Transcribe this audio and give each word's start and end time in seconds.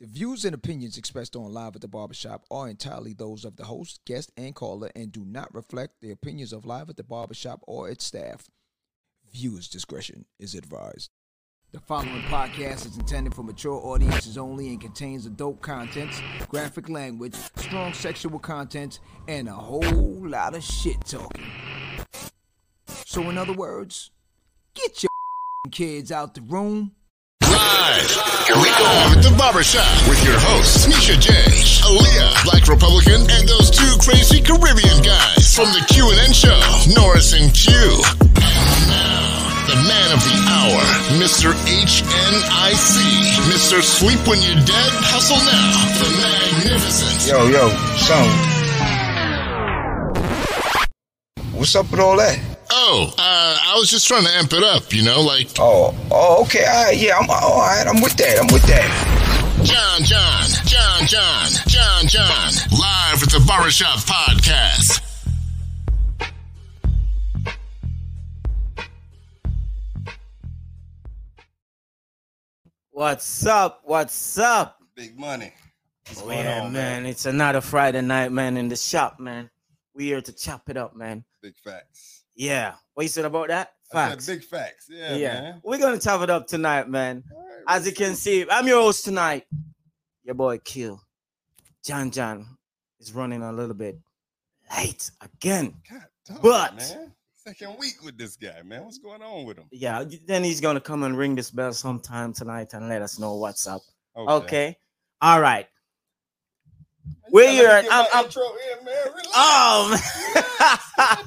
The 0.00 0.06
views 0.08 0.44
and 0.44 0.54
opinions 0.54 0.98
expressed 0.98 1.36
on 1.36 1.52
Live 1.52 1.76
at 1.76 1.80
the 1.80 1.88
Barbershop 1.88 2.44
are 2.50 2.68
entirely 2.68 3.12
those 3.12 3.44
of 3.44 3.56
the 3.56 3.64
host, 3.64 4.00
guest, 4.04 4.32
and 4.36 4.54
caller 4.54 4.90
and 4.96 5.12
do 5.12 5.24
not 5.24 5.54
reflect 5.54 6.00
the 6.00 6.10
opinions 6.10 6.52
of 6.52 6.66
Live 6.66 6.90
at 6.90 6.96
the 6.96 7.04
Barbershop 7.04 7.60
or 7.68 7.88
its 7.88 8.04
staff. 8.04 8.48
Viewers' 9.32 9.68
discretion 9.68 10.24
is 10.40 10.54
advised. 10.56 11.10
The 11.70 11.80
following 11.80 12.20
podcast 12.22 12.84
is 12.84 12.98
intended 12.98 13.34
for 13.34 13.44
mature 13.44 13.80
audiences 13.80 14.36
only 14.36 14.68
and 14.68 14.80
contains 14.80 15.24
adult 15.24 15.62
contents, 15.62 16.20
graphic 16.48 16.88
language, 16.88 17.34
strong 17.56 17.94
sexual 17.94 18.38
content, 18.38 18.98
and 19.28 19.48
a 19.48 19.52
whole 19.52 19.82
lot 20.28 20.54
of 20.54 20.62
shit 20.64 21.00
talking. 21.06 21.50
So, 23.06 23.30
in 23.30 23.38
other 23.38 23.54
words, 23.54 24.10
get 24.74 25.02
your 25.02 25.10
kids 25.70 26.12
out 26.12 26.34
the 26.34 26.42
room. 26.42 26.92
Live. 27.40 28.31
Here 28.42 28.58
we 28.58 28.74
go 28.74 28.90
at 29.14 29.22
the 29.22 29.30
barbershop 29.38 29.86
with 30.10 30.18
your 30.26 30.34
hosts, 30.34 30.90
Misha 30.90 31.14
J, 31.14 31.30
Aaliyah, 31.86 32.42
Black 32.42 32.66
Republican, 32.66 33.22
and 33.30 33.46
those 33.46 33.70
two 33.70 33.94
crazy 34.02 34.42
Caribbean 34.42 34.98
guys 34.98 35.54
from 35.54 35.70
the 35.70 35.78
Q 35.86 36.10
and 36.10 36.18
N 36.18 36.34
show, 36.34 36.58
Norris 36.90 37.38
and 37.38 37.54
Q. 37.54 37.70
And 37.70 38.82
now, 38.90 39.22
the 39.70 39.78
man 39.86 40.08
of 40.10 40.18
the 40.26 40.34
hour, 40.50 40.82
Mr. 41.22 41.54
HNIC, 41.54 42.98
Mr. 43.46 43.78
Sleep 43.78 44.18
When 44.26 44.42
You're 44.42 44.58
Dead, 44.66 44.90
Hustle 45.06 45.38
Now, 45.46 45.78
the 46.02 46.10
Magnificent. 46.18 47.30
Yo, 47.30 47.46
yo, 47.46 47.70
son. 48.02 48.26
What's 51.54 51.76
up 51.76 51.88
with 51.92 52.00
all 52.00 52.16
that? 52.16 52.51
Oh, 52.74 53.12
uh, 53.18 53.58
I 53.62 53.74
was 53.78 53.90
just 53.90 54.08
trying 54.08 54.24
to 54.24 54.30
amp 54.30 54.52
it 54.54 54.62
up, 54.64 54.92
you 54.94 55.02
know, 55.04 55.20
like 55.20 55.48
Oh, 55.58 55.94
oh, 56.10 56.42
okay, 56.44 56.64
all 56.64 56.84
right, 56.86 56.96
yeah, 56.96 57.18
I'm 57.18 57.28
all 57.28 57.58
right. 57.58 57.84
I'm 57.86 58.00
with 58.00 58.16
that. 58.16 58.38
I'm 58.40 58.46
with 58.52 58.62
that. 58.64 58.88
John, 59.62 60.02
John, 60.04 60.44
John, 60.66 61.06
John, 61.06 61.50
John, 61.68 62.06
John, 62.08 62.52
live 62.72 63.22
at 63.22 63.28
the 63.30 63.44
Barbershop 63.46 63.98
Podcast. 64.00 65.00
What's 72.90 73.46
up? 73.46 73.80
What's 73.84 74.38
up? 74.38 74.78
Big 74.94 75.18
money. 75.18 75.52
What's 76.08 76.22
Oh, 76.22 76.30
yeah, 76.30 76.62
on, 76.62 76.72
man. 76.72 77.06
It's 77.06 77.26
another 77.26 77.60
Friday 77.60 78.02
night, 78.02 78.32
man, 78.32 78.56
in 78.56 78.68
the 78.68 78.76
shop, 78.76 79.18
man. 79.18 79.50
We 79.94 80.04
here 80.06 80.20
to 80.20 80.32
chop 80.32 80.68
it 80.68 80.76
up, 80.76 80.94
man. 80.94 81.24
Big 81.42 81.56
facts. 81.56 82.21
Yeah. 82.42 82.74
What 82.94 83.04
you 83.04 83.08
said 83.08 83.24
about 83.24 83.48
that? 83.48 83.72
Facts. 83.92 84.26
big 84.26 84.42
facts. 84.42 84.86
Yeah, 84.90 85.14
yeah. 85.14 85.40
man. 85.40 85.60
We're 85.62 85.78
gonna 85.78 86.00
chop 86.00 86.22
it 86.22 86.30
up 86.30 86.48
tonight, 86.48 86.88
man. 86.88 87.22
Right, 87.30 87.76
As 87.76 87.86
you 87.86 87.92
can 87.92 88.16
see, 88.16 88.44
I'm 88.50 88.66
your 88.66 88.82
host 88.82 89.04
tonight. 89.04 89.44
Your 90.24 90.34
boy 90.34 90.58
Kill. 90.58 91.00
John 91.84 92.10
John 92.10 92.46
is 92.98 93.12
running 93.12 93.42
a 93.42 93.52
little 93.52 93.74
bit 93.74 93.96
late 94.76 95.10
again. 95.20 95.74
But-. 96.42 96.96
Second 97.34 97.76
week 97.78 98.02
with 98.04 98.16
this 98.16 98.36
guy, 98.36 98.62
man. 98.64 98.84
What's 98.84 98.98
going 98.98 99.20
on 99.20 99.44
with 99.44 99.58
him? 99.58 99.66
Yeah, 99.72 100.04
then 100.26 100.42
he's 100.42 100.60
gonna 100.60 100.80
come 100.80 101.04
and 101.04 101.16
ring 101.16 101.36
this 101.36 101.50
bell 101.50 101.72
sometime 101.72 102.32
tonight 102.32 102.72
and 102.72 102.88
let 102.88 103.02
us 103.02 103.20
know 103.20 103.34
what's 103.34 103.68
up. 103.68 103.82
Okay. 104.16 104.76
All 105.20 105.40
right. 105.40 105.66
You 107.06 107.14
We're 107.32 107.44
gotta 107.44 107.52
here 107.56 107.68
let 107.68 107.84
me 107.84 107.88
at- 107.90 107.94
I'm- 107.94 108.06
I'm- 108.14 108.24
intro 108.26 108.42
in, 108.78 108.84
man. 108.84 109.04
Relax. 109.06 109.28
Oh 109.34 110.00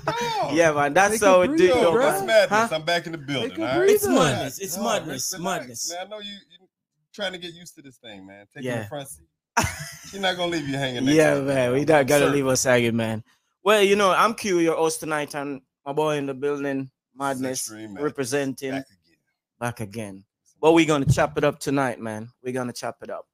Calm 0.08 0.56
yeah, 0.56 0.72
man. 0.72 0.94
That's 0.94 1.14
Take 1.20 1.22
how 1.24 1.42
it 1.42 1.48
breather, 1.48 1.58
do. 1.58 1.68
Yo, 1.70 1.82
though, 1.82 1.92
bro. 1.94 2.06
what's 2.06 2.22
madness? 2.26 2.50
Huh? 2.50 2.68
I'm 2.76 2.82
back 2.84 3.06
in 3.06 3.12
the 3.12 3.18
building. 3.18 3.62
All 3.64 3.80
right? 3.80 3.90
It's 3.90 4.08
madness. 4.08 4.60
It's 4.60 4.78
No, 4.78 4.84
madness. 4.84 5.34
relax, 5.38 5.60
Madness. 5.62 5.92
Man, 5.92 6.00
I 6.06 6.10
know 6.10 6.20
you 6.20 6.32
you 6.34 6.68
trying 7.14 7.32
to 7.34 7.38
get 7.38 7.54
used 7.54 7.76
to 7.76 7.82
this 7.82 7.98
thing, 7.98 8.26
man. 8.26 8.46
Taking 8.54 8.70
Yeah. 8.72 8.82
the 8.84 8.88
front 8.88 9.08
seat. 9.10 9.28
She's 10.10 10.20
not 10.20 10.38
gonna 10.38 10.52
leave 10.52 10.68
you 10.68 10.78
hanging. 10.78 11.06
Next 11.06 11.16
Yeah, 11.16 11.34
to 11.36 11.40
her, 11.42 11.46
man. 11.46 11.72
We 11.72 11.80
I'm 11.82 11.86
not 11.86 12.08
gotta 12.08 12.22
certain. 12.26 12.34
leave 12.34 12.48
us 12.48 12.64
hanging, 12.64 12.96
man. 12.96 13.24
Well, 13.64 13.82
you 13.82 13.96
know, 13.96 14.12
I'm 14.12 14.34
Q, 14.36 14.60
your 14.60 14.76
host 14.76 15.00
tonight, 15.00 15.34
and 15.34 15.62
my 15.86 15.94
boy 15.94 16.18
in 16.18 16.26
the 16.28 16.34
building, 16.34 16.92
Madness, 17.16 17.60
Extreme 17.62 17.94
Madness. 17.94 18.04
representing 18.04 18.72
Back 18.72 18.86
again. 18.86 19.18
back 19.60 19.80
again. 19.80 20.24
But 20.62 20.74
we're 20.74 20.86
gonna 20.86 21.06
chop 21.06 21.38
it 21.38 21.44
up 21.44 21.60
tonight, 21.60 22.00
man. 22.00 22.30
We're 22.44 22.54
gonna 22.54 22.74
chop 22.74 22.98
it 23.02 23.10
up. 23.10 23.26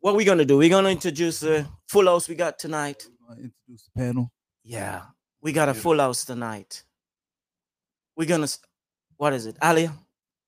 What 0.00 0.16
we 0.16 0.24
gonna 0.24 0.46
do? 0.46 0.56
We're 0.56 0.70
gonna 0.70 0.88
introduce 0.88 1.40
the 1.40 1.66
full 1.86 2.06
house 2.06 2.26
we 2.28 2.34
got 2.34 2.58
tonight. 2.58 3.06
Uh, 3.28 3.34
introduce 3.34 3.88
the 3.94 4.00
panel. 4.00 4.32
Yeah, 4.64 5.02
we 5.42 5.52
got 5.52 5.68
a 5.68 5.74
full 5.74 5.98
house 5.98 6.24
tonight. 6.24 6.82
We're 8.16 8.28
gonna, 8.28 8.48
what 9.18 9.34
is 9.34 9.44
it, 9.44 9.56
Alia? 9.62 9.92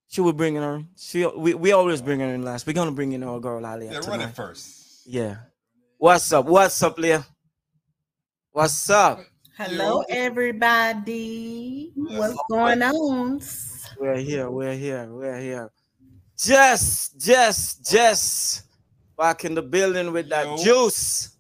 Should 0.09 0.25
we 0.25 0.33
bring 0.33 0.57
in 0.57 0.63
her? 0.63 0.83
She, 0.97 1.27
we, 1.27 1.55
we 1.55 1.73
always 1.73 2.01
bring 2.01 2.21
her 2.21 2.35
in 2.35 2.43
last. 2.43 2.67
We're 2.67 2.73
gonna 2.73 2.93
bring 2.93 3.13
in 3.13 3.23
our 3.23 3.41
girl 3.41 3.67
Alia 3.67 3.93
Yeah, 3.93 3.99
run 4.09 4.23
it 4.23 4.35
first. 4.35 5.07
Yeah. 5.07 5.37
What's 5.99 6.33
up? 6.33 6.47
What's 6.47 6.83
up, 6.83 6.99
Leah? 6.99 7.27
What's 8.53 8.89
up? 8.89 9.21
Hello, 9.59 10.03
everybody. 10.09 11.93
What's 11.95 12.39
going 12.51 12.83
on? 12.83 13.41
We're 13.99 14.17
here. 14.17 14.51
We're 14.51 14.75
here. 14.75 15.07
We're 15.11 15.39
here. 15.41 15.71
Jess, 16.39 17.11
Jess, 17.19 17.77
Jess, 17.77 18.63
back 19.17 19.45
in 19.45 19.55
the 19.55 19.63
building 19.63 20.13
with 20.13 20.29
that 20.31 20.47
Yo. 20.47 20.57
juice. 20.59 21.37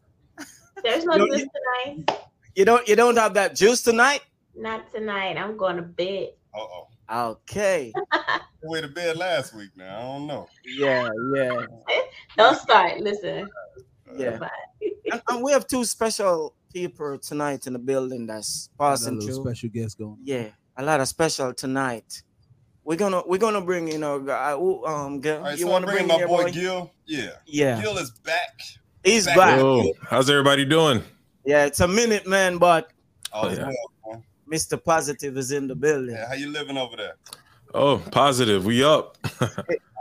There's 0.82 1.04
no 1.04 1.16
No, 1.16 1.26
juice 1.28 1.40
you- 1.40 1.48
tonight. 1.96 2.18
You 2.54 2.64
don't. 2.66 2.86
You 2.86 2.96
don't 2.96 3.16
have 3.16 3.34
that 3.34 3.54
juice 3.56 3.82
tonight. 3.82 4.20
Not 4.54 4.92
tonight. 4.92 5.36
I'm 5.38 5.56
going 5.56 5.76
to 5.76 5.82
bed. 5.82 6.30
Uh 6.54 6.58
oh. 6.60 6.88
Okay. 7.30 7.92
Way 8.62 8.80
to 8.82 8.88
bed 8.88 9.16
last 9.16 9.54
week 9.54 9.70
now. 9.76 9.98
I 9.98 10.02
don't 10.02 10.26
know. 10.26 10.48
Yeah. 10.64 11.08
Yeah. 11.34 11.66
Don't 12.36 12.58
start. 12.58 13.00
Listen. 13.00 13.48
Yeah. 14.16 14.38
And, 15.10 15.22
and 15.28 15.42
we 15.42 15.52
have 15.52 15.66
two 15.66 15.84
special 15.84 16.54
people 16.72 17.18
tonight 17.18 17.66
in 17.66 17.72
the 17.74 17.78
building 17.78 18.26
that's 18.26 18.68
a 18.74 18.78
passing 18.78 19.18
little 19.18 19.34
through. 19.42 19.44
special 19.44 19.68
guest 19.70 19.98
going. 19.98 20.16
Yeah, 20.22 20.48
a 20.76 20.82
lot 20.82 21.00
of 21.00 21.08
special 21.08 21.52
tonight. 21.52 22.22
We're 22.84 22.96
gonna 22.96 23.22
we're 23.26 23.38
gonna 23.38 23.60
bring 23.60 23.88
in 23.88 24.02
our 24.02 24.18
guy. 24.18 24.52
Um, 24.52 25.20
girl, 25.20 25.38
All 25.38 25.44
right, 25.44 25.58
you 25.58 25.66
so 25.66 25.70
want 25.70 25.86
to 25.86 25.92
bring 25.92 26.06
bringing 26.08 26.22
my 26.22 26.26
boy 26.26 26.44
boy? 26.44 26.50
Gil. 26.52 26.90
Yeah. 27.06 27.30
Yeah, 27.46 27.80
Gil 27.80 27.96
is 27.98 28.10
back. 28.10 28.60
he's 29.04 29.26
back. 29.26 29.36
back. 29.36 29.58
Yo, 29.60 29.92
how's 30.08 30.28
everybody 30.28 30.64
doing? 30.64 31.02
Yeah, 31.44 31.64
it's 31.66 31.80
a 31.80 31.88
minute, 31.88 32.26
man, 32.26 32.58
but 32.58 32.90
Oh, 33.32 33.48
yeah. 33.50 33.70
yeah. 34.08 34.16
Mr. 34.50 34.82
Positive 34.82 35.36
is 35.38 35.52
in 35.52 35.66
the 35.66 35.74
building. 35.74 36.14
Yeah, 36.14 36.28
how 36.28 36.34
you 36.34 36.50
living 36.50 36.76
over 36.76 36.96
there? 36.96 37.14
Oh, 37.72 37.98
positive. 38.10 38.64
We 38.66 38.84
up. 38.84 39.16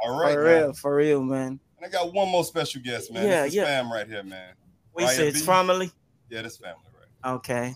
All 0.03 0.19
right, 0.19 0.33
for 0.33 0.43
man. 0.43 0.61
real, 0.61 0.73
for 0.73 0.95
real, 0.95 1.23
man. 1.23 1.59
And 1.77 1.85
I 1.85 1.89
got 1.89 2.13
one 2.13 2.27
more 2.29 2.43
special 2.43 2.81
guest, 2.81 3.11
man. 3.13 3.25
Yeah, 3.25 3.43
this 3.43 3.51
is 3.51 3.55
yeah. 3.55 3.65
fam 3.65 3.91
right 3.91 4.07
here, 4.07 4.23
man. 4.23 4.53
We 4.93 5.03
Ryan 5.03 5.15
say 5.15 5.27
it's 5.29 5.41
family. 5.41 5.91
Yeah, 6.29 6.41
this 6.41 6.57
family, 6.57 6.81
right? 6.99 7.33
Okay. 7.35 7.73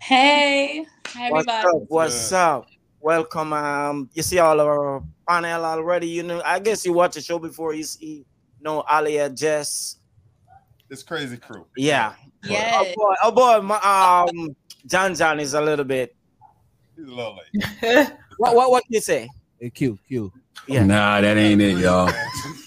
Hey, 0.00 0.84
hi 1.06 1.30
What's 1.30 1.48
everybody. 1.48 1.76
up? 1.82 1.82
What's 1.88 2.32
up? 2.32 2.66
Welcome. 3.04 3.52
Um, 3.52 4.08
you 4.14 4.22
see 4.22 4.38
all 4.38 4.58
our 4.58 5.02
panel 5.28 5.62
already. 5.62 6.08
You 6.08 6.22
know, 6.22 6.40
I 6.42 6.58
guess 6.58 6.86
you 6.86 6.94
watch 6.94 7.16
the 7.16 7.20
show 7.20 7.38
before 7.38 7.74
you 7.74 7.82
see. 7.82 8.24
No, 8.62 8.82
Alia, 8.90 9.28
Jess. 9.28 9.98
This 10.88 11.02
crazy 11.02 11.36
crew. 11.36 11.66
Yeah. 11.76 12.14
Oh 12.48 12.92
boy, 12.96 13.14
oh 13.22 13.30
boy, 13.30 13.60
my, 13.60 13.76
um, 13.84 14.56
John 14.86 15.14
John 15.14 15.38
is 15.38 15.52
a 15.52 15.60
little 15.60 15.84
bit. 15.84 16.16
He's 16.96 17.06
a 17.06 17.10
little 17.10 17.36
late. 17.52 18.08
What 18.38 18.56
what 18.56 18.70
what 18.70 18.84
you 18.88 19.02
say? 19.02 19.28
Hey, 19.60 19.68
Q, 19.68 19.98
Q. 20.08 20.32
Yeah. 20.66 20.84
Nah, 20.84 21.20
that 21.20 21.36
ain't 21.36 21.60
it, 21.60 21.78
y'all. 21.78 22.10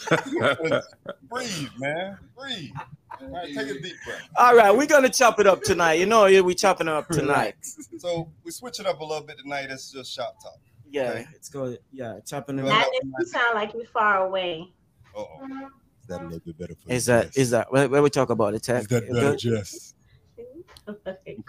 Breathe, 1.30 1.70
man. 1.80 2.18
Breathe. 2.38 2.72
All 3.20 3.28
right, 3.30 3.48
take 3.48 3.68
a 3.70 3.81
deep 3.81 3.96
breath. 4.06 4.30
All 4.36 4.56
right, 4.56 4.75
we're 4.75 4.86
gonna 4.86 5.09
chop 5.09 5.40
it 5.40 5.48
up 5.48 5.64
tonight. 5.64 5.94
You 5.94 6.06
know, 6.06 6.26
we 6.44 6.53
chopping 6.53 6.88
it 6.88 6.94
up 6.94 7.08
tonight. 7.09 7.56
So 7.97 8.31
we 8.44 8.52
switch 8.52 8.80
it 8.80 8.86
up 8.86 9.00
a 9.00 9.03
little 9.03 9.26
bit 9.26 9.38
tonight. 9.40 9.68
It's 9.72 9.92
just 9.92 10.14
shop 10.14 10.36
talk. 10.42 10.59
Yeah, 10.90 11.09
Okay. 11.12 11.28
it's 11.34 11.50
good. 11.50 11.80
Yeah, 11.92 12.20
chopping 12.26 12.59
it 12.59 12.64
Well, 12.64 12.74
up. 12.74 12.88
Madness, 13.03 13.14
you 13.20 13.26
sound 13.26 13.56
like 13.56 13.74
you're 13.74 13.86
far 13.88 14.26
away. 14.28 14.72
Uh 15.16 15.20
oh. 15.22 15.40
Is 16.02 16.08
that 16.08 16.22
a 16.22 16.23
little 16.23 16.40
bit 16.40 16.58
better 16.58 16.76
for 16.76 16.91
Is 16.91 17.08
you, 17.08 17.14
that 17.14 17.26
Jess? 17.26 17.38
is 17.38 17.50
that 17.50 17.72
where, 17.72 17.90
where 17.90 18.02
we 18.03 18.09
talk 18.09 18.29
about 18.29 18.53
the 18.53 18.59
Tech? 18.59 18.84
Is 18.84 18.88
that 18.88 19.08
better, 19.09 19.32
good? 19.32 19.40
Jess? 19.40 19.94
Go 20.85 20.94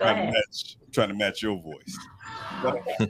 I'm 0.01 0.17
ahead. 0.17 0.33
match. 0.33 0.77
I'm 0.85 0.91
trying 0.93 1.09
to 1.09 1.15
match 1.15 1.43
your 1.43 1.61
voice. 1.63 1.99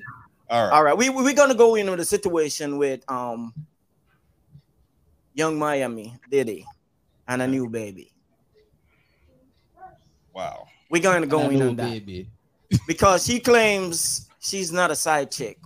All 0.51 0.63
right. 0.65 0.73
All 0.73 0.83
right, 0.85 0.97
we 0.97 1.09
we- 1.11 1.23
we're 1.23 1.35
gonna 1.35 1.55
go 1.55 1.75
into 1.75 1.95
the 1.97 2.05
situation 2.05 2.79
with 2.79 3.05
um 3.11 3.53
Yung 5.35 5.59
Miami 5.59 6.15
Diddy 6.31 6.65
and 7.29 7.43
a 7.43 7.47
new 7.47 7.69
baby. 7.69 8.13
Wow. 10.35 10.67
We're 10.91 11.03
gonna 11.03 11.27
go 11.27 11.41
And 11.41 11.51
I 11.51 11.53
in 11.53 11.59
know, 11.59 11.69
on 11.69 11.77
that 11.77 11.91
baby. 11.91 12.29
because 12.87 13.25
she 13.27 13.41
claims 13.41 14.29
she's 14.41 14.73
not 14.73 14.91
a 14.91 14.97
side 14.97 15.31
chick. 15.31 15.59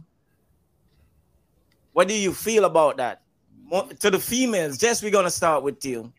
What 1.93 2.09
do 2.09 2.15
you 2.15 2.33
feel 2.33 2.65
about 2.65 2.97
that? 2.97 3.23
Mo- 3.65 3.89
To 4.01 4.11
the 4.11 4.19
females, 4.19 4.79
Jess, 4.79 5.03
we're 5.03 5.11
gonna 5.11 5.31
start 5.31 5.63
with 5.63 5.85
you. 5.85 6.13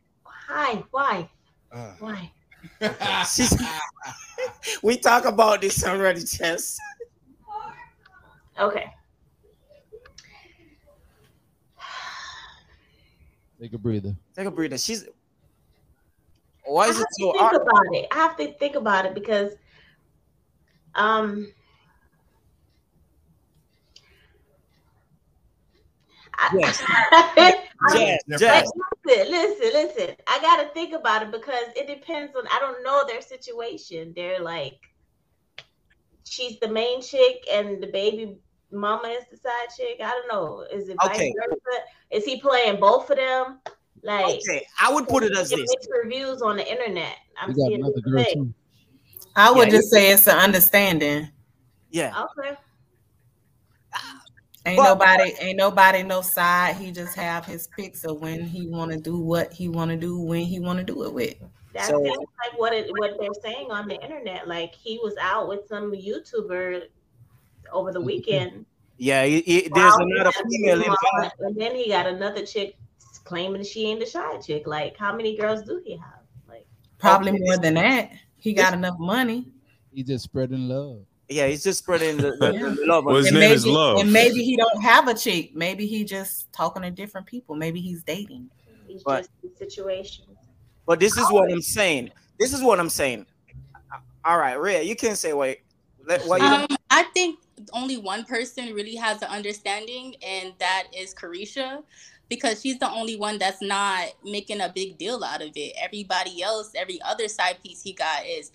Why? 0.48 0.84
Why? 0.92 1.30
Uh, 1.72 1.94
Why? 2.00 2.32
She's, 3.34 3.54
we 4.84 4.96
talk 4.98 5.26
about 5.26 5.62
this 5.62 5.84
already, 5.84 6.22
Jess. 6.24 6.78
Okay. 8.60 8.86
Take 13.60 13.74
a 13.74 13.78
breather. 13.78 14.16
Take 14.36 14.46
a 14.48 14.52
breather. 14.52 14.78
She's 14.78 15.08
why 16.66 16.88
is 16.88 16.96
I 16.98 17.00
it 17.00 17.00
have 17.00 17.08
so 17.20 17.32
to 17.32 17.38
think 17.38 17.50
hard? 17.52 17.56
about 17.62 17.86
it. 17.92 18.08
I 18.12 18.16
have 18.16 18.38
to 18.38 18.54
think 18.54 18.76
about 18.76 19.06
it 19.06 19.14
because 19.14 19.54
um 20.96 21.48
Yes. 26.60 26.84
I, 26.88 27.60
Jazz, 27.94 28.20
Like, 28.28 28.40
Jazz. 28.40 28.72
listen, 29.06 29.32
listen, 29.32 29.70
listen. 29.74 30.16
I 30.28 30.40
gotta 30.42 30.70
think 30.74 30.94
about 30.94 31.22
it 31.24 31.32
because 31.32 31.68
it 31.76 31.88
depends 31.88 32.36
on. 32.36 32.46
I 32.48 32.60
don't 32.60 32.84
know 32.84 33.06
their 33.08 33.22
situation. 33.22 34.14
They're 34.16 34.40
like, 34.42 34.80
she's 36.24 36.60
the 36.60 36.68
main 36.68 37.02
chick 37.02 37.46
and 37.52 37.82
the 37.82 37.88
baby 37.88 38.38
mama 38.74 39.08
is 39.10 39.24
the 39.32 39.38
side 39.38 39.68
chick. 39.78 40.00
I 40.04 40.10
don't 40.12 40.28
know. 40.28 40.66
Is 40.72 40.90
it 40.90 40.98
vice 41.02 41.16
Okay. 41.16 41.34
versa? 41.40 41.80
Is 42.12 42.26
he 42.26 42.40
playing 42.42 42.80
both 42.80 43.10
of 43.10 43.18
them? 43.18 43.60
Like, 44.02 44.26
Okay, 44.36 44.66
I 44.82 44.92
would 44.94 45.08
put 45.08 45.24
it 45.24 45.32
as 45.38 45.50
get 45.50 45.58
this. 45.58 45.70
mixed 45.70 45.90
reviews 46.04 46.42
on 46.42 46.58
the 46.58 46.70
internet. 46.70 47.16
I'm 47.40 47.50
We 47.50 47.56
got 47.56 47.68
seeing 47.68 47.80
another 47.80 48.02
girl 48.02 48.24
too. 48.34 48.54
I 49.36 49.50
would 49.52 49.68
Yeah, 49.72 49.78
just 49.78 49.90
say 49.92 50.12
it's 50.12 50.28
an 50.28 50.38
understanding. 50.38 51.30
Yeah. 51.90 52.26
Okay. 52.38 52.58
Ain't 54.66 54.78
But- 54.78 54.94
nobody, 54.94 55.34
ain't 55.40 55.58
nobody 55.58 56.04
no 56.04 56.22
side. 56.22 56.78
He 56.78 56.92
just 56.92 57.16
have 57.16 57.46
his 57.46 57.68
picks 57.76 58.06
of 58.06 58.22
when 58.22 58.46
he 58.46 58.68
want 58.68 58.92
to 58.92 58.98
do 58.98 59.20
what 59.20 59.52
he 59.52 59.68
want 59.68 59.92
to 59.92 59.98
do 59.98 60.20
when 60.22 60.42
he 60.42 60.60
want 60.60 60.80
to 60.80 60.86
do 60.86 61.04
it 61.04 61.14
with. 61.14 61.36
That 61.74 61.88
So- 61.88 62.02
seems 62.04 62.18
like 62.18 62.58
what 62.58 62.72
it 62.74 62.88
what 62.98 63.20
they're 63.20 63.34
saying 63.42 63.72
on 63.72 63.88
the 63.88 64.02
internet. 64.02 64.48
Like 64.48 64.74
he 64.74 65.00
was 65.00 65.16
out 65.20 65.48
with 65.50 65.68
some 65.68 65.92
YouTuber 65.92 66.84
over 67.74 67.92
the 67.92 68.02
weekend. 68.02 68.66
Yeah, 69.00 69.26
he- 69.26 69.42
he- 69.42 69.70
there's 69.74 69.94
Wow, 69.98 70.06
another 70.06 70.32
female 70.50 70.78
involved. 70.78 71.34
And 71.40 71.56
then 71.60 71.76
he 71.76 71.90
got 71.90 72.06
another 72.06 72.46
chick 72.46 72.78
claiming 73.24 73.64
she 73.64 73.88
ain't 73.88 74.00
the 74.00 74.06
shy 74.06 74.38
chick. 74.38 74.68
Like, 74.68 74.96
how 74.96 75.14
many 75.16 75.36
girls 75.36 75.64
do 75.64 75.82
he 75.84 75.98
have? 75.98 76.22
Like, 76.48 76.66
Probably 77.00 77.32
Okay. 77.32 77.40
more 77.42 77.58
than 77.58 77.74
that. 77.74 78.12
He 78.38 78.54
got 78.54 78.72
enough 78.74 78.98
money. 79.00 79.48
He 79.92 80.04
just 80.04 80.24
spreading 80.24 80.70
love. 80.70 81.00
Yeah, 81.28 81.48
he's 81.48 81.64
just 81.64 81.80
spreading 81.80 82.18
the, 82.18 82.38
the, 82.40 82.54
Yeah. 82.54 82.70
the 82.70 82.86
love. 82.86 83.06
Well, 83.06 83.16
his 83.16 83.28
and 83.28 83.34
name 83.40 83.50
maybe, 83.50 83.54
is 83.56 83.66
Love. 83.66 83.98
And 83.98 84.14
maybe 84.14 84.44
he 84.44 84.56
don't 84.56 84.82
have 84.84 85.08
a 85.08 85.16
chick. 85.16 85.56
Maybe 85.56 85.88
he 85.88 86.04
just 86.04 86.54
talking 86.54 86.84
to 86.84 86.92
different 86.92 87.26
people. 87.26 87.56
Maybe 87.56 87.82
he's 87.82 88.04
dating. 88.04 88.50
he's 88.88 89.02
But- 89.04 89.22
just 89.22 89.32
in 89.44 89.56
situations. 89.58 90.28
But 90.86 91.00
this 91.00 91.18
is 91.18 91.30
what 91.32 91.52
I'm 91.52 91.62
saying. 91.64 92.12
This 92.40 92.54
is 92.54 92.62
what 92.62 92.80
I'm 92.80 92.90
saying. 92.90 93.26
All 94.24 94.38
right, 94.38 94.54
Rhea, 94.54 94.84
you 94.84 94.96
can 94.96 95.16
say 95.16 95.34
wait. 95.34 95.62
Let, 96.06 96.22
why 96.28 96.38
you 96.38 96.44
Um, 96.44 96.68
I 96.90 97.04
think 97.16 97.40
only 97.74 97.98
one 97.98 98.26
person 98.26 98.74
really 98.74 98.96
has 98.96 99.22
an 99.22 99.30
understanding, 99.30 100.16
and 100.26 100.54
that 100.60 100.88
is 100.96 101.14
Caresha, 101.14 101.84
because 102.30 102.62
she's 102.62 102.80
the 102.80 102.90
only 102.90 103.16
one 103.16 103.38
that's 103.38 103.62
not 103.62 104.08
making 104.24 104.62
a 104.62 104.72
big 104.74 104.98
deal 104.98 105.24
out 105.24 105.42
of 105.42 105.52
it. 105.56 105.74
Everybody 105.82 106.42
else, 106.42 106.72
every 106.76 107.02
other 107.04 107.28
side 107.28 107.58
piece 107.64 107.82
he 107.82 107.94
got 107.94 108.26
is, 108.26 108.52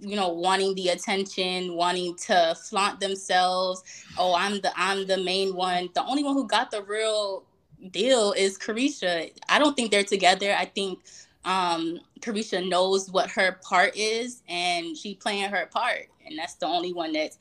you 0.00 0.16
know, 0.16 0.28
wanting 0.28 0.74
the 0.74 0.88
attention, 0.88 1.74
wanting 1.74 2.16
to 2.26 2.56
flaunt 2.68 3.00
themselves. 3.00 3.82
Oh, 4.16 4.34
I'm 4.34 4.60
the 4.60 4.72
I'm 4.76 5.06
the 5.06 5.18
main 5.18 5.54
one. 5.54 5.90
The 5.94 6.04
only 6.04 6.24
one 6.24 6.34
who 6.34 6.46
got 6.46 6.70
the 6.70 6.82
real 6.82 7.44
deal 7.90 8.32
is 8.32 8.58
Caresha. 8.58 9.30
I 9.48 9.58
don't 9.58 9.76
think 9.76 9.90
they're 9.90 10.04
together. 10.04 10.54
I 10.56 10.64
think 10.64 11.00
um 11.44 12.00
Caresha 12.20 12.66
knows 12.68 13.10
what 13.10 13.30
her 13.30 13.58
part 13.62 13.96
is 13.96 14.42
and 14.48 14.96
she 14.96 15.14
playing 15.14 15.50
her 15.50 15.66
part 15.66 16.08
and 16.26 16.38
that's 16.38 16.54
the 16.54 16.66
only 16.66 16.92
one 16.92 17.12
that's 17.12 17.38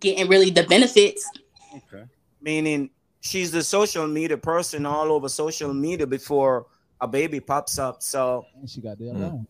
getting 0.00 0.28
really 0.28 0.50
the 0.50 0.62
benefits 0.64 1.28
Okay. 1.76 2.04
meaning 2.40 2.90
she's 3.20 3.50
the 3.50 3.62
social 3.62 4.06
media 4.06 4.36
person 4.36 4.86
all 4.86 5.12
over 5.12 5.28
social 5.28 5.72
media 5.74 6.06
before 6.06 6.66
a 7.00 7.08
baby 7.08 7.40
pops 7.40 7.78
up. 7.78 8.02
So 8.02 8.46
And 8.58 8.68
she 8.70 8.80
got 8.80 8.98
their 8.98 9.12
Mm. 9.12 9.16
allowance. 9.16 9.48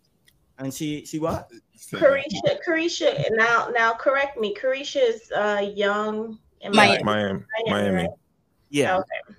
and 0.59 0.73
she 0.75 1.05
she 1.05 1.19
what? 1.19 1.51
Caresha, 1.93 2.59
Caresha, 2.67 3.25
now, 3.33 3.69
now 3.75 3.93
correct 3.93 4.39
me. 4.39 4.55
Caresha 4.55 5.03
is 5.09 5.31
uh, 5.33 5.71
young. 5.75 6.39
in 6.63 6.73
Miami. 6.75 7.03
Miami, 7.05 7.43
Miami. 7.67 7.95
right? 7.97 8.11
Yeah. 8.71 8.97
Okay. 8.99 9.35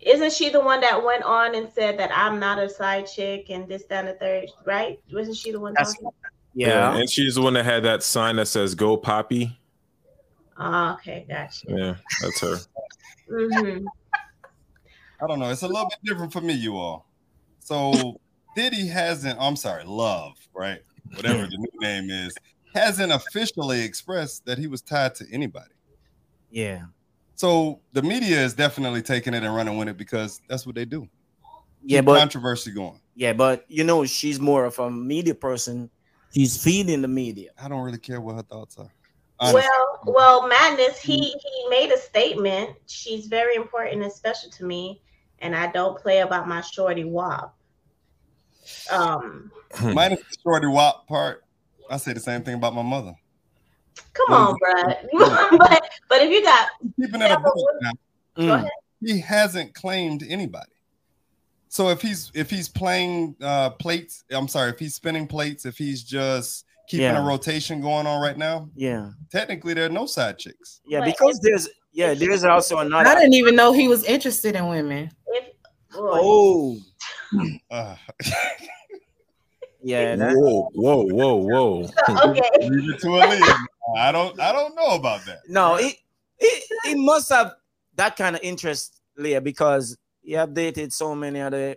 Isn't 0.00 0.32
she 0.32 0.48
the 0.48 0.60
one 0.60 0.80
that 0.80 1.04
went 1.04 1.22
on 1.24 1.54
and 1.54 1.68
said 1.70 1.98
that 1.98 2.10
I'm 2.16 2.40
not 2.40 2.58
a 2.58 2.68
side 2.70 3.06
chick 3.06 3.50
and 3.50 3.68
this, 3.68 3.84
that, 3.90 4.06
and 4.06 4.08
the 4.08 4.18
third, 4.18 4.48
right? 4.64 4.98
Wasn't 5.12 5.36
she 5.36 5.52
the 5.52 5.60
one 5.60 5.74
That's- 5.74 5.92
talking? 5.94 6.10
Yeah. 6.54 6.96
and 6.96 7.08
she's 7.08 7.34
the 7.34 7.42
one 7.42 7.52
that 7.52 7.64
had 7.66 7.82
that 7.84 8.02
sign 8.02 8.36
that 8.36 8.46
says 8.48 8.74
"Go 8.74 8.96
Poppy." 8.96 9.59
Oh, 10.62 10.92
okay, 10.92 11.24
gotcha. 11.28 11.66
Yeah, 11.68 11.94
that's 12.20 12.40
her. 12.40 12.56
hmm 13.28 13.86
I 15.22 15.26
don't 15.26 15.38
know. 15.38 15.50
It's 15.50 15.62
a 15.62 15.66
little 15.68 15.86
bit 15.88 15.98
different 16.04 16.32
for 16.32 16.40
me, 16.40 16.52
you 16.54 16.76
all. 16.76 17.06
So 17.60 18.20
Diddy 18.56 18.86
hasn't. 18.86 19.38
I'm 19.40 19.56
sorry, 19.56 19.84
Love, 19.84 20.34
right? 20.54 20.80
Whatever 21.14 21.46
the 21.46 21.56
new 21.58 21.80
name 21.80 22.10
is, 22.10 22.34
hasn't 22.74 23.10
officially 23.12 23.82
expressed 23.82 24.44
that 24.46 24.58
he 24.58 24.66
was 24.66 24.82
tied 24.82 25.14
to 25.16 25.26
anybody. 25.32 25.72
Yeah. 26.50 26.84
So 27.36 27.80
the 27.92 28.02
media 28.02 28.42
is 28.44 28.54
definitely 28.54 29.02
taking 29.02 29.32
it 29.34 29.42
and 29.42 29.54
running 29.54 29.78
with 29.78 29.88
it 29.88 29.96
because 29.96 30.40
that's 30.48 30.66
what 30.66 30.74
they 30.74 30.84
do. 30.84 31.08
Yeah, 31.82 32.00
Keep 32.00 32.06
but 32.06 32.18
controversy 32.18 32.70
going. 32.70 33.00
yeah, 33.14 33.32
but 33.32 33.64
you 33.68 33.84
know, 33.84 34.04
she's 34.04 34.38
more 34.38 34.66
of 34.66 34.78
a 34.78 34.90
media 34.90 35.34
person. 35.34 35.90
She's 36.34 36.62
feeding 36.62 37.00
the 37.02 37.08
media. 37.08 37.50
I 37.60 37.68
don't 37.68 37.82
really 37.82 37.98
care 37.98 38.20
what 38.20 38.36
her 38.36 38.42
thoughts 38.42 38.76
are. 38.78 38.92
Honestly. 39.40 39.62
Well, 39.62 40.00
well, 40.14 40.48
madness. 40.48 41.00
He 41.00 41.16
he 41.18 41.68
made 41.70 41.90
a 41.92 41.98
statement. 41.98 42.76
She's 42.86 43.26
very 43.26 43.56
important 43.56 44.02
and 44.02 44.12
special 44.12 44.50
to 44.50 44.64
me, 44.64 45.00
and 45.38 45.56
I 45.56 45.68
don't 45.72 45.98
play 45.98 46.18
about 46.20 46.46
my 46.46 46.60
shorty 46.60 47.04
wop. 47.04 47.56
Um, 48.92 49.50
minus 49.82 50.20
the 50.20 50.36
shorty 50.42 50.66
wop 50.66 51.06
part, 51.08 51.44
I 51.90 51.96
say 51.96 52.12
the 52.12 52.20
same 52.20 52.42
thing 52.42 52.54
about 52.54 52.74
my 52.74 52.82
mother. 52.82 53.14
come 54.12 54.32
on, 54.34 54.54
bruh. 54.58 54.96
but 55.58 55.90
but 56.08 56.20
if 56.22 56.30
you 56.30 56.42
got 56.42 56.68
Keeping 57.00 57.22
it 57.22 57.30
a 57.30 57.38
buck 57.40 57.54
now, 57.80 57.90
go 58.36 58.42
Mm. 58.42 58.54
ahead. 58.54 58.70
he 59.00 59.20
hasn't 59.20 59.74
claimed 59.74 60.22
anybody. 60.28 60.70
So 61.68 61.88
if 61.88 62.02
he's 62.02 62.30
if 62.34 62.50
he's 62.50 62.68
playing 62.68 63.36
uh 63.40 63.70
plates, 63.70 64.24
I'm 64.30 64.48
sorry, 64.48 64.70
if 64.70 64.78
he's 64.78 64.94
spinning 64.94 65.26
plates, 65.26 65.64
if 65.64 65.78
he's 65.78 66.02
just 66.02 66.64
keeping 66.90 67.04
Yeah. 67.04 67.22
a 67.22 67.26
rotation 67.26 67.80
going 67.80 68.04
on 68.06 68.20
right 68.20 68.36
now, 68.36 68.68
Yeah. 68.74 69.10
technically 69.30 69.74
there 69.74 69.86
are 69.86 69.88
no 70.00 70.06
side 70.06 70.38
chicks. 70.38 70.80
Yeah, 70.84 70.98
But 71.00 71.04
because 71.06 71.36
if- 71.36 71.42
there's 71.42 71.68
yeah, 71.92 72.14
there's 72.14 72.44
also 72.44 72.78
another. 72.78 73.08
I 73.08 73.14
didn't 73.14 73.34
even 73.34 73.54
know 73.56 73.72
he 73.72 73.86
was 73.88 74.02
interested 74.04 74.54
in 74.56 74.68
women. 74.68 75.10
if 75.28 75.44
Oh, 75.94 76.76
Uh, 77.70 77.96
yeah, 79.82 80.16
that, 80.16 80.34
Whoa, 80.36 80.68
whoa, 80.74 81.04
whoa, 81.06 81.34
whoa. 81.36 81.88
okay. 82.30 82.68
leave 82.68 82.90
it 82.94 83.00
to 83.00 83.06
Aaliyah. 83.06 83.56
I 83.96 84.12
don't 84.12 84.38
I 84.40 84.52
don't 84.52 84.74
know 84.76 84.90
about 84.94 85.24
that. 85.26 85.40
no, 85.48 85.76
it, 85.76 85.96
it 86.38 86.64
it 86.86 86.98
must 86.98 87.28
have 87.30 87.52
that 87.96 88.16
kind 88.16 88.34
of 88.36 88.42
interest, 88.42 89.00
Leah, 89.16 89.40
because 89.40 89.96
you 90.22 90.36
have 90.36 90.54
dated 90.54 90.92
so 90.92 91.14
many 91.14 91.40
other 91.40 91.76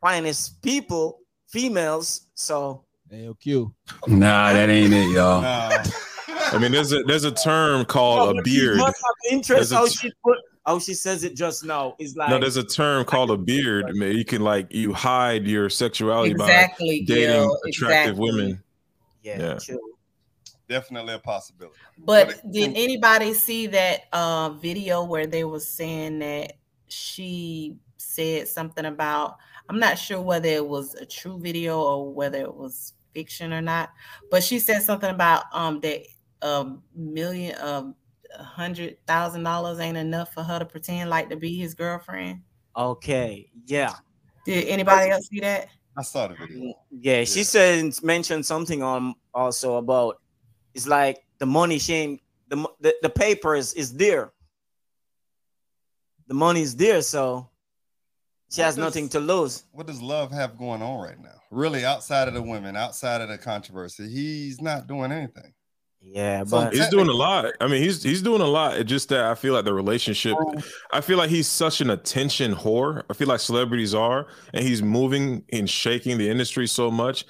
finest 0.00 0.60
people, 0.62 1.20
females. 1.48 2.26
So 2.34 2.84
AOQ. 3.12 3.72
Nah, 4.08 4.52
that 4.52 4.68
ain't 4.68 4.92
it, 4.92 5.10
y'all. 5.10 5.42
Nah. 5.42 5.82
I 6.28 6.58
mean, 6.58 6.70
there's 6.72 6.92
a 6.92 7.02
there's 7.04 7.24
a 7.24 7.32
term 7.32 7.84
called 7.84 8.28
Oh, 8.28 8.30
a 8.30 8.34
but 8.34 8.46
she 8.46 8.60
beard. 8.60 8.76
must 8.78 8.96
have 9.04 9.32
interest. 9.32 9.72
How 9.72 9.86
t- 9.86 9.92
she 9.94 10.12
put, 10.24 10.38
how 10.64 10.78
she 10.78 10.94
says 10.94 11.24
it 11.24 11.34
just 11.36 11.64
now 11.64 11.94
is 11.98 12.16
like 12.16 12.28
No, 12.30 12.38
there's 12.38 12.56
a 12.56 12.64
term 12.64 13.04
called 13.04 13.30
a 13.30 13.36
beard. 13.36 13.86
I 13.88 13.92
mean, 13.92 14.16
you 14.16 14.24
can 14.24 14.42
like 14.42 14.72
you 14.72 14.92
hide 14.92 15.46
your 15.46 15.68
sexuality 15.70 16.32
Exactly, 16.32 17.00
by 17.00 17.14
dating 17.14 17.30
Gil, 17.34 17.58
attractive 17.66 18.10
exactly. 18.18 18.20
women. 18.20 18.62
yeah, 19.22 19.38
yeah. 19.40 19.58
chill. 19.58 19.78
Definitely 20.68 21.14
a 21.14 21.18
possibility. 21.18 21.76
But 21.98 22.26
But- 22.42 22.52
did 22.52 22.76
anybody 22.76 23.34
see 23.34 23.66
that 23.68 24.02
uh, 24.12 24.50
video 24.50 25.04
where 25.04 25.26
they 25.26 25.44
was 25.44 25.66
saying 25.68 26.18
that 26.20 26.54
she 26.88 27.76
said 27.98 28.48
something 28.48 28.84
about? 28.84 29.36
I'm 29.68 29.78
not 29.80 29.98
sure 29.98 30.20
whether 30.20 30.48
it 30.48 30.66
was 30.66 30.94
a 30.94 31.04
true 31.06 31.38
video 31.40 31.80
or 31.80 32.12
whether 32.12 32.38
it 32.38 32.54
was 32.54 32.92
fiction 33.16 33.50
or 33.54 33.62
not. 33.62 33.90
But 34.30 34.44
she 34.44 34.58
said 34.58 34.82
something 34.82 35.08
about 35.08 35.44
um 35.52 35.80
that 35.80 36.02
a 36.42 36.66
million 36.94 37.54
of 37.56 37.94
a 38.38 38.42
hundred 38.42 38.98
thousand 39.06 39.42
dollars 39.42 39.78
ain't 39.78 39.96
enough 39.96 40.34
for 40.34 40.42
her 40.42 40.58
to 40.58 40.66
pretend 40.66 41.08
like 41.08 41.30
to 41.30 41.36
be 41.36 41.56
his 41.56 41.74
girlfriend. 41.74 42.42
Okay, 42.76 43.50
yeah. 43.64 43.94
Did 44.44 44.68
anybody 44.68 45.10
else 45.10 45.28
see 45.28 45.40
that? 45.40 45.68
I 45.96 46.02
saw 46.02 46.28
the 46.28 46.34
video. 46.34 46.74
Yeah, 46.90 47.24
she 47.24 47.42
said 47.42 48.02
mentioned 48.02 48.44
something 48.44 48.82
on 48.82 49.14
also 49.32 49.76
about 49.76 50.20
it's 50.74 50.86
like 50.86 51.24
the 51.38 51.46
money 51.46 51.78
she 51.78 51.94
ain't 51.94 52.20
the 52.48 52.68
the, 52.80 52.94
the 53.00 53.10
papers 53.10 53.72
is 53.72 53.94
there. 53.94 54.32
The 56.28 56.34
money 56.34 56.60
is 56.60 56.76
there, 56.76 57.00
so 57.00 57.48
she 58.50 58.60
What 58.60 58.66
has 58.66 58.74
does- 58.76 58.84
nothing 58.84 59.08
to 59.10 59.20
lose. 59.20 59.64
What 59.72 59.86
does 59.86 60.00
love 60.02 60.30
have 60.32 60.56
going 60.58 60.82
on 60.82 61.02
right 61.02 61.20
now? 61.20 61.30
Really, 61.50 61.84
outside 61.84 62.28
of 62.28 62.34
the 62.34 62.42
women, 62.42 62.76
outside 62.76 63.20
of 63.20 63.28
the 63.28 63.38
controversy, 63.38 64.08
he's 64.08 64.60
not 64.60 64.86
doing 64.86 65.12
anything. 65.12 65.52
Yeah, 66.02 66.44
So 66.44 66.50
but 66.60 66.72
He's 66.74 66.88
doing 66.88 67.08
a 67.08 67.12
lot. 67.12 67.46
I 67.60 67.66
mean, 67.66 67.82
he's 67.82 68.02
he's 68.02 68.22
doing 68.22 68.40
a 68.40 68.46
lot. 68.46 68.76
It's 68.76 68.88
just 68.88 69.08
that 69.08 69.24
I 69.24 69.34
feel 69.34 69.54
like 69.54 69.64
the 69.64 69.74
relationship. 69.74 70.36
I 70.92 71.00
feel 71.00 71.18
like 71.18 71.30
he's 71.30 71.48
such 71.48 71.80
an 71.80 71.90
attention 71.90 72.54
whore. 72.54 73.02
I 73.10 73.12
feel 73.14 73.26
like 73.26 73.40
celebrities 73.40 73.92
are, 73.94 74.26
and 74.54 74.64
he's 74.64 74.82
moving 74.82 75.44
and 75.52 75.68
shaking 75.68 76.16
the 76.18 76.28
industry 76.30 76.68
so 76.68 76.90
much, 76.92 77.24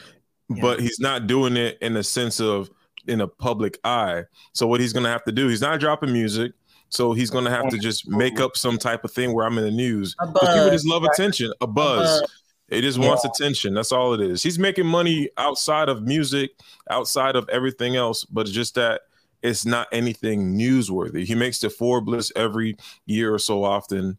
but 0.60 0.80
he's 0.80 1.00
not 1.00 1.26
doing 1.26 1.56
it 1.56 1.78
in 1.80 1.94
the 1.94 2.04
sense 2.04 2.38
of 2.38 2.68
in 3.06 3.22
a 3.22 3.28
public 3.28 3.78
eye. 3.84 4.24
So 4.52 4.66
what 4.66 4.80
he's 4.80 4.92
gonna 4.92 5.08
have 5.08 5.24
to 5.24 5.32
do? 5.32 5.48
He's 5.48 5.62
not 5.62 5.80
dropping 5.80 6.12
music. 6.12 6.52
So 6.88 7.12
he's 7.12 7.30
gonna 7.30 7.50
have 7.50 7.68
to 7.70 7.78
just 7.78 8.08
make 8.08 8.40
up 8.40 8.56
some 8.56 8.78
type 8.78 9.04
of 9.04 9.12
thing 9.12 9.32
where 9.34 9.44
I'm 9.44 9.58
in 9.58 9.64
the 9.64 9.70
news. 9.70 10.14
Because 10.14 10.54
people 10.54 10.70
just 10.70 10.86
love 10.86 11.04
attention, 11.04 11.52
a 11.60 11.66
buzz. 11.66 12.20
buzz. 12.20 12.30
It 12.68 12.82
just 12.82 12.98
wants 12.98 13.24
attention. 13.24 13.74
That's 13.74 13.92
all 13.92 14.12
it 14.14 14.20
is. 14.20 14.42
He's 14.42 14.58
making 14.58 14.86
money 14.86 15.30
outside 15.36 15.88
of 15.88 16.02
music, 16.02 16.50
outside 16.90 17.36
of 17.36 17.48
everything 17.48 17.94
else, 17.94 18.24
but 18.24 18.42
it's 18.42 18.50
just 18.50 18.74
that 18.74 19.02
it's 19.42 19.64
not 19.64 19.86
anything 19.92 20.56
newsworthy. 20.58 21.24
He 21.24 21.36
makes 21.36 21.60
the 21.60 21.70
Forbes 21.70 22.08
list 22.08 22.32
every 22.34 22.76
year 23.04 23.32
or 23.32 23.38
so 23.38 23.62
often, 23.62 24.18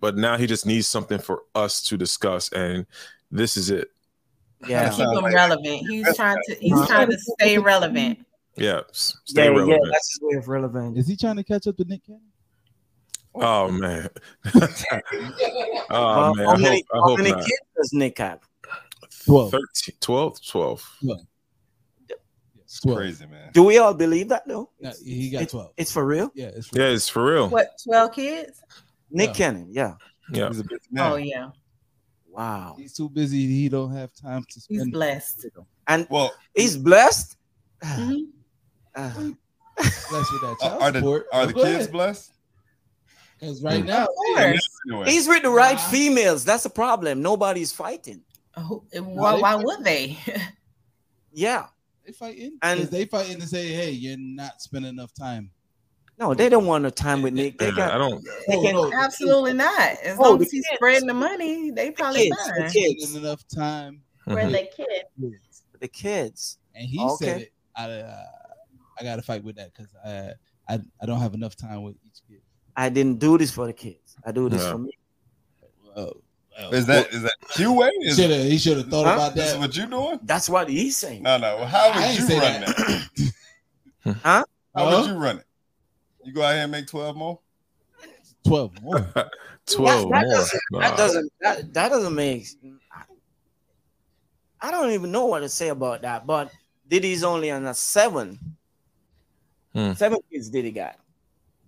but 0.00 0.16
now 0.16 0.38
he 0.38 0.46
just 0.46 0.64
needs 0.64 0.88
something 0.88 1.18
for 1.18 1.42
us 1.54 1.82
to 1.82 1.98
discuss, 1.98 2.50
and 2.52 2.86
this 3.30 3.58
is 3.58 3.68
it. 3.68 3.90
yeah, 4.66 4.88
Keep 4.88 5.08
him 5.08 5.24
relevant. 5.26 5.86
He's 5.88 6.16
trying 6.16 6.38
to 6.46 6.54
he's 6.54 6.86
trying 6.86 7.10
to 7.10 7.18
stay 7.18 7.58
relevant. 7.58 8.24
Yeah, 8.56 8.80
s- 8.90 9.16
stay 9.24 9.44
yeah, 9.44 9.50
yeah, 9.50 9.56
relevant. 9.56 9.80
that's 9.90 10.10
his 10.10 10.18
way 10.22 10.36
of 10.36 10.48
relevant. 10.48 10.98
Is 10.98 11.08
he 11.08 11.16
trying 11.16 11.36
to 11.36 11.44
catch 11.44 11.66
up 11.66 11.76
to 11.78 11.84
Nick 11.84 12.04
Cannon? 12.04 12.20
Oh 13.34 13.70
man. 13.70 14.08
oh 14.54 14.60
Uh, 15.90 16.32
man. 16.36 16.46
how 16.46 16.52
I 16.52 16.56
many, 16.58 16.76
hope, 16.76 16.84
I 16.92 16.96
how 16.96 17.02
hope 17.02 17.18
many 17.18 17.30
not. 17.30 17.40
kids 17.40 17.60
does 17.76 17.92
Nick 17.94 18.18
have? 18.18 18.40
12. 19.24 19.50
13, 19.52 19.94
12, 20.00 20.44
12. 20.46 20.90
It's 22.64 22.80
crazy, 22.80 23.26
man. 23.26 23.50
Do 23.52 23.62
we 23.64 23.78
all 23.78 23.92
believe 23.94 24.28
that 24.30 24.46
though? 24.48 24.70
No, 24.80 24.92
he 25.04 25.30
got 25.30 25.42
It- 25.42 25.50
12. 25.50 25.72
It's 25.76 25.92
for 25.92 26.04
real. 26.06 26.30
Yeah, 26.34 26.46
it's 26.54 26.70
Yeah, 26.72 26.84
it's 26.88 27.08
for 27.08 27.24
real. 27.24 27.48
What, 27.48 27.68
12 27.84 28.12
kids? 28.12 28.62
Nick 29.10 29.28
Yeah. 29.30 29.34
Cannon, 29.34 29.66
yeah. 29.70 29.94
Yeah. 30.32 30.48
He's 30.48 30.60
a 30.60 30.64
busy 30.64 30.80
Oh 30.98 31.16
yeah. 31.16 31.50
Wow. 32.28 32.76
He's 32.78 32.94
too 32.94 33.10
busy. 33.10 33.46
He 33.46 33.68
don't 33.68 33.92
have 33.92 34.10
time 34.14 34.44
to 34.50 34.60
spend. 34.60 34.80
He's 34.80 34.90
blessed. 34.90 35.46
And 35.86 36.06
Well, 36.10 36.32
he's 36.54 36.76
blessed. 36.78 37.36
Mhm. 37.82 38.28
Uh, 38.94 39.10
Blessed 39.76 40.32
with 40.32 40.40
that 40.42 40.56
are, 40.62 40.68
child 40.68 40.82
are 40.82 40.90
the 40.92 40.98
support. 40.98 41.26
are 41.32 41.46
the 41.46 41.54
kids 41.54 41.66
ahead. 41.66 41.92
blessed? 41.92 42.32
Because 43.40 43.62
right 43.62 43.84
now, 43.84 44.02
Of 44.04 44.08
course. 44.36 44.68
Anyway, 44.88 45.10
he's 45.10 45.26
with 45.26 45.42
the 45.42 45.50
right 45.50 45.80
females. 45.80 46.44
That's 46.44 46.62
the 46.62 46.70
problem. 46.70 47.22
Nobody's 47.22 47.72
fighting. 47.72 48.22
Oh, 48.56 48.84
Why, 49.00 49.34
why 49.34 49.54
would 49.56 49.82
they? 49.82 50.18
Yeah. 51.32 51.66
they 52.06 52.12
fighting. 52.12 52.58
And- 52.62 52.80
And 52.80 52.88
they 52.90 53.06
fighting 53.06 53.40
to 53.40 53.46
say, 53.46 53.68
hey, 53.68 53.90
you're 53.90 54.16
not 54.18 54.60
spending 54.60 54.90
enough 54.90 55.12
time. 55.14 55.50
No, 56.18 56.34
they 56.34 56.48
don't 56.50 56.66
want 56.66 56.82
no 56.84 56.90
time 56.90 57.22
with 57.22 57.32
Nick. 57.32 57.58
They 57.58 57.68
Yeah, 57.68 57.72
I 57.72 57.76
got 57.76 57.98
don't. 57.98 58.22
they 58.46 58.56
Oh, 58.56 58.90
no, 58.90 58.92
Absolutely 58.92 59.54
not. 59.54 59.80
As 60.04 60.18
Oh, 60.18 60.22
long 60.32 60.42
as 60.42 60.50
he's 60.52 60.64
kids. 60.66 60.76
spreading 60.76 61.06
the 61.08 61.14
money, 61.14 61.70
they 61.70 61.90
probably 61.90 62.24
kids, 62.28 62.36
the 62.46 62.70
kids. 62.72 63.04
spending 63.04 63.24
enough 63.24 63.42
time. 63.48 64.02
For 64.24 64.34
the 64.36 64.68
kid. 64.76 65.04
the 65.80 65.88
kids. 65.88 66.58
And 66.76 66.86
he 66.86 67.00
Okay. 67.02 67.24
said 67.24 67.40
it. 67.42 67.52
I, 67.74 67.90
uh, 67.90 68.24
I 68.98 69.04
got 69.04 69.16
to 69.16 69.22
fight 69.22 69.42
with 69.44 69.56
that 69.56 69.72
because 69.74 69.92
I, 70.04 70.32
I 70.68 70.80
I 71.00 71.06
don't 71.06 71.20
have 71.20 71.34
enough 71.34 71.56
time 71.56 71.82
with 71.82 71.96
each 72.06 72.20
kid. 72.28 72.40
I 72.76 72.88
didn't 72.88 73.18
do 73.18 73.36
this 73.38 73.50
for 73.50 73.66
the 73.66 73.72
kids. 73.72 74.16
I 74.24 74.32
do 74.32 74.48
this 74.48 74.62
Yeah. 74.62 74.72
for 74.72 74.78
me. 74.78 74.90
Well, 75.94 76.12
well, 76.58 76.74
is 76.74 76.86
that 76.86 77.12
is 77.12 77.22
that 77.22 77.34
you 77.58 77.72
way? 77.72 77.90
Is 78.02 78.16
should 78.16 78.30
have 78.30 78.44
he 78.44 78.58
should 78.58 78.76
have 78.78 78.88
thought 78.88 79.06
Huh? 79.06 79.14
about 79.14 79.34
this 79.34 79.52
that. 79.52 79.60
what 79.60 79.76
you 79.76 79.86
doing? 79.86 80.20
That's 80.22 80.48
what 80.48 80.68
he's 80.68 80.96
saying. 80.96 81.22
No, 81.22 81.38
no. 81.38 81.64
How 81.64 81.92
would 81.94 82.02
ain't 82.02 82.18
you 82.18 82.26
run 82.28 82.60
that. 82.60 82.66
that? 82.66 83.32
Huh? 84.24 84.44
How 84.74 84.84
Huh? 84.90 85.00
would 85.02 85.10
you 85.10 85.16
run 85.16 85.38
it? 85.38 85.46
You 86.24 86.32
go 86.32 86.42
out 86.42 86.52
here 86.54 86.62
and 86.62 86.72
make 86.72 86.86
twelve 86.86 87.16
more. 87.16 87.40
Twelve 88.44 88.72
more. 88.82 88.98
12 89.66 90.10
that, 90.10 90.22
more. 90.24 90.34
Doesn't, 90.34 90.60
Nah. 90.72 90.80
that 90.80 90.96
doesn't 90.96 91.32
that, 91.40 91.72
that 91.74 91.88
doesn't 91.88 92.14
make 92.14 92.46
I 94.60 94.70
don't 94.70 94.90
even 94.90 95.10
know 95.12 95.26
what 95.26 95.40
to 95.40 95.48
say 95.48 95.68
about 95.68 96.02
that, 96.02 96.26
but 96.26 96.50
Diddy's 96.88 97.24
only 97.24 97.50
on 97.50 97.66
a 97.66 97.74
seven. 97.74 98.51
Hmm. 99.74 99.92
Seven 99.94 100.18
kids 100.30 100.48
Diddy 100.50 100.70
got. 100.70 100.96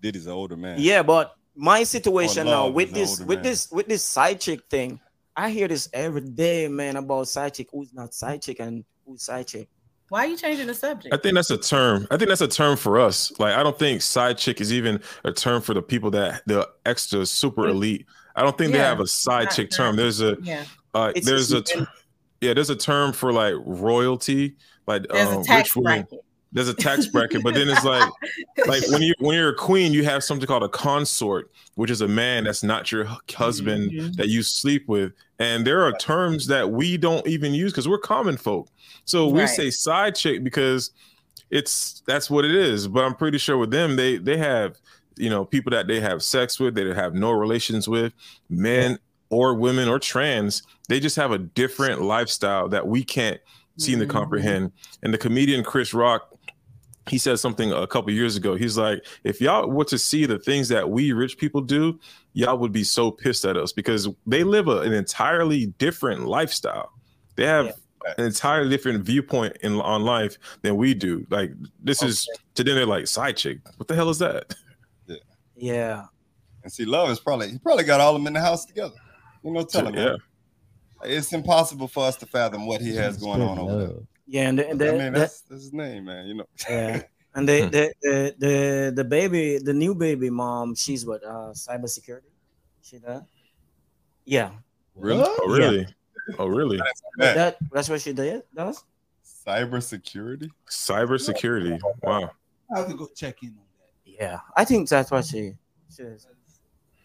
Diddy's 0.00 0.26
an 0.26 0.32
older 0.32 0.56
man. 0.56 0.76
Yeah, 0.78 1.02
but 1.02 1.34
my 1.56 1.82
situation 1.84 2.46
Oh, 2.48 2.50
now 2.50 2.68
with 2.68 2.92
this 2.92 3.20
with 3.20 3.38
man. 3.38 3.42
this 3.42 3.70
with 3.70 3.86
this 3.86 4.02
side 4.02 4.40
chick 4.40 4.60
thing, 4.68 5.00
I 5.36 5.50
hear 5.50 5.68
this 5.68 5.88
every 5.92 6.20
day, 6.22 6.68
man, 6.68 6.96
about 6.96 7.28
side 7.28 7.54
chick 7.54 7.68
who's 7.72 7.92
not 7.94 8.12
side 8.14 8.42
chick 8.42 8.60
and 8.60 8.84
who's 9.06 9.22
side 9.22 9.46
chick. 9.46 9.68
Why 10.10 10.26
are 10.26 10.28
you 10.28 10.36
changing 10.36 10.66
the 10.66 10.74
subject? 10.74 11.14
I 11.14 11.16
think 11.16 11.34
that's 11.34 11.50
a 11.50 11.56
term. 11.56 12.06
I 12.10 12.18
think 12.18 12.28
that's 12.28 12.42
a 12.42 12.48
term 12.48 12.76
for 12.76 13.00
us. 13.00 13.32
Like 13.38 13.54
I 13.54 13.62
don't 13.62 13.78
think 13.78 14.02
side 14.02 14.36
chick 14.36 14.60
is 14.60 14.72
even 14.72 15.00
a 15.24 15.32
term 15.32 15.62
for 15.62 15.72
the 15.74 15.82
people 15.82 16.10
that 16.10 16.42
the 16.46 16.68
extra 16.84 17.24
super 17.24 17.66
elite. 17.66 18.04
I 18.36 18.42
don't 18.42 18.56
think 18.58 18.72
they 18.72 18.78
have 18.78 19.00
a 19.00 19.06
side 19.06 19.50
chick 19.50 19.70
term. 19.70 19.92
term. 19.92 19.96
There's 19.96 20.20
a 20.20 20.36
yeah. 20.42 20.64
uh, 20.92 21.12
there's 21.22 21.52
a 21.52 21.62
ter- 21.62 21.86
yeah 22.40 22.52
there's 22.52 22.68
a 22.70 22.76
term 22.76 23.12
for 23.12 23.32
like 23.32 23.54
royalty 23.64 24.56
like 24.86 25.06
There's 25.08 25.28
um, 25.28 25.40
a 25.40 25.44
tax 25.44 25.70
rich 25.70 25.76
women. 25.84 26.00
bracket. 26.02 26.24
There's 26.54 26.68
a 26.68 26.74
tax 26.74 27.06
bracket, 27.06 27.42
but 27.42 27.52
then 27.54 27.68
it's 27.68 27.84
like 27.84 28.08
like 28.66 28.88
when 28.88 29.02
you 29.02 29.12
when 29.18 29.36
you're 29.36 29.50
a 29.50 29.54
queen, 29.54 29.92
you 29.92 30.04
have 30.04 30.24
something 30.24 30.46
called 30.46 30.62
a 30.62 30.68
consort, 30.68 31.50
which 31.74 31.90
is 31.90 32.00
a 32.00 32.08
man 32.08 32.44
that's 32.44 32.62
not 32.62 32.90
your 32.90 33.04
hu- 33.04 33.16
husband 33.34 33.90
Mhm. 33.90 34.16
that 34.16 34.28
you 34.28 34.42
sleep 34.42 34.88
with. 34.88 35.12
And 35.38 35.66
there 35.66 35.82
are 35.82 35.92
terms 35.98 36.46
that 36.46 36.70
we 36.70 36.96
don't 36.96 37.26
even 37.26 37.52
use 37.54 37.72
because 37.72 37.88
we're 37.88 37.98
common 37.98 38.36
folk. 38.36 38.68
So 39.04 39.26
we 39.28 39.40
Right. 39.40 39.48
say 39.48 39.70
side 39.70 40.14
chick 40.14 40.42
because 40.44 40.92
it's 41.50 42.02
that's 42.06 42.30
what 42.30 42.44
it 42.44 42.54
is. 42.54 42.88
But 42.88 43.04
I'm 43.04 43.14
pretty 43.14 43.38
sure 43.38 43.58
with 43.58 43.70
them, 43.70 43.96
they 43.96 44.16
they 44.18 44.36
have 44.36 44.78
you 45.16 45.30
know 45.30 45.44
people 45.44 45.70
that 45.70 45.86
they 45.86 46.00
have 46.00 46.22
sex 46.22 46.58
with, 46.58 46.74
they 46.74 46.92
have 46.94 47.14
no 47.14 47.30
relations 47.32 47.88
with, 47.88 48.12
men 48.48 48.98
or 49.30 49.54
women 49.54 49.88
or 49.88 49.98
trans. 49.98 50.62
They 50.88 51.00
just 51.00 51.16
have 51.16 51.32
a 51.32 51.38
different 51.38 52.02
lifestyle 52.02 52.68
that 52.68 52.86
we 52.86 53.02
can't 53.04 53.40
seem 53.76 53.98
to 53.98 54.06
Mhm. 54.06 54.10
comprehend. 54.10 54.72
And 55.02 55.12
the 55.12 55.18
comedian 55.18 55.64
Chris 55.64 55.92
Rock 55.92 56.28
he 57.08 57.18
said 57.18 57.38
something 57.38 57.72
a 57.72 57.86
couple 57.86 58.10
years 58.12 58.36
ago. 58.36 58.54
He's 58.54 58.78
like, 58.78 59.04
if 59.24 59.40
y'all 59.40 59.68
were 59.68 59.84
to 59.86 59.98
see 59.98 60.26
the 60.26 60.38
things 60.38 60.68
that 60.68 60.90
we 60.90 61.12
rich 61.12 61.36
people 61.36 61.60
do, 61.60 61.98
y'all 62.32 62.58
would 62.58 62.72
be 62.72 62.84
so 62.84 63.10
pissed 63.10 63.44
at 63.44 63.56
us 63.56 63.72
because 63.72 64.08
they 64.26 64.42
live 64.42 64.68
a, 64.68 64.80
an 64.80 64.92
entirely 64.92 65.66
different 65.78 66.26
lifestyle. 66.26 66.90
They 67.36 67.44
have 67.44 67.74
an 68.16 68.24
entirely 68.24 68.70
different 68.70 69.04
viewpoint 69.04 69.56
in 69.62 69.80
on 69.80 70.02
life 70.02 70.38
than 70.62 70.76
we 70.76 70.94
do. 70.94 71.26
Like 71.30 71.52
this 71.82 72.02
is 72.02 72.28
to 72.54 72.64
them, 72.64 72.76
they're 72.76 72.86
like 72.86 73.06
side 73.06 73.36
chick. 73.36 73.58
What 73.76 73.88
the 73.88 73.94
hell 73.94 74.08
is 74.08 74.18
that? 74.18 74.54
Yeah. 75.56 76.06
And 76.62 76.72
see, 76.72 76.84
love 76.84 77.10
is 77.10 77.20
probably 77.20 77.50
he 77.50 77.58
probably 77.58 77.84
got 77.84 78.00
all 78.00 78.14
of 78.14 78.20
them 78.20 78.26
in 78.26 78.32
the 78.32 78.40
house 78.40 78.64
together. 78.64 78.94
You 79.42 79.52
know, 79.52 79.64
tell 79.64 79.86
him. 79.86 79.94
yeah. 79.94 80.04
man. 80.04 80.16
It's 81.04 81.32
impossible 81.34 81.86
for 81.86 82.04
us 82.04 82.16
to 82.16 82.26
fathom 82.26 82.66
what 82.66 82.80
he 82.80 82.96
has 82.96 83.18
going 83.18 83.42
on 83.42 83.58
over 83.58 83.86
there. 83.86 83.96
Yeah, 84.26 84.48
and 84.48 84.58
the, 84.58 84.68
and 84.68 84.80
the, 84.80 84.88
I 84.88 84.98
mean, 84.98 85.12
the- 85.12 85.18
that's, 85.20 85.40
that's 85.42 85.62
his 85.64 85.72
name, 85.72 86.06
man. 86.06 86.26
You 86.26 86.34
know. 86.34 86.46
yeah. 86.68 87.02
And 87.36 87.48
the, 87.48 87.62
the 87.62 87.92
the 88.02 88.34
the 88.38 88.92
the 88.94 89.04
baby, 89.04 89.58
the 89.58 89.74
new 89.74 89.94
baby 89.94 90.30
mom, 90.30 90.76
she's 90.76 91.04
what 91.04 91.24
uh 91.24 91.50
cybersecurity. 91.52 92.30
She 92.80 92.98
that? 92.98 93.26
Yeah. 94.24 94.50
Really? 94.94 95.24
Oh 95.26 95.46
really? 95.48 95.86
Oh 96.38 96.46
really? 96.46 96.76
Yeah. 97.18 97.34
That 97.34 97.56
that's 97.72 97.88
what 97.88 98.00
she 98.00 98.12
did. 98.12 98.42
Does? 98.54 98.84
Cyber 99.46 99.82
security. 99.82 100.48
Cyber 100.70 101.20
security. 101.20 101.76
Wow. 102.02 102.30
I 102.72 102.78
have 102.78 102.88
to 102.88 102.94
go 102.94 103.08
check 103.14 103.42
in 103.42 103.48
on 103.50 103.54
that. 103.56 104.10
Yeah, 104.10 104.38
I 104.56 104.64
think 104.64 104.88
that's 104.88 105.10
what 105.10 105.24
she. 105.24 105.54
she 105.94 106.02
is. 106.04 106.26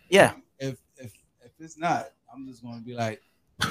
Yeah. 0.10 0.34
If 0.60 0.78
if 0.98 1.12
if 1.44 1.52
it's 1.60 1.78
not, 1.78 2.12
I'm 2.32 2.48
just 2.48 2.64
gonna 2.64 2.82
be 2.82 2.94
like, 2.94 3.22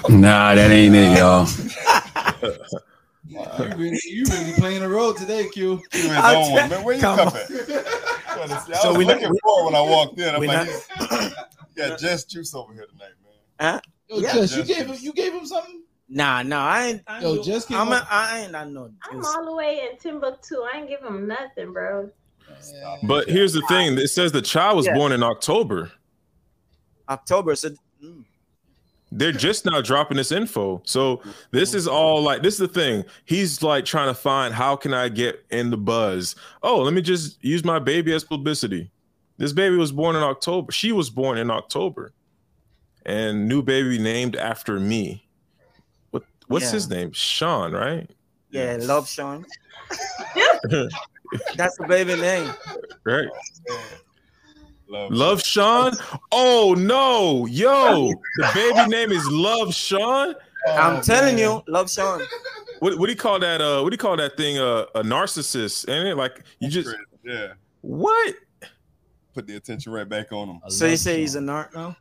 Nah, 0.08 0.54
that 0.56 0.70
ain't 0.70 0.94
it, 0.94 1.18
y'all. 1.18 1.46
you 3.28 3.74
really 3.76 3.98
you 4.06 4.24
really 4.30 4.52
playing 4.54 4.80
the 4.80 4.88
role 4.88 5.12
today, 5.14 5.48
Q. 5.48 5.80
He 5.92 6.08
was 6.08 6.16
on 6.16 6.52
one, 6.52 6.70
man. 6.70 6.84
Where 6.84 6.94
you 6.94 7.00
Come 7.00 7.18
come 7.18 7.28
on. 7.28 7.36
at? 7.36 7.50
I 7.50 8.62
So 8.80 8.88
was 8.90 8.98
we- 8.98 9.04
looking 9.04 9.30
we- 9.30 9.38
for 9.42 9.64
when 9.66 9.74
I 9.74 9.80
walked 9.80 10.18
in. 10.18 10.34
I'm 10.34 10.42
like, 10.42 10.68
not- 11.00 11.32
you 11.76 11.88
got 11.88 11.98
just 11.98 12.30
juice 12.30 12.54
over 12.54 12.72
here 12.72 12.86
tonight, 12.86 13.10
man. 13.60 13.72
Huh? 13.74 13.80
Yo, 14.08 14.18
Yeah. 14.20 14.32
Jess, 14.32 14.56
you 14.56 14.64
gave 14.64 14.86
him 14.86 14.96
you 15.00 15.12
gave 15.12 15.32
him 15.32 15.44
something? 15.46 15.82
Nah, 16.08 16.42
nah, 16.42 16.64
I 16.66 16.86
ain't. 16.86 17.02
I 17.06 17.14
ain't 17.16 17.22
Yo, 17.22 17.42
just 17.42 17.68
came 17.68 17.76
I'm 17.78 17.92
up- 17.92 18.04
a, 18.04 18.06
I 18.10 18.38
ain't. 18.40 18.54
I 18.54 18.64
know. 18.64 18.90
I'm 19.10 19.18
this. 19.18 19.26
all 19.26 19.44
the 19.44 19.54
way 19.54 19.88
in 19.90 19.98
Timbuktu. 19.98 20.56
I 20.72 20.78
ain't 20.78 20.88
give 20.88 21.02
him 21.02 21.26
nothing, 21.28 21.72
bro. 21.72 22.10
But 23.02 23.28
here's 23.28 23.52
the 23.52 23.60
thing: 23.68 23.98
it 23.98 24.08
says 24.08 24.32
the 24.32 24.40
child 24.40 24.78
was 24.78 24.86
Yeah. 24.86 24.94
born 24.94 25.12
in 25.12 25.22
October. 25.22 25.92
October. 27.08 27.54
So 27.56 27.70
mm, 28.02 28.24
They're 29.10 29.32
just 29.32 29.64
now 29.64 29.80
dropping 29.80 30.18
this 30.18 30.32
info. 30.32 30.82
So 30.84 31.22
this 31.50 31.72
is 31.72 31.88
all 31.88 32.20
like 32.22 32.42
this 32.42 32.54
is 32.54 32.60
the 32.60 32.68
thing. 32.68 33.04
He's 33.24 33.62
like 33.62 33.84
trying 33.86 34.08
to 34.08 34.14
find 34.14 34.52
how 34.54 34.76
can 34.76 34.92
I 34.92 35.08
get 35.08 35.44
in 35.50 35.70
the 35.70 35.76
buzz. 35.78 36.36
Oh, 36.62 36.82
let 36.82 36.92
me 36.92 37.00
just 37.00 37.42
use 37.42 37.64
my 37.64 37.78
baby 37.78 38.12
as 38.12 38.22
publicity. 38.24 38.90
This 39.38 39.52
baby 39.52 39.76
was 39.76 39.92
born 39.92 40.14
in 40.16 40.22
October. 40.22 40.72
She 40.72 40.92
was 40.92 41.08
born 41.10 41.38
in 41.38 41.50
October. 41.50 42.12
And 43.06 43.48
new 43.48 43.62
baby 43.62 43.98
named 43.98 44.36
after 44.36 44.78
me. 44.78 45.26
What 46.10 46.24
what's 46.48 46.66
Yeah. 46.66 46.72
his 46.72 46.90
name? 46.90 47.12
Sean, 47.12 47.72
right? 47.72 48.10
yeah, 48.50 48.76
love 48.80 49.08
Sean. 49.08 49.46
That's 51.56 51.76
the 51.76 51.86
baby 51.88 52.16
name. 52.16 52.50
right? 53.04 53.28
Love, 54.88 55.12
Love 55.12 55.42
Sean. 55.42 55.92
Oh 56.32 56.74
no, 56.78 57.46
yo, 57.46 58.12
the 58.36 58.50
baby 58.54 58.88
name 58.88 59.12
is 59.12 59.26
Love 59.28 59.74
Sean. 59.74 60.34
I'm 60.66 61.02
telling 61.02 61.38
you, 61.38 61.62
love 61.68 61.90
Sean. 61.90 62.22
What 62.80 62.98
what 62.98 63.06
do 63.06 63.12
you 63.12 63.18
call 63.18 63.38
that? 63.40 63.60
Uh, 63.60 63.82
what 63.82 63.90
do 63.90 63.94
you 63.94 63.98
call 63.98 64.16
that 64.16 64.36
thing? 64.36 64.58
Uh, 64.58 64.86
a 64.94 65.02
narcissist, 65.02 65.88
ain't 65.90 66.08
it? 66.08 66.16
Like 66.16 66.42
you 66.58 66.68
just 66.68 66.94
yeah. 67.22 67.48
what? 67.82 68.34
Put 69.34 69.46
the 69.46 69.56
attention 69.56 69.92
right 69.92 70.08
back 70.08 70.32
on 70.32 70.48
him. 70.48 70.60
So 70.68 70.86
you 70.86 70.96
say 70.96 71.20
he's 71.20 71.34
a 71.34 71.40
narc 71.40 71.74
now? 71.74 71.96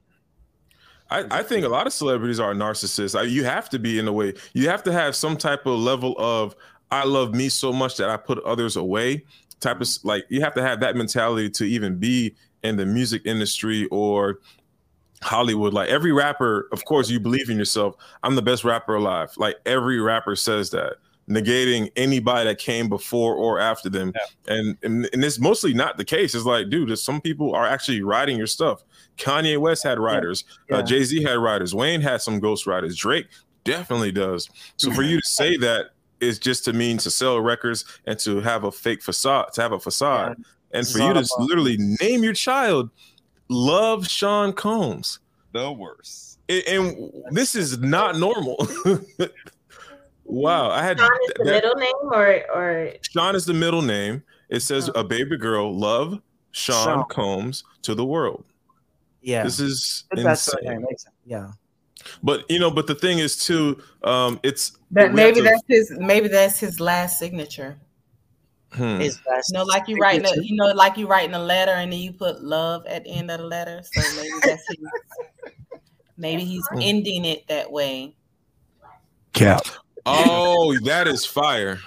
I, 1.10 1.40
I 1.40 1.44
think 1.44 1.66
a 1.66 1.70
lot 1.70 1.88
of 1.88 1.94
celebrities 1.94 2.40
are 2.40 2.54
narcissists. 2.54 3.18
I, 3.18 3.24
you 3.24 3.44
have 3.46 3.70
to 3.70 3.80
be 3.80 3.98
in 4.00 4.08
a 4.08 4.14
way. 4.14 4.34
You 4.54 4.70
have 4.70 4.84
to 4.84 4.92
have 4.92 5.16
some 5.16 5.38
type 5.38 5.66
of 5.66 5.80
level 5.80 6.16
of 6.18 6.56
I 6.92 7.06
love 7.06 7.34
me 7.34 7.50
so 7.50 7.72
much 7.72 7.98
that 7.98 8.10
I 8.10 8.18
put 8.18 8.40
others 8.44 8.76
away. 8.76 9.26
Type 9.60 9.82
of 9.82 9.88
like 10.04 10.26
you 10.30 10.42
have 10.42 10.54
to 10.56 10.62
have 10.62 10.80
that 10.82 10.96
mentality 10.96 11.50
to 11.52 11.64
even 11.66 11.98
be 11.98 12.36
in 12.64 12.78
the 12.78 12.86
music 12.86 13.22
industry 13.26 13.88
or 13.92 14.40
Hollywood. 15.22 15.74
Like 15.74 15.90
every 15.90 16.12
rapper, 16.12 16.68
of 16.72 16.86
course, 16.86 17.10
you 17.10 17.20
believe 17.20 17.50
in 17.50 17.58
yourself. 17.58 17.96
I'm 18.24 18.36
the 18.36 18.42
best 18.42 18.64
rapper 18.64 18.96
alive. 18.96 19.32
Like 19.38 19.56
every 19.66 20.00
rapper 20.00 20.36
says 20.36 20.70
that, 20.72 20.98
negating 21.30 21.92
anybody 21.96 22.46
that 22.46 22.60
came 22.60 22.88
before 22.88 23.36
or 23.36 23.60
after 23.60 23.90
them. 23.90 24.14
And, 24.48 24.78
and 24.84 25.10
and 25.12 25.24
it's 25.24 25.40
mostly 25.40 25.74
not 25.74 25.98
the 25.98 26.06
case. 26.06 26.36
It's 26.36 26.46
like, 26.46 26.70
dude, 26.70 26.98
some 27.00 27.22
people 27.22 27.54
are 27.56 27.66
actually 27.66 28.02
writing 28.02 28.38
your 28.38 28.48
stuff. 28.48 28.84
Kanye 29.18 29.58
West 29.58 29.84
had 29.84 30.00
writers. 30.00 30.44
Yeah. 30.70 30.78
Uh, 30.78 30.82
Jay 30.84 31.04
Z 31.04 31.24
had 31.24 31.38
writers. 31.38 31.74
Wayne 31.74 32.02
had 32.02 32.22
some 32.22 32.40
ghost 32.40 32.68
writers. 32.68 32.96
Drake 32.96 33.28
definitely 33.64 34.12
does. 34.12 34.50
So 34.78 34.92
for 34.92 35.02
you 35.02 35.20
to 35.20 35.28
say 35.28 35.58
that 35.58 35.88
is 36.20 36.40
just 36.40 36.66
to 36.66 36.74
mean 36.74 36.98
to 37.00 37.12
sell 37.12 37.40
records 37.40 37.86
and 38.06 38.18
to 38.20 38.40
have 38.40 38.64
a 38.64 38.72
fake 38.72 39.04
facade, 39.04 39.54
to 39.54 39.62
have 39.62 39.72
a 39.72 39.80
facade, 39.80 40.38
and 40.72 40.84
This 40.86 40.92
for 40.92 41.00
you 41.00 41.14
to 41.14 41.20
about- 41.20 41.40
literally 41.40 41.78
name 42.02 42.24
your 42.24 42.34
child 42.34 42.90
Love 43.50 44.08
Sean 44.08 44.54
Combs. 44.54 45.20
The 45.54 45.72
worst. 45.72 46.40
And, 46.50 46.64
and 46.68 47.12
this 47.32 47.56
is 47.56 47.78
not 47.80 48.18
normal. 48.18 48.58
wow, 50.26 50.70
I 50.70 50.84
had 50.84 51.00
Sean 51.00 51.10
is 51.28 51.34
the 51.38 51.44
that- 51.46 51.52
middle 51.52 51.76
name, 51.76 51.94
or 52.12 52.44
or 52.54 52.94
Sean 53.02 53.36
is 53.36 53.46
the 53.46 53.54
middle 53.54 53.82
name. 53.82 54.24
It 54.50 54.62
says 54.62 54.90
a 54.96 55.04
baby 55.04 55.38
girl, 55.38 55.76
love 55.78 56.22
Sean, 56.52 56.86
Sean. 56.86 57.04
Combs 57.10 57.64
to 57.84 57.96
the 57.96 58.06
world. 58.06 58.46
Yeah. 59.22 59.44
This 59.44 59.60
is 59.60 60.06
That's 60.16 60.48
insane. 60.54 60.86
Yeah. 61.26 61.52
But 62.24 62.50
you 62.50 62.60
know, 62.60 62.72
but 62.72 62.88
the 62.88 62.96
thing 62.96 63.20
is 63.20 63.36
too, 63.38 63.82
um, 64.04 64.40
it's 64.44 64.78
That 64.92 65.14
maybe 65.14 65.38
to- 65.38 65.44
that's 65.44 65.64
his 65.68 65.92
maybe 65.98 66.28
that's 66.30 66.60
his 66.60 66.80
last 66.80 67.20
signature. 67.20 67.78
Hmm. 68.74 69.00
His 69.00 69.20
last 69.30 69.50
You 69.52 69.58
know, 69.60 69.64
like 69.64 69.88
you 69.88 69.98
writing 69.98 70.26
a, 70.26 70.42
you 70.42 70.56
know, 70.56 70.68
like 70.68 70.98
you 70.98 71.08
writing 71.08 71.34
a 71.36 71.40
letter 71.40 71.72
and 71.72 71.92
then 71.92 72.00
you 72.00 72.14
put 72.14 72.44
love 72.44 72.86
at 72.88 73.04
the 73.04 73.10
end 73.12 73.32
of 73.32 73.40
the 73.40 73.46
letter. 73.46 73.82
So 73.84 74.02
maybe 74.18 74.34
that's 74.44 74.64
his 74.70 74.78
maybe 76.18 76.44
he's 76.44 76.68
ending 76.82 77.26
it 77.26 77.48
that 77.48 77.72
way. 77.72 78.16
Cap. 79.34 79.62
Oh, 80.06 80.78
that 80.86 81.08
is 81.08 81.26
fire. 81.26 81.80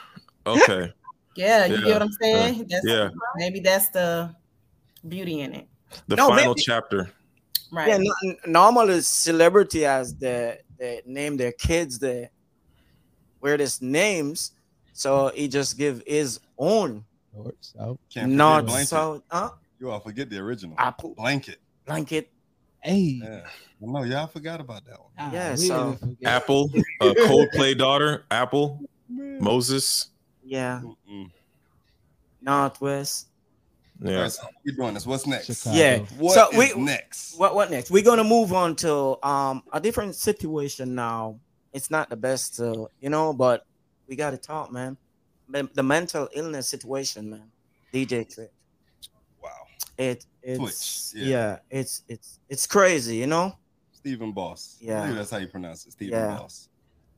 Okay. 0.46 0.92
Yeah, 1.36 1.66
you 1.66 1.76
Yeah, 1.76 1.80
get 1.84 1.92
what 1.94 2.02
I'm 2.02 2.12
saying? 2.12 2.66
That's 2.68 2.86
yeah. 2.86 3.08
maybe 3.36 3.60
that's 3.60 3.88
the 3.90 4.34
beauty 5.08 5.40
in 5.40 5.54
it. 5.54 5.68
The 6.08 6.16
No, 6.16 6.28
final 6.28 6.54
maybe- 6.54 6.62
chapter. 6.62 7.10
Right. 7.72 7.86
Yeah, 7.88 7.94
n- 7.94 8.06
n- 8.24 8.36
normally 8.46 9.00
celebrity 9.00 9.82
has 9.82 10.14
the 10.16 10.58
they 10.76 11.02
name 11.06 11.36
their 11.36 11.52
kids 11.52 11.98
the 12.00 12.28
weirdest 13.40 13.80
names, 13.80 14.52
so 14.92 15.28
he 15.34 15.48
just 15.48 15.76
give 15.78 16.02
his 16.06 16.40
own. 16.58 17.04
North, 17.34 17.54
south. 17.60 17.98
Can't 18.12 18.24
forget 18.24 18.28
Not 18.28 18.66
blanket. 18.66 18.88
so 18.88 19.22
uh 19.30 19.50
You 19.78 19.90
all 19.90 20.00
forget 20.00 20.28
the 20.30 20.38
original. 20.38 20.74
Apple. 20.78 21.14
Blanket. 21.14 21.58
blanket. 21.86 22.30
Hey. 22.82 23.20
Yeah. 23.22 23.40
No, 23.80 24.02
y'all 24.04 24.26
forgot 24.26 24.60
about 24.60 24.84
that 24.86 24.98
one. 24.98 25.10
nah, 25.18 25.32
Yeah, 25.32 25.54
so- 25.54 25.98
didn't. 26.00 26.18
Apple, 26.26 26.70
uh, 27.00 27.14
Coldplay 27.26 27.76
daughter, 27.78 28.24
Apple, 28.30 28.80
Moses. 29.08 30.08
Yeah, 30.42 30.80
Mm-mm. 30.82 31.30
North 32.40 32.80
West. 32.80 33.28
Yeah. 34.02 34.22
right, 34.22 34.32
so 34.32 34.44
what 34.44 34.54
we 34.64 34.72
doing 34.72 34.94
this. 34.94 35.06
What's 35.06 35.26
next? 35.26 35.46
Chicago. 35.46 35.76
Yeah. 35.76 35.98
What 36.18 36.34
so 36.34 36.50
is 36.50 36.74
we 36.74 36.82
next? 36.82 37.38
what 37.38 37.54
what 37.54 37.70
next? 37.70 37.90
We're 37.90 38.02
gonna 38.02 38.24
move 38.24 38.52
on 38.52 38.74
to 38.76 39.24
um 39.26 39.62
a 39.72 39.80
different 39.80 40.14
situation 40.14 40.94
now. 40.94 41.38
It's 41.72 41.90
not 41.90 42.08
the 42.10 42.16
best, 42.16 42.58
uh, 42.60 42.86
you 43.00 43.10
know, 43.10 43.32
but 43.34 43.66
we 44.10 44.16
got 44.16 44.32
to 44.32 44.36
talk, 44.36 44.70
man. 44.72 44.98
The, 45.48 45.82
mental 45.82 46.28
illness 46.34 46.68
situation, 46.68 47.30
man. 47.30 47.50
DJ 47.94 48.32
Trick. 48.32 48.52
Wow. 49.42 49.50
It 49.96 50.26
it's 50.42 50.58
Twitch, 51.12 51.22
yeah. 51.24 51.28
yeah. 51.28 51.58
it's 51.70 52.02
it's 52.08 52.38
it's 52.48 52.66
crazy, 52.66 53.16
you 53.16 53.26
know. 53.26 53.56
Stephen 53.92 54.32
Boss. 54.32 54.76
Yeah. 54.80 55.10
that's 55.12 55.30
how 55.30 55.38
you 55.38 55.46
pronounce 55.48 55.86
it. 55.86 55.92
Stephen 55.92 56.18
Yeah. 56.18 56.36
Boss. 56.36 56.68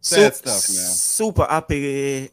Sad 0.01 0.35
Sup- 0.35 0.47
stuff, 0.47 0.77
man. 0.77 0.91
Super 0.93 1.47
happy 1.49 2.31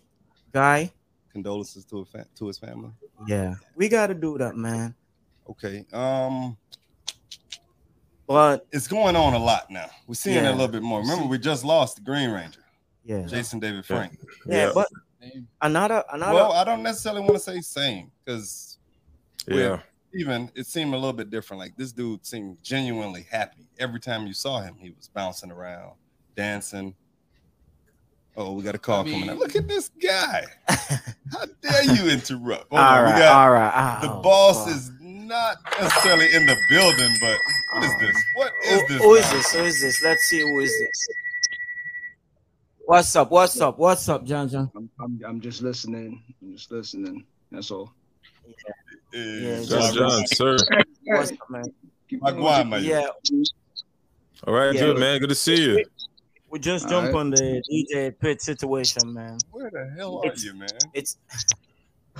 guy. 0.52 0.91
Condolences 1.32 1.86
to, 1.86 2.00
a 2.00 2.06
fa- 2.06 2.28
to 2.36 2.48
his 2.48 2.58
family. 2.58 2.89
Yeah, 3.28 3.56
we 3.76 3.88
got 3.88 4.08
to 4.08 4.13
do 4.13 4.38
that, 4.39 4.56
man. 4.56 4.95
Okay. 5.50 5.86
Um, 5.93 6.58
But 8.28 8.65
it's 8.72 8.88
going 8.88 9.15
on 9.15 9.34
a 9.34 9.39
lot 9.39 9.69
now. 9.69 9.89
We're 10.08 10.15
seeing 10.15 10.38
Yeah. 10.43 10.52
a 10.52 10.54
little 10.54 10.67
bit 10.67 10.82
more. 10.82 11.02
Remember, 11.02 11.26
we 11.28 11.38
just 11.38 11.63
lost 11.63 11.98
the 11.98 12.02
Green 12.02 12.30
Ranger, 12.32 12.59
yeah, 13.10 13.26
Jason 13.26 13.60
David 13.60 13.86
Frank. 13.86 14.17
yeah, 14.45 14.67
Yeah. 14.67 14.72
but 14.74 14.88
Name. 15.19 15.48
another 15.62 16.04
another. 16.13 16.34
Well, 16.36 16.52
I 16.54 16.63
don't 16.63 16.84
necessarily 16.84 17.22
want 17.22 17.34
to 17.34 17.39
say 17.39 17.60
same 17.62 18.12
because 18.24 18.78
Yeah. 19.48 19.80
even 20.13 20.52
it 20.56 20.67
seemed 20.67 20.93
a 20.93 20.98
little 20.98 21.12
bit 21.13 21.30
different. 21.30 21.60
Like 21.60 21.76
this 21.76 21.91
dude 21.91 22.26
seemed 22.26 22.62
genuinely 22.63 23.26
happy 23.30 23.67
every 23.80 24.00
time 24.00 24.28
you 24.28 24.34
saw 24.34 24.62
him. 24.62 24.76
He 24.80 24.91
was 24.91 25.08
bouncing 25.10 25.52
around, 25.52 25.93
dancing. 26.36 26.93
Oh, 28.38 28.54
we 28.54 28.63
got 28.63 28.76
a 28.76 28.80
call 28.80 29.02
I 29.02 29.04
mean- 29.04 29.13
coming 29.22 29.30
up. 29.32 29.39
Look 29.39 29.56
at 29.56 29.67
this 29.67 29.89
guy. 30.02 30.45
How 30.69 31.45
dare 31.62 31.84
you 31.95 32.10
interrupt? 32.10 32.69
Hold 32.69 32.80
all 32.82 32.93
on, 33.00 33.06
we 33.06 33.12
right, 33.12 33.19
got- 33.19 33.36
all 33.36 33.52
right. 33.52 34.00
The 34.02 34.12
oh, 34.13 34.22
boss 34.22 34.65
boy. 34.65 34.72
is 34.72 34.91
not 35.02 35.58
necessarily 35.82 36.34
in 36.34 36.45
the 36.45 36.56
building, 36.69 37.17
but 37.19 37.38
what 37.74 37.84
is 37.84 38.00
this? 38.00 38.17
What 38.36 38.52
is 38.65 38.82
Who- 38.82 38.88
this? 38.88 39.02
who 39.04 39.15
is 39.15 39.32
this? 39.32 39.52
Who 39.54 39.63
is 39.65 39.82
this? 39.82 40.04
Let's 40.04 40.24
see 40.24 40.39
who 40.41 40.60
is 40.60 40.69
this. 40.80 41.08
What's 42.89 43.15
up? 43.15 43.30
What's 43.30 43.62
up? 43.62 43.78
What's 43.78 44.10
up, 44.10 44.25
John 44.25 44.49
John? 44.49 44.71
I'm, 44.75 44.89
I'm, 44.99 45.21
I'm 45.23 45.41
just 45.41 45.62
listening. 45.62 46.23
I'm 46.41 46.54
just 46.54 46.71
listening. 46.71 47.23
That's 47.52 47.69
all. 47.69 47.93
Yeah, 49.13 49.19
Eh, 49.21 49.63
John, 49.63 49.93
John, 49.93 50.25
sir. 50.25 50.58
What's 51.04 51.32
up, 51.34 51.38
man? 51.52 51.65
Keep 52.10 52.23
Like 52.23 52.65
man? 52.65 52.84
Yeah, 52.84 53.06
All 54.47 54.56
right, 54.56 54.73
Yeah. 54.73 54.82
good 54.82 54.97
man. 54.97 55.19
Good 55.19 55.30
to 55.30 55.36
see 55.36 55.62
you. 55.62 55.86
we 56.49 56.58
just 56.58 56.86
All 56.86 56.89
jump 56.89 57.13
right. 57.13 57.19
on 57.19 57.30
the 57.30 57.62
DJ 57.71 58.17
Pit 58.19 58.41
situation, 58.41 59.13
man. 59.13 59.38
Where 59.52 59.69
the 59.69 59.93
hell 59.95 60.17
are 60.23 60.25
It's- 60.25 60.43
you, 60.43 60.56
man? 60.56 60.69
It's 60.95 61.17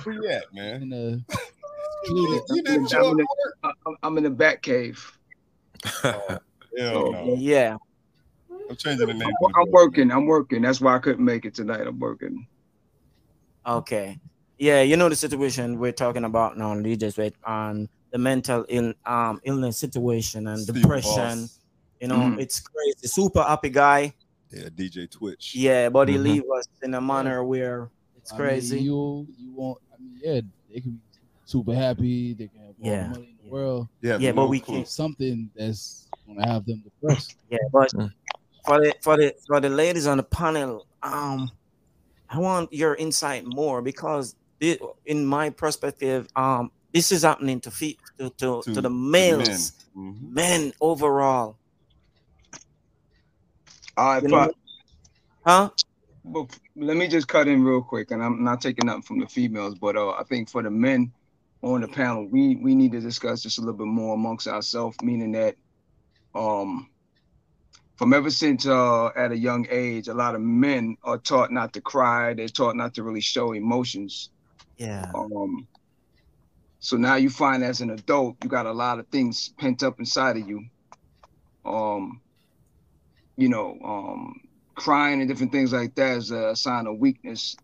Where 0.04 0.14
you 0.14 0.28
at, 0.28 0.54
man? 0.54 0.82
In 0.84 0.88
the 0.90 1.24
You, 2.04 2.44
you 2.50 2.62
didn't 2.62 2.94
I'm 2.94 3.04
in 3.10 3.16
the- 3.16 3.26
I- 3.64 3.72
I'm 4.04 4.16
in 4.18 4.22
the 4.22 4.30
back 4.30 4.62
cave. 4.62 5.18
Hell 6.04 6.40
no. 6.78 7.34
yeah. 7.40 7.76
I'm 8.70 8.76
changing 8.76 9.08
the 9.08 9.14
name. 9.14 9.28
I'm, 9.44 9.52
I'm 9.62 9.70
working. 9.72 10.10
I'm 10.12 10.26
working. 10.26 10.62
That's 10.62 10.80
why 10.80 10.94
I 10.94 11.00
couldn't 11.00 11.24
make 11.24 11.44
it 11.44 11.54
tonight. 11.54 11.86
I'm 11.86 11.98
working. 11.98 12.46
Okay. 13.66 14.18
Yeah, 14.58 14.82
you 14.82 14.96
know 14.96 15.08
the 15.08 15.16
situation 15.16 15.78
we're 15.78 15.90
talking 15.92 16.24
about 16.24 16.56
now, 16.56 16.72
DJs, 16.74 17.18
right? 17.18 17.34
On 17.44 17.88
the 18.12 18.18
mental 18.18 18.64
Ill, 18.68 18.92
um 19.06 19.40
illness 19.44 19.76
situation 19.78 20.46
and 20.46 20.60
Steve 20.60 20.82
depression. 20.82 21.40
Boss. 21.42 21.58
You 22.00 22.08
know, 22.08 22.16
Mhm. 22.16 22.40
it's 22.40 22.60
crazy. 22.60 23.08
Super 23.08 23.42
happy 23.42 23.70
guy. 23.70 24.14
Yeah, 24.50 24.68
DJ 24.68 25.06
Twitch. 25.10 25.54
Yeah, 25.54 25.88
but 25.88 26.08
he 26.08 26.16
Mhm. 26.16 26.22
leave 26.22 26.42
us 26.56 26.66
in 26.82 26.94
a 26.94 27.00
manner 27.00 27.42
where 27.44 27.90
it's 28.16 28.32
I 28.32 28.36
mean, 28.38 28.46
crazy. 28.48 28.80
you 28.82 29.26
you 29.36 29.52
want? 29.52 29.78
I 29.92 30.00
mean, 30.00 30.18
yeah, 30.22 30.40
they 30.72 30.80
can 30.80 30.92
be 30.92 31.00
super 31.44 31.74
happy. 31.74 32.34
They 32.34 32.46
can 32.48 32.60
have 32.60 32.74
all 32.82 32.90
Yeah. 32.90 33.02
the 33.04 33.08
money 33.10 33.36
in 33.40 33.44
the 33.44 33.50
world. 33.50 33.88
Yeah, 34.00 34.18
Yeah, 34.18 34.32
but 34.32 34.48
we 34.48 34.60
can't- 34.60 34.86
Something 34.88 35.50
that's 35.56 36.08
gonna 36.26 36.46
have 36.46 36.64
them 36.66 36.82
depressed. 36.84 37.36
Yeah, 37.50 37.58
but 37.72 37.90
Mm. 37.92 38.12
For 38.64 38.80
the 38.80 38.94
for 39.02 39.16
the 39.16 39.34
for 39.46 39.60
the 39.60 39.68
ladies 39.68 40.06
on 40.06 40.16
the 40.18 40.22
panel, 40.22 40.86
um, 41.02 41.50
I 42.28 42.38
want 42.38 42.72
your 42.72 42.94
insight 42.94 43.44
more 43.44 43.82
because 43.82 44.34
thi- 44.60 44.78
in 45.06 45.26
my 45.26 45.50
perspective, 45.50 46.28
um, 46.36 46.70
this 46.92 47.12
is 47.12 47.22
happening 47.22 47.60
to 47.62 47.70
feet 47.70 47.98
to 48.18 48.30
to, 48.30 48.62
to, 48.62 48.72
To 48.74 48.80
the 48.82 48.90
men. 48.90 49.38
males, 49.38 49.72
Mhm. 49.96 50.32
men 50.32 50.72
overall. 50.80 51.58
All 53.96 54.14
right, 54.14 54.22
You 54.22 54.28
know, 54.28 54.52
huh? 55.44 55.70
but 56.24 56.58
let 56.76 56.96
me 56.96 57.08
just 57.08 57.28
cut 57.28 57.48
in 57.48 57.64
real 57.64 57.82
quick, 57.82 58.10
and 58.12 58.22
I'm 58.22 58.44
not 58.44 58.60
taking 58.60 58.86
nothing 58.86 59.02
from 59.02 59.18
the 59.20 59.26
females, 59.26 59.74
but 59.74 59.96
uh, 59.96 60.10
I 60.10 60.22
think 60.24 60.48
for 60.48 60.62
the 60.62 60.70
men 60.70 61.12
on 61.62 61.80
the 61.80 61.88
panel, 61.88 62.26
we 62.26 62.56
we 62.56 62.74
need 62.74 62.92
to 62.92 63.00
discuss 63.00 63.42
this 63.42 63.58
a 63.58 63.60
little 63.60 63.74
bit 63.76 63.86
more 63.86 64.14
amongst 64.14 64.46
ourselves, 64.46 64.96
meaning 65.02 65.32
that 65.32 65.56
um, 66.34 66.88
from 68.00 68.14
ever 68.14 68.30
since 68.30 68.66
uh, 68.66 69.08
at 69.08 69.30
a 69.30 69.36
young 69.36 69.66
age, 69.68 70.08
a 70.08 70.14
lot 70.14 70.34
of 70.34 70.40
men 70.40 70.96
are 71.04 71.18
taught 71.18 71.52
not 71.52 71.74
to 71.74 71.82
cry. 71.82 72.32
They're 72.32 72.48
taught 72.48 72.74
not 72.74 72.94
to 72.94 73.02
really 73.02 73.20
show 73.20 73.52
emotions. 73.52 74.30
Yeah. 74.78 75.12
Um. 75.14 75.68
So 76.78 76.96
now 76.96 77.16
you 77.16 77.28
find 77.28 77.62
as 77.62 77.82
an 77.82 77.90
adult, 77.90 78.38
you 78.42 78.48
got 78.48 78.64
a 78.64 78.72
lot 78.72 79.00
of 79.00 79.08
things 79.08 79.52
pent 79.58 79.82
up 79.82 79.98
inside 79.98 80.38
of 80.38 80.48
you. 80.48 80.64
Um. 81.66 82.22
You 83.36 83.50
know, 83.50 83.78
um, 83.84 84.40
crying 84.76 85.20
and 85.20 85.28
different 85.28 85.52
things 85.52 85.74
like 85.74 85.94
that 85.96 86.16
is 86.16 86.30
a 86.30 86.56
sign 86.56 86.86
of 86.86 86.96
weakness, 86.96 87.54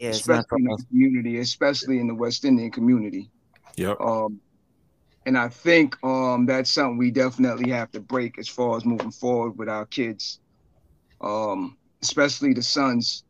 Yeah, 0.00 0.08
especially 0.08 0.58
in 0.58 0.64
the 0.64 0.84
community, 0.88 1.38
especially 1.38 2.00
in 2.00 2.08
the 2.08 2.16
West 2.16 2.44
Indian 2.44 2.72
community. 2.72 3.30
Yep. 3.76 4.00
Um, 4.00 4.40
and 5.26 5.38
I 5.38 5.48
think 5.48 5.96
um, 6.04 6.46
that's 6.46 6.70
something 6.70 6.98
we 6.98 7.10
definitely 7.10 7.70
have 7.70 7.90
to 7.92 8.00
break 8.00 8.38
as 8.38 8.48
far 8.48 8.76
as 8.76 8.84
moving 8.84 9.10
forward 9.10 9.58
with 9.58 9.68
our 9.68 9.86
kids, 9.86 10.40
um, 11.20 11.76
especially 12.02 12.52
the 12.52 12.62
sons. 12.62 13.24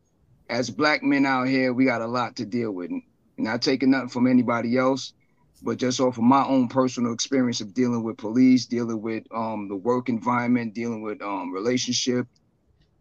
As 0.49 0.69
black 0.69 1.01
men 1.01 1.25
out 1.25 1.47
here, 1.47 1.73
we 1.73 1.85
got 1.85 2.01
a 2.01 2.07
lot 2.07 2.35
to 2.37 2.45
deal 2.45 2.71
with. 2.71 2.91
And 2.91 3.01
not 3.37 3.61
taking 3.61 3.91
nothing 3.91 4.09
from 4.09 4.27
anybody 4.27 4.77
else, 4.77 5.13
but 5.61 5.77
just 5.77 5.99
off 5.99 6.17
of 6.17 6.23
my 6.23 6.45
own 6.45 6.67
personal 6.67 7.13
experience 7.13 7.61
of 7.61 7.73
dealing 7.73 8.03
with 8.03 8.17
police, 8.17 8.65
dealing 8.65 9.01
with 9.01 9.23
um, 9.33 9.67
the 9.67 9.75
work 9.75 10.09
environment, 10.09 10.73
dealing 10.73 11.01
with 11.01 11.21
um, 11.21 11.51
relationship, 11.51 12.27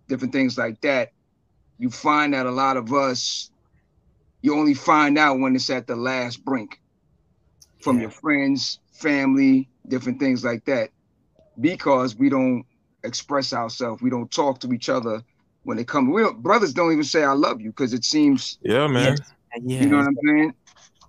different 0.09 0.33
things 0.33 0.57
like 0.59 0.81
that. 0.81 1.13
You 1.79 1.91
find 1.91 2.35
that 2.35 2.47
a 2.47 2.51
lot 2.51 2.77
of 2.77 2.93
us, 2.93 3.51
you 4.43 4.57
only 4.57 4.75
find 4.75 5.19
out 5.19 5.39
when 5.39 5.55
it's 5.55 5.71
at 5.71 5.87
the 5.87 5.97
last 5.97 6.45
brink 6.45 6.81
from 7.81 8.01
your 8.01 8.11
friends, 8.11 8.81
family, 8.95 9.69
different 9.89 10.19
things 10.19 10.45
like 10.45 10.65
that, 10.65 10.91
because 11.61 12.17
we 12.17 12.29
don't 12.29 12.65
express 13.03 13.53
ourselves. 13.53 14.03
We 14.03 14.11
don't 14.11 14.31
talk 14.31 14.61
to 14.61 14.73
each 14.73 14.89
other 14.89 15.23
when 15.65 15.77
they 15.77 15.85
come. 15.85 16.11
We 16.11 16.23
don't, 16.23 16.43
brothers 16.43 16.73
don't 16.73 16.93
even 16.93 17.05
say 17.05 17.23
"I 17.25 17.33
love 17.33 17.61
you" 17.61 17.71
because 17.71 17.93
it 17.93 18.05
seems 18.05 18.59
Yeah, 18.63 18.87
man. 18.87 19.19
you 19.63 19.89
know 19.89 19.99
what 19.99 20.07
I'm 20.07 20.17
saying. 20.25 20.55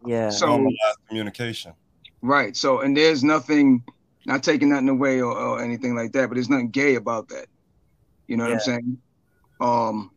Yeah. 0.06 0.30
So 0.30 0.70
communication. 1.08 1.74
right. 2.22 2.56
So 2.56 2.82
and 2.82 2.96
there's 2.96 3.24
nothing, 3.24 3.84
not 4.26 4.44
taking 4.44 4.70
nothing 4.70 4.90
away 4.90 5.22
or, 5.22 5.36
or 5.36 5.62
anything 5.62 5.96
like 5.96 6.12
that, 6.14 6.28
but 6.28 6.36
there's 6.36 6.50
nothing 6.50 6.70
gay 6.70 6.96
about 6.96 7.30
that. 7.30 7.48
You 8.28 8.38
know 8.38 8.46
what 8.46 8.54
I'm 8.54 8.60
saying? 8.60 8.98
Um, 9.60 10.12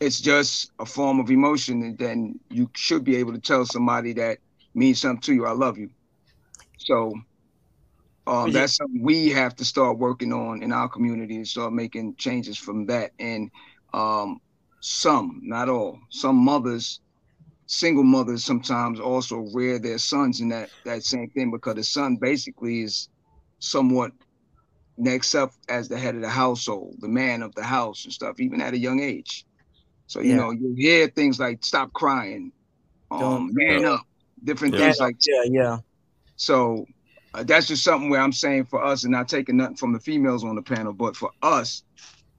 it's 0.00 0.20
just 0.20 0.70
a 0.78 0.86
form 0.86 1.20
of 1.20 1.30
emotion, 1.30 1.82
and 1.82 1.98
then 1.98 2.38
you 2.50 2.70
should 2.74 3.04
be 3.04 3.16
able 3.16 3.32
to 3.32 3.40
tell 3.40 3.64
somebody 3.64 4.12
that 4.14 4.38
means 4.74 5.00
something 5.00 5.22
to 5.22 5.34
you. 5.34 5.46
I 5.46 5.52
love 5.52 5.78
you. 5.78 5.90
So 6.84 7.14
um, 8.26 8.52
that's 8.52 8.76
something 8.76 9.02
we 9.02 9.30
have 9.30 9.54
to 9.56 9.64
start 9.64 9.98
working 9.98 10.32
on 10.32 10.62
in 10.62 10.72
our 10.72 10.88
community 10.88 11.36
and 11.36 11.46
start 11.46 11.72
making 11.72 12.16
changes 12.18 12.58
from 12.58 12.86
that. 12.86 13.12
And 13.18 13.50
um, 13.92 14.40
some, 14.80 15.40
not 15.44 15.68
all, 15.68 15.98
some 16.10 16.36
mothers, 16.36 17.00
single 17.66 18.04
mothers, 18.04 18.44
sometimes 18.44 19.00
also 19.00 19.38
rear 19.54 19.78
their 19.78 19.98
sons 19.98 20.40
in 20.40 20.50
that 20.50 20.70
that 20.84 21.02
same 21.04 21.30
thing 21.30 21.50
because 21.50 21.74
the 21.76 21.84
son 21.84 22.16
basically 22.20 22.82
is 22.82 23.08
somewhat 23.58 24.12
next 24.96 25.34
up 25.34 25.52
as 25.68 25.88
the 25.88 25.98
head 25.98 26.14
of 26.14 26.22
the 26.22 26.28
household, 26.28 26.96
the 27.00 27.08
man 27.08 27.42
of 27.42 27.54
the 27.54 27.64
house 27.64 28.04
and 28.04 28.12
stuff, 28.14 28.40
even 28.40 28.60
at 28.60 28.74
a 28.74 28.78
young 28.78 29.00
age. 29.00 29.44
So 30.06 30.20
you 30.20 30.30
Yeah. 30.30 30.36
know, 30.36 30.50
you 30.50 30.74
hear 30.76 31.08
things 31.08 31.38
like 31.40 31.64
"stop 31.64 31.92
crying," 31.92 32.52
um, 33.10 33.20
Don't- 33.20 33.54
"man 33.54 33.84
up," 33.84 34.02
different 34.44 34.74
Yeah. 34.74 34.78
things 34.78 35.00
like 35.00 35.16
yeah, 35.26 35.42
yeah. 35.50 35.78
So 36.36 36.86
uh, 37.34 37.42
that's 37.42 37.66
just 37.66 37.84
something 37.84 38.10
where 38.10 38.20
I'm 38.20 38.32
saying 38.32 38.66
for 38.66 38.84
us, 38.84 39.04
and 39.04 39.12
not 39.12 39.28
taking 39.28 39.56
nothing 39.56 39.76
from 39.76 39.92
the 39.92 40.00
females 40.00 40.44
on 40.44 40.54
the 40.54 40.62
panel, 40.62 40.92
but 40.92 41.16
for 41.16 41.30
us 41.42 41.82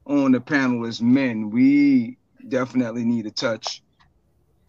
on 0.05 0.31
the 0.31 0.41
panel 0.41 0.85
as 0.85 1.01
men, 1.01 1.49
we 1.49 2.17
definitely 2.47 3.03
need 3.03 3.23
to 3.23 3.31
touch 3.31 3.81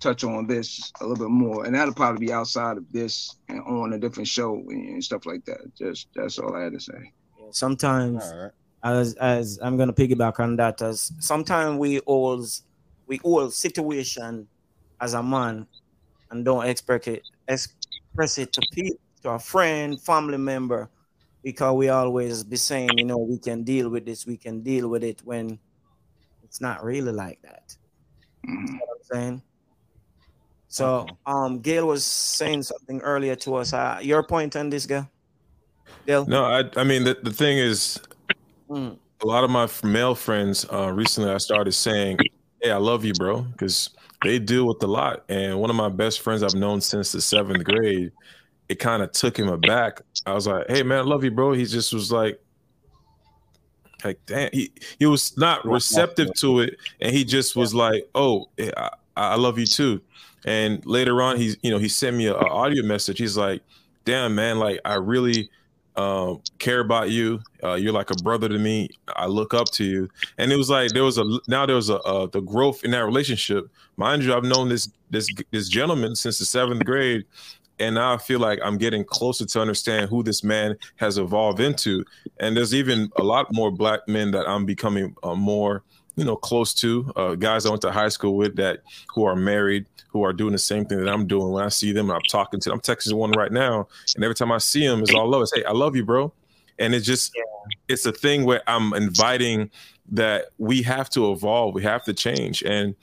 touch 0.01 0.25
on 0.25 0.47
this 0.47 0.93
a 1.01 1.07
little 1.07 1.25
bit 1.27 1.31
more, 1.31 1.65
and 1.65 1.75
that'll 1.75 1.95
probably 1.95 2.27
be 2.27 2.33
outside 2.33 2.77
of 2.77 2.85
this 2.93 3.35
and 3.49 3.61
on 3.63 3.93
a 3.93 3.99
different 3.99 4.29
show 4.29 4.55
and, 4.55 4.89
and 4.89 5.05
stuff 5.05 5.27
like 5.27 5.45
that. 5.47 5.61
Just 5.77 6.09
that's 6.15 6.39
all 6.39 6.55
I 6.55 6.63
had 6.63 6.73
to 6.73 6.81
say. 6.81 7.13
Sometimes, 7.53 8.25
All 8.25 8.39
right. 8.39 8.53
as 8.83 9.15
as 9.15 9.59
I'm 9.63 9.77
gonna 9.77 9.93
piggyback 9.93 10.41
on 10.41 10.57
that, 10.57 10.83
as 10.83 11.13
sometimes 11.21 11.79
we 11.79 12.01
all 12.01 12.45
we 13.07 13.21
all 13.23 13.51
situation 13.51 14.49
as 15.01 15.15
a 15.15 15.23
man 15.23 15.67
and 16.31 16.45
don't 16.45 16.67
express 16.67 17.07
it 17.07 17.23
express 17.49 18.39
it 18.39 18.53
to 18.53 18.63
people, 18.73 18.99
to 19.27 19.33
a 19.33 19.39
friend, 19.39 20.01
family 20.01 20.39
member, 20.39 20.89
because 21.43 21.75
we 21.75 21.89
always 21.89 22.45
be 22.45 22.57
saying, 22.57 22.97
you 22.97 23.05
know, 23.05 23.19
we 23.19 23.39
can 23.39 23.65
deal 23.65 23.91
with 23.91 24.07
this, 24.07 24.25
we 24.25 24.37
can 24.37 24.63
deal 24.63 24.89
with 24.89 25.03
it 25.03 25.21
when 25.25 25.59
it's 26.45 26.61
not 26.61 26.85
really 26.85 27.13
like 27.13 27.43
that. 27.43 27.77
Mhm. 28.47 28.67
You 28.67 28.73
know 28.75 28.79
what 28.87 28.99
I'm 28.99 29.21
saying? 29.21 29.43
So, 30.69 31.07
um, 31.27 31.61
Gail 31.61 31.87
was 31.87 32.05
saying 32.05 32.63
something 32.63 33.01
earlier 33.01 33.35
to 33.37 33.57
us. 33.57 33.73
Uh, 33.73 33.99
your 34.01 34.23
point 34.23 34.55
on 34.55 34.71
this 34.71 34.87
guy, 34.87 35.09
Gail? 36.07 36.27
No, 36.27 36.45
I 36.45 36.65
I 36.77 36.85
mean 36.85 37.05
the, 37.05 37.19
the 37.23 37.33
thing 37.33 37.59
is 37.59 38.01
Mm. 38.69 38.99
a 39.23 39.27
lot 39.27 39.45
of 39.45 39.51
my 39.51 39.69
male 39.85 40.17
friends 40.17 40.67
uh 40.73 40.91
recently 40.93 41.31
I 41.31 41.39
started 41.39 41.73
saying, 41.73 42.19
Hey, 42.61 42.73
I 42.73 42.79
love 42.79 43.05
you, 43.05 43.13
bro, 43.15 43.43
because 43.43 43.91
they 44.25 44.39
deal 44.39 44.67
with 44.67 44.83
a 44.83 44.87
lot. 44.87 45.25
And 45.29 45.61
one 45.61 45.71
of 45.71 45.77
my 45.77 45.89
best 45.89 46.21
friends 46.21 46.43
I've 46.43 46.55
known 46.55 46.81
since 46.81 47.13
the 47.13 47.21
seventh 47.21 47.65
grade, 47.65 48.11
it 48.69 48.77
kind 48.77 49.03
of 49.03 49.13
took 49.13 49.39
him 49.39 49.49
aback. 49.49 50.03
I 50.25 50.33
was 50.33 50.47
like, 50.47 50.67
Hey 50.69 50.83
man, 50.83 50.99
I 50.99 51.03
love 51.03 51.25
you, 51.25 51.31
bro. 51.31 51.53
He 51.53 51.65
just 51.65 51.93
was 51.93 52.11
like 52.11 52.41
like 54.05 54.19
damn. 54.27 54.51
He, 54.53 54.73
he 54.99 55.07
was 55.07 55.37
not 55.37 55.65
receptive 55.67 56.33
to 56.35 56.61
it 56.61 56.77
and 57.01 57.15
he 57.15 57.25
just 57.25 57.57
was 57.57 57.75
like 57.75 58.09
oh 58.15 58.49
eh, 58.59 58.71
I, 58.77 58.91
I 59.17 59.35
love 59.37 59.59
you 59.59 59.67
too. 59.67 60.01
And 60.45 60.85
later 60.87 61.23
on 61.23 61.37
he's 61.37 61.57
you 61.63 61.71
know 61.71 61.79
he 61.79 61.89
sent 61.89 62.17
me 62.17 62.27
a, 62.27 62.35
a 62.35 62.49
audio 62.49 62.83
message. 62.83 63.19
He's 63.19 63.37
like 63.37 63.63
damn 64.05 64.37
man 64.37 64.61
like 64.61 64.79
i 64.85 64.95
really 64.95 65.51
um, 65.97 66.43
care 66.59 66.81
about 66.81 67.11
you. 67.11 67.41
Uh, 67.65 67.75
you're 67.75 67.93
like 67.93 68.11
a 68.11 68.15
brother 68.23 68.49
to 68.49 68.59
me. 68.59 68.91
I 69.17 69.27
look 69.27 69.55
up 69.55 69.71
to 69.73 69.85
you. 69.85 70.09
And 70.37 70.53
it 70.53 70.57
was 70.57 70.69
like 70.69 70.93
there 70.93 71.05
was 71.05 71.17
a 71.19 71.25
now 71.49 71.65
there 71.65 71.77
was 71.77 71.89
a 71.89 71.99
uh, 72.01 72.27
the 72.27 72.41
growth 72.41 72.85
in 72.85 72.91
that 72.91 73.05
relationship. 73.05 73.69
Mind 73.97 74.23
you 74.23 74.35
i've 74.35 74.45
known 74.45 74.69
this 74.69 74.91
this 75.11 75.29
this 75.51 75.69
gentleman 75.69 76.15
since 76.15 76.39
the 76.39 76.45
seventh 76.45 76.85
grade 76.85 77.25
and 77.79 77.95
now 77.95 78.15
I 78.15 78.19
feel 78.19 78.41
like 78.41 78.59
I'm 78.63 78.79
getting 78.79 79.05
closer 79.05 79.45
to 79.45 79.61
understand 79.61 80.09
who 80.09 80.23
this 80.23 80.43
man 80.43 80.77
has 80.97 81.19
evolved 81.19 81.61
into. 81.61 82.05
And 82.39 82.57
there's 82.57 82.75
even 82.75 83.11
a 83.17 83.23
lot 83.23 83.53
more 83.53 83.71
black 83.71 84.01
men 84.09 84.31
that 84.31 84.49
I'm 84.49 84.65
becoming 84.65 85.15
uh, 85.23 85.35
more, 85.35 85.83
you 86.17 86.25
know, 86.25 86.37
close 86.37 86.73
to. 86.75 87.13
Uh, 87.17 87.35
guys 87.35 87.67
I 87.67 87.71
went 87.71 87.83
to 87.83 87.91
high 87.91 88.09
school 88.09 88.37
with 88.37 88.57
that 88.57 88.81
who 89.15 89.25
are 89.25 89.37
married, 89.37 89.87
who 90.09 90.23
are 90.23 90.33
doing 90.33 90.53
the 90.53 90.59
same 90.59 90.87
thing 90.87 90.99
that 90.99 91.09
I'm 91.09 91.27
doing. 91.27 91.53
When 91.53 91.65
I 91.65 91.69
see 91.69 91.93
them, 91.93 92.11
I'm 92.11 92.23
talking 92.31 92.61
to 92.61 92.71
them. 92.71 92.77
I'm 92.77 92.81
texting 92.81 93.13
one 93.15 93.33
right 93.33 93.53
now, 93.53 93.87
and 94.15 94.25
every 94.25 94.35
time 94.35 94.53
I 94.53 94.59
see 94.59 94.85
him, 94.85 95.03
it's 95.03 95.15
all 95.15 95.29
love. 95.29 95.43
It's 95.43 95.55
hey, 95.55 95.65
I 95.65 95.73
love 95.73 95.95
you, 95.97 96.05
bro. 96.05 96.33
And 96.79 96.95
it's 96.95 97.07
just, 97.07 97.33
it's 97.89 98.05
a 98.05 98.13
thing 98.13 98.45
where 98.45 98.63
I'm 98.67 98.93
inviting 98.93 99.71
that 100.13 100.47
we 100.59 100.83
have 100.83 101.09
to 101.11 101.33
evolve, 101.33 101.75
we 101.75 101.83
have 101.83 102.05
to 102.05 102.13
change. 102.13 102.63
And 102.63 102.95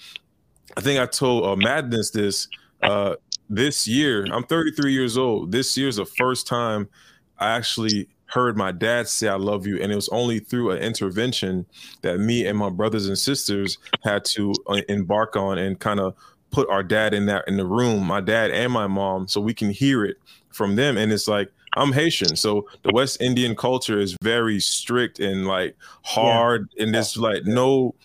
I 0.78 0.82
think 0.82 1.00
I 1.00 1.06
told 1.06 1.46
uh, 1.46 1.56
Madness 1.56 2.12
this 2.12 2.48
uh, 2.84 3.16
this 3.50 3.88
year. 3.88 4.26
I'm 4.32 4.44
33 4.44 4.94
years 4.94 5.18
old. 5.18 5.52
This 5.52 5.78
year's 5.78 5.98
the 5.98 6.06
first 6.06 6.48
time 6.48 6.90
I 7.38 7.50
actually 7.50 8.08
heard 8.28 8.58
my 8.58 8.72
dad 8.72 9.08
say 9.08 9.28
"I 9.28 9.36
love 9.36 9.68
you," 9.68 9.80
and 9.82 9.92
it 9.92 9.96
was 9.96 10.10
only 10.10 10.40
through 10.40 10.72
an 10.72 10.80
intervention 10.80 11.66
that 12.02 12.20
me 12.20 12.46
and 12.46 12.58
my 12.58 12.70
brothers 12.70 13.08
and 13.08 13.18
sisters 13.18 13.78
had 14.04 14.26
to 14.26 14.54
uh, 14.68 14.82
embark 14.90 15.36
on 15.36 15.58
and 15.58 15.80
kind 15.80 16.00
of 16.00 16.16
put 16.52 16.70
our 16.70 16.84
dad 16.84 17.14
in 17.14 17.26
that 17.26 17.48
in 17.48 17.58
the 17.58 17.66
room, 17.66 18.06
my 18.06 18.22
dad 18.22 18.52
and 18.52 18.72
my 18.72 18.88
mom, 18.88 19.28
so 19.28 19.42
we 19.42 19.54
can 19.54 19.70
hear 19.70 20.06
it 20.06 20.18
from 20.52 20.76
them. 20.76 20.98
And 20.98 21.12
it's 21.12 21.28
like 21.28 21.52
I'm 21.76 21.92
Haitian, 21.92 22.36
so 22.36 22.68
the 22.84 22.92
West 22.94 23.22
Indian 23.22 23.56
culture 23.56 24.00
is 24.00 24.16
very 24.22 24.60
strict 24.60 25.20
and 25.20 25.48
like 25.48 25.76
hard, 26.04 26.70
and 26.78 26.94
there's 26.94 27.18
like 27.18 27.46
no, 27.46 27.96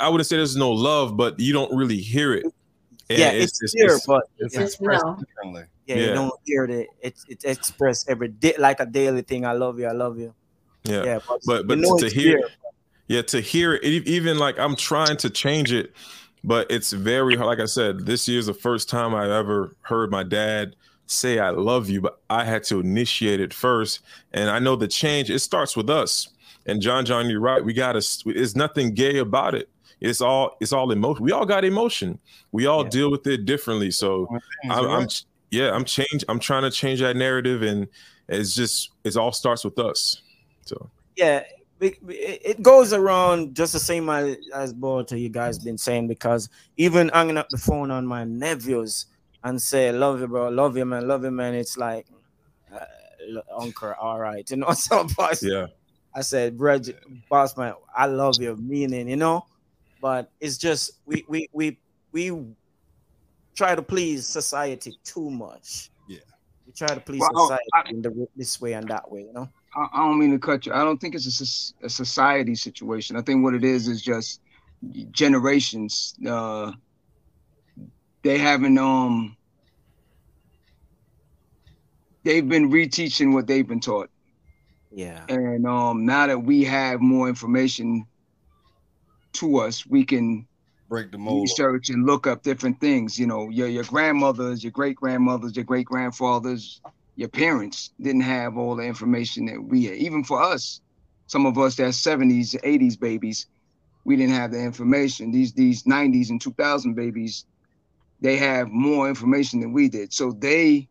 I 0.00 0.08
wouldn't 0.08 0.26
say 0.26 0.36
there's 0.36 0.56
no 0.56 0.70
love, 0.70 1.16
but 1.16 1.38
you 1.38 1.52
don't 1.52 1.74
really 1.76 2.00
hear 2.00 2.32
it. 2.32 2.46
Yeah, 3.08 3.30
it's, 3.30 3.72
here, 3.72 3.98
but 4.06 4.24
it's 4.38 4.54
yeah. 4.54 4.62
expressed 4.62 5.04
No. 5.04 5.16
differently. 5.16 5.64
Yeah, 5.86 5.96
you 5.96 6.06
don't 6.12 6.34
hear 6.44 6.64
it. 6.64 6.88
It's 7.00 7.24
it's 7.28 7.44
expressed 7.44 8.08
every 8.10 8.28
day 8.28 8.54
like 8.58 8.80
a 8.80 8.86
daily 8.86 9.22
thing. 9.22 9.46
I 9.46 9.52
love 9.52 9.78
you. 9.78 9.86
I 9.86 9.92
love 9.92 10.18
you. 10.18 10.34
yeah. 10.84 11.04
Yeah, 11.04 11.18
but, 11.26 11.40
but 11.46 11.66
but 11.66 11.98
to 12.00 12.08
hear 12.10 12.38
here. 12.38 12.48
yeah 13.08 13.22
to 13.22 13.40
hear 13.40 13.74
it 13.74 13.84
even 13.84 14.38
like 14.38 14.58
i'm 14.58 14.76
trying 14.76 15.16
to 15.16 15.28
change 15.30 15.72
it 15.72 15.92
but 16.44 16.70
it's 16.70 16.92
very 16.92 17.34
hard 17.36 17.46
like 17.46 17.58
i 17.60 17.64
said 17.66 18.06
this 18.06 18.28
year's 18.28 18.46
the 18.46 18.54
first 18.54 18.88
time 18.88 19.14
i 19.14 19.24
ever 19.38 19.74
heard 19.82 20.10
my 20.10 20.22
dad 20.22 20.76
say 21.06 21.38
i 21.38 21.50
love 21.50 21.88
you 21.90 22.00
but 22.00 22.20
i 22.30 22.44
had 22.44 22.62
to 22.62 22.80
initiate 22.80 23.40
it 23.40 23.52
first 23.52 24.00
and 24.32 24.48
i 24.50 24.58
know 24.58 24.76
the 24.76 24.86
change 24.86 25.30
it 25.30 25.38
starts 25.40 25.76
with 25.76 25.88
us 25.90 26.28
and 26.66 26.80
john 26.82 27.04
john 27.04 27.28
you're 27.28 27.40
right 27.40 27.64
we 27.64 27.72
gotta 27.72 28.00
there's 28.26 28.54
nothing 28.54 28.94
gay 28.94 29.18
about 29.18 29.54
it 29.54 29.68
it's 30.00 30.20
all 30.20 30.56
it's 30.60 30.72
all 30.72 30.90
emotion 30.92 31.24
we 31.24 31.32
all 31.32 31.46
got 31.46 31.64
emotion 31.64 32.18
we 32.52 32.66
all 32.66 32.84
Yeah. 32.84 32.90
deal 32.90 33.10
with 33.10 33.26
it 33.26 33.44
differently 33.44 33.90
so 33.90 34.28
I'm, 34.70 34.86
I'm 34.86 35.08
yeah 35.50 35.72
i'm 35.72 35.84
change 35.84 36.24
i'm 36.28 36.38
trying 36.38 36.62
to 36.62 36.70
change 36.70 37.00
that 37.00 37.16
narrative 37.16 37.62
and 37.62 37.88
it's 38.28 38.54
just 38.54 38.90
it 39.04 39.16
all 39.16 39.32
starts 39.32 39.64
with 39.64 39.78
us 39.78 40.22
so 40.64 40.90
yeah, 41.16 41.42
we- 41.80 41.98
we- 42.02 42.14
it 42.14 42.42
it 42.44 42.62
goes 42.62 42.92
around 42.92 43.56
just 43.56 43.72
the 43.72 43.80
same 43.80 44.08
as, 44.08 44.36
as 44.54 44.72
both 44.72 45.10
of 45.12 45.18
you 45.18 45.28
guys 45.28 45.58
been 45.58 45.78
saying 45.78 46.06
because 46.06 46.48
even 46.76 47.08
hanging 47.08 47.36
up 47.38 47.48
the 47.48 47.58
phone 47.58 47.90
on 47.90 48.06
my 48.06 48.22
nephews, 48.24 49.06
and 49.44 49.60
say, 49.60 49.90
"Love 49.92 50.20
you, 50.20 50.28
bro. 50.28 50.48
Love 50.48 50.76
you, 50.76 50.84
man. 50.84 51.08
Love 51.08 51.24
you, 51.24 51.30
man." 51.30 51.54
It's 51.54 51.76
like, 51.76 52.06
uh, 52.72 52.84
uncle, 53.56 53.94
all 54.00 54.18
right, 54.18 54.48
you 54.50 54.56
know. 54.58 54.70
So, 54.74 55.06
boss, 55.16 55.42
Yeah. 55.42 55.66
I 56.14 56.20
said, 56.22 56.58
"Bro, 56.58 56.80
boss 57.30 57.56
man, 57.56 57.74
I 57.96 58.06
love 58.06 58.34
you," 58.40 58.56
meaning, 58.56 59.08
you 59.08 59.16
know. 59.16 59.46
But 60.00 60.30
it's 60.40 60.58
just 60.58 60.92
we 61.06 61.24
we 61.28 61.48
we 61.52 61.78
we 62.12 62.32
try 63.54 63.74
to 63.74 63.82
please 63.82 64.26
society 64.26 64.96
too 65.04 65.30
much. 65.30 65.90
Yeah, 66.08 66.18
we 66.66 66.72
try 66.72 66.88
to 66.88 67.00
please 67.00 67.20
Well, 67.20 67.30
oh, 67.34 67.42
society 67.48 67.68
I- 67.74 67.90
in 67.90 68.02
the 68.02 68.28
this 68.36 68.60
way 68.60 68.74
and 68.74 68.88
that 68.88 69.10
way, 69.10 69.22
you 69.22 69.32
know. 69.32 69.48
I, 69.76 69.86
I 69.92 69.98
don't 70.06 70.18
mean 70.18 70.30
to 70.30 70.38
cut 70.38 70.64
you. 70.66 70.72
I 70.72 70.82
don't 70.84 70.98
think 70.98 71.14
it's 71.14 71.72
a, 71.82 71.86
a 71.86 71.90
society 71.90 72.54
situation. 72.54 73.16
I 73.16 73.22
think 73.22 73.44
what 73.44 73.54
it 73.54 73.64
is 73.64 73.86
is 73.88 74.00
just 74.02 74.40
generations. 75.10 76.14
Uh, 76.26 76.72
they 78.22 78.38
haven't 78.38 78.78
um. 78.78 79.36
They've 82.24 82.46
been 82.46 82.70
reteaching 82.70 83.32
what 83.32 83.46
they've 83.46 83.66
been 83.66 83.80
taught, 83.80 84.10
Yeah. 84.90 85.24
and 85.28 85.66
um, 85.66 86.04
now 86.04 86.26
that 86.26 86.38
we 86.42 86.62
have 86.64 87.00
more 87.00 87.28
information 87.28 88.06
to 89.38 89.58
us, 89.58 89.86
we 89.86 90.04
can 90.04 90.46
break 90.88 91.12
the 91.12 91.18
mold. 91.18 91.42
research 91.42 91.90
and 91.90 92.06
look 92.06 92.26
up 92.26 92.42
different 92.42 92.80
things. 92.80 93.18
You 93.18 93.26
know, 93.26 93.48
your 93.50 93.68
your 93.68 93.84
grandmothers, 93.84 94.62
your 94.64 94.72
great 94.72 94.96
grandmothers, 94.96 95.56
your 95.56 95.64
great 95.64 95.86
grandfathers, 95.86 96.80
your 97.16 97.28
parents 97.28 97.92
didn't 98.00 98.22
have 98.22 98.56
all 98.56 98.76
the 98.76 98.84
information 98.84 99.46
that 99.46 99.62
we 99.62 99.84
had. 99.86 99.96
Even 99.96 100.24
for 100.24 100.42
us, 100.42 100.80
some 101.26 101.46
of 101.46 101.58
us 101.58 101.76
that 101.76 101.88
70s, 101.88 102.54
80s 102.62 102.98
babies, 102.98 103.46
we 104.04 104.16
didn't 104.16 104.34
have 104.34 104.50
the 104.52 104.60
information. 104.60 105.30
These 105.30 105.52
these 105.52 105.82
90s 105.84 106.30
and 106.30 106.40
2000 106.40 106.94
babies, 106.94 107.44
they 108.20 108.36
have 108.36 108.68
more 108.68 109.08
information 109.08 109.60
than 109.60 109.72
we 109.72 109.88
did. 109.88 110.12
So 110.12 110.32
they 110.32 110.88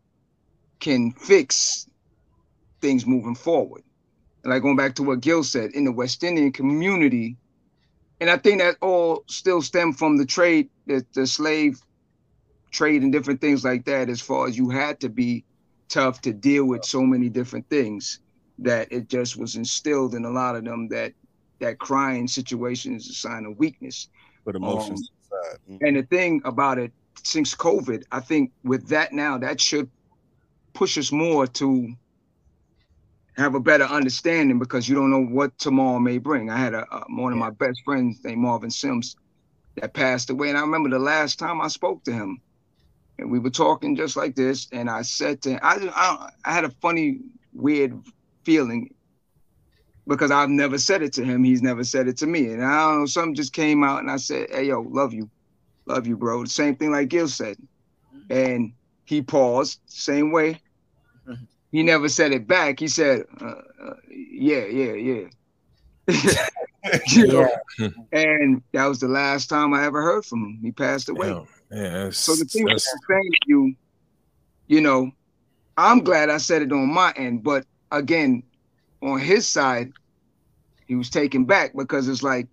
can 0.80 1.12
fix 1.12 1.88
things 2.82 3.06
moving 3.06 3.36
forward. 3.36 3.84
Like 4.44 4.62
going 4.62 4.78
back 4.78 4.96
to 4.96 5.04
what 5.04 5.20
Gil 5.20 5.44
said, 5.44 5.72
in 5.72 5.84
the 5.84 5.92
West 5.92 6.24
Indian 6.24 6.54
community, 6.54 7.36
and 8.20 8.30
I 8.30 8.38
think 8.38 8.60
that 8.62 8.78
all 8.82 9.24
still 9.28 9.62
stem 9.62 9.94
from 9.94 10.18
the 10.18 10.26
trade, 10.26 10.70
the, 10.86 11.06
the 11.14 11.28
slave 11.28 11.80
trade 12.72 13.02
and 13.02 13.12
different 13.12 13.42
things 13.42 13.64
like 13.64 13.86
that, 13.86 14.10
as 14.10 14.22
far 14.22 14.48
as 14.48 14.58
you 14.58 14.70
had 14.70 15.00
to 15.02 15.10
be 15.10 15.44
tough 15.90 16.22
to 16.22 16.34
deal 16.34 16.66
with 16.66 16.84
so 16.84 17.02
many 17.02 17.30
different 17.30 17.68
things 17.70 18.20
that 18.60 18.92
it 18.92 19.08
just 19.08 19.38
was 19.38 19.56
instilled 19.56 20.16
in 20.16 20.26
a 20.26 20.30
lot 20.30 20.56
of 20.56 20.64
them 20.66 20.88
that 20.90 21.14
that 21.60 21.80
crying 21.80 22.28
situation 22.28 22.96
is 22.96 23.10
a 23.10 23.14
sign 23.14 23.46
of 23.46 23.58
weakness. 23.58 24.10
Put 24.46 24.56
emotions 24.56 25.10
Um, 25.32 25.40
aside. 25.40 25.60
Mm. 25.72 25.88
and 25.88 25.98
the 25.98 26.04
thing 26.04 26.42
about 26.46 26.78
it, 26.78 26.92
since 27.24 27.56
COVID, 27.56 28.04
I 28.12 28.20
think 28.20 28.52
with 28.64 28.88
that 28.90 29.12
now, 29.14 29.38
that 29.40 29.60
should 29.60 29.90
push 30.74 30.98
us 30.98 31.12
more 31.12 31.48
to 31.48 31.94
have 33.38 33.56
a 33.56 33.60
better 33.60 33.84
understanding 33.84 34.60
because 34.60 34.90
you 34.90 34.96
don't 34.96 35.12
know 35.12 35.24
what 35.24 35.58
tomorrow 35.58 36.00
may 36.00 36.18
bring. 36.18 36.50
I 36.50 36.58
had 36.58 36.74
a, 36.74 36.86
a 36.92 37.06
one 37.10 37.32
of 37.32 37.38
my 37.38 37.52
best 37.52 37.82
friends 37.86 38.20
named 38.24 38.42
Marvin 38.42 38.72
Sims 38.72 39.16
that 39.76 39.94
passed 39.94 40.30
away, 40.30 40.50
and 40.50 40.58
I 40.58 40.62
remember 40.62 40.90
the 40.90 41.00
last 41.00 41.38
time 41.38 41.62
I 41.62 41.68
spoke 41.68 42.04
to 42.06 42.12
him, 42.12 42.42
and 43.20 43.32
we 43.32 43.40
were 43.40 43.50
talking 43.50 43.96
just 43.96 44.18
like 44.18 44.36
this, 44.36 44.68
and 44.72 44.90
I 44.90 45.04
said 45.04 45.42
to 45.44 45.52
him, 45.52 45.60
I 45.62 45.90
I, 45.94 46.30
I 46.46 46.54
had 46.54 46.66
a 46.66 46.72
funny, 46.82 47.20
weird 47.54 47.94
feeling 48.44 48.94
because 50.08 50.32
I've 50.32 50.50
never 50.50 50.78
said 50.78 51.02
it 51.02 51.14
to 51.14 51.24
him. 51.24 51.44
He's 51.44 51.62
never 51.62 51.84
said 51.84 52.08
it 52.08 52.18
to 52.18 52.28
me. 52.28 52.48
And 52.48 52.64
I 52.64 52.90
don't 52.90 53.00
know, 53.00 53.06
something 53.06 53.36
just 53.36 53.54
came 53.54 53.84
out 53.84 54.00
and 54.00 54.10
I 54.10 54.18
said, 54.18 54.48
Hey, 54.50 54.68
yo, 54.68 54.82
love 54.82 55.14
you. 55.14 55.30
Love 55.86 56.08
you, 56.08 56.18
bro. 56.18 56.44
The 56.44 56.50
same 56.50 56.76
thing 56.76 56.92
like 56.92 57.10
Gil 57.10 57.28
said. 57.28 57.58
Mm-hmm. 58.16 58.34
And 58.34 58.74
he 59.06 59.22
paused, 59.22 59.80
same 59.86 60.32
way. 60.32 60.62
He 61.72 61.84
never 61.84 62.10
said 62.10 62.32
it 62.32 62.48
back. 62.48 62.80
He 62.80 62.88
said, 62.88 63.24
uh, 63.42 63.62
uh, 63.84 63.94
Yeah, 64.10 64.66
yeah, 64.66 64.94
yeah. 64.94 65.28
know? 67.18 67.50
And 68.14 68.62
that 68.72 68.86
was 68.86 69.00
the 69.00 69.10
last 69.10 69.48
time 69.50 69.74
I 69.74 69.86
ever 69.86 70.02
heard 70.02 70.26
from 70.26 70.40
him. 70.40 70.60
He 70.62 70.72
passed 70.72 71.10
away. 71.10 71.30
Yeah, 71.30 71.44
yeah, 71.72 72.10
So 72.12 72.36
the 72.36 72.46
thing 72.46 72.66
that's- 72.66 72.88
I'm 72.94 73.00
saying 73.10 73.32
to 73.32 73.40
you, 73.48 73.76
you 74.68 74.82
know, 74.82 75.12
I'm 75.78 76.04
glad 76.04 76.30
I 76.30 76.38
said 76.38 76.62
it 76.62 76.72
on 76.72 76.92
my 76.92 77.14
end, 77.16 77.44
but 77.44 77.66
again, 77.92 78.44
on 79.02 79.20
his 79.20 79.46
side, 79.48 79.92
he 80.88 80.96
was 80.96 81.10
taken 81.10 81.46
back 81.46 81.74
because 81.76 82.08
it's 82.08 82.24
like 82.24 82.48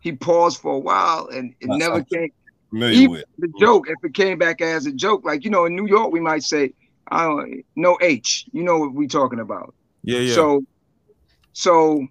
he 0.00 0.12
paused 0.12 0.60
for 0.60 0.74
a 0.74 0.78
while 0.78 1.28
and 1.28 1.54
it 1.60 1.66
That's 1.68 1.78
never 1.78 2.02
came. 2.04 2.30
Even 2.74 3.10
with. 3.10 3.24
the 3.38 3.52
joke, 3.60 3.86
if 3.88 3.96
it 4.02 4.14
came 4.14 4.38
back 4.38 4.62
as 4.62 4.86
a 4.86 4.92
joke, 4.92 5.24
like 5.24 5.44
you 5.44 5.50
know, 5.50 5.66
in 5.66 5.76
New 5.76 5.86
York, 5.86 6.10
we 6.10 6.20
might 6.20 6.42
say, 6.42 6.72
"I 7.12 7.24
don't 7.24 7.64
no 7.76 7.98
H." 8.00 8.46
You 8.52 8.64
know 8.64 8.78
what 8.78 8.94
we're 8.94 9.08
talking 9.08 9.40
about? 9.40 9.74
Yeah, 10.02 10.20
yeah. 10.20 10.34
So, 10.34 10.62
so 11.52 12.06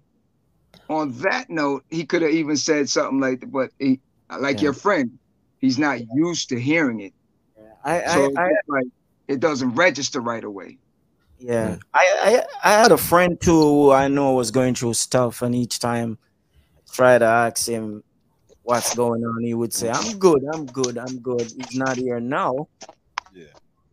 on 0.88 1.12
that 1.18 1.50
note, 1.50 1.84
he 1.90 2.04
could 2.04 2.22
have 2.22 2.30
even 2.30 2.56
said 2.56 2.88
something 2.88 3.20
like, 3.20 3.40
that, 3.40 3.52
but 3.52 3.70
he, 3.78 4.00
like 4.38 4.56
Yeah. 4.56 4.62
your 4.62 4.72
friend, 4.72 5.18
he's 5.60 5.78
not 5.78 6.00
used 6.14 6.48
to 6.50 6.60
hearing 6.60 7.00
it. 7.00 7.12
I, 7.84 8.02
So 8.04 8.32
I, 8.36 8.42
I 8.42 8.50
like 8.68 8.86
it 9.28 9.40
doesn't 9.40 9.74
register 9.74 10.20
right 10.20 10.44
away. 10.44 10.78
Yeah, 11.38 11.78
I, 11.92 12.44
I 12.62 12.70
I 12.70 12.72
had 12.82 12.92
a 12.92 12.96
friend 12.96 13.40
too 13.40 13.50
who 13.50 13.90
I 13.90 14.06
know 14.06 14.34
was 14.34 14.52
going 14.52 14.74
through 14.74 14.94
stuff, 14.94 15.42
and 15.42 15.54
each 15.54 15.80
time 15.80 16.18
I 16.76 16.80
try 16.94 17.18
to 17.18 17.24
ask 17.24 17.66
him 17.66 18.04
what's 18.62 18.94
going 18.94 19.24
on, 19.24 19.42
he 19.42 19.54
would 19.54 19.72
say, 19.72 19.90
"I'm 19.90 20.18
good, 20.18 20.42
I'm 20.52 20.66
good, 20.66 20.98
I'm 20.98 21.18
good." 21.18 21.48
He's 21.56 21.74
not 21.74 21.98
here 21.98 22.20
now. 22.20 22.68
Yeah. 23.34 23.46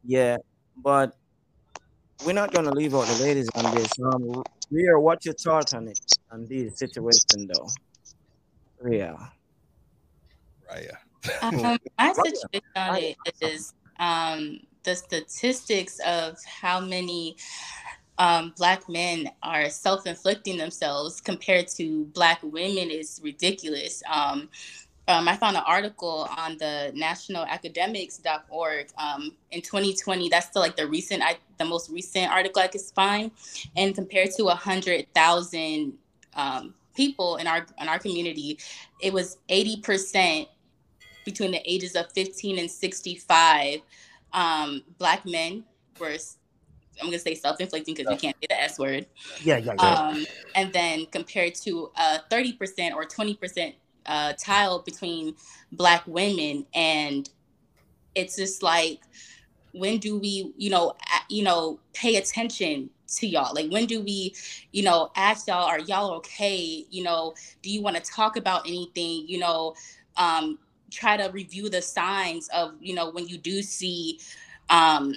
Yeah, 0.03 0.37
but 0.83 1.15
we're 2.25 2.33
not 2.33 2.51
gonna 2.51 2.71
leave 2.71 2.95
out 2.95 3.07
the 3.07 3.23
ladies 3.23 3.49
on 3.55 3.75
this. 3.75 3.91
Um, 3.99 4.43
Rhea, 4.71 4.99
what's 4.99 5.25
your 5.25 5.35
thought 5.35 5.73
on 5.73 5.87
it 5.87 5.99
on 6.31 6.45
this 6.45 6.77
situation, 6.77 7.47
though? 7.51 7.67
Rhea. 8.81 9.31
Right. 10.69 10.89
Um, 11.41 11.77
my 11.97 12.13
situation 12.13 12.61
on 12.75 12.97
it 12.97 13.17
is 13.41 13.73
um, 13.99 14.59
the 14.83 14.95
statistics 14.95 15.99
of 16.05 16.37
how 16.45 16.79
many 16.79 17.35
um, 18.17 18.53
black 18.57 18.87
men 18.89 19.29
are 19.41 19.69
self-inflicting 19.69 20.57
themselves 20.57 21.21
compared 21.21 21.67
to 21.69 22.05
black 22.13 22.39
women 22.43 22.91
is 22.91 23.19
ridiculous. 23.23 24.03
Um, 24.11 24.49
um, 25.09 25.27
I 25.27 25.35
found 25.35 25.57
an 25.57 25.63
article 25.65 26.29
on 26.37 26.57
the 26.59 26.93
nationalacademies.org 26.95 28.87
um, 28.97 29.35
in 29.51 29.61
2020. 29.61 30.29
That's 30.29 30.49
the 30.49 30.59
like 30.59 30.75
the 30.75 30.85
recent, 30.85 31.23
I, 31.23 31.37
the 31.57 31.65
most 31.65 31.89
recent 31.89 32.31
article 32.31 32.61
I 32.61 32.67
could 32.67 32.81
find, 32.81 33.31
and 33.75 33.95
compared 33.95 34.29
to 34.37 34.47
hundred 34.49 35.07
thousand 35.15 35.93
um, 36.35 36.75
people 36.95 37.37
in 37.37 37.47
our 37.47 37.65
in 37.81 37.89
our 37.89 37.97
community, 37.97 38.59
it 39.01 39.11
was 39.11 39.37
80 39.49 39.81
percent 39.81 40.47
between 41.25 41.51
the 41.51 41.61
ages 41.69 41.95
of 41.95 42.11
15 42.13 42.59
and 42.59 42.69
65 42.69 43.81
um, 44.33 44.83
black 44.97 45.25
men 45.25 45.63
were 45.99 46.15
i'm 46.99 47.07
going 47.07 47.11
to 47.11 47.19
say 47.19 47.35
self-inflicting 47.35 47.93
because 47.93 48.09
we 48.09 48.17
can't 48.17 48.35
say 48.41 48.47
the 48.49 48.61
s 48.61 48.79
word 48.79 49.05
Yeah, 49.43 49.57
yeah, 49.57 49.73
yeah. 49.77 49.93
um, 49.93 50.25
and 50.55 50.73
then 50.73 51.05
compared 51.07 51.55
to 51.55 51.91
uh, 51.95 52.19
30% 52.31 52.93
or 52.93 53.05
20% 53.05 53.73
uh, 54.05 54.33
tile 54.33 54.79
between 54.79 55.35
black 55.71 56.03
women 56.07 56.65
and 56.73 57.29
it's 58.15 58.35
just 58.35 58.63
like 58.63 59.01
when 59.73 59.97
do 59.97 60.17
we 60.17 60.53
you 60.57 60.69
know 60.69 60.93
you 61.29 61.43
know 61.43 61.79
pay 61.93 62.15
attention 62.15 62.89
to 63.07 63.27
y'all? 63.27 63.53
Like 63.53 63.71
when 63.71 63.85
do 63.85 64.01
we 64.01 64.35
you 64.71 64.83
know 64.83 65.11
ask 65.15 65.47
y'all 65.47 65.65
are 65.65 65.79
y'all 65.79 66.11
okay? 66.17 66.85
You 66.89 67.03
know 67.03 67.33
do 67.61 67.69
you 67.69 67.81
want 67.81 67.95
to 67.95 68.01
talk 68.01 68.35
about 68.35 68.67
anything? 68.67 69.27
You 69.27 69.39
know 69.39 69.75
um 70.17 70.59
try 70.91 71.17
to 71.17 71.29
review 71.31 71.69
the 71.69 71.81
signs 71.81 72.49
of 72.49 72.73
you 72.79 72.95
know 72.95 73.11
when 73.11 73.27
you 73.27 73.37
do 73.37 73.61
see 73.61 74.19
um 74.69 75.13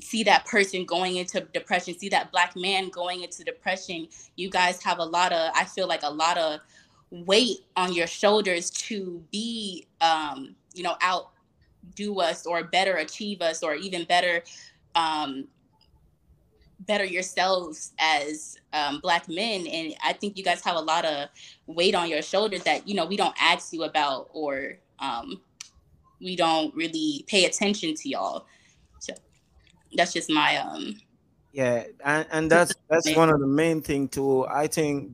see 0.00 0.22
that 0.22 0.46
person 0.46 0.86
going 0.86 1.16
into 1.16 1.40
depression 1.52 1.98
see 1.98 2.08
that 2.08 2.32
black 2.32 2.56
man 2.56 2.88
going 2.88 3.22
into 3.22 3.44
depression. 3.44 4.08
You 4.36 4.48
guys 4.48 4.82
have 4.82 4.98
a 4.98 5.04
lot 5.04 5.32
of 5.32 5.52
i 5.54 5.64
feel 5.64 5.86
like 5.86 6.02
a 6.02 6.10
lot 6.10 6.38
of 6.38 6.60
weight 7.10 7.58
on 7.76 7.92
your 7.92 8.06
shoulders 8.06 8.70
to 8.70 9.22
be 9.32 9.86
um 10.00 10.54
you 10.74 10.82
know 10.82 10.94
outdo 11.04 12.20
us 12.20 12.46
or 12.46 12.64
better 12.64 12.96
achieve 12.96 13.42
us 13.42 13.62
or 13.62 13.74
even 13.74 14.04
better 14.04 14.42
um 14.94 15.46
better 16.80 17.04
yourselves 17.04 17.92
as 17.98 18.56
um, 18.72 19.00
black 19.00 19.28
men 19.28 19.66
and 19.66 19.94
i 20.02 20.12
think 20.12 20.38
you 20.38 20.44
guys 20.44 20.62
have 20.62 20.76
a 20.76 20.80
lot 20.80 21.04
of 21.04 21.28
weight 21.66 21.94
on 21.94 22.08
your 22.08 22.22
shoulders 22.22 22.62
that 22.62 22.86
you 22.88 22.94
know 22.94 23.04
we 23.04 23.16
don't 23.16 23.34
ask 23.40 23.72
you 23.72 23.82
about 23.82 24.28
or 24.32 24.78
um, 25.00 25.40
we 26.20 26.36
don't 26.36 26.74
really 26.74 27.24
pay 27.26 27.44
attention 27.44 27.94
to 27.94 28.08
y'all 28.08 28.46
so 28.98 29.12
that's 29.94 30.12
just 30.12 30.30
my 30.30 30.56
um 30.58 30.94
Yeah, 31.52 31.84
and, 32.04 32.26
and 32.30 32.50
that's 32.50 32.72
that's 32.88 33.14
one 33.16 33.28
of 33.28 33.40
the 33.40 33.46
main 33.46 33.82
thing 33.82 34.08
too. 34.08 34.46
I 34.46 34.66
think 34.66 35.12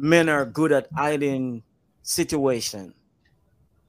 men 0.00 0.28
are 0.28 0.44
good 0.46 0.72
at 0.72 0.88
hiding 0.96 1.62
situation. 2.02 2.94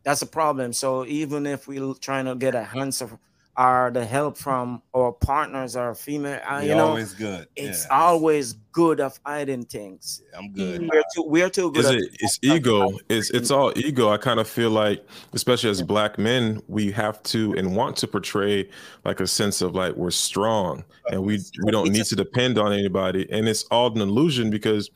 That's 0.03 0.21
a 0.21 0.27
problem. 0.27 0.73
So 0.73 1.05
even 1.05 1.45
if 1.45 1.67
we're 1.67 1.93
trying 1.95 2.25
to 2.25 2.35
get 2.35 2.55
a 2.55 2.67
answer 2.75 3.09
or 3.57 3.91
the 3.93 4.03
help 4.05 4.37
from 4.37 4.81
our 4.95 5.11
partners 5.11 5.75
or 5.75 5.93
female, 5.93 6.39
uh, 6.47 6.59
We 6.61 6.69
you 6.69 6.75
know, 6.75 6.87
always 6.87 7.13
good. 7.13 7.47
it's 7.55 7.85
Yeah. 7.85 7.99
always 7.99 8.53
good 8.71 8.99
of 9.01 9.19
hiding 9.25 9.65
things. 9.65 10.21
I'm 10.35 10.53
good. 10.53 10.81
We're 10.89 11.03
too, 11.13 11.23
we're 11.23 11.49
too 11.49 11.71
good. 11.71 11.85
At- 11.85 11.95
it? 11.95 12.15
It's 12.19 12.39
ego. 12.41 12.97
It's 13.09 13.29
it's 13.29 13.51
all 13.51 13.77
ego. 13.77 14.09
I 14.09 14.17
kind 14.17 14.39
of 14.39 14.47
feel 14.47 14.69
like, 14.71 15.05
especially 15.33 15.69
as 15.69 15.81
black 15.83 16.17
men, 16.17 16.61
we 16.67 16.91
have 16.93 17.21
to 17.23 17.53
and 17.57 17.75
want 17.75 17.97
to 17.97 18.07
portray 18.07 18.69
like 19.03 19.19
a 19.19 19.27
sense 19.27 19.61
of 19.61 19.75
like 19.75 19.95
we're 19.95 20.11
strong 20.11 20.83
and 21.11 21.21
we 21.23 21.39
we 21.63 21.71
don't 21.71 21.89
need 21.91 22.05
to 22.05 22.15
depend 22.15 22.57
on 22.57 22.71
anybody. 22.71 23.27
And 23.29 23.47
it's 23.49 23.63
all 23.65 23.91
an 23.93 23.99
illusion 24.01 24.49
because 24.49 24.89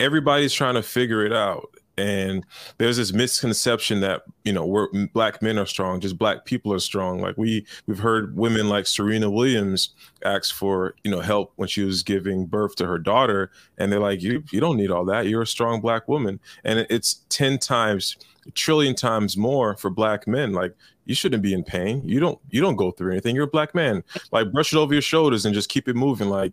everybody's 0.00 0.52
trying 0.52 0.74
to 0.74 0.82
figure 0.82 1.24
it 1.24 1.32
out. 1.32 1.70
And 1.96 2.44
there's 2.78 2.96
this 2.96 3.12
misconception 3.12 4.00
that 4.00 4.22
you 4.42 4.52
know 4.52 4.66
we're 4.66 4.88
black 5.12 5.40
men 5.40 5.58
are 5.58 5.66
strong, 5.66 6.00
just 6.00 6.18
black 6.18 6.44
people 6.44 6.72
are 6.72 6.80
strong. 6.80 7.20
Like 7.20 7.38
we 7.38 7.64
we've 7.86 8.00
heard 8.00 8.36
women 8.36 8.68
like 8.68 8.88
Serena 8.88 9.30
Williams 9.30 9.90
ask 10.24 10.52
for 10.52 10.96
you 11.04 11.10
know 11.12 11.20
help 11.20 11.52
when 11.54 11.68
she 11.68 11.84
was 11.84 12.02
giving 12.02 12.46
birth 12.46 12.74
to 12.76 12.86
her 12.86 12.98
daughter, 12.98 13.52
and 13.78 13.92
they're 13.92 14.00
like, 14.00 14.22
you 14.22 14.42
you 14.50 14.58
don't 14.58 14.76
need 14.76 14.90
all 14.90 15.04
that. 15.04 15.28
You're 15.28 15.42
a 15.42 15.46
strong 15.46 15.80
black 15.80 16.08
woman, 16.08 16.40
and 16.64 16.84
it's 16.90 17.20
ten 17.28 17.58
times, 17.58 18.16
a 18.44 18.50
trillion 18.50 18.96
times 18.96 19.36
more 19.36 19.76
for 19.76 19.88
black 19.88 20.26
men. 20.26 20.52
Like 20.52 20.74
you 21.04 21.14
shouldn't 21.14 21.44
be 21.44 21.54
in 21.54 21.62
pain. 21.62 22.02
You 22.04 22.18
don't 22.18 22.38
you 22.50 22.60
don't 22.60 22.76
go 22.76 22.90
through 22.90 23.12
anything. 23.12 23.36
You're 23.36 23.44
a 23.44 23.48
black 23.48 23.72
man. 23.74 24.02
Like 24.32 24.50
brush 24.52 24.72
it 24.72 24.78
over 24.78 24.92
your 24.92 25.02
shoulders 25.02 25.44
and 25.44 25.54
just 25.54 25.68
keep 25.68 25.88
it 25.88 25.94
moving. 25.96 26.28
Like, 26.28 26.52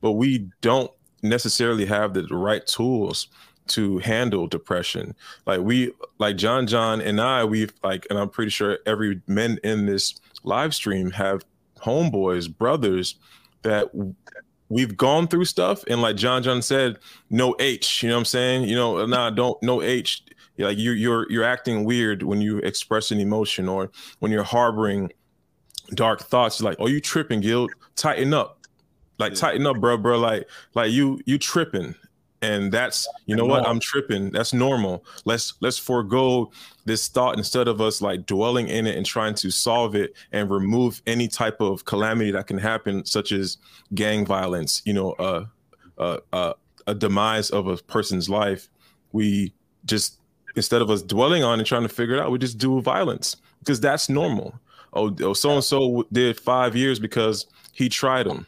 but 0.00 0.12
we 0.12 0.48
don't 0.60 0.90
necessarily 1.22 1.86
have 1.86 2.14
the 2.14 2.26
right 2.28 2.66
tools 2.66 3.28
to 3.68 3.98
handle 3.98 4.46
depression. 4.46 5.14
Like 5.44 5.60
we 5.60 5.92
like 6.18 6.36
John 6.36 6.66
John 6.66 7.00
and 7.00 7.20
I, 7.20 7.44
we've 7.44 7.72
like, 7.82 8.06
and 8.10 8.18
I'm 8.18 8.28
pretty 8.28 8.50
sure 8.50 8.78
every 8.86 9.20
men 9.26 9.58
in 9.64 9.86
this 9.86 10.14
live 10.44 10.74
stream 10.74 11.10
have 11.12 11.44
homeboys, 11.80 12.54
brothers 12.54 13.16
that 13.62 13.90
we've 14.68 14.96
gone 14.96 15.28
through 15.28 15.44
stuff. 15.44 15.84
And 15.88 16.00
like 16.00 16.16
John 16.16 16.42
John 16.42 16.62
said, 16.62 16.98
no 17.30 17.54
H, 17.58 18.02
you 18.02 18.08
know 18.08 18.16
what 18.16 18.20
I'm 18.20 18.24
saying? 18.26 18.68
You 18.68 18.76
know, 18.76 19.06
nah, 19.06 19.30
don't 19.30 19.60
no 19.62 19.82
H. 19.82 20.22
Like 20.58 20.78
you 20.78 20.92
you're 20.92 21.30
you're 21.30 21.44
acting 21.44 21.84
weird 21.84 22.22
when 22.22 22.40
you 22.40 22.58
express 22.58 23.10
an 23.10 23.20
emotion 23.20 23.68
or 23.68 23.90
when 24.20 24.32
you're 24.32 24.42
harboring 24.42 25.12
dark 25.94 26.20
thoughts 26.20 26.60
like 26.60 26.76
oh 26.80 26.88
you 26.88 27.00
tripping 27.00 27.40
guild 27.40 27.70
tighten 27.94 28.34
up 28.34 28.55
like 29.18 29.34
tighten 29.34 29.66
up 29.66 29.80
bro 29.80 29.96
bro. 29.96 30.18
Like 30.18 30.48
like 30.74 30.90
you 30.90 31.20
you 31.26 31.38
tripping. 31.38 31.94
And 32.42 32.70
that's 32.70 33.08
you 33.24 33.34
know 33.34 33.46
what? 33.46 33.66
I'm 33.66 33.80
tripping. 33.80 34.30
That's 34.30 34.52
normal. 34.52 35.04
Let's 35.24 35.54
let's 35.60 35.78
forego 35.78 36.52
this 36.84 37.08
thought 37.08 37.38
instead 37.38 37.66
of 37.66 37.80
us 37.80 38.02
like 38.02 38.26
dwelling 38.26 38.68
in 38.68 38.86
it 38.86 38.96
and 38.96 39.06
trying 39.06 39.34
to 39.36 39.50
solve 39.50 39.94
it 39.94 40.14
and 40.32 40.50
remove 40.50 41.00
any 41.06 41.28
type 41.28 41.60
of 41.60 41.86
calamity 41.86 42.30
that 42.32 42.46
can 42.46 42.58
happen 42.58 43.04
such 43.04 43.32
as 43.32 43.56
gang 43.94 44.24
violence 44.26 44.82
you 44.84 44.92
know 44.92 45.12
uh 45.12 45.44
uh, 45.98 46.18
uh 46.32 46.52
a 46.86 46.94
demise 46.94 47.50
of 47.50 47.66
a 47.66 47.78
person's 47.78 48.28
life. 48.28 48.68
We 49.12 49.52
just 49.86 50.20
instead 50.56 50.82
of 50.82 50.90
us 50.90 51.02
dwelling 51.02 51.42
on 51.42 51.58
and 51.58 51.66
trying 51.66 51.82
to 51.82 51.88
figure 51.88 52.16
it 52.16 52.20
out 52.20 52.30
we 52.30 52.38
just 52.38 52.58
do 52.58 52.80
violence 52.80 53.36
because 53.60 53.80
that's 53.80 54.08
normal. 54.08 54.54
Oh, 54.92 55.14
oh 55.22 55.32
so 55.32 55.50
and 55.52 55.64
so 55.64 56.06
did 56.12 56.38
five 56.38 56.76
years 56.76 56.98
because 56.98 57.46
he 57.72 57.88
tried 57.88 58.26
them 58.26 58.46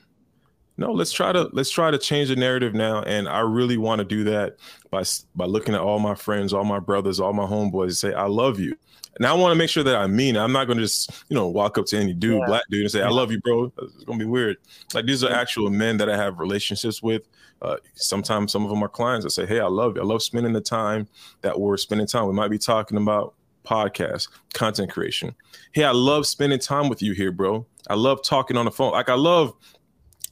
no 0.79 0.93
let's 0.93 1.13
try 1.13 1.33
to 1.33 1.49
let's 1.53 1.71
try 1.71 1.91
to 1.91 1.99
change 1.99 2.29
the 2.31 2.37
narrative 2.37 2.73
now. 2.75 3.03
And 3.03 3.29
i 3.29 3.41
really 3.41 3.77
want 3.77 3.99
to 3.99 4.05
do 4.05 4.25
that 4.25 4.57
by 4.91 5.03
by 5.35 5.45
looking 5.45 5.75
at 5.75 5.81
all 5.83 5.99
my 5.99 6.15
friends 6.15 6.53
all 6.55 6.65
my 6.65 6.79
brothers 6.79 7.21
all 7.21 7.33
my 7.35 7.45
homeboys 7.45 7.85
and 7.85 7.97
say 7.97 8.15
i 8.15 8.25
love 8.27 8.59
you. 8.59 8.75
And 9.17 9.27
i 9.27 9.33
want 9.33 9.51
to 9.53 9.57
make 9.57 9.69
sure 9.69 9.83
that 9.83 9.97
i 9.97 10.07
mean 10.07 10.37
it. 10.37 10.39
i'm 10.39 10.53
not 10.53 10.67
going 10.67 10.79
to 10.79 10.85
just 10.85 11.11
you 11.29 11.35
know 11.35 11.49
walk 11.49 11.77
up 11.77 11.87
to 11.87 11.99
any 11.99 12.15
dude 12.15 12.39
Yeah. 12.41 12.47
black 12.47 12.63
dude 12.71 12.83
and 12.83 12.91
say 12.91 13.03
i 13.03 13.09
love 13.11 13.31
you 13.33 13.41
bro. 13.41 13.73
It's 13.83 14.05
going 14.05 14.19
to 14.19 14.25
be 14.25 14.31
weird. 14.31 14.57
Like 14.95 15.05
these 15.07 15.23
are 15.25 15.33
actual 15.33 15.69
men 15.71 15.97
that 15.99 16.09
i 16.09 16.17
have 16.17 16.39
relationships 16.39 17.03
with. 17.03 17.23
Uh, 17.61 17.77
sometimes 17.95 18.53
some 18.53 18.63
of 18.63 18.71
them 18.71 18.81
are 18.85 18.89
clients 18.89 19.25
that 19.25 19.31
say 19.31 19.45
hey 19.45 19.59
i 19.61 19.67
love 19.67 19.97
you. 19.97 20.03
I 20.03 20.05
love 20.05 20.23
spending 20.23 20.53
the 20.53 20.61
time 20.61 21.09
that 21.41 21.59
we're 21.59 21.77
spending 21.77 22.07
time. 22.07 22.27
We 22.29 22.33
might 22.33 22.53
be 22.53 22.59
talking 22.59 22.97
about 22.97 23.35
podcast 23.67 24.29
content 24.55 24.91
creation. 24.93 25.35
Hey 25.73 25.83
i 25.83 25.91
love 25.91 26.25
spending 26.27 26.61
time 26.61 26.89
with 26.89 27.03
you 27.03 27.13
here 27.15 27.33
bro. 27.33 27.67
I 27.91 27.95
love 27.95 28.23
talking 28.23 28.57
on 28.57 28.65
the 28.67 28.71
phone. 28.71 28.93
Like 28.93 29.09
i 29.09 29.15
love 29.15 29.53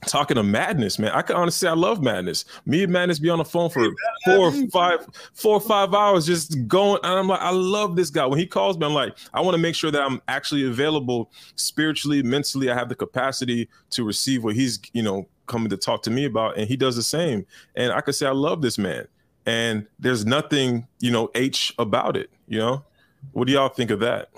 talking 0.07 0.37
to 0.37 0.43
madness, 0.43 0.99
man. 0.99 1.11
I 1.13 1.23
can 1.23 1.37
honestly 1.37 1.67
say 1.67 1.71
I 1.71 1.75
love 1.75 2.03
madness. 2.03 2.45
Me 2.65 2.83
and 2.85 2.93
madness 2.93 3.19
be 3.19 3.29
on 3.29 3.39
the 3.39 3.45
phone 3.45 3.69
for 3.69 3.93
four 4.25 5.57
or 5.57 5.61
five 5.61 5.95
hours 5.95 6.27
just 6.27 6.67
going. 6.67 7.01
And 7.03 7.19
I'm 7.19 7.29
like, 7.29 7.41
I 7.41 7.51
love 7.51 7.97
this 7.97 8.11
guy. 8.11 8.25
When 8.27 8.39
he 8.39 8.47
calls 8.47 8.79
me, 8.79 8.87
I'm 8.87 8.95
like, 8.95 9.17
I 9.35 9.41
want 9.41 9.55
to 9.55 9.59
make 9.59 9.75
sure 9.75 9.91
that 9.91 10.03
I'm 10.03 10.23
actually 10.29 10.67
available 10.67 11.31
spiritually, 11.57 12.23
mentally. 12.23 12.71
I 12.71 12.75
have 12.75 12.89
the 12.89 12.95
capacity 12.95 13.69
to 13.91 14.05
receive 14.05 14.45
what 14.45 14.55
he's, 14.55 14.81
you 14.93 15.03
know, 15.03 15.27
coming 15.47 15.69
to 15.71 15.77
talk 15.77 16.03
to 16.05 16.11
me 16.11 16.25
about. 16.25 16.57
And 16.57 16.67
he 16.67 16.77
does 16.77 16.97
the 16.97 17.03
same. 17.03 17.47
And 17.75 17.93
I 17.93 18.01
can 18.01 18.13
say 18.13 18.27
I 18.27 18.33
love 18.33 18.63
this 18.63 18.79
man. 18.79 19.07
And 19.45 19.87
there's 19.99 20.25
nothing, 20.25 20.87
you 20.99 21.11
know, 21.11 21.31
H 21.35 21.75
about 21.79 22.17
it. 22.17 22.31
You 22.49 22.59
know? 22.59 22.85
What 23.33 23.47
do 23.47 23.53
y'all 23.53 23.69
think 23.69 23.91
of 23.91 24.01
that? 24.01 24.31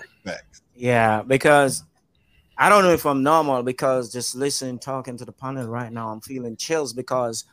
Yeah, 0.75 1.23
because 1.23 1.83
I 2.61 2.67
don't 2.67 2.83
know 2.83 2.91
if 2.91 3.05
I'm 3.05 3.23
normal 3.23 3.63
because 3.63 4.11
just 4.11 4.35
listening, 4.35 4.79
talking 4.79 5.15
to 5.15 5.23
the 5.23 5.31
panel 5.31 5.65
right 5.65 5.89
now, 5.93 6.09
I'm 6.09 6.19
feeling 6.19 6.57
chills 6.57 6.91
because 6.91 7.45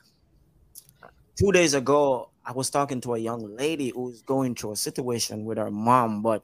two 1.38 1.52
days 1.52 1.74
ago 1.74 2.30
I 2.44 2.50
was 2.50 2.70
talking 2.70 3.00
to 3.02 3.14
a 3.14 3.18
young 3.18 3.54
lady 3.54 3.90
who's 3.90 4.22
going 4.22 4.56
through 4.56 4.72
a 4.72 4.76
situation 4.76 5.44
with 5.44 5.58
her 5.58 5.70
mom, 5.70 6.22
but 6.22 6.42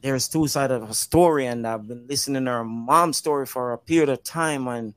there's 0.00 0.28
two 0.28 0.48
sides 0.48 0.72
of 0.72 0.88
her 0.88 0.92
story, 0.92 1.46
and 1.46 1.64
I've 1.64 1.86
been 1.86 2.08
listening 2.08 2.46
to 2.46 2.50
her 2.50 2.64
mom's 2.64 3.18
story 3.18 3.46
for 3.46 3.72
a 3.72 3.78
period 3.78 4.08
of 4.08 4.24
time, 4.24 4.66
and 4.66 4.94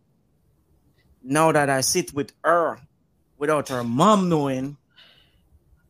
now 1.21 1.51
that 1.51 1.69
I 1.69 1.81
sit 1.81 2.11
with 2.11 2.31
her 2.43 2.79
without 3.37 3.69
her 3.69 3.83
mom 3.83 4.29
knowing, 4.29 4.77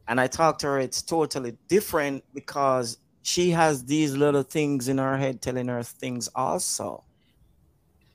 and 0.05 0.19
I 0.19 0.27
talk 0.27 0.59
to 0.59 0.67
her, 0.67 0.79
it's 0.79 1.01
totally 1.01 1.57
different 1.69 2.25
because 2.33 2.97
she 3.25 3.49
has 3.49 3.83
these 3.85 4.15
little 4.15 4.43
things 4.43 4.87
in 4.87 4.99
her 4.99 5.17
head 5.17 5.41
telling 5.41 5.67
her 5.67 5.81
things 5.81 6.29
also. 6.35 7.03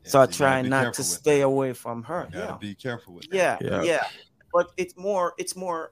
so 0.04 0.20
I 0.20 0.26
try 0.26 0.62
not 0.62 0.94
to 0.94 1.02
with 1.02 1.08
stay 1.08 1.40
away 1.40 1.72
from 1.72 2.04
her. 2.04 2.28
You 2.32 2.38
gotta 2.38 2.52
Yeah. 2.52 2.58
be 2.58 2.74
careful 2.76 3.14
with 3.14 3.26
Yeah, 3.32 3.58
that. 3.60 3.84
yeah, 3.84 4.08
But 4.52 4.68
it's 4.76 4.96
more, 4.96 5.34
it's 5.36 5.56
more 5.56 5.90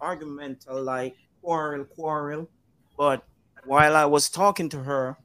argumental, 0.00 0.82
like 0.82 1.14
quarrel, 1.42 1.84
quarrel. 1.84 2.48
But 2.96 3.22
while 3.66 3.94
I 3.94 4.06
was 4.06 4.30
talking 4.30 4.70
to 4.70 4.82
her 4.82 5.18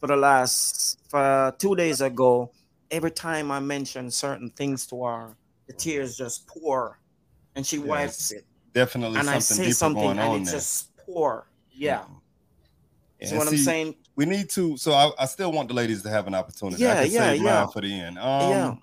for 0.00 0.06
the 0.06 0.16
last 0.16 0.98
for 1.10 1.54
two 1.58 1.76
days 1.76 2.00
ago, 2.00 2.50
every 2.90 3.10
time 3.10 3.50
I 3.50 3.60
mention 3.60 4.10
certain 4.10 4.48
things 4.50 4.86
to 4.86 5.04
her, 5.04 5.36
the 5.68 5.74
tears 5.74 6.16
just 6.16 6.46
pour, 6.46 6.98
and 7.54 7.66
she 7.66 7.78
wipes 7.78 8.32
it. 8.32 8.46
Definitely 8.72 9.20
and 9.20 9.28
I 9.28 9.38
something 9.38 9.64
say 9.66 9.70
something, 9.70 10.10
and 10.10 10.20
on 10.20 10.40
it 10.40 10.44
there. 10.46 10.54
just 10.54 10.96
pour. 11.04 11.46
Yeah. 11.76 12.04
Yeah, 13.20 13.28
See 13.28 13.36
what 13.36 13.48
I'm 13.48 13.56
saying? 13.56 13.96
We 14.16 14.26
need 14.26 14.50
to. 14.50 14.76
So 14.76 14.92
I, 14.92 15.10
I 15.18 15.26
still 15.26 15.50
want 15.52 15.68
the 15.68 15.74
ladies 15.74 16.02
to 16.02 16.10
have 16.10 16.26
an 16.26 16.34
opportunity. 16.34 16.82
Yeah, 16.82 17.00
I 17.00 17.04
can 17.04 17.12
yeah, 17.12 17.20
save 17.20 17.42
yeah. 17.42 17.60
mine 17.60 17.68
for 17.72 17.80
the 17.80 17.92
end. 17.92 18.18
Um, 18.18 18.50
Yeah. 18.50 18.74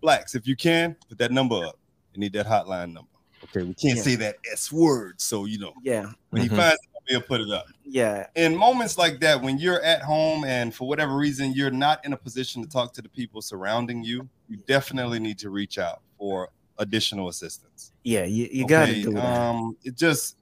blacks, 0.00 0.34
if 0.34 0.46
you 0.46 0.56
can, 0.56 0.96
put 1.08 1.18
that 1.18 1.32
number 1.32 1.64
up. 1.64 1.78
You 2.14 2.20
need 2.20 2.32
that 2.34 2.46
hotline 2.46 2.92
number. 2.92 3.10
Okay, 3.44 3.62
we 3.62 3.74
can't 3.74 3.96
Yeah. 3.96 4.02
say 4.02 4.16
that 4.16 4.36
S 4.52 4.72
word, 4.72 5.20
so 5.20 5.44
you 5.44 5.58
know. 5.58 5.72
Yeah. 5.82 6.10
When 6.30 6.42
he 6.42 6.48
Mhm. 6.48 6.56
finds 6.56 6.74
it, 6.74 7.12
we'll 7.12 7.22
put 7.22 7.40
it 7.40 7.50
up. 7.50 7.66
Yeah. 7.84 8.26
In 8.34 8.56
moments 8.56 8.98
like 8.98 9.20
that, 9.20 9.40
when 9.40 9.58
you're 9.58 9.80
at 9.82 10.02
home 10.02 10.44
and 10.44 10.74
for 10.74 10.86
whatever 10.88 11.16
reason 11.16 11.52
you're 11.52 11.70
not 11.70 12.04
in 12.04 12.12
a 12.12 12.16
position 12.16 12.62
to 12.62 12.68
talk 12.68 12.92
to 12.94 13.02
the 13.02 13.08
people 13.08 13.40
surrounding 13.40 14.02
you, 14.04 14.28
you 14.48 14.56
definitely 14.66 15.20
need 15.20 15.38
to 15.38 15.50
reach 15.50 15.78
out 15.78 16.02
for 16.18 16.50
additional 16.78 17.28
assistance. 17.28 17.92
Yeah, 18.02 18.24
you, 18.24 18.48
you 18.52 18.66
gotta 18.66 18.94
do 18.94 19.12
that. 19.12 19.24
Um, 19.24 19.76
it 19.84 19.96
just 19.96 20.36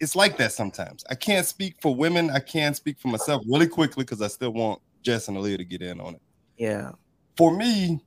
it's 0.00 0.16
like 0.16 0.36
that 0.38 0.52
sometimes. 0.52 1.04
I 1.10 1.14
can't 1.14 1.46
speak 1.46 1.76
for 1.80 1.94
women. 1.94 2.30
I 2.30 2.40
can't 2.40 2.74
speak 2.74 2.98
for 2.98 3.08
myself 3.08 3.42
really 3.46 3.68
quickly 3.68 4.02
because 4.04 4.22
I 4.22 4.28
still 4.28 4.50
want 4.52 4.80
Jess 5.02 5.28
and 5.28 5.36
Aaliyah 5.36 5.58
to 5.58 5.64
get 5.64 5.82
in 5.82 6.00
on 6.00 6.14
it. 6.14 6.22
yeah. 6.56 6.92
For 7.36 7.56
me, 7.56 8.00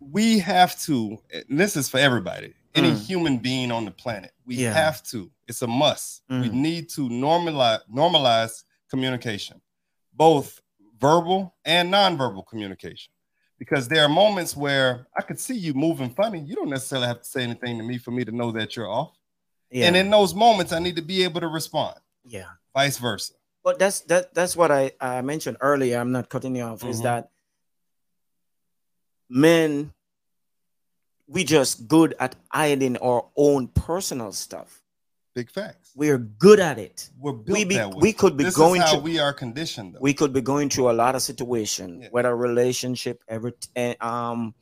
we 0.00 0.38
have 0.40 0.80
to, 0.82 1.18
and 1.48 1.60
this 1.60 1.76
is 1.76 1.88
for 1.88 1.98
everybody, 1.98 2.54
any 2.74 2.90
Mm. 2.90 3.06
human 3.06 3.38
being 3.38 3.70
on 3.70 3.84
the 3.84 3.90
planet. 3.92 4.32
We 4.46 4.56
Yeah. 4.56 4.72
have 4.72 5.02
to. 5.04 5.30
It's 5.46 5.62
a 5.62 5.66
must. 5.68 6.22
We 6.28 6.48
Mm. 6.48 6.52
need 6.54 6.88
to 6.90 7.08
normalize 7.08 7.80
normalize 7.92 8.64
communication, 8.90 9.60
both 10.12 10.60
verbal 10.98 11.54
and 11.64 11.92
nonverbal 11.92 12.46
communication. 12.48 13.12
Because 13.58 13.86
there 13.86 14.02
are 14.02 14.08
moments 14.08 14.56
where 14.56 15.06
I 15.16 15.22
could 15.22 15.38
see 15.38 15.54
you 15.56 15.72
moving 15.72 16.10
funny. 16.10 16.40
You 16.40 16.56
don't 16.56 16.70
necessarily 16.70 17.06
have 17.06 17.20
to 17.20 17.24
say 17.28 17.44
anything 17.44 17.78
to 17.78 17.84
me 17.84 17.96
for 17.98 18.10
me 18.10 18.24
to 18.24 18.32
know 18.32 18.50
that 18.52 18.74
you're 18.74 18.90
off. 18.90 19.16
Yeah. 19.72 19.86
And 19.86 19.96
in 19.96 20.10
those 20.10 20.34
moments, 20.34 20.72
I 20.72 20.78
need 20.78 20.96
to 20.96 21.02
be 21.02 21.24
able 21.24 21.40
to 21.40 21.48
respond. 21.48 21.96
Yeah. 22.24 22.44
Vice 22.74 22.98
versa. 22.98 23.32
But 23.64 23.78
that's 23.78 24.00
that 24.02 24.34
that's 24.34 24.54
what 24.56 24.70
I, 24.70 24.92
I 25.00 25.22
mentioned 25.22 25.56
earlier. 25.60 25.98
I'm 25.98 26.12
not 26.12 26.28
cutting 26.28 26.54
you 26.56 26.62
off, 26.64 26.84
is 26.84 27.00
Mhm. 27.00 27.02
that 27.04 27.30
men 29.28 29.92
we 31.26 31.44
just 31.44 31.88
good 31.88 32.14
at 32.20 32.36
hiding 32.50 32.96
our 32.98 33.24
own 33.36 33.68
personal 33.68 34.32
stuff. 34.32 34.82
Big 35.34 35.50
facts. 35.50 35.92
We're 35.94 36.18
good 36.18 36.60
at 36.60 36.78
it. 36.78 37.08
We're 37.18 37.32
built 37.32 37.56
we 37.58 37.64
be, 37.64 37.76
that 37.76 37.88
way. 37.90 37.98
we 38.02 38.12
could 38.12 38.36
be 38.36 38.44
This 38.44 38.52
is 38.52 38.58
going 38.58 38.82
how 38.82 38.96
to 38.96 38.98
we 38.98 39.18
are 39.18 39.32
conditioned. 39.32 39.94
Though. 39.94 40.00
we 40.02 40.12
could 40.12 40.34
be 40.34 40.42
going 40.42 40.68
through 40.68 40.90
a 40.90 40.92
lot 40.92 41.14
of 41.14 41.22
situation, 41.22 42.06
whether 42.10 42.36
relationship, 42.36 43.22
every 43.28 43.54
eh, 43.74 43.94
um, 44.02 44.54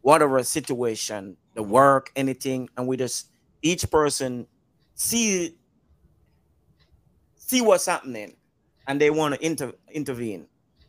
whatever 0.00 0.42
situation, 0.44 1.36
the 1.54 1.62
work, 1.62 2.10
anything, 2.16 2.70
and 2.78 2.86
we 2.88 2.96
just 2.96 3.26
each 3.62 3.90
person 3.90 4.46
see 4.94 5.56
see 7.36 7.60
what's 7.60 7.86
happening, 7.86 8.36
and 8.86 9.00
they 9.00 9.10
want 9.10 9.34
to 9.34 9.44
inter- 9.44 9.74
intervene, 9.90 10.46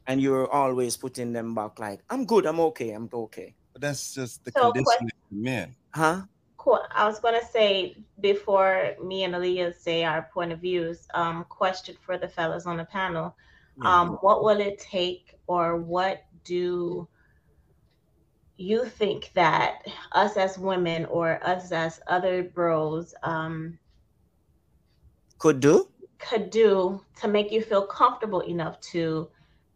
and 0.07 0.21
you're 0.21 0.51
always 0.51 0.97
putting 0.97 1.33
them 1.33 1.53
back 1.55 1.79
like, 1.79 2.01
"I'm 2.09 2.25
good, 2.25 2.45
I'm 2.45 2.59
okay, 2.59 2.91
I'm 2.91 3.09
okay." 3.13 3.55
But 3.73 3.81
that's 3.81 4.13
just 4.13 4.43
the 4.45 4.51
So, 4.51 4.71
conditioning 4.71 5.09
of 5.31 5.37
men. 5.37 5.75
Huh? 5.93 6.21
Cool. 6.57 6.79
I 6.91 7.05
was 7.05 7.19
gonna 7.19 7.45
say 7.45 7.97
before 8.21 8.95
me 9.03 9.25
and 9.25 9.33
Aaliyah 9.33 9.75
say 9.75 10.03
our 10.03 10.29
point 10.33 10.51
of 10.51 10.59
views. 10.59 11.07
Um, 11.13 11.45
question 11.49 11.95
for 12.01 12.17
the 12.17 12.27
fellas 12.27 12.65
on 12.65 12.77
the 12.77 12.85
panel. 12.85 13.35
Um, 13.81 14.17
what 14.21 14.43
will 14.43 14.59
it 14.59 14.77
take, 14.77 15.35
or 15.47 15.77
what 15.77 16.25
do 16.43 17.07
you 18.57 18.85
think 18.85 19.31
that 19.33 19.85
us 20.11 20.37
as 20.37 20.57
women 20.57 21.05
or 21.05 21.39
us 21.43 21.71
as 21.71 21.99
other 22.07 22.43
bros 22.43 23.13
um, 23.23 23.77
Could 25.39 25.59
do. 25.59 25.89
could 26.19 26.49
do 26.49 27.01
to 27.19 27.27
make 27.27 27.51
you 27.51 27.61
feel 27.61 27.85
comfortable 27.85 28.41
enough 28.41 28.79
to 28.81 29.29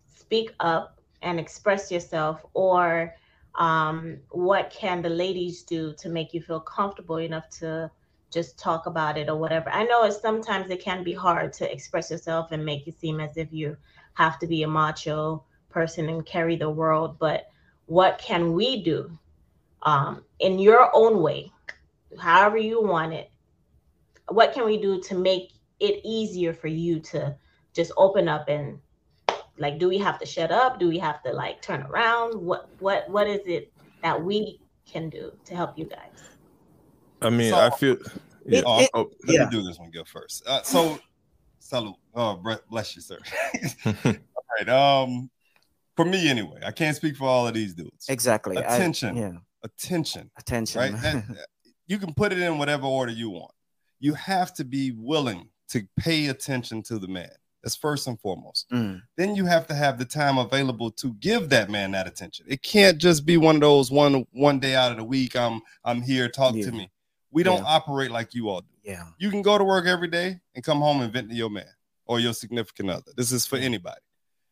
speak 0.08 0.54
up 0.60 1.00
and 1.22 1.40
express 1.40 1.92
yourself 1.92 2.46
or 2.54 3.14
um, 3.56 4.18
what 4.30 4.70
can 4.70 5.02
the 5.02 5.10
ladies 5.10 5.64
do 5.64 5.94
to 5.94 6.10
make 6.10 6.34
you 6.34 6.42
feel 6.42 6.60
comfortable 6.60 7.18
enough 7.18 7.50
to 7.50 7.90
just 8.32 8.60
talk 8.60 8.86
about 8.86 9.18
it 9.18 9.30
or 9.30 9.38
whatever 9.38 9.70
i 9.70 9.84
know 9.86 10.04
it's 10.04 10.22
sometimes 10.22 10.70
it 10.70 10.82
can 10.84 11.04
be 11.04 11.14
hard 11.14 11.52
to 11.54 11.72
express 11.72 12.12
yourself 12.12 12.52
and 12.52 12.64
make 12.64 12.86
it 12.88 13.00
seem 13.00 13.20
as 13.20 13.38
if 13.38 13.52
you 13.52 13.76
have 14.14 14.38
to 14.38 14.46
be 14.46 14.64
a 14.64 14.68
macho 14.68 15.44
person 15.70 16.10
and 16.10 16.26
carry 16.26 16.56
the 16.56 16.70
world 16.70 17.18
but 17.20 17.48
what 17.88 18.18
can 18.20 18.54
we 18.54 18.84
do 18.84 19.12
um, 19.84 20.24
in 20.40 20.60
your 20.60 20.90
own 20.94 21.22
way 21.22 21.52
however 22.20 22.58
you 22.58 22.82
want 22.82 23.14
it 23.14 23.30
what 24.30 24.54
can 24.54 24.66
we 24.66 24.78
do 24.78 25.02
to 25.02 25.16
make 25.16 25.54
it 25.80 26.00
easier 26.04 26.54
for 26.54 26.68
you 26.68 27.00
to 27.00 27.36
just 27.74 27.92
open 27.98 28.28
up 28.30 28.48
and 28.48 28.80
like 29.58 29.78
do 29.80 29.90
we 29.90 29.98
have 29.98 30.18
to 30.20 30.26
shut 30.26 30.52
up 30.52 30.80
do 30.80 30.88
we 30.88 30.98
have 30.98 31.22
to 31.24 31.32
like 31.32 31.62
turn 31.62 31.82
around 31.84 32.34
what 32.36 32.70
what 32.80 33.10
what 33.10 33.28
is 33.28 33.42
it 33.46 33.72
that 34.02 34.22
we 34.22 34.60
can 34.90 35.10
do 35.10 35.32
to 35.44 35.56
help 35.56 35.78
you 35.78 35.86
guys 35.86 36.38
I 37.22 37.30
mean, 37.30 37.52
So- 37.52 37.60
I 37.60 37.70
feel. 37.72 37.98
Yeah. 38.46 38.62
Oh, 38.66 38.88
oh, 38.94 39.12
let 39.26 39.34
yeah. 39.34 39.46
me 39.46 39.52
do 39.52 39.62
this 39.62 39.78
one 39.78 39.92
go 39.92 40.06
first. 40.06 40.48
Uh, 40.48 40.62
so, 40.62 41.00
salute. 41.60 41.98
Oh, 42.16 42.42
bless 42.70 42.96
you, 42.96 43.02
sir. 43.02 43.20
all 43.86 44.14
right. 44.58 44.70
Um, 44.70 45.30
for 45.98 46.06
me 46.06 46.30
anyway, 46.30 46.62
I 46.66 46.72
can't 46.72 46.96
speak 46.96 47.18
for 47.18 47.26
all 47.28 47.48
of 47.48 47.54
these 47.54 47.74
dudes. 47.74 48.06
Exactly. 48.08 48.58
I- 48.58 48.62
Attention. 48.76 49.18
yeah. 49.18 49.32
Attention. 49.64 50.32
Attention. 50.38 50.80
Right. 50.82 51.02
That- 51.02 51.26
you 51.88 51.98
can 51.98 52.14
put 52.14 52.32
it 52.32 52.40
in 52.40 52.58
whatever 52.58 52.86
order 52.86 53.12
you 53.12 53.30
want. 53.32 53.52
You 54.00 54.14
have 54.14 54.54
to 54.54 54.64
be 54.64 54.92
willing 54.92 55.50
to 55.70 55.86
pay 56.00 56.28
attention 56.28 56.84
to 56.84 57.00
the 57.00 57.08
man. 57.08 57.30
That's 57.64 57.76
first 57.76 58.08
and 58.08 58.18
foremost. 58.22 58.70
Mm. 58.72 59.02
Then 59.18 59.36
you 59.36 59.46
have 59.46 59.68
to 59.68 59.74
have 59.74 59.98
the 59.98 60.06
time 60.06 60.38
available 60.38 60.92
to 60.92 61.14
give 61.16 61.50
that 61.50 61.70
man 61.70 61.92
that 61.92 62.08
attention. 62.08 62.46
It 62.48 62.62
can't 62.62 62.98
just 63.00 63.26
be 63.26 63.36
one 63.36 63.56
of 63.56 63.62
those 63.62 63.92
one 63.92 64.26
one 64.32 64.60
day 64.60 64.76
out 64.76 64.92
of 64.92 64.98
the 64.98 65.04
week. 65.04 65.36
I'm 65.36 65.60
I'm 65.84 66.02
here. 66.02 66.30
Talk 66.30 66.54
Yeah. 66.56 66.66
to 66.66 66.72
me. 66.72 66.90
We 67.32 67.44
don't 67.44 67.64
Yeah. 67.64 67.68
operate 67.76 68.12
like 68.12 68.34
you 68.36 68.48
all 68.50 68.62
do. 68.62 68.68
Yeah. 68.84 69.04
You 69.18 69.30
can 69.32 69.42
go 69.42 69.58
to 69.58 69.64
work 69.64 69.86
every 69.88 70.08
day 70.08 70.40
and 70.56 70.64
come 70.64 70.80
home 70.80 71.02
and 71.02 71.12
vent 71.12 71.30
to 71.30 71.36
your 71.36 71.50
man 71.50 71.68
or 72.06 72.20
your 72.22 72.34
significant 72.34 72.90
other. 72.92 73.12
This 73.18 73.32
is 73.34 73.46
for 73.46 73.58
anybody. 73.58 74.00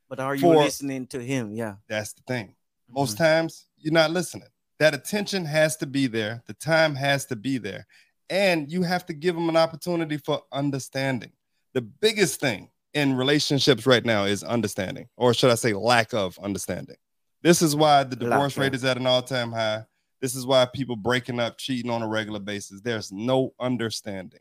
But 0.10 0.20
are 0.20 0.36
you 0.36 0.41
For- 0.41 0.56
listening 0.56 1.08
to 1.08 1.20
him? 1.20 1.53
Yeah. 1.53 1.76
That's 1.88 2.14
the 2.14 2.22
thing. 2.28 2.47
Mm-hmm. 2.47 2.93
Most 2.93 3.18
times 3.18 3.68
you're 3.78 3.93
not 3.93 4.12
listening. 4.12 4.47
That 4.80 4.93
attention 4.93 5.45
has 5.45 5.78
to 5.78 5.86
be 5.86 6.08
there. 6.08 6.43
The 6.47 6.53
time 6.53 6.95
has 6.95 7.26
to 7.28 7.36
be 7.36 7.58
there. 7.58 7.88
And 8.30 8.72
you 8.72 8.84
have 8.84 9.06
to 9.06 9.14
give 9.14 9.36
them 9.36 9.49
an 9.49 9.58
opportunity 9.58 10.18
for 10.18 10.41
understanding. 10.51 11.32
The 11.74 11.82
biggest 11.82 12.39
thing 12.39 12.70
in 12.93 13.16
relationships 13.16 13.86
right 13.86 14.06
now 14.06 14.24
is 14.24 14.43
understanding, 14.43 15.08
or 15.18 15.34
should 15.34 15.51
I 15.51 15.56
say, 15.56 15.74
lack 15.74 16.14
of 16.14 16.39
understanding. 16.39 16.95
This 17.41 17.62
is 17.62 17.76
why 17.76 18.03
the 18.03 18.16
divorce 18.16 18.58
rate 18.58 18.74
is 18.74 18.84
at 18.84 18.97
an 18.97 19.06
all 19.06 19.22
time 19.22 19.51
high. 19.51 19.84
This 20.22 20.34
is 20.34 20.45
why 20.45 20.66
people 20.66 20.95
breaking 20.95 21.39
up, 21.39 21.58
cheating 21.58 21.91
on 21.91 22.01
a 22.01 22.08
regular 22.08 22.39
basis. 22.39 22.82
There's 22.82 23.12
no 23.12 23.53
understanding. 23.60 24.39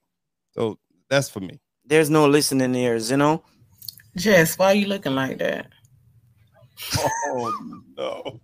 So 0.52 0.78
that's 1.10 1.28
for 1.28 1.40
me. 1.40 1.60
There's 1.84 2.08
no 2.08 2.26
listening 2.26 2.74
ears, 2.74 3.10
you 3.10 3.18
know. 3.18 3.42
Jess, 4.16 4.56
why 4.58 4.66
are 4.66 4.74
you 4.74 4.86
looking 4.86 5.14
like 5.14 5.38
that? 5.38 5.68
Oh 6.96 7.52
no. 7.96 8.40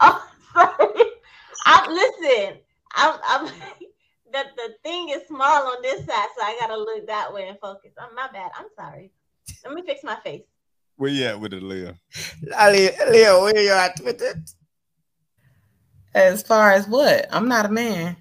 oh 0.00 0.28
sorry 0.52 1.04
i'm 1.66 1.90
listen 1.90 2.58
i'm 2.94 3.18
i'm 3.26 3.46
the, 3.46 4.44
the 4.56 4.74
thing 4.84 5.08
is 5.08 5.26
small 5.26 5.66
on 5.66 5.82
this 5.82 6.04
side 6.06 6.28
so 6.36 6.42
i 6.44 6.56
gotta 6.60 6.76
look 6.76 7.06
that 7.06 7.32
way 7.32 7.48
and 7.48 7.58
focus 7.58 7.90
oh 7.98 8.08
my 8.14 8.28
bad 8.32 8.50
i'm 8.56 8.66
sorry 8.76 9.10
let 9.64 9.74
me 9.74 9.82
fix 9.82 10.04
my 10.04 10.16
face 10.16 10.42
Where 10.96 11.10
you 11.10 11.24
at 11.26 11.40
with 11.40 11.52
it, 11.52 11.62
Leah? 11.62 11.98
Leo, 12.42 13.42
where 13.42 13.58
you 13.58 13.70
at 13.70 14.00
with 14.04 14.20
it? 14.20 14.36
As 16.14 16.42
far 16.42 16.72
as 16.72 16.88
what? 16.88 17.26
I'm 17.30 17.48
not 17.48 17.66
a 17.66 17.68
man. 17.68 18.16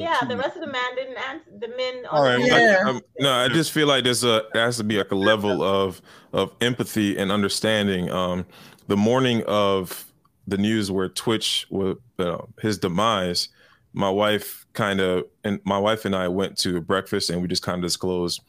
Yeah 0.00 0.18
the 0.26 0.36
rest 0.36 0.56
of 0.56 0.62
the 0.62 0.70
man 0.70 0.94
didn't 0.94 1.16
answer 1.16 1.50
the 1.58 1.68
men 1.68 2.04
All 2.10 2.22
right, 2.22 2.40
Yeah. 2.40 2.82
Um, 2.86 3.00
no, 3.18 3.32
I 3.32 3.48
just 3.48 3.72
feel 3.72 3.86
like 3.86 4.04
there's 4.04 4.24
a 4.24 4.44
there 4.52 4.64
has 4.64 4.76
to 4.78 4.84
be 4.84 4.98
like 4.98 5.12
a 5.12 5.16
level 5.16 5.62
of 5.62 6.00
of 6.32 6.52
empathy 6.60 7.16
and 7.16 7.30
understanding. 7.30 8.10
Um, 8.10 8.46
the 8.88 8.96
morning 8.96 9.42
of 9.46 10.04
the 10.46 10.58
news 10.58 10.90
where 10.90 11.08
Twitch 11.08 11.66
was 11.70 11.96
uh, 12.18 12.38
his 12.60 12.78
demise, 12.78 13.48
my 13.92 14.10
wife 14.10 14.66
kind 14.72 15.00
of 15.00 15.24
and 15.44 15.60
my 15.64 15.78
wife 15.78 16.04
and 16.04 16.16
I 16.16 16.28
went 16.28 16.58
to 16.58 16.80
breakfast 16.80 17.30
and 17.30 17.42
we 17.42 17.48
just 17.48 17.62
kind 17.62 17.76
of 17.76 17.82
disclosed 17.82 18.40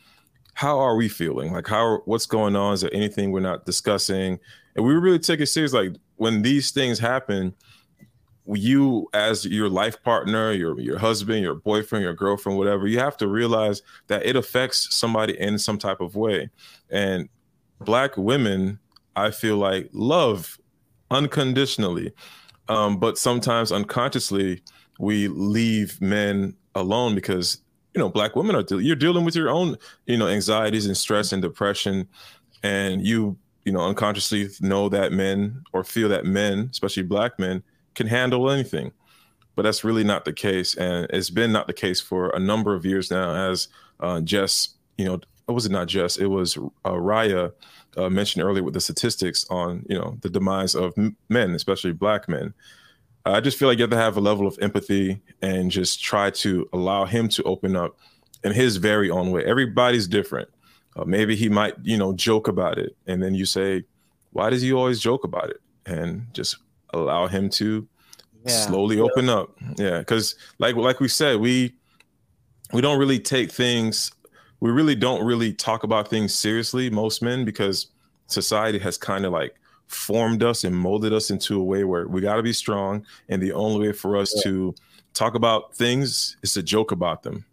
how 0.54 0.80
are 0.80 0.96
we 0.96 1.10
feeling? 1.10 1.52
Like 1.52 1.68
how 1.68 2.02
what's 2.06 2.26
going 2.26 2.56
on? 2.56 2.74
Is 2.74 2.82
there 2.82 2.94
anything 2.94 3.32
we're 3.32 3.40
not 3.40 3.66
discussing? 3.66 4.40
And 4.76 4.86
we 4.86 4.94
were 4.94 5.00
really 5.00 5.20
take 5.20 5.40
it 5.40 5.48
serious. 5.48 5.74
Like 5.74 5.96
when 6.18 6.42
these 6.42 6.72
things 6.72 7.00
happen, 7.00 7.54
you 8.46 9.08
as 9.14 9.46
your 9.46 9.70
life 9.70 10.02
partner, 10.04 10.52
your 10.52 10.80
your 10.80 10.98
husband, 10.98 11.42
your 11.42 11.56
boyfriend, 11.56 12.04
your 12.04 12.14
girlfriend, 12.14 12.58
whatever, 12.58 12.88
you 12.88 13.00
have 13.00 13.18
to 13.18 13.28
realize 13.28 13.82
that 14.08 14.26
it 14.26 14.36
affects 14.36 14.94
somebody 14.94 15.40
in 15.40 15.58
some 15.58 15.78
type 15.78 16.02
of 16.02 16.16
way. 16.16 16.50
And 16.90 17.30
black 17.80 18.18
women, 18.18 18.80
I 19.16 19.32
feel 19.32 19.58
like 19.58 19.90
love 19.94 20.58
unconditionally. 21.12 22.12
Um, 22.70 22.98
but 22.98 23.18
sometimes 23.18 23.72
unconsciously 23.72 24.62
we 25.00 25.28
leave 25.28 26.02
men 26.02 26.56
alone 26.76 27.16
because 27.16 27.60
you 27.94 28.00
know 28.00 28.10
black 28.10 28.36
women 28.36 28.56
are 28.56 28.66
you're 28.80 28.96
dealing 28.96 29.26
with 29.26 29.36
your 29.36 29.50
own 29.50 29.78
you 30.06 30.18
know 30.18 30.28
anxieties 30.28 30.86
and 30.86 30.98
stress 30.98 31.32
and 31.32 31.42
depression 31.42 32.08
and 32.64 33.06
you 33.06 33.38
you 33.66 33.72
know 33.72 33.82
unconsciously 33.82 34.50
know 34.62 34.90
that 34.90 35.12
men 35.12 35.62
or 35.74 35.84
feel 35.84 36.10
that 36.10 36.26
men 36.26 36.70
especially 36.72 37.04
black 37.04 37.38
men 37.38 37.62
can 37.96 38.08
handle 38.08 38.50
anything 38.50 38.92
but 39.56 39.62
that's 39.62 39.84
really 39.84 40.04
not 40.04 40.26
the 40.26 40.34
case 40.34 40.76
and 40.76 41.08
it's 41.12 41.30
been 41.30 41.52
not 41.52 41.68
the 41.68 41.74
case 41.74 42.00
for 42.00 42.30
a 42.30 42.40
number 42.40 42.74
of 42.74 42.86
years 42.86 43.12
now 43.12 43.34
as 43.52 43.68
uh, 44.00 44.20
jess 44.22 44.70
you 44.98 45.06
know 45.06 45.20
was 45.48 45.66
it 45.66 45.72
not 45.72 45.88
jess 45.88 46.18
it 46.18 46.28
was 46.28 46.58
uh, 46.86 46.92
raya 46.92 47.52
uh, 47.98 48.10
mentioned 48.10 48.44
earlier 48.44 48.64
with 48.64 48.74
the 48.74 48.82
statistics 48.82 49.46
on 49.50 49.86
you 49.88 49.98
know 49.98 50.18
the 50.22 50.30
demise 50.30 50.76
of 50.76 50.94
men 51.30 51.52
especially 51.52 51.92
black 51.92 52.28
men 52.28 52.54
I 53.26 53.40
just 53.40 53.58
feel 53.58 53.70
like 53.70 53.78
you 53.78 53.84
have 53.84 53.92
to 53.92 53.98
have 53.98 54.18
a 54.18 54.22
level 54.22 54.48
of 54.48 54.58
empathy 54.62 55.22
and 55.42 55.72
just 55.72 56.04
try 56.04 56.30
to 56.32 56.68
allow 56.74 57.06
him 57.06 57.30
to 57.30 57.44
open 57.44 57.76
up 57.76 57.98
in 58.44 58.52
his 58.52 58.78
very 58.78 59.10
own 59.10 59.32
way. 59.32 59.46
Everybody's 59.46 60.08
different. 60.08 60.50
Uh, 60.96 61.06
maybe 61.06 61.36
he 61.36 61.48
might, 61.48 61.74
you 61.84 61.98
know, 61.98 62.14
joke 62.14 62.48
about 62.48 62.78
it, 62.78 62.96
and 63.08 63.24
then 63.24 63.34
you 63.34 63.46
say, 63.46 63.84
"Why 64.32 64.50
does 64.50 64.62
he 64.62 64.74
always 64.74 65.00
joke 65.00 65.24
about 65.24 65.50
it?" 65.50 65.62
And 65.86 66.28
just 66.34 66.58
allow 66.94 67.28
him 67.28 67.50
to 67.52 67.88
Yeah. 68.46 68.66
slowly 68.66 69.00
open 69.00 69.30
up. 69.30 69.58
Yeah, 69.78 70.00
because 70.00 70.36
like 70.60 70.76
like 70.76 71.00
we 71.00 71.08
said, 71.08 71.40
we 71.40 71.74
we 72.74 72.82
don't 72.82 73.00
really 73.00 73.20
take 73.20 73.52
things. 73.52 74.12
We 74.60 74.72
really 74.72 74.96
don't 74.96 75.26
really 75.26 75.54
talk 75.54 75.84
about 75.84 76.10
things 76.10 76.34
seriously. 76.34 76.90
Most 76.90 77.22
men, 77.22 77.46
because 77.46 77.88
society 78.28 78.80
has 78.80 78.98
kind 78.98 79.26
of 79.26 79.32
like 79.34 79.56
formed 79.88 80.42
us 80.44 80.64
and 80.64 80.76
molded 80.76 81.14
us 81.14 81.30
into 81.30 81.60
a 81.60 81.64
way 81.64 81.84
where 81.84 82.08
we 82.08 82.22
got 82.22 82.36
to 82.38 82.44
be 82.44 82.54
strong 82.54 83.06
and 83.30 83.42
the 83.42 83.52
only 83.52 83.88
way 83.88 83.94
for 83.94 84.18
us 84.18 84.34
to 84.42 84.74
talk 85.14 85.36
about 85.36 85.76
things 85.76 86.38
is 86.42 86.54
to 86.54 86.64
joke 86.64 86.92
about 86.92 87.22
them 87.22 87.46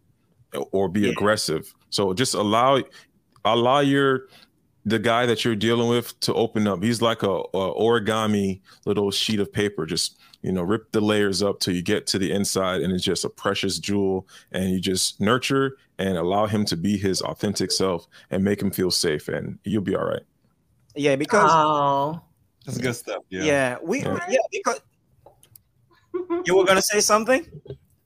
or 0.72 0.88
be 0.88 1.11
aggressive 1.11 1.74
so 1.91 2.14
just 2.14 2.32
allow 2.34 2.80
allow 3.45 3.80
your 3.80 4.28
the 4.85 4.99
guy 4.99 5.26
that 5.26 5.45
you're 5.45 5.57
dealing 5.57 5.89
with 5.89 6.18
to 6.20 6.35
open 6.35 6.66
up. 6.66 6.83
He's 6.83 7.03
like 7.03 7.22
a, 7.22 7.31
a 7.31 7.74
origami 7.74 8.61
little 8.87 9.11
sheet 9.11 9.41
of 9.41 9.53
paper. 9.53 9.87
Just 9.87 10.18
you 10.43 10.53
know, 10.53 10.62
rip 10.62 10.91
the 10.93 11.01
layers 11.03 11.43
up 11.43 11.61
till 11.61 11.74
you 11.74 11.83
get 11.83 12.07
to 12.09 12.18
the 12.18 12.33
inside, 12.33 12.81
and 12.81 12.93
it's 12.93 13.05
just 13.05 13.24
a 13.24 13.28
precious 13.28 13.78
jewel. 13.78 14.26
And 14.53 14.70
you 14.70 14.81
just 14.81 15.20
nurture 15.20 15.76
and 15.99 16.16
allow 16.16 16.47
him 16.47 16.64
to 16.66 16.76
be 16.76 16.97
his 16.97 17.20
authentic 17.20 17.70
self 17.70 18.07
and 18.31 18.43
make 18.43 18.61
him 18.62 18.70
feel 18.70 18.91
safe, 18.91 19.28
and 19.28 19.59
you'll 19.64 19.83
be 19.83 19.95
all 19.95 20.05
right. 20.07 20.22
Yeah, 20.97 21.16
because 21.16 21.51
Oh, 21.53 22.20
That's 22.64 22.78
good 22.78 22.95
stuff. 22.95 23.22
Yeah. 23.28 23.45
yeah, 23.45 23.78
we 23.83 24.01
Yeah. 24.03 24.18
yeah 24.28 24.39
because 24.51 24.81
you 26.47 26.57
were 26.57 26.64
gonna 26.64 26.83
say 26.83 27.01
something, 27.01 27.47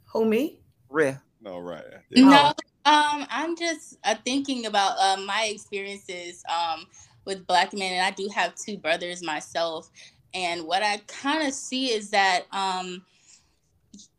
who 0.07 0.25
me? 0.25 0.61
Rhea. 0.89 1.23
No, 1.41 1.59
right. 1.59 1.85
No, 2.11 2.53
um, 2.85 3.27
I'm 3.31 3.57
just 3.57 3.97
uh, 4.05 4.15
thinking 4.25 4.67
about 4.67 4.99
uh, 4.99 5.21
my 5.23 5.49
experiences 5.51 6.45
um, 6.49 6.87
with 7.25 7.47
black 7.47 7.73
men, 7.73 7.93
and 7.93 8.03
I 8.03 8.11
do 8.11 8.29
have 8.35 8.55
two 8.55 8.77
brothers 8.77 9.23
myself. 9.23 9.91
And 10.35 10.65
what 10.67 10.83
I 10.83 10.99
kind 11.07 11.47
of 11.47 11.55
see 11.55 11.93
is 11.93 12.11
that 12.11 12.43
um, 12.53 13.03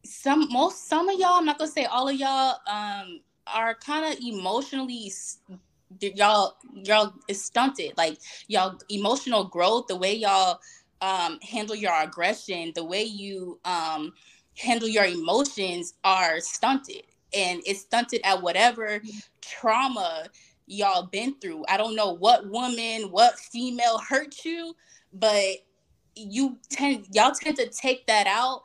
some 0.03 0.47
most 0.51 0.88
some 0.88 1.09
of 1.09 1.20
y'all, 1.20 1.36
I'm 1.36 1.45
not 1.45 1.59
gonna 1.59 1.70
say 1.70 1.86
all 1.86 2.09
of 2.09 2.16
y'all, 2.16 2.57
um, 2.68 3.22
are 3.47 3.76
kind 3.76 4.11
of 4.11 4.20
emotionally 4.24 5.11
y'all 6.01 6.55
y'all 6.74 7.13
is 7.28 7.43
stunted. 7.43 7.93
Like 7.97 8.18
y'all 8.47 8.80
emotional 8.89 9.43
growth, 9.43 9.88
the 9.88 9.95
way 9.95 10.16
y'all 10.16 10.59
um, 11.01 11.39
handle 11.41 11.76
your 11.76 11.93
aggression, 12.01 12.72
the 12.74 12.84
way 12.84 13.03
you 13.03 13.59
um, 13.66 14.13
handle 14.57 14.88
your 14.88 15.05
emotions 15.05 15.93
are 16.03 16.39
stunted 16.39 17.03
and 17.34 17.61
it's 17.65 17.82
stunted 17.82 18.21
at 18.23 18.41
whatever 18.41 19.01
trauma 19.41 20.28
y'all 20.67 21.03
been 21.03 21.36
through. 21.39 21.63
I 21.69 21.78
don't 21.78 21.95
know 21.95 22.13
what 22.13 22.49
woman, 22.49 23.11
what 23.11 23.38
female 23.39 23.99
hurt 23.99 24.43
you, 24.43 24.76
but 25.13 25.57
you 26.15 26.57
tend 26.69 27.07
y'all 27.11 27.34
tend 27.34 27.57
to 27.57 27.69
take 27.69 28.07
that 28.07 28.28
out 28.28 28.61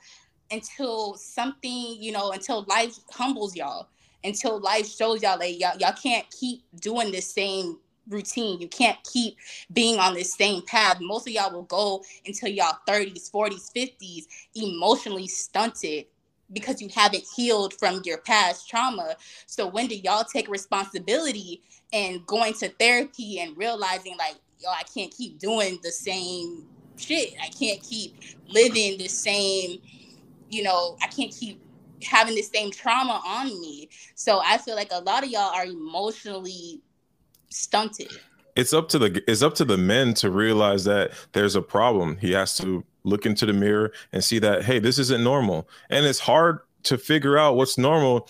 until 0.51 1.15
something, 1.15 1.97
you 2.01 2.13
know, 2.13 2.33
until 2.33 2.65
life 2.69 2.97
humbles 3.11 3.55
y'all, 3.55 3.89
until 4.25 4.61
life 4.61 4.89
shows 4.89 5.23
y'all 5.23 5.39
like 5.39 5.61
y'all, 5.61 5.77
y'all 5.79 5.93
can't 5.93 6.27
keep 6.31 6.63
doing 6.81 7.11
the 7.11 7.21
same 7.21 7.79
routine. 8.09 8.61
You 8.61 8.69
can't 8.69 8.99
keep 9.05 9.37
being 9.73 9.99
on 9.99 10.15
this 10.15 10.35
same 10.35 10.63
path. 10.67 10.99
Most 11.01 11.29
of 11.29 11.33
y'all 11.33 11.53
will 11.53 11.63
go 11.63 12.03
until 12.27 12.49
y'all 12.49 12.79
30s, 12.89 13.31
40s, 13.31 13.73
50s 13.73 14.25
emotionally 14.55 15.29
stunted 15.29 16.07
because 16.53 16.81
you 16.81 16.89
haven't 16.95 17.25
healed 17.35 17.75
from 17.75 18.03
your 18.05 18.19
past 18.19 18.69
trauma. 18.69 19.17
So 19.47 19.67
when 19.67 19.87
do 19.87 19.97
y'all 19.97 20.25
take 20.25 20.49
responsibility 20.49 21.63
and 21.93 22.25
going 22.27 22.55
to 22.55 22.69
therapy 22.69 23.41
and 23.41 23.57
realizing 23.57 24.17
like, 24.19 24.37
yo, 24.59 24.71
I 24.71 24.83
can't 24.95 25.13
keep 25.17 25.39
doing 25.39 25.79
the 25.83 25.91
same 25.91 26.67
shit. 26.97 27.35
I 27.43 27.49
can't 27.49 27.83
keep 27.83 28.17
living 28.49 28.99
the 28.99 29.09
same, 29.09 29.79
you 30.51 30.63
know, 30.63 30.97
I 31.03 31.07
can't 31.07 31.33
keep 31.33 31.61
having 32.03 32.35
the 32.35 32.43
same 32.43 32.71
trauma 32.71 33.21
on 33.27 33.47
me. 33.61 33.89
So 34.15 34.41
I 34.45 34.59
feel 34.59 34.77
like 34.77 34.89
a 34.91 35.01
lot 35.01 35.25
of 35.25 35.31
y'all 35.31 35.55
are 35.55 35.65
emotionally 35.65 36.81
stunted. 37.49 38.11
it's 38.57 38.73
up 38.73 38.89
to 38.91 38.99
the 38.99 39.23
it's 39.27 39.43
up 39.43 39.55
to 39.55 39.65
the 39.65 39.79
men 39.79 40.15
to 40.15 40.31
realize 40.31 40.85
that 40.85 41.13
there's 41.33 41.57
a 41.57 41.63
problem. 41.63 42.17
He 42.19 42.33
has 42.33 42.57
to 42.59 42.85
look 43.05 43.27
into 43.27 43.47
the 43.47 43.53
mirror 43.53 43.93
and 44.13 44.23
see 44.23 44.39
that 44.41 44.65
hey, 44.65 44.79
this 44.79 44.99
isn't 44.99 45.23
normal. 45.25 45.69
And 45.91 46.05
it's 46.07 46.19
hard 46.19 46.61
to 46.85 46.99
figure 46.99 47.37
out 47.39 47.57
what's 47.57 47.77
normal 47.79 48.29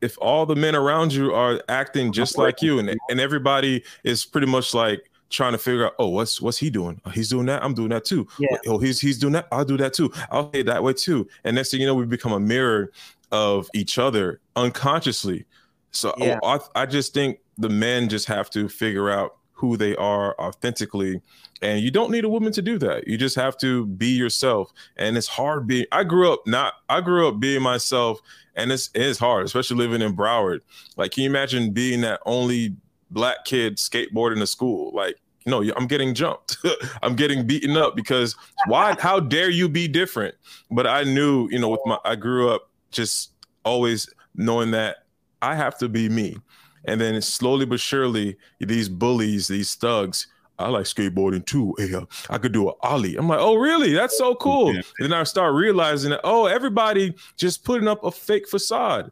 if 0.00 0.18
all 0.18 0.44
the 0.46 0.56
men 0.56 0.74
around 0.74 1.12
you 1.12 1.32
are 1.32 1.62
acting 1.68 2.12
just 2.12 2.36
like 2.36 2.60
you 2.62 2.78
and 2.78 2.96
and 3.08 3.20
everybody 3.20 3.82
is 4.04 4.24
pretty 4.24 4.46
much 4.46 4.74
like 4.74 5.08
trying 5.30 5.52
to 5.52 5.58
figure 5.58 5.86
out 5.86 5.94
oh 5.98 6.08
what's 6.08 6.40
what's 6.42 6.58
he 6.58 6.68
doing 6.70 7.00
oh, 7.06 7.10
he's 7.10 7.28
doing 7.28 7.46
that 7.46 7.62
i'm 7.64 7.72
doing 7.72 7.88
that 7.88 8.04
too 8.04 8.26
Yeah. 8.38 8.56
oh 8.66 8.78
he's 8.78 9.00
he's 9.00 9.18
doing 9.18 9.32
that 9.32 9.46
i'll 9.50 9.64
do 9.64 9.76
that 9.78 9.94
too 9.94 10.12
i'll 10.30 10.52
say 10.52 10.62
that 10.62 10.82
way 10.82 10.92
too 10.92 11.26
and 11.44 11.54
next 11.56 11.70
thing 11.70 11.80
you 11.80 11.86
know 11.86 11.94
we 11.94 12.04
become 12.04 12.32
a 12.32 12.40
mirror 12.40 12.92
of 13.30 13.68
each 13.74 13.96
other 13.98 14.40
unconsciously 14.56 15.46
so 15.92 16.14
Yeah. 16.18 16.38
Oh, 16.42 16.60
I, 16.74 16.82
I 16.82 16.86
just 16.86 17.14
think 17.14 17.38
the 17.58 17.68
men 17.68 18.08
just 18.08 18.26
have 18.26 18.50
to 18.50 18.68
figure 18.68 19.10
out 19.10 19.36
who 19.62 19.76
they 19.76 19.94
are 19.94 20.34
authentically. 20.40 21.22
And 21.62 21.80
you 21.80 21.92
don't 21.92 22.10
need 22.10 22.24
a 22.24 22.28
woman 22.28 22.52
to 22.52 22.60
do 22.60 22.78
that. 22.78 23.06
You 23.06 23.16
just 23.16 23.36
have 23.36 23.56
to 23.58 23.86
be 23.86 24.08
yourself. 24.08 24.72
And 24.96 25.16
it's 25.16 25.28
hard 25.28 25.68
being 25.68 25.86
i 25.92 26.02
grew 26.02 26.32
up 26.32 26.40
not 26.46 26.74
i 26.88 27.00
grew 27.00 27.28
up 27.28 27.38
being 27.38 27.62
myself 27.62 28.20
and 28.56 28.72
it's 28.72 28.90
it's 28.92 29.20
hard 29.20 29.46
especially 29.46 29.76
living 29.76 30.02
in 30.02 30.16
Broward. 30.16 30.62
Like 30.96 31.12
can 31.12 31.22
you 31.22 31.30
imagine 31.30 31.70
being 31.70 32.00
that 32.00 32.20
only 32.26 32.74
black 33.12 33.44
kid 33.44 33.76
skateboarding 33.76 34.38
to 34.40 34.48
school? 34.48 34.90
Like 34.92 35.16
no 35.46 35.62
i'm 35.76 35.86
getting 35.86 36.12
jumped. 36.12 36.56
I'm 37.04 37.14
getting 37.14 37.46
beaten 37.46 37.76
up 37.76 37.94
because 37.94 38.34
why 38.66 38.96
how 38.98 39.20
dare 39.20 39.48
you 39.48 39.68
be 39.68 39.86
different? 39.86 40.34
But 40.72 40.88
i 40.88 41.04
knew 41.04 41.48
you 41.52 41.60
know 41.60 41.68
with 41.68 41.80
my 41.86 41.98
i 42.04 42.16
grew 42.16 42.50
up 42.50 42.68
just 42.90 43.30
always 43.64 44.08
knowing 44.34 44.72
that 44.72 45.04
i 45.40 45.54
have 45.54 45.78
to 45.78 45.88
be 45.88 46.08
me 46.08 46.36
and 46.84 47.00
then 47.00 47.20
slowly 47.22 47.64
but 47.64 47.80
surely 47.80 48.36
these 48.60 48.88
bullies 48.88 49.48
these 49.48 49.74
thugs 49.74 50.26
I 50.58 50.68
like 50.68 50.84
skateboarding 50.84 51.44
too. 51.44 51.74
Hey, 51.78 51.92
uh, 51.92 52.04
I 52.30 52.38
could 52.38 52.52
do 52.52 52.68
an 52.68 52.74
ollie. 52.82 53.16
I'm 53.16 53.28
like, 53.28 53.40
oh, 53.40 53.56
really? 53.56 53.92
That's 53.92 54.16
so 54.16 54.34
cool. 54.34 54.68
And 54.68 54.84
then 55.00 55.12
I 55.12 55.24
start 55.24 55.54
realizing 55.54 56.10
that, 56.10 56.20
oh, 56.24 56.46
everybody 56.46 57.14
just 57.36 57.64
putting 57.64 57.88
up 57.88 58.04
a 58.04 58.10
fake 58.10 58.48
facade. 58.48 59.10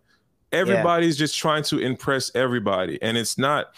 Everybody's 0.53 1.17
just 1.17 1.37
trying 1.37 1.63
to 1.65 1.79
impress 1.79 2.31
everybody, 2.35 3.01
and 3.03 3.17
it's 3.17 3.39
not 3.39 3.69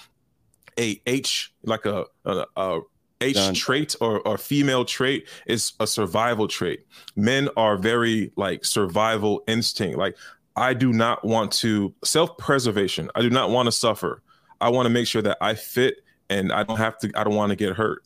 a 0.78 1.00
H 1.06 1.52
like 1.64 1.84
a 1.84 2.06
a, 2.24 2.46
a 2.56 2.80
H 3.20 3.34
Done. 3.34 3.54
trait 3.54 3.96
or, 4.00 4.26
or 4.26 4.38
female 4.38 4.84
trait. 4.84 5.28
It's 5.46 5.74
a 5.80 5.86
survival 5.86 6.48
trait. 6.48 6.86
Men 7.14 7.50
are 7.58 7.76
very 7.76 8.32
like 8.36 8.64
survival 8.64 9.44
instinct. 9.46 9.98
Like 9.98 10.16
I 10.56 10.74
do 10.74 10.92
not 10.92 11.24
want 11.24 11.52
to 11.54 11.94
self 12.04 12.36
preservation. 12.38 13.10
I 13.14 13.22
do 13.22 13.30
not 13.30 13.50
want 13.50 13.66
to 13.66 13.72
suffer. 13.72 14.22
I 14.60 14.68
want 14.68 14.86
to 14.86 14.90
make 14.90 15.06
sure 15.06 15.22
that 15.22 15.38
I 15.40 15.54
fit 15.54 15.96
and 16.30 16.52
I 16.52 16.62
don't 16.62 16.76
have 16.76 16.98
to. 17.00 17.10
I 17.14 17.24
don't 17.24 17.34
want 17.34 17.50
to 17.50 17.56
get 17.56 17.74
hurt. 17.74 18.02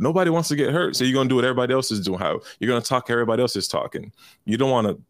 Nobody 0.00 0.30
wants 0.30 0.48
to 0.50 0.56
get 0.56 0.72
hurt, 0.72 0.94
so 0.94 1.02
you're 1.04 1.14
gonna 1.14 1.28
do 1.28 1.34
what 1.34 1.44
everybody 1.44 1.74
else 1.74 1.90
is 1.90 2.00
doing. 2.00 2.20
How 2.20 2.38
you're 2.60 2.68
gonna 2.68 2.80
talk? 2.80 3.10
Everybody 3.10 3.42
else 3.42 3.56
is 3.56 3.66
talking. 3.66 4.12
You 4.44 4.56
don't 4.56 4.70
want 4.70 4.86
to 4.86 5.00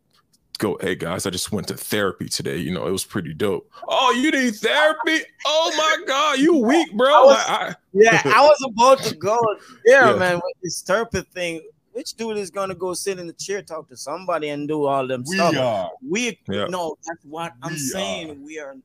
go. 0.59 0.78
Hey 0.80 0.95
guys, 0.95 1.26
I 1.26 1.30
just 1.30 1.53
went 1.53 1.68
to 1.68 1.74
therapy 1.76 2.26
today. 2.26 2.57
You 2.57 2.72
know, 2.72 2.86
it 2.86 2.91
was 2.91 3.05
pretty 3.05 3.34
dope. 3.34 3.70
Oh, 3.86 4.12
you 4.12 4.30
need 4.30 4.57
therapy? 4.57 5.18
Oh 5.45 5.74
my 5.76 6.05
god, 6.07 6.39
you 6.39 6.57
weak, 6.57 6.91
bro. 6.97 7.12
I 7.12 7.24
was- 7.24 7.36
I- 7.47 7.74
Yeah, 7.93 8.22
I 8.24 8.41
was 8.47 8.66
about 8.66 9.03
to 9.05 9.14
go 9.16 9.39
there, 9.84 10.07
Yeah. 10.12 10.16
man, 10.16 10.36
with 10.36 10.57
this 10.62 10.80
therapy 10.82 11.20
thing. 11.34 11.61
Which 11.99 12.14
dude 12.14 12.36
is 12.36 12.49
gonna 12.49 12.76
go 12.76 12.94
sit 12.94 13.18
in 13.18 13.26
the 13.26 13.32
chair, 13.32 13.61
talk 13.61 13.88
to 13.88 13.96
somebody, 13.96 14.51
and 14.51 14.68
do 14.68 14.84
all 14.84 15.05
them 15.05 15.24
We 15.26 15.34
stuff? 15.34 15.57
are. 15.57 15.90
We 16.01 16.38
Yeah. 16.49 16.66
no, 16.66 16.96
that's 17.05 17.24
what 17.24 17.55
I'm 17.61 17.72
We 17.72 17.78
saying. 17.78 18.44
We 18.44 18.61
are, 18.61 18.76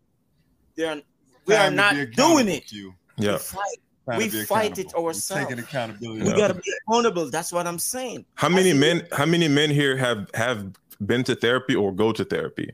they're, 0.76 1.00
we 1.46 1.54
Time 1.54 1.74
are 1.74 1.76
not 1.76 1.96
doing 2.16 2.48
it. 2.48 2.68
to 2.70 2.76
you. 2.76 2.96
We 3.20 3.28
yeah. 3.28 3.38
fight. 3.38 3.78
Time 4.10 4.18
We 4.18 4.30
to 4.30 4.46
fight 4.48 4.80
it 4.80 4.88
accountable. 4.88 5.04
We're 5.04 5.08
ourselves. 5.10 5.44
Taking 5.44 5.64
accountability. 5.64 6.24
We 6.24 6.30
Yeah. 6.30 6.38
gotta 6.38 6.54
be 6.56 6.74
accountable. 6.88 7.30
That's 7.30 7.54
what 7.54 7.68
I'm 7.68 7.78
saying. 7.78 8.26
How 8.34 8.50
many 8.50 8.74
men? 8.74 9.08
How 9.12 9.28
many 9.28 9.48
men 9.48 9.70
here 9.70 9.96
have 9.96 10.32
have 10.34 10.74
been 11.06 11.24
to 11.26 11.36
therapy 11.36 11.76
or 11.76 11.92
go 11.92 12.14
to 12.14 12.26
therapy? 12.26 12.74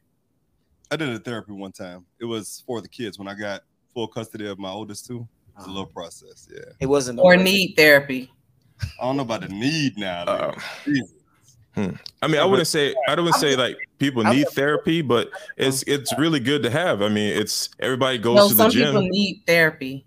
I 0.89 0.95
did 0.95 1.09
a 1.09 1.19
therapy 1.19 1.51
one 1.51 1.73
time. 1.73 2.05
It 2.17 2.25
was 2.25 2.63
for 2.65 2.79
the 2.79 2.87
kids 2.87 3.19
when 3.19 3.27
I 3.27 3.33
got 3.33 3.63
full 3.93 4.07
custody 4.07 4.47
of 4.47 4.57
my 4.57 4.69
oldest 4.69 5.05
two. 5.05 5.27
It's 5.57 5.65
a 5.65 5.69
ah. 5.69 5.73
little 5.73 5.85
process. 5.85 6.47
Yeah. 6.49 6.71
It 6.79 6.85
wasn't. 6.85 7.19
Or 7.19 7.35
need 7.35 7.73
therapy. 7.75 8.31
I 8.99 9.03
don't 9.03 9.17
know 9.17 9.23
about 9.23 9.41
the 9.41 9.49
need 9.49 9.97
now. 9.97 10.25
Like, 10.25 10.57
Jesus. 10.85 11.13
Hmm. 11.75 11.89
I 12.21 12.27
mean, 12.27 12.41
I 12.41 12.45
wouldn't 12.45 12.67
say 12.67 12.95
I 13.07 13.15
don't 13.15 13.31
say 13.35 13.55
like 13.55 13.77
people 13.99 14.23
need 14.23 14.47
therapy, 14.49 15.01
but 15.01 15.29
it's 15.55 15.83
it's 15.83 16.17
really 16.17 16.39
good 16.39 16.63
to 16.63 16.69
have. 16.69 17.01
I 17.01 17.09
mean, 17.09 17.37
it's 17.37 17.69
everybody 17.79 18.17
goes 18.17 18.35
No, 18.35 18.49
to 18.49 18.55
the 18.55 18.63
gym. 18.69 18.71
some 18.71 18.71
gym. 18.71 18.87
people 18.87 19.01
need 19.09 19.43
therapy. 19.45 20.05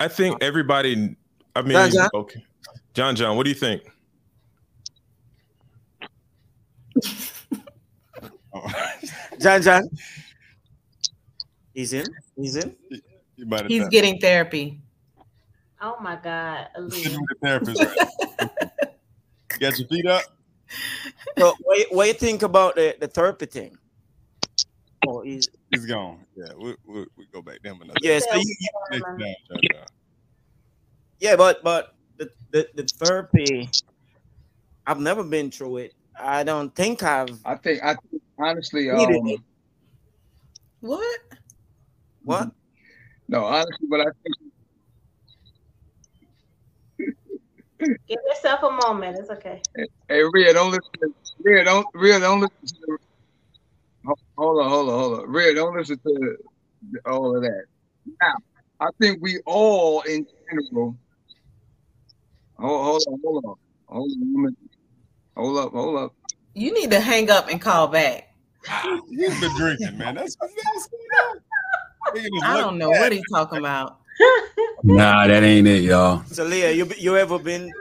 I 0.00 0.08
think 0.08 0.42
everybody. 0.42 1.16
I 1.54 1.62
mean, 1.62 1.72
John, 1.72 1.90
John? 1.90 2.08
okay, 2.14 2.44
John, 2.94 3.16
John, 3.16 3.36
what 3.36 3.42
do 3.44 3.50
you 3.50 3.56
think? 3.56 3.82
John, 9.40 9.62
John. 9.62 9.88
He's 11.74 11.92
in. 11.92 12.06
He's 12.36 12.56
in. 12.56 12.74
You 13.36 13.46
might 13.46 13.60
have 13.62 13.68
He's 13.70 13.80
done- 13.82 13.90
getting 13.90 14.18
therapy. 14.18 14.80
Oh 15.80 15.96
my 16.00 16.16
God, 16.22 16.68
Sitting 16.90 17.20
with 17.20 17.28
the 17.28 17.36
therapist, 17.42 17.80
right? 17.80 18.50
You 19.52 19.58
got 19.58 19.78
your 19.78 19.88
feet 19.88 20.06
up. 20.06 20.22
So, 21.38 21.54
what, 21.62 21.86
what 21.90 22.04
do 22.04 22.08
you 22.08 22.14
think 22.14 22.42
about 22.42 22.74
the, 22.76 22.96
the 22.98 23.08
therapy 23.08 23.46
thing? 23.46 23.76
Oh, 25.06 25.20
he's, 25.22 25.48
He's 25.70 25.86
gone. 25.86 26.24
Yeah, 26.34 26.52
we 26.58 26.74
we, 26.86 27.06
we 27.16 27.26
go 27.32 27.42
back 27.42 27.62
to 27.62 27.68
him 27.70 27.80
another. 27.82 27.98
yeah, 28.02 28.18
so 28.18 28.36
you, 28.36 28.42
you- 28.58 28.68
Next 28.90 29.04
time, 29.04 29.18
John, 29.18 29.34
John. 29.72 29.84
yeah, 31.20 31.36
but 31.36 31.62
but 31.62 31.94
the, 32.18 32.30
the 32.52 32.68
the 32.74 32.82
therapy, 32.98 33.68
I've 34.86 35.00
never 35.00 35.22
been 35.24 35.50
through 35.50 35.78
it. 35.78 35.94
I 36.18 36.42
don't 36.44 36.74
think 36.74 37.02
I've 37.02 37.38
I 37.44 37.56
think 37.56 37.82
I 37.82 37.94
think 38.10 38.22
honestly, 38.38 38.90
um. 38.90 39.36
What? 40.80 41.20
What? 42.22 42.50
no, 43.28 43.44
honestly, 43.44 43.86
but 43.90 44.00
I 44.00 44.04
think 44.04 44.45
Give 48.08 48.18
yourself 48.28 48.62
a 48.64 48.70
moment. 48.70 49.18
It's 49.18 49.30
okay. 49.30 49.64
Hey, 50.08 50.22
Rhea, 50.32 50.54
don't 50.54 50.70
listen. 50.70 50.82
To, 51.02 51.08
Rhea, 51.40 51.64
don't 51.64 51.86
Rhea, 51.94 52.20
don't 52.20 52.40
listen. 52.40 52.78
To, 52.88 52.98
ho- 54.06 54.14
hold 54.38 54.62
on, 54.64 54.70
hold 54.70 54.90
on, 54.90 54.98
hold 55.00 55.20
on. 55.20 55.30
Rhea, 55.30 55.54
don't 55.54 55.76
listen 55.76 55.98
to 56.06 56.36
all 57.06 57.36
of 57.36 57.42
that. 57.42 57.64
Now, 58.22 58.34
I 58.80 58.88
think 59.00 59.20
we 59.22 59.40
all, 59.46 60.02
in 60.02 60.26
general. 60.50 60.96
Hold, 62.58 62.84
hold 62.84 63.02
on, 63.08 63.20
hold 63.24 63.44
on, 63.46 63.54
hold 63.88 64.10
on. 64.12 64.22
a 64.22 64.38
minute. 64.40 64.54
Hold 65.36 65.58
up, 65.58 65.72
hold 65.72 65.96
up. 65.98 66.12
You 66.54 66.74
need 66.74 66.90
to 66.92 67.00
hang 67.00 67.30
up 67.30 67.48
and 67.50 67.60
call 67.60 67.88
back. 67.88 68.28
He's 69.10 69.40
been 69.40 69.54
drinking, 69.54 69.98
man. 69.98 70.16
That's 70.16 70.36
what 70.38 70.50
that's 70.74 70.88
I 72.42 72.56
don't 72.58 72.78
know 72.78 72.92
what 72.92 73.12
he's 73.12 73.26
talking 73.32 73.58
about. 73.58 74.00
Nah, 74.82 75.26
that 75.26 75.42
ain't 75.42 75.66
it, 75.66 75.82
y'all. 75.82 76.22
So 76.26 76.44
Leah, 76.44 76.72
you 76.72 76.88
you 76.96 77.16
ever 77.16 77.38
been 77.38 77.72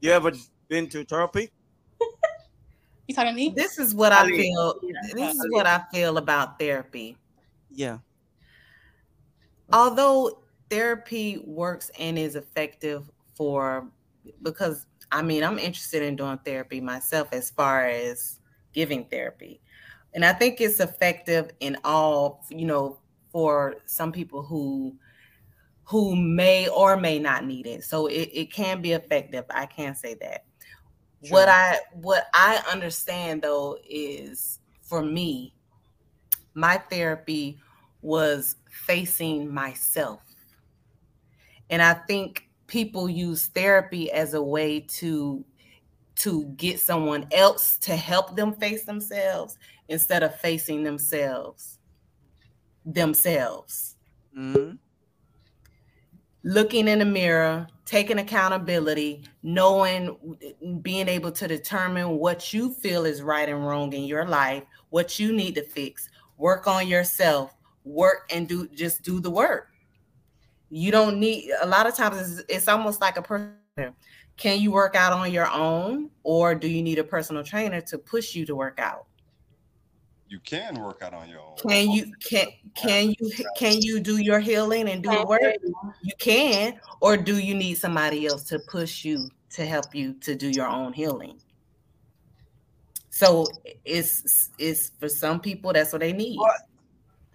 you 0.00 0.10
ever 0.10 0.32
been 0.68 0.88
to 0.90 1.04
therapy? 1.04 1.50
You 3.06 3.14
talking 3.14 3.32
to 3.32 3.36
me? 3.36 3.52
This 3.54 3.78
is 3.78 3.94
what 3.94 4.12
I 4.12 4.20
Ali. 4.20 4.38
feel. 4.38 4.80
This 5.14 5.34
is 5.34 5.46
what 5.50 5.66
I 5.66 5.82
feel 5.92 6.16
about 6.18 6.58
therapy. 6.58 7.16
Yeah. 7.70 7.98
although 9.72 10.42
therapy 10.70 11.42
works 11.46 11.90
and 11.98 12.18
is 12.18 12.36
effective 12.36 13.10
for 13.34 13.86
because 14.42 14.86
I 15.10 15.22
mean 15.22 15.42
I'm 15.42 15.58
interested 15.58 16.02
in 16.02 16.16
doing 16.16 16.38
therapy 16.44 16.80
myself 16.80 17.28
as 17.32 17.50
far 17.50 17.86
as 17.86 18.38
giving 18.72 19.04
therapy. 19.06 19.60
And 20.14 20.24
I 20.24 20.32
think 20.32 20.60
it's 20.60 20.80
effective 20.80 21.50
in 21.60 21.78
all, 21.84 22.44
you 22.50 22.66
know, 22.66 22.98
for 23.30 23.76
some 23.86 24.12
people 24.12 24.42
who 24.42 24.94
who 25.92 26.16
may 26.16 26.66
or 26.68 26.96
may 26.96 27.18
not 27.18 27.44
need 27.44 27.66
it. 27.66 27.84
So 27.84 28.06
it, 28.06 28.30
it 28.32 28.50
can 28.50 28.80
be 28.80 28.92
effective. 28.92 29.44
I 29.50 29.66
can 29.66 29.94
say 29.94 30.14
that. 30.22 30.46
What 31.28 31.50
I 31.50 31.80
what 31.92 32.28
I 32.32 32.62
understand 32.72 33.42
though 33.42 33.76
is 33.86 34.58
for 34.80 35.02
me, 35.02 35.54
my 36.54 36.78
therapy 36.78 37.58
was 38.00 38.56
facing 38.70 39.52
myself. 39.52 40.22
And 41.68 41.82
I 41.82 41.92
think 41.92 42.48
people 42.68 43.06
use 43.10 43.48
therapy 43.48 44.10
as 44.12 44.32
a 44.32 44.42
way 44.42 44.80
to 44.80 45.44
to 46.16 46.44
get 46.56 46.80
someone 46.80 47.26
else 47.32 47.76
to 47.80 47.96
help 47.96 48.34
them 48.34 48.54
face 48.54 48.86
themselves 48.86 49.58
instead 49.88 50.22
of 50.22 50.34
facing 50.40 50.84
themselves 50.84 51.78
themselves. 52.86 53.96
Mhm. 54.34 54.78
Looking 56.44 56.88
in 56.88 56.98
the 56.98 57.04
mirror, 57.04 57.68
taking 57.84 58.18
accountability, 58.18 59.22
knowing 59.42 60.36
being 60.82 61.08
able 61.08 61.30
to 61.32 61.46
determine 61.46 62.18
what 62.18 62.52
you 62.52 62.72
feel 62.74 63.04
is 63.04 63.22
right 63.22 63.48
and 63.48 63.64
wrong 63.64 63.92
in 63.92 64.04
your 64.04 64.26
life, 64.26 64.64
what 64.90 65.20
you 65.20 65.32
need 65.32 65.54
to 65.54 65.62
fix, 65.62 66.08
work 66.38 66.66
on 66.66 66.88
yourself, 66.88 67.54
work 67.84 68.28
and 68.32 68.48
do 68.48 68.66
just 68.68 69.02
do 69.02 69.20
the 69.20 69.30
work. 69.30 69.68
You 70.70 70.90
don't 70.90 71.20
need 71.20 71.50
a 71.60 71.66
lot 71.66 71.86
of 71.86 71.94
times 71.94 72.38
it's, 72.38 72.44
it's 72.48 72.68
almost 72.68 73.00
like 73.00 73.16
a 73.16 73.22
person. 73.22 73.54
Can 74.36 74.60
you 74.60 74.72
work 74.72 74.96
out 74.96 75.12
on 75.12 75.30
your 75.30 75.48
own 75.50 76.10
or 76.22 76.54
do 76.54 76.66
you 76.66 76.82
need 76.82 76.98
a 76.98 77.04
personal 77.04 77.44
trainer 77.44 77.80
to 77.82 77.98
push 77.98 78.34
you 78.34 78.46
to 78.46 78.56
work 78.56 78.78
out? 78.78 79.06
You 80.32 80.40
can 80.40 80.80
work 80.80 81.02
out 81.02 81.12
on 81.12 81.28
your 81.28 81.40
own. 81.40 81.56
Can 81.58 81.90
you 81.90 82.10
can 82.24 82.46
can 82.74 83.10
you 83.10 83.30
can 83.54 83.82
you 83.82 84.00
do 84.00 84.16
your 84.16 84.40
healing 84.40 84.88
and 84.88 85.02
do 85.02 85.10
the 85.10 85.26
work? 85.26 85.42
You 86.00 86.12
can, 86.18 86.80
or 87.02 87.18
do 87.18 87.36
you 87.36 87.54
need 87.54 87.74
somebody 87.74 88.26
else 88.26 88.44
to 88.44 88.58
push 88.60 89.04
you 89.04 89.28
to 89.50 89.66
help 89.66 89.94
you 89.94 90.14
to 90.20 90.34
do 90.34 90.48
your 90.48 90.66
own 90.66 90.94
healing? 90.94 91.38
So 93.10 93.46
it's 93.84 94.48
it's 94.56 94.92
for 94.98 95.10
some 95.10 95.38
people 95.38 95.74
that's 95.74 95.92
what 95.92 96.00
they 96.00 96.14
need. 96.14 96.40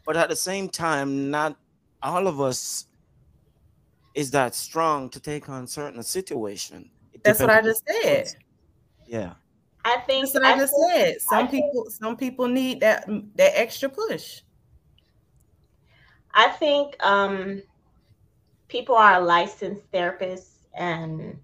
But 0.03 0.17
at 0.17 0.29
the 0.29 0.35
same 0.35 0.67
time, 0.67 1.29
not 1.29 1.55
all 2.01 2.25
of 2.25 2.41
us 2.41 2.87
is 4.15 4.31
that 4.31 4.55
strong 4.55 5.11
to 5.11 5.19
take 5.19 5.49
on 5.49 5.67
certain 5.67 6.01
situation. 6.01 6.89
It 7.13 7.23
That's 7.23 7.41
what 7.41 7.51
I 7.51 7.61
just 7.61 7.83
said. 7.87 8.33
Yeah. 9.05 9.35
I 9.87 10.01
think 10.01 10.25
That's 10.25 10.33
what 10.33 10.43
I 10.45 10.57
just 10.57 10.73
think- 10.73 10.91
said. 10.91 11.21
Some 11.21 11.37
I 11.37 11.47
think- 11.47 11.65
people 11.65 11.85
some 11.89 12.17
people 12.17 12.47
need 12.47 12.81
that 12.81 13.05
that 13.35 13.57
extra 13.57 13.87
push. 13.89 14.41
I 16.33 16.49
think 16.49 16.95
um, 17.03 17.63
people 18.67 18.95
are 18.95 19.21
licensed 19.21 19.89
therapists 19.91 20.65
and 20.75 21.39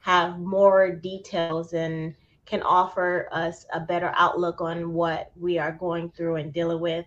have 0.00 0.38
more 0.38 0.90
details 0.94 1.72
and 1.72 2.14
can 2.44 2.62
offer 2.62 3.28
us 3.32 3.66
a 3.72 3.80
better 3.80 4.12
outlook 4.14 4.60
on 4.60 4.92
what 4.92 5.32
we 5.40 5.58
are 5.58 5.72
going 5.72 6.10
through 6.10 6.36
and 6.36 6.52
dealing 6.52 6.80
with 6.80 7.06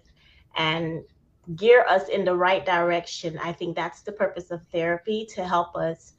and 0.58 1.02
gear 1.56 1.86
us 1.88 2.10
in 2.10 2.26
the 2.26 2.36
right 2.36 2.66
direction. 2.66 3.38
I 3.42 3.54
think 3.54 3.76
that's 3.76 4.02
the 4.02 4.12
purpose 4.12 4.52
of 4.52 4.62
therapy 4.74 5.26
to 5.36 5.46
help 5.46 5.76
us 5.78 6.14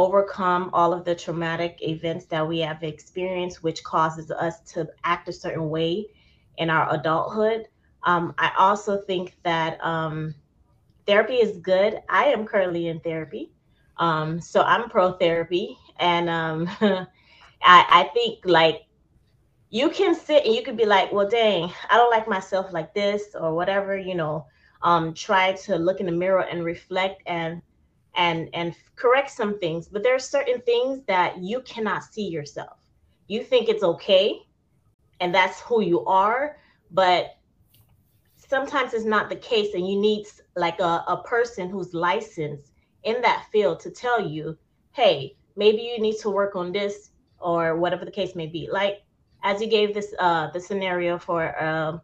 overcome 0.00 0.70
all 0.72 0.94
of 0.94 1.04
the 1.04 1.14
traumatic 1.14 1.78
events 1.82 2.24
that 2.26 2.46
we 2.46 2.58
have 2.60 2.82
experienced, 2.82 3.62
which 3.62 3.84
causes 3.84 4.30
us 4.30 4.60
to 4.72 4.88
act 5.04 5.28
a 5.28 5.32
certain 5.32 5.68
way 5.68 6.06
in 6.56 6.70
our 6.70 6.92
adulthood. 6.94 7.66
Um, 8.04 8.34
I 8.38 8.50
also 8.56 8.96
think 9.02 9.36
that 9.42 9.78
um, 9.84 10.34
therapy 11.06 11.34
is 11.34 11.58
good. 11.58 12.00
I 12.08 12.24
am 12.26 12.46
currently 12.46 12.88
in 12.88 13.00
therapy. 13.00 13.52
Um, 13.98 14.40
so 14.40 14.62
I'm 14.62 14.88
pro 14.88 15.12
therapy. 15.12 15.76
And 15.98 16.30
um, 16.30 16.66
I, 16.80 17.06
I 17.62 18.10
think 18.14 18.38
like 18.44 18.86
you 19.68 19.90
can 19.90 20.14
sit 20.14 20.46
and 20.46 20.54
you 20.54 20.62
could 20.62 20.78
be 20.78 20.86
like, 20.86 21.12
well, 21.12 21.28
dang, 21.28 21.70
I 21.90 21.98
don't 21.98 22.10
like 22.10 22.26
myself 22.26 22.72
like 22.72 22.94
this 22.94 23.36
or 23.38 23.54
whatever, 23.54 23.98
you 23.98 24.14
know, 24.14 24.46
um, 24.82 25.12
try 25.12 25.52
to 25.52 25.76
look 25.76 26.00
in 26.00 26.06
the 26.06 26.12
mirror 26.12 26.40
and 26.40 26.64
reflect 26.64 27.22
and 27.26 27.60
and 28.20 28.50
and 28.52 28.74
correct 28.96 29.30
some 29.30 29.58
things. 29.58 29.88
But 29.88 30.02
there 30.02 30.14
are 30.14 30.26
certain 30.36 30.60
things 30.60 31.02
that 31.06 31.38
you 31.38 31.62
cannot 31.62 32.04
see 32.04 32.28
yourself. 32.28 32.76
You 33.28 33.42
think 33.42 33.68
it's 33.68 33.82
okay 33.82 34.42
and 35.20 35.34
that's 35.34 35.60
who 35.60 35.80
you 35.82 36.04
are, 36.04 36.58
but 36.90 37.36
sometimes 38.36 38.92
it's 38.92 39.04
not 39.04 39.30
the 39.30 39.36
case 39.36 39.74
and 39.74 39.88
you 39.88 39.98
need 39.98 40.26
like 40.56 40.80
a, 40.80 41.04
a 41.08 41.22
person 41.24 41.70
who's 41.70 41.94
licensed 41.94 42.72
in 43.04 43.22
that 43.22 43.46
field 43.52 43.80
to 43.80 43.90
tell 43.90 44.20
you 44.20 44.58
hey 44.92 45.36
maybe 45.56 45.80
you 45.80 46.00
need 46.00 46.18
to 46.18 46.28
work 46.28 46.56
on 46.56 46.72
this 46.72 47.10
or 47.38 47.76
whatever 47.76 48.04
the 48.04 48.10
case 48.10 48.34
may 48.34 48.46
be 48.46 48.68
like 48.70 49.02
as 49.44 49.62
you 49.62 49.68
gave 49.68 49.94
this 49.94 50.12
uh 50.18 50.50
the 50.50 50.60
scenario 50.60 51.16
for 51.16 51.40
um 51.62 52.00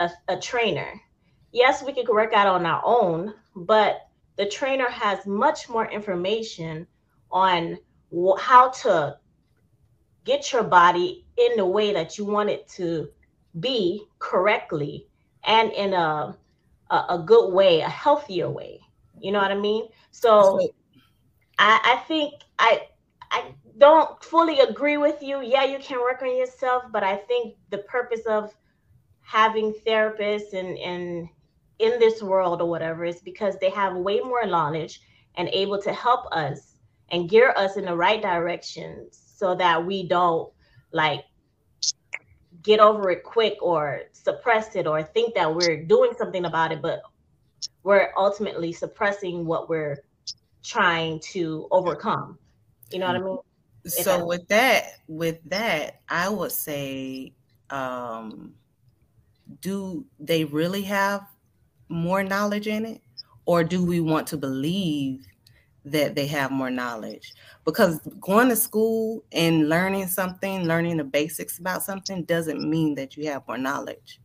a, 0.00 0.10
a 0.28 0.38
trainer 0.38 1.00
yes 1.52 1.82
we 1.82 1.92
could 1.94 2.08
work 2.08 2.32
out 2.34 2.46
on 2.46 2.66
our 2.66 2.82
own 2.84 3.32
but 3.56 4.03
the 4.36 4.46
trainer 4.46 4.88
has 4.88 5.26
much 5.26 5.68
more 5.68 5.86
information 5.90 6.86
on 7.30 7.78
wh- 8.12 8.38
how 8.40 8.70
to 8.70 9.18
get 10.24 10.52
your 10.52 10.62
body 10.64 11.24
in 11.36 11.56
the 11.56 11.66
way 11.66 11.92
that 11.92 12.18
you 12.18 12.24
want 12.24 12.50
it 12.50 12.66
to 12.68 13.08
be 13.58 14.04
correctly 14.18 15.06
and 15.44 15.72
in 15.72 15.92
a, 15.94 16.36
a 16.90 16.96
a 17.10 17.24
good 17.26 17.52
way, 17.52 17.80
a 17.80 17.88
healthier 17.88 18.50
way. 18.50 18.80
You 19.20 19.32
know 19.32 19.40
what 19.40 19.50
I 19.50 19.56
mean? 19.58 19.88
So 20.10 20.58
I, 21.58 21.80
I 21.84 21.96
think 22.06 22.34
I 22.58 22.80
I 23.30 23.54
don't 23.78 24.22
fully 24.22 24.60
agree 24.60 24.96
with 24.96 25.22
you. 25.22 25.40
Yeah, 25.42 25.64
you 25.64 25.78
can 25.78 26.00
work 26.00 26.22
on 26.22 26.36
yourself, 26.36 26.84
but 26.92 27.02
I 27.02 27.16
think 27.16 27.56
the 27.70 27.78
purpose 27.78 28.26
of 28.26 28.54
having 29.22 29.72
therapists 29.86 30.52
and 30.52 30.78
and 30.78 31.28
in 31.78 31.98
this 31.98 32.22
world 32.22 32.60
or 32.60 32.68
whatever 32.68 33.04
is 33.04 33.20
because 33.20 33.56
they 33.60 33.70
have 33.70 33.96
way 33.96 34.20
more 34.20 34.46
knowledge 34.46 35.00
and 35.36 35.48
able 35.48 35.80
to 35.82 35.92
help 35.92 36.26
us 36.32 36.76
and 37.10 37.28
gear 37.28 37.52
us 37.56 37.76
in 37.76 37.84
the 37.84 37.96
right 37.96 38.22
direction 38.22 39.08
so 39.10 39.54
that 39.54 39.84
we 39.84 40.06
don't 40.06 40.52
like 40.92 41.24
get 42.62 42.80
over 42.80 43.10
it 43.10 43.22
quick 43.22 43.56
or 43.60 44.02
suppress 44.12 44.74
it 44.76 44.86
or 44.86 45.02
think 45.02 45.34
that 45.34 45.54
we're 45.54 45.84
doing 45.84 46.12
something 46.16 46.44
about 46.46 46.72
it, 46.72 46.80
but 46.80 47.02
we're 47.82 48.10
ultimately 48.16 48.72
suppressing 48.72 49.44
what 49.44 49.68
we're 49.68 49.98
trying 50.62 51.20
to 51.20 51.68
overcome. 51.70 52.38
You 52.90 53.00
know 53.00 53.06
what 53.06 53.16
I 53.16 53.20
mean? 53.20 53.38
If 53.84 53.92
So 53.92 54.18
that- 54.18 54.26
with 54.26 54.48
that, 54.48 54.84
with 55.08 55.38
that, 55.50 56.00
I 56.08 56.28
would 56.28 56.52
say, 56.52 57.34
um, 57.68 58.54
do 59.60 60.06
they 60.18 60.44
really 60.44 60.82
have 60.82 61.26
more 61.88 62.22
knowledge 62.22 62.66
in 62.66 62.84
it, 62.86 63.00
or 63.46 63.64
do 63.64 63.84
we 63.84 64.00
want 64.00 64.26
to 64.28 64.36
believe 64.36 65.26
that 65.84 66.14
they 66.14 66.26
have 66.26 66.50
more 66.50 66.70
knowledge? 66.70 67.32
Because 67.64 68.00
going 68.20 68.48
to 68.48 68.56
school 68.56 69.24
and 69.32 69.68
learning 69.68 70.08
something, 70.08 70.64
learning 70.66 70.96
the 70.96 71.04
basics 71.04 71.58
about 71.58 71.82
something, 71.82 72.24
doesn't 72.24 72.68
mean 72.68 72.94
that 72.94 73.16
you 73.16 73.28
have 73.28 73.46
more 73.46 73.58
knowledge. 73.58 74.20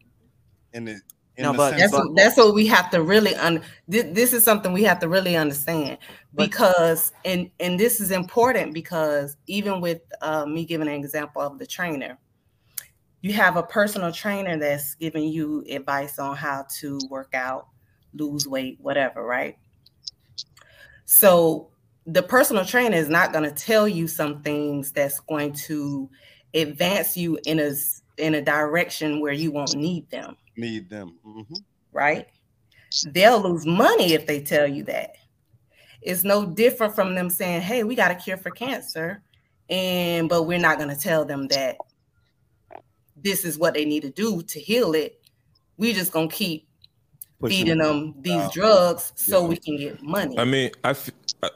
And 0.74 0.88
it 0.88 1.01
in 1.39 1.43
No, 1.43 1.53
but- 1.53 1.78
That's 1.78 1.93
of- 1.93 1.99
what, 1.99 2.16
that's 2.16 2.38
what 2.38 2.53
we 2.53 2.68
have 2.68 2.89
to 2.91 3.01
really 3.01 3.34
un. 3.36 3.62
This, 3.88 4.05
this 4.12 4.34
is 4.34 4.43
something 4.43 4.74
we 4.74 4.84
have 4.84 4.99
to 4.99 5.07
really 5.07 5.36
understand 5.36 5.97
because 6.36 7.12
and 7.26 7.49
and 7.60 7.80
this 7.80 7.99
is 8.01 8.12
important 8.12 8.74
because 8.74 9.38
even 9.47 9.80
with 9.82 10.01
uh, 10.22 10.45
me 10.45 10.66
giving 10.66 10.88
an 10.88 10.93
example 10.93 11.41
of 11.41 11.57
the 11.57 11.66
trainer, 11.66 12.18
you 13.22 13.34
have 13.34 13.57
a 13.57 13.63
personal 13.63 14.11
trainer 14.11 14.57
that's 14.57 14.95
giving 14.95 15.26
you 15.26 15.63
advice 15.70 16.20
on 16.20 16.36
how 16.36 16.65
to 16.80 16.99
work 17.09 17.34
out, 17.34 17.67
lose 18.13 18.47
weight, 18.47 18.78
whatever, 18.82 19.24
right? 19.24 19.57
So 21.05 21.70
the 22.05 22.24
personal 22.24 22.65
trainer 22.65 22.95
is 22.95 23.09
not 23.09 23.34
going 23.34 23.43
to 23.43 23.55
tell 23.55 23.88
you 23.88 24.07
some 24.07 24.41
things 24.41 24.91
that's 24.91 25.20
going 25.22 25.53
to 25.53 26.09
advance 26.53 27.15
you 27.17 27.38
in 27.45 27.59
a 27.59 27.74
in 28.17 28.36
a 28.36 28.41
direction 28.41 29.22
where 29.22 29.34
you 29.34 29.51
won't 29.51 29.76
need 29.76 30.09
them 30.09 30.36
need 30.57 30.89
them. 30.89 31.17
Mhm. 31.26 31.63
right? 31.91 32.28
They'll 33.05 33.41
lose 33.41 33.65
money 33.65 34.13
if 34.13 34.26
they 34.26 34.41
tell 34.41 34.67
you 34.67 34.84
that. 34.84 35.15
It's 36.01 36.24
no 36.24 36.45
different 36.45 36.95
from 36.95 37.15
them 37.15 37.30
saying, 37.30 37.61
"Hey, 37.61 37.84
we 37.84 37.95
got 37.95 38.11
a 38.11 38.15
cure 38.15 38.38
for 38.38 38.51
cancer," 38.51 39.24
and 39.70 40.28
but 40.28 40.43
we're 40.43 40.59
not 40.59 40.78
going 40.78 40.89
to 40.89 40.99
tell 40.99 41.26
them 41.26 41.47
that 41.49 41.78
this 43.24 43.45
is 43.45 43.57
what 43.57 43.74
they 43.74 43.86
need 43.86 44.01
to 44.01 44.09
do 44.09 44.41
to 44.43 44.59
heal 44.59 44.93
it. 44.95 45.22
We 45.78 45.93
just 45.93 46.11
gonna 46.11 46.28
keep 46.28 46.67
Pushing 47.39 47.57
feeding 47.65 47.78
them 47.78 48.15
these 48.22 48.34
out. 48.34 48.51
drugs 48.53 49.13
so 49.15 49.41
Yeah. 49.43 49.47
we 49.47 49.55
can 49.57 49.78
get 49.78 50.03
money. 50.03 50.38
I 50.38 50.43
mean, 50.43 50.72
I, 50.84 50.89
f- 50.89 51.09
I, 51.41 51.49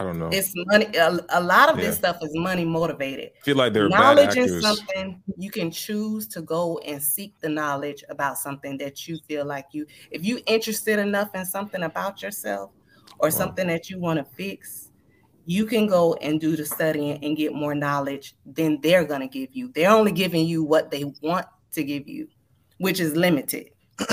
I 0.00 0.04
don't 0.04 0.18
know. 0.18 0.30
It's 0.32 0.52
money. 0.66 0.86
A, 0.96 1.20
a 1.28 1.40
lot 1.40 1.68
of 1.68 1.76
this 1.76 1.96
stuff 1.96 2.18
is 2.22 2.30
money 2.34 2.64
motivated. 2.64 3.30
I 3.40 3.44
feel 3.44 3.56
like 3.56 3.72
they're 3.72 3.88
bad 3.88 4.16
knowledge 4.16 4.36
is 4.36 4.60
something 4.60 5.22
you 5.38 5.48
can 5.52 5.70
choose 5.70 6.26
to 6.28 6.42
go 6.42 6.78
and 6.78 7.00
seek 7.00 7.38
the 7.38 7.48
knowledge 7.48 8.02
about 8.08 8.36
something 8.38 8.76
that 8.78 9.06
you 9.06 9.18
feel 9.28 9.44
like 9.44 9.66
you 9.70 9.86
if 10.10 10.24
you 10.24 10.40
interested 10.46 10.98
enough 10.98 11.32
in 11.36 11.44
something 11.44 11.84
about 11.84 12.20
yourself 12.20 12.72
or 13.20 13.30
something 13.30 13.68
that 13.68 13.88
you 13.88 14.00
want 14.00 14.18
to 14.18 14.24
fix 14.34 14.85
you 15.46 15.64
can 15.64 15.86
go 15.86 16.14
and 16.14 16.40
do 16.40 16.56
the 16.56 16.64
studying 16.64 17.22
and 17.24 17.36
get 17.36 17.54
more 17.54 17.74
knowledge 17.74 18.34
than 18.44 18.80
they're 18.82 19.04
going 19.04 19.20
to 19.20 19.28
give 19.28 19.48
you 19.52 19.70
they're 19.74 19.90
only 19.90 20.12
giving 20.12 20.44
you 20.46 20.62
what 20.62 20.90
they 20.90 21.04
want 21.22 21.46
to 21.72 21.82
give 21.82 22.06
you 22.06 22.28
which 22.78 23.00
is 23.00 23.16
limited 23.16 23.70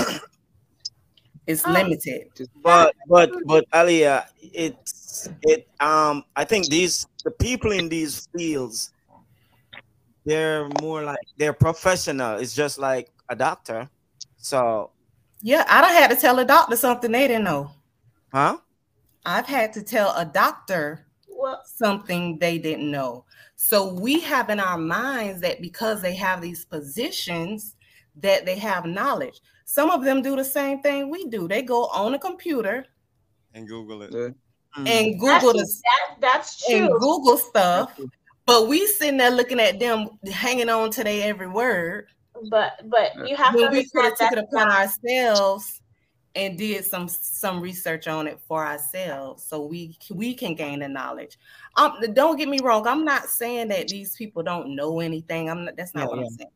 it's 1.47 1.65
limited 1.67 2.27
but 2.63 2.95
but 3.09 3.31
but 3.45 3.69
Aaliyah, 3.71 4.25
it's 4.39 5.27
it 5.41 5.67
um 5.79 6.23
I 6.35 6.45
think 6.45 6.69
these 6.69 7.05
the 7.25 7.31
people 7.31 7.71
in 7.71 7.89
these 7.89 8.27
fields 8.37 8.91
they're 10.25 10.69
more 10.81 11.03
like 11.03 11.19
they're 11.37 11.51
professional. 11.51 12.37
It's 12.37 12.55
just 12.55 12.79
like 12.79 13.11
a 13.27 13.35
doctor. 13.35 13.89
So 14.37 14.91
yeah 15.43 15.65
i 15.69 15.81
don't 15.81 15.91
had 15.91 16.09
to 16.09 16.15
tell 16.15 16.39
a 16.39 16.45
doctor 16.45 16.75
something 16.75 17.11
they 17.11 17.27
didn't 17.27 17.43
know 17.43 17.69
huh? 18.33 18.57
I've 19.25 19.45
had 19.45 19.73
to 19.73 19.83
tell 19.83 20.13
a 20.15 20.25
doctor 20.25 21.05
Well- 21.05 21.12
something 21.65 22.37
they 22.39 22.57
didn't 22.57 22.89
know. 22.89 23.25
So 23.55 23.93
we 23.93 24.19
have 24.21 24.49
in 24.49 24.59
our 24.59 24.77
minds 24.77 25.41
that 25.41 25.61
because 25.61 26.01
they 26.01 26.15
have 26.15 26.41
these 26.41 26.65
positions 26.65 27.75
that 28.17 28.45
they 28.45 28.57
have 28.57 28.85
knowledge. 28.85 29.39
Some 29.65 29.89
of 29.89 30.03
them 30.03 30.21
do 30.21 30.35
the 30.35 30.43
same 30.43 30.81
thing 30.81 31.09
we 31.09 31.25
do. 31.25 31.47
They 31.47 31.61
go 31.61 31.85
on 31.85 32.13
a 32.13 32.19
computer 32.19 32.85
and 33.53 33.67
Google 33.67 34.01
it. 34.01 34.11
Mm. 34.11 34.35
and 34.75 35.19
Google 35.19 35.53
That's, 35.53 35.77
the 35.77 35.83
that, 35.83 36.21
that's 36.21 36.65
true. 36.65 36.75
and. 36.75 36.99
Google 36.99 37.37
stuff, 37.37 37.99
but 38.45 38.67
we 38.67 38.85
sitting 38.87 39.17
there 39.17 39.29
looking 39.31 39.59
at 39.59 39.79
them 39.79 40.09
hanging 40.31 40.69
on 40.69 40.89
to 40.91 41.03
their 41.03 41.29
every 41.29 41.47
word. 41.47 42.07
But 42.49 42.89
but 42.89 43.27
you 43.27 43.35
have 43.35 43.53
to 43.53 43.61
when 43.61 43.71
we 43.71 43.87
could 43.89 44.05
have 44.05 44.17
took 44.17 44.31
it 44.31 44.39
upon 44.39 44.67
not- 44.67 44.89
ourselves 45.05 45.81
and 46.35 46.57
did 46.57 46.83
some 46.83 47.07
some 47.07 47.61
research 47.61 48.07
on 48.07 48.27
it 48.27 48.39
for 48.47 48.65
ourselves 48.65 49.43
so 49.45 49.65
we 49.65 49.97
we 50.11 50.33
can 50.33 50.55
gain 50.55 50.79
the 50.79 50.87
knowledge. 50.87 51.37
Um 51.77 51.97
don't 52.13 52.37
get 52.37 52.49
me 52.49 52.59
wrong 52.61 52.87
i'm 52.87 53.05
not 53.05 53.25
saying 53.25 53.67
that 53.69 53.87
these 53.87 54.15
people 54.15 54.41
don't 54.43 54.75
know 54.75 54.99
anything. 54.99 55.49
I'm 55.49 55.65
not 55.65 55.75
that's 55.77 55.93
not 55.93 56.03
Yeah, 56.03 56.07
what 56.07 56.19
yeah. 56.19 56.25
i'm 56.25 56.29
saying. 56.31 56.49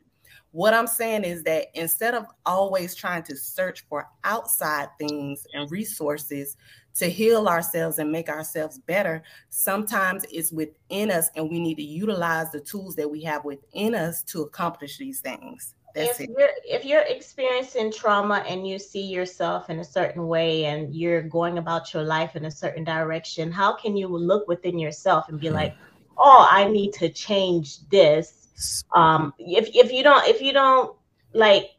What 0.52 0.74
i'm 0.74 0.88
saying 0.88 1.24
is 1.26 1.44
that 1.44 1.68
instead 1.76 2.16
of 2.16 2.26
always 2.46 2.96
trying 2.96 3.24
to 3.24 3.36
search 3.36 3.86
for 3.88 4.08
outside 4.24 4.88
things 5.00 5.46
and 5.54 5.70
resources 5.70 6.58
to 6.96 7.06
heal 7.08 7.48
ourselves 7.48 8.00
and 8.00 8.12
make 8.12 8.28
ourselves 8.30 8.80
better 8.80 9.22
sometimes 9.50 10.26
it's 10.32 10.52
within 10.52 11.12
us 11.12 11.30
and 11.36 11.48
we 11.50 11.60
need 11.60 11.76
to 11.76 11.84
utilize 11.84 12.50
the 12.52 12.60
tools 12.60 12.96
that 12.96 13.10
we 13.10 13.22
have 13.22 13.46
within 13.46 13.94
us 13.94 14.24
to 14.24 14.42
accomplish 14.42 14.98
these 14.98 15.20
things 15.20 15.76
that's 15.98 16.20
if 16.20 16.30
it. 16.30 16.36
you're 16.38 16.50
if 16.64 16.86
you're 16.86 17.06
experiencing 17.08 17.92
trauma 17.92 18.44
and 18.48 18.68
you 18.68 18.78
see 18.80 19.02
yourself 19.02 19.70
in 19.70 19.80
a 19.80 19.84
certain 19.84 20.28
way 20.28 20.66
and 20.66 20.94
you're 20.96 21.22
going 21.22 21.58
about 21.58 21.94
your 21.94 22.04
life 22.04 22.36
in 22.36 22.46
a 22.46 22.52
certain 22.52 22.84
direction 22.84 23.52
how 23.52 23.76
can 23.76 23.98
you 23.98 24.08
look 24.08 24.48
within 24.48 24.78
yourself 24.78 25.28
and 25.30 25.40
be 25.40 25.50
like 25.50 25.76
oh 26.18 26.48
i 26.50 26.68
need 26.70 26.94
to 26.94 27.10
change 27.10 27.88
this. 27.90 28.84
Um 28.94 29.34
if 29.38 29.70
if 29.76 29.92
you 29.92 30.04
don't 30.04 30.28
if 30.28 30.42
you 30.42 30.54
don't 30.54 30.96
like 31.34 31.72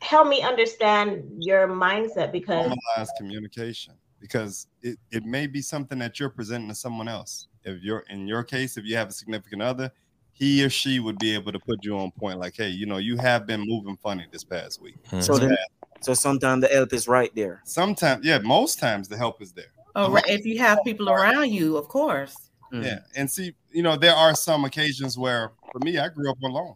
help 0.00 0.28
me 0.28 0.42
understand 0.42 1.24
your 1.38 1.66
mindset 1.68 2.30
because 2.30 2.70
normalize 2.70 3.08
communication 3.16 3.94
because 4.20 4.66
it, 4.82 4.98
it 5.10 5.24
may 5.24 5.46
be 5.46 5.62
something 5.62 5.98
that 5.98 6.18
you're 6.18 6.28
presenting 6.28 6.68
to 6.68 6.74
someone 6.74 7.08
else. 7.08 7.48
If 7.64 7.82
you're 7.82 8.04
in 8.10 8.26
your 8.26 8.42
case, 8.42 8.76
if 8.76 8.84
you 8.84 8.96
have 8.96 9.08
a 9.08 9.12
significant 9.12 9.62
other, 9.62 9.92
he 10.38 10.64
or 10.64 10.70
she 10.70 11.00
would 11.00 11.18
be 11.18 11.34
able 11.34 11.50
to 11.52 11.58
put 11.58 11.84
you 11.84 11.98
on 11.98 12.12
point, 12.12 12.38
like, 12.38 12.56
hey, 12.56 12.68
you 12.68 12.86
know, 12.86 12.98
you 12.98 13.16
have 13.16 13.46
been 13.46 13.60
moving 13.60 13.96
funny 13.96 14.24
this 14.30 14.44
past 14.44 14.80
week. 14.80 14.94
Hmm. 15.10 15.20
So 15.20 15.36
then, 15.36 15.56
so 16.00 16.14
sometimes 16.14 16.62
the 16.62 16.68
help 16.68 16.92
is 16.92 17.08
right 17.08 17.34
there. 17.34 17.60
Sometimes, 17.64 18.24
yeah, 18.24 18.38
most 18.38 18.78
times 18.78 19.08
the 19.08 19.16
help 19.16 19.42
is 19.42 19.52
there. 19.52 19.72
Oh, 19.96 20.10
right. 20.12 20.24
If 20.28 20.46
you 20.46 20.58
have 20.58 20.78
people 20.84 21.10
around 21.10 21.50
you, 21.50 21.76
of 21.76 21.88
course. 21.88 22.36
Hmm. 22.70 22.82
Yeah, 22.82 22.98
and 23.16 23.28
see, 23.28 23.54
you 23.72 23.82
know, 23.82 23.96
there 23.96 24.14
are 24.14 24.34
some 24.34 24.64
occasions 24.64 25.18
where, 25.18 25.52
for 25.72 25.80
me, 25.80 25.98
I 25.98 26.08
grew 26.08 26.30
up 26.30 26.40
alone. 26.42 26.74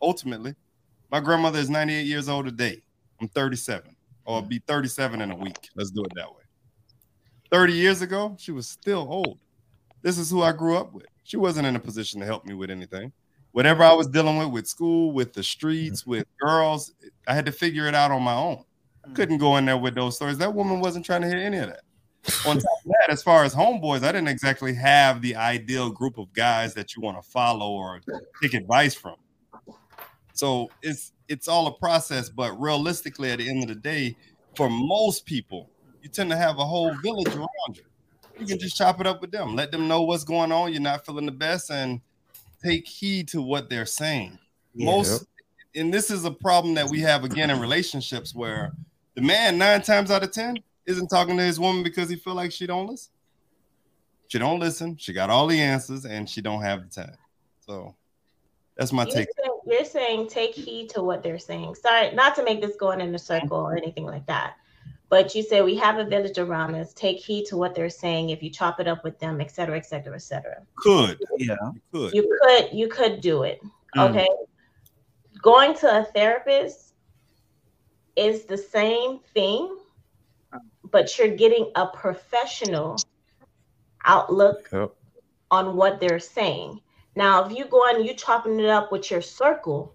Ultimately, 0.00 0.54
my 1.10 1.20
grandmother 1.20 1.58
is 1.58 1.68
98 1.68 2.06
years 2.06 2.28
old 2.30 2.46
today. 2.46 2.82
I'm 3.20 3.28
37, 3.28 3.94
or 4.24 4.36
I'll 4.36 4.42
be 4.42 4.62
37 4.66 5.20
in 5.20 5.30
a 5.30 5.36
week. 5.36 5.68
Let's 5.76 5.90
do 5.90 6.02
it 6.02 6.12
that 6.14 6.30
way. 6.30 6.42
30 7.50 7.74
years 7.74 8.00
ago, 8.00 8.34
she 8.38 8.52
was 8.52 8.66
still 8.66 9.06
old. 9.10 9.38
This 10.02 10.18
is 10.18 10.30
who 10.30 10.42
I 10.42 10.52
grew 10.52 10.76
up 10.76 10.92
with. 10.92 11.06
She 11.24 11.36
wasn't 11.36 11.66
in 11.66 11.76
a 11.76 11.80
position 11.80 12.20
to 12.20 12.26
help 12.26 12.44
me 12.44 12.54
with 12.54 12.70
anything. 12.70 13.12
Whatever 13.52 13.84
I 13.84 13.92
was 13.92 14.08
dealing 14.08 14.38
with, 14.38 14.48
with 14.48 14.66
school, 14.66 15.12
with 15.12 15.32
the 15.32 15.42
streets, 15.42 16.02
mm-hmm. 16.02 16.10
with 16.10 16.26
girls, 16.40 16.92
I 17.28 17.34
had 17.34 17.46
to 17.46 17.52
figure 17.52 17.86
it 17.86 17.94
out 17.94 18.10
on 18.10 18.22
my 18.22 18.34
own. 18.34 18.64
I 19.04 19.12
couldn't 19.12 19.38
go 19.38 19.56
in 19.56 19.64
there 19.64 19.76
with 19.76 19.94
those 19.94 20.16
stories. 20.16 20.38
That 20.38 20.54
woman 20.54 20.80
wasn't 20.80 21.04
trying 21.04 21.22
to 21.22 21.28
hear 21.28 21.38
any 21.38 21.58
of 21.58 21.68
that. 21.68 21.82
on 22.46 22.56
top 22.56 22.78
of 22.84 22.92
that, 23.00 23.10
as 23.10 23.22
far 23.22 23.42
as 23.42 23.52
homeboys, 23.52 24.04
I 24.04 24.12
didn't 24.12 24.28
exactly 24.28 24.72
have 24.74 25.22
the 25.22 25.34
ideal 25.34 25.90
group 25.90 26.18
of 26.18 26.32
guys 26.32 26.72
that 26.74 26.94
you 26.94 27.02
want 27.02 27.20
to 27.20 27.28
follow 27.28 27.72
or 27.72 28.00
take 28.40 28.54
advice 28.54 28.94
from. 28.94 29.16
So 30.32 30.70
it's 30.82 31.12
it's 31.28 31.48
all 31.48 31.66
a 31.66 31.72
process, 31.78 32.28
but 32.28 32.52
realistically, 32.60 33.30
at 33.30 33.38
the 33.38 33.48
end 33.48 33.62
of 33.62 33.68
the 33.68 33.74
day, 33.74 34.16
for 34.56 34.70
most 34.70 35.26
people, 35.26 35.70
you 36.00 36.08
tend 36.08 36.30
to 36.30 36.36
have 36.36 36.58
a 36.58 36.64
whole 36.64 36.94
village 37.02 37.34
around 37.34 37.76
you. 37.76 37.82
You 38.42 38.48
can 38.48 38.58
just 38.58 38.76
chop 38.76 39.00
it 39.00 39.06
up 39.06 39.20
with 39.20 39.30
them, 39.30 39.54
let 39.54 39.70
them 39.70 39.88
know 39.88 40.02
what's 40.02 40.24
going 40.24 40.52
on. 40.52 40.72
You're 40.72 40.82
not 40.82 41.06
feeling 41.06 41.26
the 41.26 41.32
best, 41.32 41.70
and 41.70 42.00
take 42.62 42.86
heed 42.86 43.28
to 43.28 43.40
what 43.40 43.70
they're 43.70 43.86
saying. 43.86 44.38
Yeah. 44.74 44.86
Most, 44.86 45.26
and 45.74 45.92
this 45.92 46.10
is 46.10 46.24
a 46.24 46.30
problem 46.30 46.74
that 46.74 46.88
we 46.88 47.00
have 47.00 47.24
again 47.24 47.50
in 47.50 47.60
relationships 47.60 48.34
where 48.34 48.72
the 49.14 49.22
man 49.22 49.58
nine 49.58 49.82
times 49.82 50.10
out 50.10 50.22
of 50.22 50.32
ten 50.32 50.58
isn't 50.86 51.08
talking 51.08 51.36
to 51.36 51.42
his 51.42 51.60
woman 51.60 51.82
because 51.82 52.08
he 52.08 52.16
feel 52.16 52.34
like 52.34 52.52
she 52.52 52.66
don't 52.66 52.86
listen. 52.86 53.12
She 54.28 54.38
don't 54.38 54.58
listen. 54.58 54.96
She 54.96 55.12
got 55.12 55.30
all 55.30 55.46
the 55.46 55.60
answers, 55.60 56.04
and 56.04 56.28
she 56.28 56.40
don't 56.40 56.62
have 56.62 56.82
the 56.82 57.02
time. 57.02 57.18
So 57.60 57.94
that's 58.76 58.92
my 58.92 59.04
you're 59.04 59.12
take. 59.12 59.28
saying, 59.38 59.58
you're 59.66 59.84
saying 59.84 60.28
take 60.28 60.54
heed 60.54 60.88
to 60.90 61.02
what 61.02 61.22
they're 61.22 61.38
saying. 61.38 61.74
Sorry, 61.74 62.14
not 62.14 62.34
to 62.36 62.44
make 62.44 62.60
this 62.60 62.76
going 62.76 63.00
in 63.00 63.14
a 63.14 63.18
circle 63.18 63.58
or 63.58 63.76
anything 63.76 64.04
like 64.04 64.26
that. 64.26 64.54
But 65.12 65.34
you 65.34 65.42
say 65.42 65.60
we 65.60 65.76
have 65.76 65.98
a 65.98 66.06
village 66.06 66.38
around 66.38 66.74
us. 66.74 66.94
Take 66.94 67.18
heed 67.18 67.44
to 67.48 67.58
what 67.58 67.74
they're 67.74 67.90
saying. 67.90 68.30
If 68.30 68.42
you 68.42 68.48
chop 68.48 68.80
it 68.80 68.88
up 68.88 69.04
with 69.04 69.18
them, 69.18 69.42
et 69.42 69.50
cetera, 69.50 69.76
et 69.76 69.84
cetera, 69.84 70.14
et 70.14 70.22
cetera. 70.22 70.62
Could 70.76 71.18
yeah, 71.36 71.54
you 71.74 71.82
could. 71.92 72.14
You 72.14 72.38
could 72.40 72.68
you 72.72 72.88
could 72.88 73.20
do 73.20 73.42
it. 73.42 73.60
Mm. 73.94 74.08
Okay. 74.08 74.28
Going 75.42 75.74
to 75.74 75.98
a 76.00 76.04
therapist 76.04 76.94
is 78.16 78.46
the 78.46 78.56
same 78.56 79.18
thing, 79.34 79.76
but 80.90 81.18
you're 81.18 81.36
getting 81.36 81.70
a 81.74 81.88
professional 81.88 82.96
outlook 84.06 84.70
Yep. 84.72 84.94
on 85.50 85.76
what 85.76 86.00
they're 86.00 86.20
saying. 86.20 86.80
Now, 87.16 87.44
if 87.44 87.54
you 87.54 87.66
go 87.66 87.86
and 87.86 88.06
you 88.06 88.14
chopping 88.14 88.58
it 88.58 88.70
up 88.70 88.90
with 88.90 89.10
your 89.10 89.20
circle, 89.20 89.94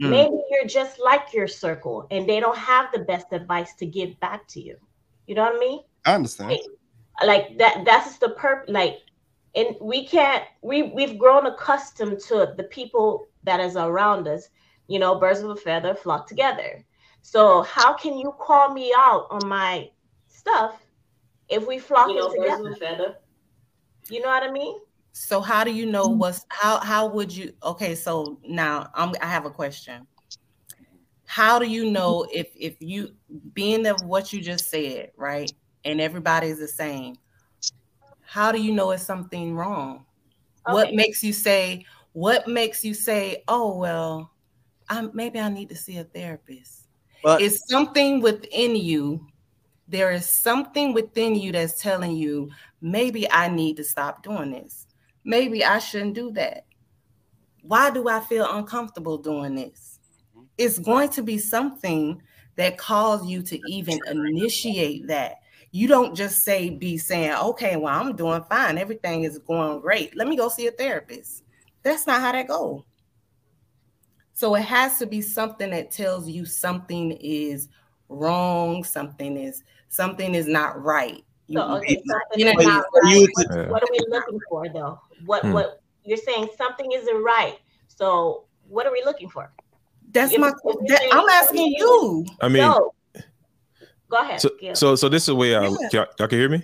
Mm. 0.00 0.10
maybe 0.10 0.36
you're 0.50 0.66
just 0.66 0.98
like 0.98 1.32
your 1.32 1.46
circle 1.46 2.06
and 2.10 2.28
they 2.28 2.40
don't 2.40 2.56
have 2.56 2.90
the 2.92 3.00
best 3.00 3.32
advice 3.32 3.74
to 3.74 3.86
give 3.86 4.18
back 4.20 4.46
to 4.48 4.60
you. 4.60 4.76
You 5.26 5.34
know 5.34 5.42
what 5.44 5.56
I 5.56 5.58
mean? 5.58 5.80
I 6.04 6.14
understand. 6.14 6.58
Like 7.24 7.58
that 7.58 7.84
that's 7.84 8.18
the 8.18 8.28
perp 8.28 8.64
like 8.68 8.98
and 9.54 9.76
we 9.80 10.06
can't 10.06 10.44
we 10.62 10.82
we've 10.82 11.18
grown 11.18 11.46
accustomed 11.46 12.20
to 12.28 12.54
the 12.56 12.64
people 12.64 13.28
that 13.44 13.60
is 13.60 13.76
around 13.76 14.26
us, 14.28 14.48
you 14.88 14.98
know, 14.98 15.18
birds 15.18 15.40
of 15.40 15.50
a 15.50 15.56
feather 15.56 15.94
flock 15.94 16.26
together. 16.26 16.84
So 17.22 17.62
how 17.62 17.94
can 17.94 18.16
you 18.18 18.32
call 18.38 18.72
me 18.72 18.92
out 18.96 19.26
on 19.30 19.46
my 19.48 19.90
stuff 20.28 20.80
if 21.48 21.66
we 21.66 21.78
flock 21.78 22.08
You 22.08 22.16
know, 22.16 22.30
it 22.32 22.38
birds 22.38 22.60
together? 22.60 22.68
of 22.68 22.72
a 22.72 22.76
feather. 22.76 23.16
You 24.08 24.20
know 24.20 24.28
what 24.28 24.42
I 24.42 24.50
mean? 24.50 24.78
So 25.12 25.40
how 25.40 25.64
do 25.64 25.70
you 25.72 25.86
know 25.86 26.08
Mm. 26.08 26.18
what's 26.18 26.44
how 26.48 26.80
how 26.80 27.06
would 27.08 27.34
you 27.34 27.54
okay 27.62 27.94
so 27.94 28.40
now 28.44 28.90
I'm 28.94 29.14
I 29.20 29.26
have 29.26 29.44
a 29.46 29.50
question. 29.50 30.06
How 31.24 31.58
do 31.58 31.66
you 31.66 31.90
know 31.90 32.26
if 32.32 32.48
if 32.56 32.76
you 32.80 33.14
being 33.54 33.86
of 33.86 34.02
what 34.04 34.32
you 34.32 34.40
just 34.40 34.68
said, 34.70 35.12
right? 35.16 35.54
And 35.84 36.00
everybody's 36.00 36.58
the 36.58 36.68
same. 36.68 37.18
How 38.20 38.52
do 38.52 38.60
you 38.62 38.72
know 38.72 38.90
it's 38.92 39.02
something 39.02 39.54
wrong? 39.54 40.06
What 40.66 40.94
makes 40.94 41.22
you 41.22 41.32
say 41.32 41.86
what 42.14 42.48
makes 42.48 42.84
you 42.84 42.94
say, 42.94 43.42
"Oh, 43.48 43.76
well, 43.78 44.32
I 44.88 45.02
maybe 45.14 45.40
I 45.40 45.48
need 45.50 45.70
to 45.70 45.76
see 45.76 45.98
a 45.98 46.04
therapist." 46.04 46.88
But- 47.22 47.40
it's 47.42 47.68
something 47.68 48.20
within 48.22 48.76
you. 48.76 49.28
There 49.88 50.12
is 50.12 50.28
something 50.28 50.92
within 50.94 51.34
you 51.36 51.52
that's 51.52 51.80
telling 51.82 52.16
you, 52.16 52.50
maybe 52.82 53.30
I 53.30 53.48
need 53.48 53.76
to 53.78 53.84
stop 53.84 54.22
doing 54.24 54.52
this. 54.52 54.86
Maybe 55.24 55.64
I 55.64 55.78
shouldn't 55.78 56.14
do 56.14 56.32
that. 56.32 56.64
Why 57.62 57.90
do 57.90 58.08
I 58.08 58.20
feel 58.20 58.46
uncomfortable 58.50 59.18
doing 59.18 59.54
this? 59.54 59.98
It's 60.58 60.78
going 60.78 61.10
to 61.10 61.22
be 61.22 61.38
something 61.38 62.20
that 62.56 62.76
calls 62.78 63.26
you 63.26 63.42
to 63.42 63.58
even 63.70 64.00
initiate 64.10 65.06
that. 65.06 65.36
You 65.70 65.88
don't 65.88 66.14
just 66.14 66.42
say, 66.42 66.68
be 66.70 66.98
saying, 66.98 67.32
okay, 67.32 67.76
well, 67.76 67.98
I'm 67.98 68.14
doing 68.14 68.44
fine. 68.48 68.76
Everything 68.76 69.24
is 69.24 69.38
going 69.38 69.80
great. 69.80 70.14
Let 70.16 70.28
me 70.28 70.36
go 70.36 70.48
see 70.48 70.66
a 70.66 70.70
therapist. 70.70 71.44
That's 71.82 72.06
not 72.06 72.20
how 72.20 72.32
that 72.32 72.48
goes. 72.48 72.82
So 74.34 74.54
it 74.54 74.64
has 74.64 74.98
to 74.98 75.06
be 75.06 75.20
something 75.20 75.70
that 75.70 75.90
tells 75.90 76.28
you 76.28 76.44
something 76.44 77.12
is 77.12 77.68
wrong, 78.08 78.84
something 78.84 79.36
is 79.36 79.62
something 79.88 80.34
is 80.34 80.46
not 80.46 80.82
right. 80.82 81.24
So 81.52 81.76
okay, 81.76 81.92
you- 81.92 82.02
something 82.06 82.38
you 82.38 82.44
know, 82.46 82.60
is 82.60 82.66
not 82.66 82.84
right. 82.94 83.14
you 83.16 83.28
What, 83.34 83.70
what 83.70 83.82
are 83.82 83.88
we 83.92 84.04
looking 84.08 84.40
for 84.48 84.68
though? 84.68 85.00
What 85.26 85.42
Hmm. 85.42 85.52
what 85.52 85.80
you're 86.04 86.16
saying 86.16 86.48
something 86.58 86.90
isn't 86.92 87.22
right. 87.22 87.58
So 87.88 88.44
what 88.68 88.86
are 88.86 88.92
we 88.92 89.02
looking 89.04 89.28
for? 89.28 89.52
That's 90.10 90.32
If- 90.32 90.40
my 90.40 90.48
if 90.64 90.88
that, 90.88 90.98
saying 90.98 91.10
I'm 91.12 91.28
asking 91.28 91.66
you. 91.78 92.26
I 92.40 92.48
mean, 92.48 92.62
No. 92.62 92.92
Go 94.08 94.18
ahead. 94.18 94.40
so, 94.40 94.50
Gil. 94.60 94.74
so 94.74 94.94
so 94.94 95.08
this 95.08 95.22
is 95.22 95.26
the 95.26 95.34
way 95.36 95.54
I 95.54 95.62
Yeah. 95.64 95.76
y'all, 95.92 96.06
y'all 96.18 96.28
can 96.28 96.38
hear 96.38 96.48
me. 96.48 96.62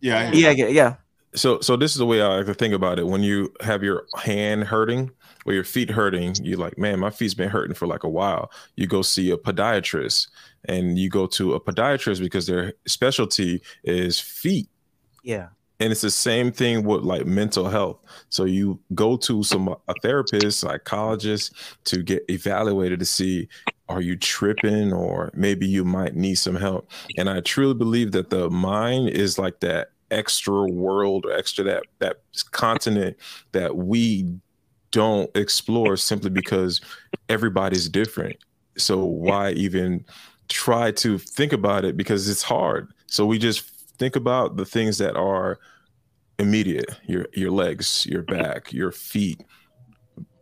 Yeah, 0.00 0.30
Yeah, 0.32 0.50
yeah, 0.50 0.66
yeah. 0.68 0.94
So 1.34 1.60
so 1.60 1.76
this 1.76 1.92
is 1.92 1.98
the 1.98 2.06
way 2.06 2.22
I 2.22 2.36
like 2.38 2.46
to 2.46 2.54
think 2.54 2.72
about 2.72 2.98
it. 2.98 3.06
When 3.06 3.22
you 3.22 3.52
have 3.60 3.82
your 3.82 4.06
hand 4.16 4.64
hurting 4.64 5.10
or 5.44 5.52
your 5.52 5.64
feet 5.64 5.90
hurting, 5.90 6.36
you're 6.42 6.56
like, 6.58 6.78
man, 6.78 6.98
my 6.98 7.10
feet's 7.10 7.34
been 7.34 7.50
hurting 7.50 7.74
for 7.74 7.86
like 7.86 8.04
a 8.04 8.08
while. 8.08 8.50
You 8.76 8.86
go 8.86 9.02
see 9.02 9.30
a 9.30 9.36
podiatrist, 9.36 10.28
and 10.64 10.98
you 10.98 11.10
go 11.10 11.26
to 11.26 11.54
a 11.54 11.60
podiatrist 11.60 12.20
because 12.20 12.46
their 12.46 12.72
specialty 12.86 13.60
is 13.84 14.18
feet. 14.18 14.68
Yeah. 15.22 15.48
And 15.80 15.92
it's 15.92 16.00
the 16.00 16.10
same 16.10 16.50
thing 16.50 16.84
with 16.84 17.02
like 17.02 17.24
mental 17.26 17.68
health. 17.68 17.98
So 18.30 18.44
you 18.44 18.80
go 18.94 19.16
to 19.18 19.42
some 19.44 19.68
a 19.68 19.94
therapist, 20.02 20.60
psychologist 20.60 21.52
to 21.84 22.02
get 22.02 22.24
evaluated 22.28 22.98
to 23.00 23.06
see 23.06 23.48
are 23.88 24.02
you 24.02 24.16
tripping 24.16 24.92
or 24.92 25.30
maybe 25.34 25.66
you 25.66 25.84
might 25.84 26.14
need 26.14 26.34
some 26.34 26.56
help. 26.56 26.90
And 27.16 27.30
I 27.30 27.40
truly 27.40 27.74
believe 27.74 28.12
that 28.12 28.30
the 28.30 28.50
mind 28.50 29.10
is 29.10 29.38
like 29.38 29.60
that 29.60 29.92
extra 30.10 30.66
world 30.66 31.24
or 31.26 31.32
extra 31.32 31.64
that 31.64 31.84
that 31.98 32.20
continent 32.50 33.16
that 33.52 33.76
we 33.76 34.34
don't 34.90 35.30
explore 35.36 35.96
simply 35.96 36.30
because 36.30 36.80
everybody's 37.28 37.88
different. 37.88 38.36
So 38.76 39.04
why 39.04 39.52
even 39.52 40.04
try 40.48 40.90
to 40.92 41.18
think 41.18 41.52
about 41.52 41.84
it 41.84 41.96
because 41.96 42.28
it's 42.28 42.42
hard. 42.42 42.90
So 43.06 43.26
we 43.26 43.38
just 43.38 43.70
think 43.98 44.16
about 44.16 44.56
the 44.56 44.64
things 44.64 44.98
that 44.98 45.16
are 45.16 45.58
immediate, 46.38 46.90
your 47.06 47.26
your 47.34 47.50
legs, 47.50 48.06
your 48.06 48.22
mm-hmm. 48.22 48.40
back, 48.40 48.72
your 48.72 48.92
feet. 48.92 49.42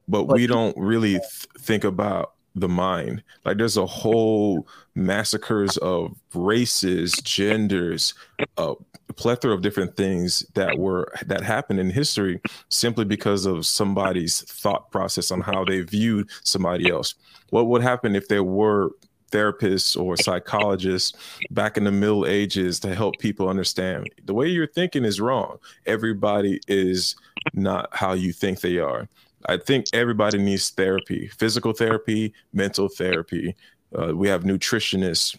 But 0.09 0.25
we 0.25 0.47
don't 0.47 0.77
really 0.77 1.15
th- 1.15 1.47
think 1.59 1.83
about 1.83 2.35
the 2.55 2.69
mind. 2.69 3.23
Like 3.45 3.59
there's 3.59 3.77
a 3.77 3.87
whole 3.87 4.67
massacres 4.95 5.77
of 5.79 6.17
races, 6.33 7.13
genders, 7.23 8.15
a 8.57 8.75
plethora 9.17 9.53
of 9.53 9.63
different 9.63 9.97
things 9.97 10.45
that 10.55 10.79
were 10.79 11.13
that 11.27 11.43
happened 11.43 11.81
in 11.81 11.91
history 11.91 12.41
simply 12.69 13.05
because 13.05 13.47
of 13.47 13.67
somebody's 13.67 14.43
thought 14.43 14.91
process 14.91 15.31
on 15.31 15.41
how 15.41 15.65
they 15.65 15.81
viewed 15.81 16.31
somebody 16.45 16.91
else. 16.91 17.15
What 17.51 17.67
would 17.67 17.83
happen 17.83 18.17
if 18.17 18.29
there 18.29 18.45
were 18.45 18.91
therapists 19.37 20.01
or 20.01 20.17
psychologists 20.17 21.17
back 21.51 21.77
in 21.77 21.85
the 21.85 21.93
middle 21.93 22.27
ages 22.27 22.81
to 22.81 22.95
help 22.95 23.19
people 23.19 23.49
understand 23.49 24.09
the 24.25 24.35
way 24.35 24.49
you're 24.49 24.67
thinking 24.67 25.05
is 25.05 25.21
wrong. 25.21 25.59
Everybody 25.85 26.61
is 26.69 27.17
not 27.53 27.89
how 27.93 28.15
you 28.15 28.33
think 28.33 28.61
they 28.61 28.79
are. 28.79 29.09
I 29.47 29.59
think 29.59 29.87
everybody 29.93 30.39
needs 30.39 30.71
therapy 30.71 31.29
physical 31.29 31.73
therapy 31.73 32.33
mental 32.53 32.89
therapy. 32.89 33.55
Uh, 33.97 34.17
we 34.17 34.29
have 34.29 34.45
nutritionists. 34.45 35.39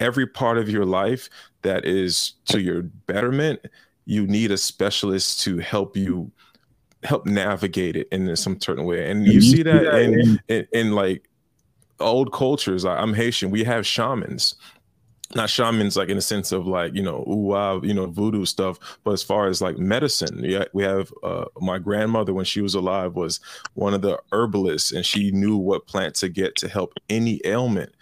Every 0.00 0.26
part 0.26 0.58
of 0.58 0.68
your 0.68 0.84
life 0.84 1.28
that 1.62 1.84
is 1.84 2.34
to 2.46 2.60
your 2.60 2.82
betterment 2.82 3.60
you 4.04 4.26
need 4.26 4.50
a 4.50 4.58
specialist 4.58 5.40
to 5.42 5.58
help 5.58 5.96
you 5.96 6.30
help 7.04 7.26
navigate 7.26 7.96
it 7.96 8.08
in 8.12 8.34
some 8.36 8.60
certain 8.60 8.84
way. 8.84 9.10
And 9.10 9.26
you 9.26 9.40
see 9.40 9.62
that 9.62 10.00
in 10.00 10.40
in, 10.48 10.66
in 10.72 10.92
like 10.92 11.28
old 12.00 12.32
cultures 12.32 12.84
i'm 12.84 13.14
haitian 13.14 13.50
we 13.50 13.64
have 13.64 13.86
shamans. 13.86 14.54
Not 15.34 15.48
shamans 15.48 15.96
like 15.96 16.10
in 16.10 16.16
the 16.16 16.22
sense 16.22 16.52
of 16.52 16.66
like 16.66 16.94
you 16.94 17.02
know 17.02 17.24
ooh 17.26 17.36
wow 17.36 17.80
you 17.80 17.94
know 17.94 18.06
voodoo 18.06 18.44
stuff 18.44 18.78
but 19.02 19.12
as 19.12 19.22
far 19.22 19.46
as 19.46 19.62
like 19.62 19.78
medicine 19.78 20.40
yeah 20.44 20.64
we 20.74 20.82
have 20.82 21.10
uh 21.22 21.46
my 21.58 21.78
grandmother 21.78 22.34
when 22.34 22.44
she 22.44 22.60
was 22.60 22.74
alive 22.74 23.14
was 23.14 23.40
one 23.72 23.94
of 23.94 24.02
the 24.02 24.20
herbalists 24.32 24.92
and 24.92 25.06
she 25.06 25.30
knew 25.30 25.56
what 25.56 25.86
plant 25.86 26.14
to 26.16 26.28
get 26.28 26.54
to 26.56 26.68
help 26.68 26.92
any 27.08 27.40
ailment. 27.46 27.94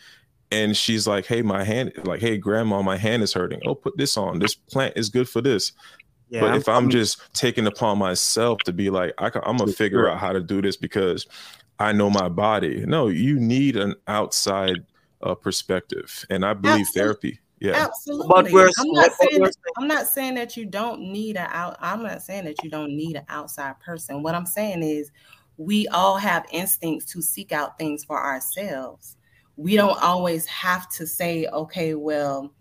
And 0.50 0.76
she's 0.76 1.06
like 1.06 1.24
hey 1.26 1.42
my 1.42 1.62
hand 1.62 1.92
like 2.04 2.20
hey 2.20 2.36
grandma 2.36 2.82
my 2.82 2.96
hand 2.96 3.22
is 3.22 3.32
hurting. 3.32 3.60
Oh 3.64 3.76
put 3.76 3.96
this 3.96 4.16
on. 4.16 4.40
This 4.40 4.56
plant 4.56 4.94
is 4.96 5.08
good 5.08 5.28
for 5.28 5.40
this. 5.40 5.70
Yeah, 6.30 6.40
but 6.40 6.50
I'm- 6.50 6.58
if 6.58 6.68
i'm 6.68 6.74
I'm- 6.74 6.90
just 6.90 7.32
taking 7.32 7.68
upon 7.68 7.98
myself 7.98 8.58
to 8.64 8.72
be 8.72 8.90
like 8.90 9.14
I, 9.18 9.26
am 9.44 9.56
gonna 9.56 9.70
figure 9.70 10.08
out 10.08 10.18
how 10.18 10.32
to 10.32 10.40
do 10.40 10.60
this 10.60 10.76
because 10.76 11.28
i 11.80 11.92
know 11.92 12.08
my 12.08 12.28
body 12.28 12.84
no 12.86 13.08
you 13.08 13.38
need 13.40 13.76
an 13.76 13.94
outside 14.06 14.78
uh, 15.22 15.34
perspective 15.34 16.24
and 16.30 16.44
i 16.44 16.52
believe 16.54 16.86
Absolutely. 16.86 17.00
therapy 17.00 17.40
yeah 17.60 17.86
Absolutely. 17.86 18.28
But 18.28 18.52
we're- 18.52 18.70
I'm 18.78 18.92
not 18.92 19.10
what 19.10 19.12
saying 19.20 19.40
we're 19.42 19.46
that, 19.48 19.56
I'm 19.76 19.88
not 19.88 20.06
saying 20.06 20.34
that 20.34 20.56
you 20.56 20.64
don't 20.66 21.00
need 21.00 21.36
an 21.36 21.48
out. 21.50 21.76
I'm 21.80 22.02
not 22.02 22.22
saying 22.22 22.44
that 22.46 22.62
you 22.62 22.70
don't 22.70 22.96
need 22.96 23.16
an 23.16 23.24
outside 23.28 23.78
person. 23.80 24.22
What 24.22 24.34
I'm 24.34 24.46
saying 24.46 24.82
is 24.82 25.10
we 25.58 25.86
all 25.88 26.16
have 26.16 26.46
instincts 26.52 27.04
to 27.12 27.20
seek 27.20 27.52
out 27.52 27.76
things 27.78 28.02
for 28.02 28.18
ourselves. 28.18 29.16
We 29.56 29.76
don't 29.76 30.02
always 30.02 30.46
have 30.46 30.88
to 30.92 31.06
say, 31.06 31.46
okay, 31.52 31.94
well, 31.94 32.54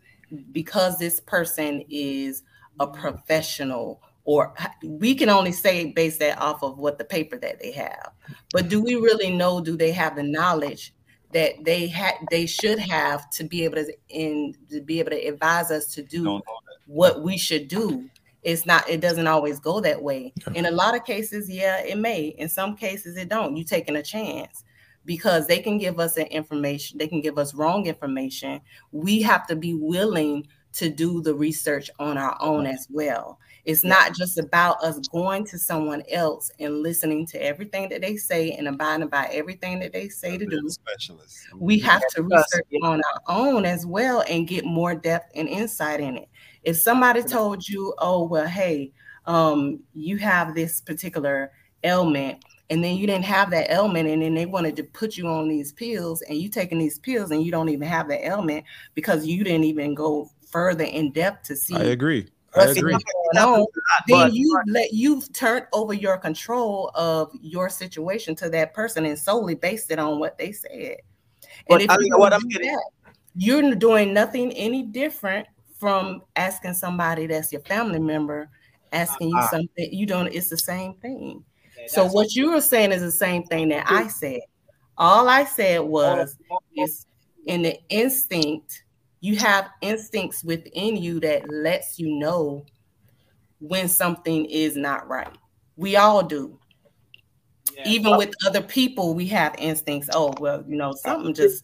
because 0.52 1.00
this 1.00 1.22
person 1.22 1.82
is 1.90 2.44
a 2.82 2.88
professional 2.88 4.02
or 4.26 4.54
we 4.84 5.16
can 5.16 5.30
only 5.30 5.52
say 5.52 5.92
base 5.92 6.18
that 6.18 6.40
off 6.40 6.64
of 6.64 6.78
what 6.78 6.98
the 6.98 7.04
paper 7.04 7.38
that 7.38 7.60
they 7.60 7.72
have. 7.72 8.12
But 8.52 8.70
do 8.70 8.82
we 8.82 8.96
really 8.96 9.32
know 9.32 9.62
do 9.62 9.76
they 9.76 9.92
have 9.92 10.16
the 10.16 10.24
knowledge 10.24 10.94
that 11.34 11.64
they 11.64 11.88
had 11.88 12.16
they 12.32 12.46
should 12.46 12.80
have 12.80 13.30
to 13.32 13.44
be 13.44 13.64
able 13.64 13.76
to 13.78 13.94
in 14.10 14.54
to 14.70 14.82
be 14.82 15.00
able 15.00 15.12
to 15.12 15.28
advise 15.28 15.72
us 15.72 15.88
to 15.94 16.04
do 16.04 16.42
what 16.86 17.22
we 17.22 17.38
should 17.38 17.68
do? 17.68 18.10
It's 18.44 18.66
not 18.66 18.90
it 18.90 19.02
doesn't 19.02 19.28
always 19.28 19.60
go 19.60 19.80
that 19.82 20.02
way. 20.02 20.34
In 20.54 20.66
a 20.66 20.72
lot 20.72 20.96
of 20.96 21.06
cases 21.06 21.50
yeah 21.50 21.80
it 21.82 21.98
may. 21.98 22.36
In 22.38 22.50
some 22.50 22.76
cases 22.76 23.18
it 23.18 23.30
don't. 23.30 23.56
You 23.56 23.64
taking 23.64 23.96
a 23.96 24.04
chance. 24.04 24.64
Because 25.06 25.48
they 25.48 25.60
can 25.60 25.80
give 25.80 26.00
us 26.00 26.18
an 26.18 26.28
information 26.28 26.98
they 26.98 27.08
can 27.08 27.22
give 27.22 27.38
us 27.38 27.56
wrong 27.56 27.88
information. 27.88 28.62
We 28.92 29.22
have 29.24 29.48
to 29.48 29.56
be 29.56 29.74
willing 29.74 30.46
to 30.74 30.90
do 30.90 31.22
the 31.22 31.34
research 31.34 31.90
on 32.00 32.18
our 32.18 32.38
own 32.40 32.66
as 32.66 32.88
well. 32.90 33.40
It's 33.66 33.84
not 33.84 34.16
just 34.16 34.40
about 34.40 34.84
us 34.84 35.00
going 35.10 35.46
to 35.46 35.60
someone 35.60 36.04
else 36.10 36.50
and 36.60 36.82
listening 36.82 37.26
to 37.28 37.44
everything 37.44 37.90
that 37.90 38.02
they 38.02 38.16
say 38.16 38.52
and 38.52 38.68
abiding 38.68 39.10
by 39.10 39.30
everything 39.32 39.80
that 39.80 39.94
they 39.94 40.10
say 40.10 40.38
to 40.38 40.46
do. 40.46 40.70
specialist. 40.70 41.38
we 41.56 41.78
have 41.80 42.02
to 42.16 42.24
research 42.24 42.68
on 42.82 43.02
our 43.14 43.22
own 43.28 43.66
as 43.66 43.86
well 43.86 44.24
and 44.30 44.48
get 44.48 44.66
more 44.66 44.96
depth 44.96 45.32
and 45.36 45.48
insight 45.48 46.00
in 46.00 46.18
it. 46.18 46.30
If 46.64 46.78
somebody 46.78 47.22
told 47.24 47.68
you, 47.68 47.94
oh, 48.00 48.24
well, 48.24 48.48
hey, 48.48 48.92
um, 49.26 49.80
you 49.94 50.18
have 50.18 50.56
this 50.56 50.82
particular 50.82 51.52
ailment, 51.84 52.44
and 52.72 52.84
then 52.84 52.98
you 52.98 53.08
didn't 53.08 53.26
have 53.26 53.52
that 53.52 53.72
ailment, 53.72 54.10
and 54.10 54.22
then 54.22 54.34
they 54.34 54.46
wanted 54.46 54.76
to 54.76 54.84
put 54.84 55.18
you 55.18 55.28
on 55.28 55.48
these 55.48 55.74
pills, 55.74 56.22
and 56.24 56.38
you 56.38 56.50
taking 56.50 56.80
these 56.80 57.00
pills, 57.00 57.32
and 57.32 57.44
you 57.44 57.52
don't 57.52 57.70
even 57.70 57.88
have 57.88 58.08
the 58.08 58.26
ailment 58.26 58.66
because 58.96 59.26
you 59.26 59.44
didn't 59.44 59.64
even 59.64 59.94
go 59.94 60.30
further 60.52 60.84
in 60.84 61.12
depth 61.12 61.48
to 61.48 61.56
see 61.56 61.76
i 61.76 61.84
agree 61.84 62.28
i 62.56 62.64
agree 62.66 62.94
going 62.94 63.38
on, 63.38 63.66
then 64.08 64.18
But- 64.28 64.34
you 64.34 64.60
let 64.68 64.92
you've 64.94 65.32
turned 65.34 65.68
over 65.74 65.94
your 65.94 66.18
control 66.18 66.92
of 66.96 67.32
your 67.42 67.70
situation 67.70 68.36
to 68.36 68.50
that 68.50 68.74
person 68.74 69.06
and 69.06 69.18
solely 69.18 69.56
based 69.56 69.92
it 69.92 70.00
on 70.00 70.20
what 70.20 70.38
they 70.38 70.52
said. 70.52 70.98
But 71.68 71.82
if 71.84 71.90
I 71.92 71.94
you 71.96 72.00
mean, 72.10 72.20
what 72.20 72.34
I'm 72.34 72.48
getting- 72.48 72.72
that, 72.72 72.84
you're 73.36 73.76
doing 73.76 74.14
nothing 74.14 74.52
any 74.54 74.82
different 74.84 75.48
from 75.80 76.24
asking 76.36 76.74
somebody 76.74 77.28
that's 77.28 77.52
your 77.52 77.62
family 77.62 78.00
member 78.00 78.50
asking 78.92 79.30
you 79.30 79.38
Uh-uh. 79.38 79.50
something. 79.50 79.94
You 79.94 80.06
don't. 80.08 80.28
It's 80.34 80.50
the 80.50 80.58
same 80.58 80.96
thing. 80.96 81.46
So 81.88 82.06
what 82.08 82.34
you 82.36 82.52
were 82.52 82.62
saying 82.62 82.92
is 82.92 83.02
the 83.02 83.12
same 83.12 83.44
thing 83.44 83.70
that 83.70 83.86
I 83.88 84.08
said. 84.08 84.42
All 84.98 85.30
I 85.30 85.46
said 85.46 85.82
was 85.82 86.36
is 86.76 87.06
in 87.46 87.62
the 87.62 87.78
instinct, 87.90 88.84
you 89.22 89.36
have 89.38 89.70
instincts 89.82 90.44
within 90.44 90.96
you 90.96 91.20
that 91.20 91.50
lets 91.50 92.00
you 92.00 92.18
know 92.18 92.66
when 93.60 93.88
something 93.88 94.46
is 94.46 94.76
not 94.76 95.08
right. 95.08 95.36
We 95.76 95.96
all 95.96 96.24
do. 96.24 96.60
Even 97.86 98.18
with 98.18 98.34
other 98.46 98.62
people, 98.62 99.14
we 99.14 99.28
have 99.28 99.56
instincts. 99.58 100.10
Oh, 100.14 100.34
well, 100.40 100.64
you 100.68 100.76
know, 100.76 100.94
something 100.94 101.34
just 101.34 101.64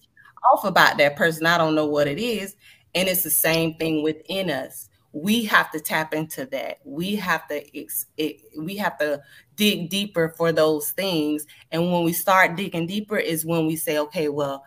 off 0.53 0.63
about 0.63 0.97
that 0.97 1.15
person. 1.15 1.45
I 1.45 1.57
don't 1.57 1.75
know 1.75 1.85
what 1.85 2.07
it 2.07 2.19
is. 2.19 2.55
And 2.93 3.09
it's 3.09 3.23
the 3.23 3.29
same 3.29 3.75
thing 3.75 4.03
within 4.03 4.49
us. 4.49 4.89
We 5.11 5.43
have 5.45 5.71
to 5.71 5.79
tap 5.79 6.13
into 6.13 6.45
that. 6.47 6.79
We 6.83 7.15
have 7.15 7.47
to 7.47 7.77
ex- 7.77 8.05
it, 8.17 8.41
we 8.57 8.75
have 8.77 8.97
to 8.99 9.21
dig 9.55 9.89
deeper 9.89 10.33
for 10.37 10.51
those 10.51 10.91
things. 10.91 11.45
And 11.71 11.91
when 11.91 12.03
we 12.03 12.13
start 12.13 12.55
digging 12.55 12.87
deeper, 12.87 13.17
is 13.17 13.45
when 13.45 13.65
we 13.65 13.75
say, 13.75 13.97
okay, 13.99 14.29
well, 14.29 14.63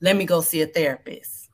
let 0.00 0.16
me 0.16 0.24
go 0.24 0.40
see 0.40 0.62
a 0.62 0.66
therapist. 0.66 1.48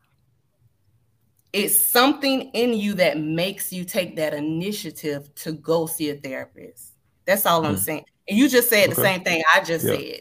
It's 1.64 1.88
something 1.88 2.50
in 2.52 2.72
you 2.74 2.94
that 2.94 3.18
makes 3.18 3.72
you 3.72 3.84
take 3.84 4.16
that 4.16 4.34
initiative 4.34 5.34
to 5.36 5.52
go 5.52 5.86
see 5.86 6.10
a 6.10 6.14
therapist. 6.14 6.92
That's 7.26 7.46
all 7.46 7.64
I'm 7.64 7.74
Hmm. 7.74 7.80
saying. 7.80 8.04
And 8.28 8.38
you 8.38 8.48
just 8.48 8.68
said 8.68 8.90
the 8.90 8.94
same 8.94 9.22
thing 9.22 9.42
I 9.52 9.60
just 9.60 9.84
Yeah. 9.84 9.92
said. 9.96 10.20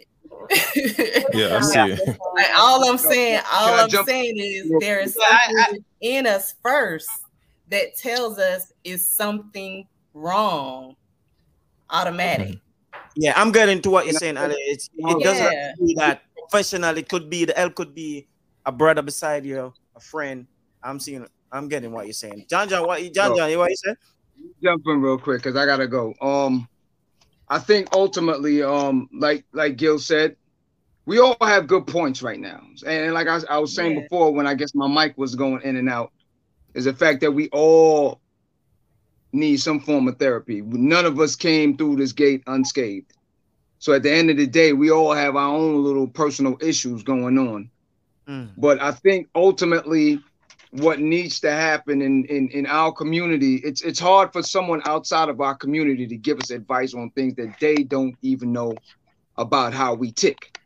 Yeah, 1.34 1.58
I 1.58 1.62
see 1.62 1.80
it. 1.94 2.18
Like 2.36 2.48
all 2.56 2.90
I'm 2.90 2.98
saying, 2.98 3.42
all 3.52 3.74
I 3.74 3.84
I'm 3.84 3.90
jump- 3.90 4.08
saying 4.08 4.34
is 4.38 4.72
there 4.80 5.00
is 5.00 5.16
something 5.16 5.84
in 6.02 6.26
us 6.28 6.54
first 6.64 7.10
that 7.70 7.96
tells 7.98 8.40
us 8.40 8.72
is 8.84 9.08
something 9.08 9.86
wrong 10.14 10.96
automatic. 11.90 12.58
Yeah, 13.16 13.34
I'm 13.36 13.52
getting 13.52 13.82
to 13.82 13.90
what 13.90 14.06
you're 14.06 14.14
saying, 14.14 14.38
Ali. 14.38 14.56
It's, 14.60 14.90
it 14.96 15.24
doesn't 15.24 15.44
have 15.44 15.54
Yeah. 15.54 15.72
be 15.80 15.94
that 15.96 16.22
professional. 16.38 16.98
It 16.98 17.10
could 17.10 17.30
be 17.30 17.46
the 17.46 17.54
help 17.54 17.76
could 17.76 17.94
be 17.96 18.28
a 18.66 18.72
brother 18.72 19.02
beside 19.02 19.46
you, 19.46 19.74
a 19.96 20.00
friend. 20.00 20.48
I'm 20.88 21.00
seeing. 21.00 21.26
I'm 21.52 21.68
getting 21.70 21.92
what 21.92 22.06
you're 22.06 22.14
saying. 22.14 22.46
John 22.50 22.68
John, 22.70 22.86
what 22.88 23.04
you 23.04 23.10
John 23.10 23.32
No. 23.32 23.38
John, 23.38 23.58
what 23.58 23.70
you 23.70 23.76
said? 23.78 23.96
jump 24.64 24.84
in 24.88 25.02
real 25.02 25.18
quick 25.18 25.40
because 25.44 25.56
I 25.56 25.66
gotta 25.66 25.88
go. 25.88 26.14
Um, 26.22 26.68
I 27.50 27.60
think 27.60 27.90
ultimately, 27.94 28.64
um, 28.64 29.10
like 29.14 29.46
like 29.54 29.78
Gil 29.78 30.00
said, 30.00 30.36
we 31.06 31.20
all 31.20 31.38
have 31.42 31.68
good 31.68 31.88
points 31.88 32.22
right 32.22 32.40
now, 32.40 32.62
and 32.86 33.14
like 33.14 33.28
I, 33.28 33.40
I 33.50 33.58
was 33.60 33.76
saying 33.76 33.96
Yeah. 33.96 34.02
before, 34.02 34.32
when 34.34 34.48
I 34.48 34.54
guess 34.54 34.74
my 34.76 34.88
mic 34.88 35.18
was 35.18 35.36
going 35.36 35.62
in 35.64 35.76
and 35.76 35.90
out, 35.90 36.12
is 36.74 36.86
the 36.86 36.94
fact 36.94 37.22
that 37.22 37.32
we 37.32 37.50
all 37.50 38.20
need 39.34 39.58
some 39.58 39.80
form 39.80 40.08
of 40.08 40.18
therapy. 40.18 40.62
None 40.62 41.06
of 41.06 41.20
us 41.20 41.36
came 41.36 41.78
through 41.78 41.98
this 41.98 42.14
gate 42.14 42.44
unscathed. 42.48 43.12
So 43.80 43.94
at 43.94 44.04
the 44.04 44.12
end 44.12 44.30
of 44.30 44.38
the 44.38 44.48
day, 44.48 44.74
we 44.74 44.90
all 44.90 45.14
have 45.14 45.36
our 45.36 45.54
own 45.54 45.84
little 45.84 46.08
personal 46.08 46.58
issues 46.62 47.04
going 47.04 47.38
on. 47.38 47.70
Mm. 48.28 48.50
But 48.58 48.82
I 48.82 48.92
think 48.92 49.28
ultimately 49.36 50.20
what 50.72 51.00
needs 51.00 51.40
to 51.42 51.52
happen 51.52 52.02
in, 52.02 52.26
in, 52.26 52.50
in 52.50 52.66
our 52.66 52.92
community, 52.92 53.56
it's 53.64 53.82
it's 53.82 54.00
hard 54.00 54.34
for 54.34 54.44
someone 54.44 54.82
outside 54.86 55.30
of 55.30 55.40
our 55.42 55.56
community 55.56 56.08
to 56.08 56.18
give 56.18 56.40
us 56.40 56.52
advice 56.52 56.94
on 56.94 57.10
things 57.12 57.36
that 57.36 57.56
they 57.60 57.76
don't 57.76 58.16
even 58.22 58.52
know 58.52 58.74
about 59.38 59.74
how 59.74 59.94
we 59.94 60.12
tick. 60.12 60.58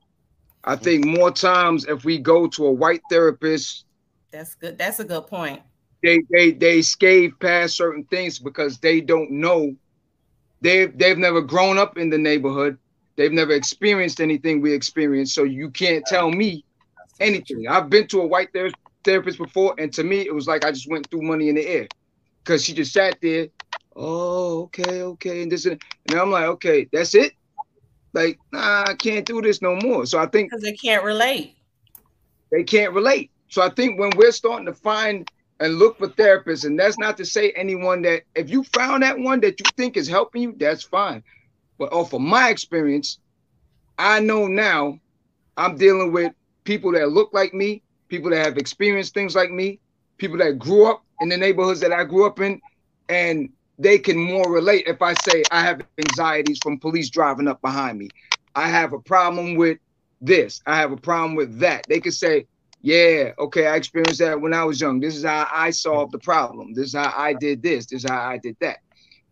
I 0.63 0.75
think 0.75 1.05
more 1.05 1.31
times 1.31 1.85
if 1.85 2.03
we 2.05 2.19
go 2.19 2.47
to 2.47 2.65
a 2.67 2.71
white 2.71 3.01
therapist, 3.09 3.85
That's 4.31 4.55
good. 4.55 4.77
That's 4.77 4.99
a 4.99 5.03
good 5.03 5.27
point. 5.27 5.61
they 6.03 6.19
they 6.31 6.51
they 6.51 6.81
scathe 6.81 7.31
past 7.39 7.75
certain 7.75 8.03
things 8.05 8.39
because 8.39 8.79
they 8.79 9.01
don't 9.01 9.31
know 9.31 9.75
they've 10.61 10.95
they've 10.97 11.17
never 11.17 11.41
grown 11.41 11.77
up 11.77 11.97
in 11.97 12.09
the 12.09 12.17
neighborhood 12.17 12.77
they've 13.17 13.31
never 13.31 13.51
experienced 13.53 14.21
anything 14.21 14.61
we 14.61 14.73
experienced 14.73 15.33
so 15.33 15.43
you 15.43 15.69
can't 15.71 16.05
tell 16.05 16.31
me 16.31 16.63
anything 17.19 17.67
i've 17.67 17.89
been 17.89 18.07
to 18.07 18.21
a 18.21 18.25
white 18.27 18.49
ther- 18.53 18.71
therapist 19.03 19.37
before 19.37 19.73
and 19.77 19.93
to 19.93 20.03
me 20.03 20.19
it 20.21 20.33
was 20.33 20.47
like 20.47 20.65
i 20.65 20.71
just 20.71 20.89
went 20.89 21.09
through 21.09 21.21
money 21.21 21.49
in 21.49 21.55
the 21.55 21.65
air 21.67 21.87
because 22.43 22.63
she 22.63 22.73
just 22.73 22.93
sat 22.93 23.17
there 23.21 23.47
oh 23.95 24.63
okay 24.63 25.01
okay 25.03 25.41
and 25.43 25.51
this 25.51 25.65
and, 25.65 25.81
and 26.09 26.19
i'm 26.19 26.31
like 26.31 26.45
okay 26.45 26.87
that's 26.91 27.13
it 27.15 27.33
like 28.13 28.39
nah 28.51 28.83
i 28.87 28.93
can't 28.93 29.25
do 29.25 29.41
this 29.41 29.61
no 29.61 29.75
more 29.77 30.05
so 30.05 30.19
i 30.19 30.25
think 30.25 30.49
Because 30.49 30.63
they 30.63 30.73
can't 30.73 31.03
relate. 31.03 31.55
they 32.51 32.63
can't 32.63 32.93
relate. 32.93 33.31
So 33.49 33.61
I 33.61 33.69
think 33.69 33.99
when 33.99 34.11
we're 34.15 34.31
starting 34.31 34.65
to 34.67 34.73
find 34.73 35.27
and 35.59 35.75
look 35.75 35.97
for 35.97 36.07
therapists, 36.07 36.65
and 36.65 36.79
that's 36.79 36.97
not 36.97 37.17
to 37.17 37.25
say 37.25 37.51
anyone 37.51 38.01
that 38.03 38.23
if 38.35 38.49
you 38.49 38.63
found 38.63 39.03
that 39.03 39.19
one 39.19 39.39
that 39.41 39.59
you 39.59 39.65
think 39.77 39.97
is 39.97 40.07
helping 40.07 40.41
you, 40.41 40.55
that's 40.57 40.83
fine. 40.83 41.23
But 41.77 41.89
oh, 41.91 42.01
off 42.01 42.13
of 42.13 42.21
my 42.21 42.49
experience, 42.49 43.19
I 43.97 44.19
know 44.19 44.47
now 44.47 44.99
I'm 45.57 45.77
dealing 45.77 46.11
with 46.11 46.33
people 46.63 46.91
that 46.93 47.09
look 47.11 47.31
like 47.33 47.53
me, 47.53 47.83
people 48.11 48.29
that 48.29 48.45
have 48.45 48.57
experienced 48.57 49.13
things 49.13 49.35
like 49.35 49.49
me, 49.49 49.79
people 50.17 50.37
that 50.37 50.59
grew 50.59 50.85
up 50.85 51.01
in 51.21 51.29
the 51.29 51.37
neighborhoods 51.37 51.79
that 51.79 51.93
I 51.93 52.03
grew 52.03 52.25
up 52.25 52.41
in, 52.41 52.59
and 53.07 53.49
they 53.79 53.97
can 53.97 54.17
more 54.17 54.51
relate 54.51 54.83
if 54.85 55.01
I 55.01 55.13
say 55.13 55.43
I 55.49 55.61
have 55.61 55.81
anxieties 55.97 56.59
from 56.61 56.77
police 56.77 57.09
driving 57.09 57.47
up 57.47 57.61
behind 57.61 57.97
me. 57.97 58.09
I 58.53 58.67
have 58.67 58.91
a 58.91 58.99
problem 58.99 59.55
with 59.55 59.77
this. 60.19 60.61
I 60.67 60.75
have 60.75 60.91
a 60.91 60.97
problem 60.97 61.35
with 61.35 61.59
that. 61.59 61.85
They 61.87 62.01
could 62.01 62.13
say, 62.13 62.47
yeah, 62.81 63.31
okay, 63.39 63.67
I 63.67 63.77
experienced 63.77 64.19
that 64.19 64.41
when 64.41 64.53
I 64.53 64.65
was 64.65 64.81
young. 64.81 64.99
This 64.99 65.15
is 65.15 65.23
how 65.23 65.47
I 65.49 65.69
solved 65.69 66.11
the 66.11 66.19
problem. 66.19 66.73
This 66.73 66.87
is 66.87 66.95
how 66.95 67.13
I 67.15 67.33
did 67.33 67.63
this. 67.63 67.85
This 67.85 68.03
is 68.03 68.09
how 68.09 68.21
I 68.21 68.37
did 68.37 68.57
that. 68.59 68.79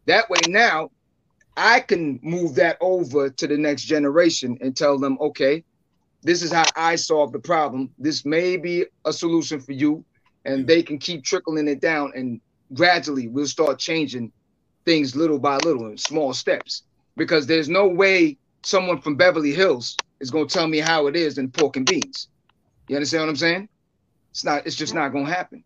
That 0.06 0.30
way 0.30 0.40
now 0.48 0.90
I 1.58 1.82
can 1.82 2.22
move 2.24 2.56
that 2.56 2.78
over 2.80 3.30
to 3.30 3.46
the 3.46 3.58
next 3.58 3.84
generation 3.84 4.58
and 4.62 4.74
tell 4.74 4.98
them, 4.98 5.18
okay, 5.20 5.66
this 6.22 6.44
is 6.44 6.52
how 6.52 6.66
I 6.76 6.96
solve 6.96 7.32
the 7.32 7.40
problem. 7.40 7.90
This 7.98 8.26
may 8.26 8.58
be 8.58 8.86
a 9.06 9.14
solution 9.14 9.60
for 9.60 9.72
you. 9.72 10.04
And 10.46 10.66
they 10.66 10.82
can 10.82 10.98
keep 10.98 11.24
trickling 11.24 11.68
it 11.68 11.82
down 11.82 12.14
and 12.16 12.40
gradually 12.74 13.28
we'll 13.28 13.48
start 13.48 13.78
changing 13.78 14.32
things 14.86 15.16
little 15.16 15.40
by 15.40 15.58
little 15.58 15.88
in 15.88 15.98
small 15.98 16.34
steps. 16.34 16.84
Because 17.18 17.46
there's 17.46 17.70
no 17.70 17.88
way 17.88 18.38
someone 18.64 19.02
from 19.02 19.16
Beverly 19.16 19.54
Hills 19.54 19.98
is 20.20 20.32
gonna 20.32 20.46
tell 20.46 20.68
me 20.68 20.80
how 20.80 21.08
it 21.08 21.16
is 21.16 21.38
in 21.38 21.52
pork 21.52 21.78
and 21.78 21.86
beans. 21.86 22.30
You 22.88 22.96
understand 22.96 23.24
what 23.24 23.30
I'm 23.30 23.36
saying? 23.36 23.70
It's 24.32 24.44
not, 24.44 24.66
it's 24.66 24.76
just 24.76 24.94
not 24.94 25.10
gonna 25.10 25.30
happen. 25.30 25.64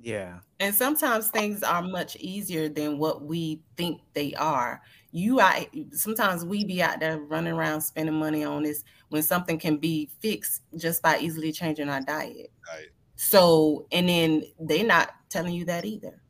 Yeah. 0.00 0.38
And 0.58 0.74
sometimes 0.74 1.28
things 1.28 1.62
are 1.62 1.82
much 1.82 2.16
easier 2.16 2.68
than 2.68 2.98
what 2.98 3.22
we 3.22 3.60
think 3.76 4.00
they 4.14 4.34
are. 4.34 4.82
You 5.12 5.40
are 5.40 5.54
sometimes 5.92 6.44
we 6.44 6.64
be 6.64 6.82
out 6.82 6.98
there 7.00 7.18
running 7.18 7.52
around 7.52 7.82
spending 7.82 8.14
money 8.14 8.44
on 8.44 8.62
this 8.62 8.82
when 9.10 9.22
something 9.22 9.58
can 9.58 9.76
be 9.76 10.10
fixed 10.20 10.62
just 10.76 11.02
by 11.02 11.18
easily 11.18 11.52
changing 11.52 11.88
our 11.88 12.00
diet. 12.00 12.50
Right. 12.74 12.88
So, 13.16 13.86
and 13.92 14.08
then 14.08 14.42
they 14.58 14.82
not 14.82 15.10
telling 15.28 15.54
you 15.54 15.66
that 15.66 15.84
either. 15.84 16.22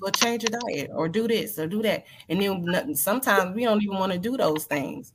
Well, 0.00 0.10
change 0.10 0.42
your 0.42 0.58
diet 0.60 0.90
or 0.92 1.08
do 1.08 1.28
this 1.28 1.58
or 1.58 1.66
do 1.66 1.82
that. 1.82 2.04
And 2.28 2.40
then 2.40 2.94
sometimes 2.94 3.54
we 3.54 3.64
don't 3.64 3.82
even 3.82 3.98
want 3.98 4.12
to 4.12 4.18
do 4.18 4.36
those 4.36 4.64
things. 4.64 5.12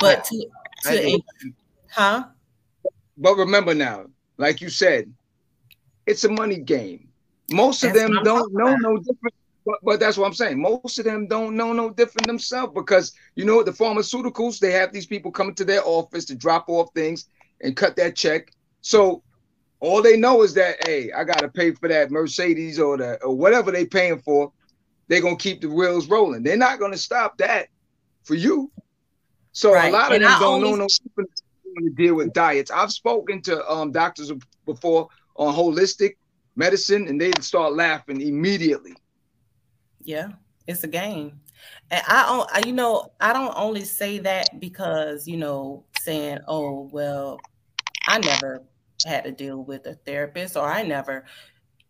But 0.00 0.24
to 0.24 0.46
I 0.86 0.96
to 0.96 1.02
do. 1.40 1.52
huh? 1.90 2.24
But 3.16 3.36
remember 3.36 3.74
now, 3.74 4.06
like 4.38 4.60
you 4.60 4.70
said, 4.70 5.12
it's 6.06 6.24
a 6.24 6.28
money 6.28 6.58
game. 6.58 7.08
Most 7.52 7.84
of 7.84 7.92
That's 7.92 8.04
them 8.04 8.24
don't 8.24 8.52
know 8.52 8.68
about. 8.68 8.80
no 8.80 8.96
different. 8.98 9.34
But, 9.64 9.78
but 9.82 10.00
that's 10.00 10.16
what 10.16 10.26
I'm 10.26 10.34
saying. 10.34 10.60
Most 10.60 10.88
of 10.88 10.94
them 10.94 11.14
don't 11.14 11.44
know 11.44 11.60
no 11.60 11.78
different 11.80 12.16
themselves 12.16 12.62
because 12.64 13.04
you 13.28 13.44
know 13.44 13.62
the 13.62 13.62
pharmaceuticals 13.72 14.58
they 14.58 14.72
have 14.72 14.92
these 14.92 15.06
people 15.06 15.30
coming 15.30 15.54
to 15.56 15.64
their 15.64 15.82
office 15.84 16.24
to 16.26 16.34
drop 16.34 16.64
off 16.68 16.88
things 16.94 17.26
and 17.60 17.76
cut 17.76 17.96
that 17.96 18.16
check. 18.16 18.50
So 18.80 19.22
all 19.80 20.02
they 20.02 20.16
know 20.16 20.42
is 20.42 20.54
that 20.54 20.76
hey, 20.84 21.10
I 21.12 21.24
gotta 21.24 21.48
pay 21.48 21.72
for 21.72 21.88
that 21.88 22.10
Mercedes 22.10 22.78
or 22.78 22.96
the 22.98 23.22
or 23.22 23.36
whatever 23.36 23.70
they 23.70 23.86
paying 23.86 24.18
for. 24.20 24.52
They're 25.08 25.22
gonna 25.22 25.36
keep 25.36 25.60
the 25.60 25.68
wheels 25.68 26.08
rolling. 26.08 26.42
They're 26.42 26.56
not 26.56 26.78
gonna 26.80 26.96
stop 26.98 27.38
that 27.38 27.68
for 28.24 28.34
you. 28.34 28.72
So 29.52 29.72
Right. 29.72 29.86
a 29.86 29.88
lot 29.88 30.12
of 30.12 30.20
And 30.20 30.22
them 30.22 30.36
I 30.36 30.38
don't 30.38 30.60
know 30.60 30.74
no 30.74 30.86
different 31.04 31.30
to 31.76 31.90
deal 31.96 32.14
with 32.16 32.32
diets. 32.32 32.70
I've 32.70 32.92
spoken 32.92 33.42
to 33.42 33.70
um 33.70 33.92
doctors 33.92 34.32
before 34.66 35.08
on 35.36 35.54
holistic 35.54 36.12
medicine, 36.56 37.08
and 37.08 37.20
they 37.20 37.32
start 37.40 37.74
laughing 37.74 38.20
immediately. 38.20 38.94
Yeah, 40.04 40.28
it's 40.66 40.84
a 40.84 40.88
game. 40.88 41.40
And 41.90 42.02
I 42.06 42.46
I- 42.52 42.66
you 42.66 42.72
know, 42.72 43.12
I 43.20 43.32
don't 43.32 43.54
only 43.56 43.84
say 43.84 44.18
that 44.20 44.60
because, 44.60 45.26
you 45.28 45.36
know, 45.36 45.86
saying, 45.92 46.38
oh, 46.48 46.88
well, 46.92 47.38
I 48.06 48.18
never 48.18 48.64
had 49.04 49.24
to 49.24 49.32
deal 49.32 49.64
with 49.64 49.86
a 49.86 49.94
therapist 49.94 50.56
or 50.56 50.68
I 50.70 50.82
never. 50.82 51.26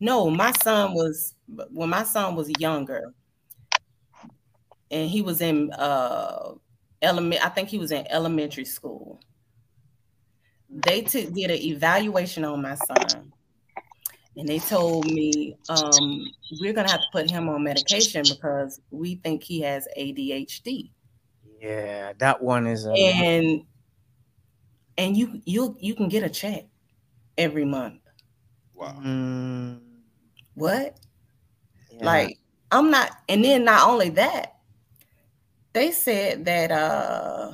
No, 0.00 0.30
my 0.30 0.52
son 0.52 0.94
was, 0.94 1.34
when 1.70 1.90
my 1.90 2.04
son 2.04 2.36
was 2.36 2.50
younger 2.50 3.14
and 4.90 5.08
he 5.10 5.22
was 5.22 5.40
in 5.40 5.70
uh 5.72 6.54
element, 7.00 7.44
I 7.44 7.48
think 7.48 7.68
he 7.68 7.78
was 7.78 7.90
in 7.92 8.06
elementary 8.10 8.64
school. 8.64 9.20
they 10.68 11.02
took 11.02 11.32
did 11.32 11.50
an 11.50 11.58
evaluation 11.62 12.44
on 12.44 12.62
my 12.62 12.74
son, 12.74 13.32
and 14.36 14.48
they 14.48 14.58
told 14.58 15.06
me 15.06 15.56
um, 15.68 16.26
we're 16.60 16.72
gonna 16.72 16.90
have 16.90 17.00
to 17.00 17.06
put 17.12 17.30
him 17.30 17.48
on 17.48 17.64
medication 17.64 18.22
because 18.28 18.80
we 18.90 19.16
think 19.16 19.42
he 19.42 19.60
has 19.60 19.86
ADHD. 19.96 20.90
Yeah, 21.60 22.12
that 22.18 22.42
one 22.42 22.66
is. 22.66 22.86
Um, 22.86 22.94
and 22.96 23.64
and 24.98 25.16
you 25.16 25.40
you 25.44 25.76
you 25.80 25.94
can 25.94 26.08
get 26.08 26.22
a 26.22 26.30
check 26.30 26.64
every 27.36 27.64
month. 27.64 28.00
Wow. 28.74 28.94
mm, 28.98 29.80
What? 30.54 30.98
yeah. 31.90 32.04
Like 32.04 32.38
I'm 32.70 32.90
not 32.90 33.10
and 33.28 33.44
then 33.44 33.64
not 33.64 33.88
only 33.88 34.10
that, 34.10 34.56
they 35.72 35.90
said 35.90 36.44
that 36.46 36.70
uh 36.70 37.52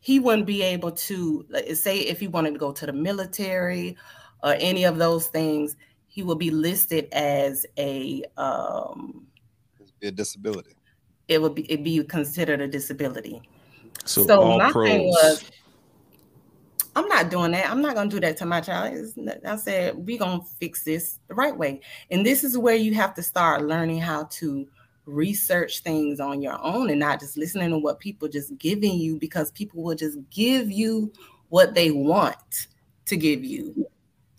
he 0.00 0.18
wouldn't 0.18 0.46
be 0.46 0.62
able 0.62 0.92
to 0.92 1.44
like, 1.50 1.74
say 1.76 1.98
if 2.00 2.18
he 2.18 2.28
wanted 2.28 2.52
to 2.52 2.58
go 2.58 2.72
to 2.72 2.86
the 2.86 2.92
military 2.92 3.96
or 4.42 4.54
any 4.58 4.84
of 4.84 4.98
those 4.98 5.26
things, 5.28 5.76
he 6.06 6.22
will 6.22 6.34
be 6.36 6.50
listed 6.50 7.08
as 7.12 7.66
a 7.78 8.24
um 8.36 9.26
Be 10.00 10.08
a 10.08 10.10
disability. 10.12 10.74
it 11.28 11.40
would 11.40 11.54
be 11.54 11.70
it 11.70 11.82
be 11.84 12.02
considered 12.04 12.60
a 12.60 12.68
disability. 12.68 13.40
So, 14.04 14.26
So 14.26 14.40
all 14.40 14.58
my 14.58 14.72
pros. 14.72 14.88
thing 14.88 15.08
was, 15.08 15.44
I'm 16.96 17.06
not 17.08 17.30
doing 17.30 17.52
that. 17.52 17.70
I'm 17.70 17.82
not 17.82 17.94
gonna 17.94 18.10
do 18.10 18.20
that 18.20 18.36
to 18.38 18.46
my 18.46 18.60
child. 18.60 18.94
It's 18.96 19.16
not- 19.16 19.44
I 19.44 19.56
said 19.56 20.06
we 20.06 20.16
gonna 20.16 20.42
fix 20.58 20.82
this 20.84 21.18
the 21.28 21.34
right 21.34 21.56
way, 21.56 21.80
and 22.10 22.24
this 22.24 22.42
is 22.44 22.56
where 22.56 22.76
you 22.76 22.94
have 22.94 23.14
to 23.14 23.22
start 23.22 23.64
learning 23.64 24.00
how 24.00 24.24
to 24.24 24.66
research 25.06 25.80
things 25.80 26.20
on 26.20 26.42
your 26.42 26.58
own 26.62 26.90
and 26.90 27.00
not 27.00 27.18
just 27.18 27.36
listening 27.36 27.70
to 27.70 27.78
what 27.78 27.98
people 27.98 28.28
just 28.28 28.56
giving 28.58 28.98
you 28.98 29.18
because 29.18 29.50
people 29.52 29.82
will 29.82 29.94
just 29.94 30.18
give 30.30 30.70
you 30.70 31.10
what 31.48 31.74
they 31.74 31.90
want 31.90 32.66
to 33.06 33.16
give 33.16 33.42
you, 33.42 33.86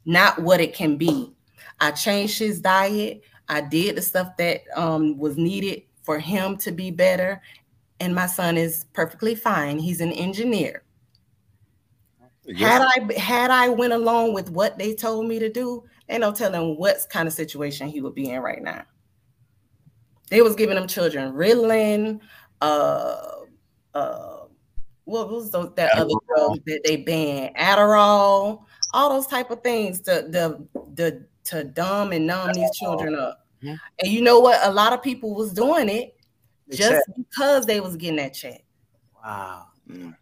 not 0.10 0.42
what 0.42 0.60
it 0.60 0.74
can 0.74 0.98
be. 0.98 1.32
I 1.80 1.92
changed 1.92 2.40
his 2.40 2.60
diet. 2.60 3.22
I 3.48 3.62
did 3.62 3.96
the 3.96 4.02
stuff 4.02 4.36
that 4.38 4.62
um, 4.76 5.18
was 5.18 5.38
needed 5.38 5.84
for 6.04 6.20
him 6.20 6.58
to 6.58 6.72
be 6.72 6.90
better, 6.90 7.42
and 8.00 8.16
my 8.16 8.26
son 8.26 8.58
is 8.58 8.86
perfectly 8.94 9.36
fine. 9.36 9.78
He's 9.78 10.02
an 10.02 10.12
engineer. 10.12 10.84
Had 12.58 12.82
I 12.82 13.14
had 13.20 13.52
I 13.52 13.70
went 13.70 13.94
along 13.94 14.34
with 14.34 14.50
what 14.50 14.80
they 14.80 14.96
told 14.96 15.28
me 15.28 15.38
to 15.38 15.50
do, 15.50 15.84
ain't 16.10 16.22
no 16.22 16.32
telling 16.32 16.78
what 16.78 17.06
kind 17.12 17.28
of 17.28 17.34
situation 17.34 17.88
he 17.88 18.02
would 18.02 18.16
be 18.16 18.32
in 18.32 18.42
right 18.42 18.64
now. 18.64 18.84
They 20.32 20.42
was 20.42 20.56
giving 20.56 20.76
them 20.76 20.88
children 20.88 21.34
Ritalin, 21.34 22.20
uh, 22.62 23.18
uh, 23.94 24.38
what 25.06 25.30
was 25.30 25.52
those 25.52 25.74
that 25.76 25.96
other 25.96 26.14
drugs 26.28 26.60
that 26.66 26.82
they 26.86 26.98
banned? 26.98 27.56
Adderall, 27.56 28.64
all 28.94 29.10
those 29.10 29.28
type 29.28 29.52
of 29.52 29.62
things 29.62 30.00
to 30.02 30.28
the 30.30 30.66
the 30.96 31.26
to 31.46 31.64
dumb 31.64 32.12
and 32.12 32.28
numb 32.28 32.52
these 32.54 32.72
children 32.78 33.16
up. 33.16 33.46
Yeah. 33.62 33.76
And 34.02 34.12
you 34.12 34.22
know 34.22 34.40
what? 34.40 34.60
A 34.64 34.72
lot 34.72 34.94
of 34.94 35.02
people 35.02 35.34
was 35.36 35.52
doing 35.52 35.90
it 35.90 36.16
The 36.68 36.78
just 36.78 36.92
check. 36.92 37.16
because 37.18 37.66
they 37.66 37.80
was 37.80 37.96
getting 37.96 38.18
that 38.18 38.34
check. 38.34 38.64
Wow. 39.24 39.66
Mm. 39.90 40.16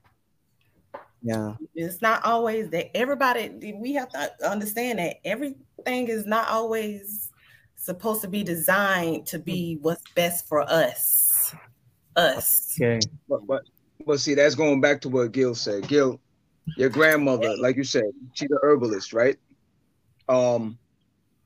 Yeah. 1.21 1.55
It's 1.75 2.01
not 2.01 2.23
always 2.25 2.69
that 2.69 2.95
everybody 2.95 3.75
we 3.79 3.93
have 3.93 4.09
to 4.09 4.31
understand 4.49 4.99
that 4.99 5.17
everything 5.25 6.07
is 6.07 6.25
not 6.25 6.47
always 6.47 7.31
supposed 7.75 8.21
to 8.21 8.27
be 8.27 8.43
designed 8.43 9.25
to 9.27 9.39
be 9.39 9.77
what's 9.81 10.03
best 10.15 10.47
for 10.47 10.61
us. 10.61 11.53
Us. 12.15 12.75
Okay. 12.79 12.99
But 13.29 13.45
but 13.45 13.63
but 14.05 14.19
see, 14.19 14.35
that's 14.35 14.55
going 14.55 14.81
back 14.81 15.01
to 15.01 15.09
what 15.09 15.31
Gil 15.31 15.53
said. 15.53 15.87
Gil, 15.87 16.19
your 16.75 16.89
grandmother, 16.89 17.55
like 17.57 17.75
you 17.77 17.83
said, 17.83 18.03
she's 18.33 18.49
a 18.51 18.57
herbalist, 18.65 19.13
right? 19.13 19.37
Um, 20.27 20.79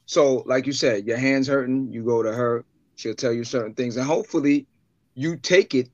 so 0.05 0.43
like 0.45 0.65
you 0.67 0.73
said, 0.73 1.05
your 1.07 1.17
hands 1.17 1.47
hurting, 1.47 1.91
you 1.91 2.03
go 2.03 2.21
to 2.23 2.31
her, 2.31 2.65
she'll 2.95 3.15
tell 3.15 3.33
you 3.33 3.43
certain 3.43 3.73
things, 3.73 3.97
and 3.97 4.05
hopefully 4.05 4.67
you 5.15 5.37
take 5.37 5.73
it, 5.75 5.89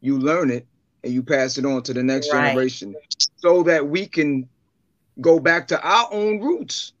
you 0.00 0.18
learn 0.18 0.50
it, 0.50 0.66
and 1.04 1.12
you 1.12 1.22
pass 1.22 1.58
it 1.58 1.64
on 1.66 1.82
to 1.84 1.94
the 1.94 2.02
next 2.02 2.28
Right. 2.30 2.30
generation 2.30 2.96
so 3.36 3.62
that 3.64 3.88
we 3.88 4.06
can 4.06 4.48
go 5.20 5.38
back 5.38 5.68
to 5.68 5.80
our 5.82 6.08
own 6.12 6.40
roots. 6.40 6.92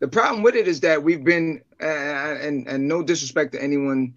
The 0.00 0.08
problem 0.08 0.42
with 0.42 0.54
it 0.56 0.68
is 0.68 0.80
that 0.80 1.02
we've 1.02 1.24
been 1.24 1.62
uh, 1.80 1.86
and 1.86 2.66
and 2.68 2.88
no 2.88 3.02
disrespect 3.02 3.52
to 3.52 3.62
anyone 3.62 4.14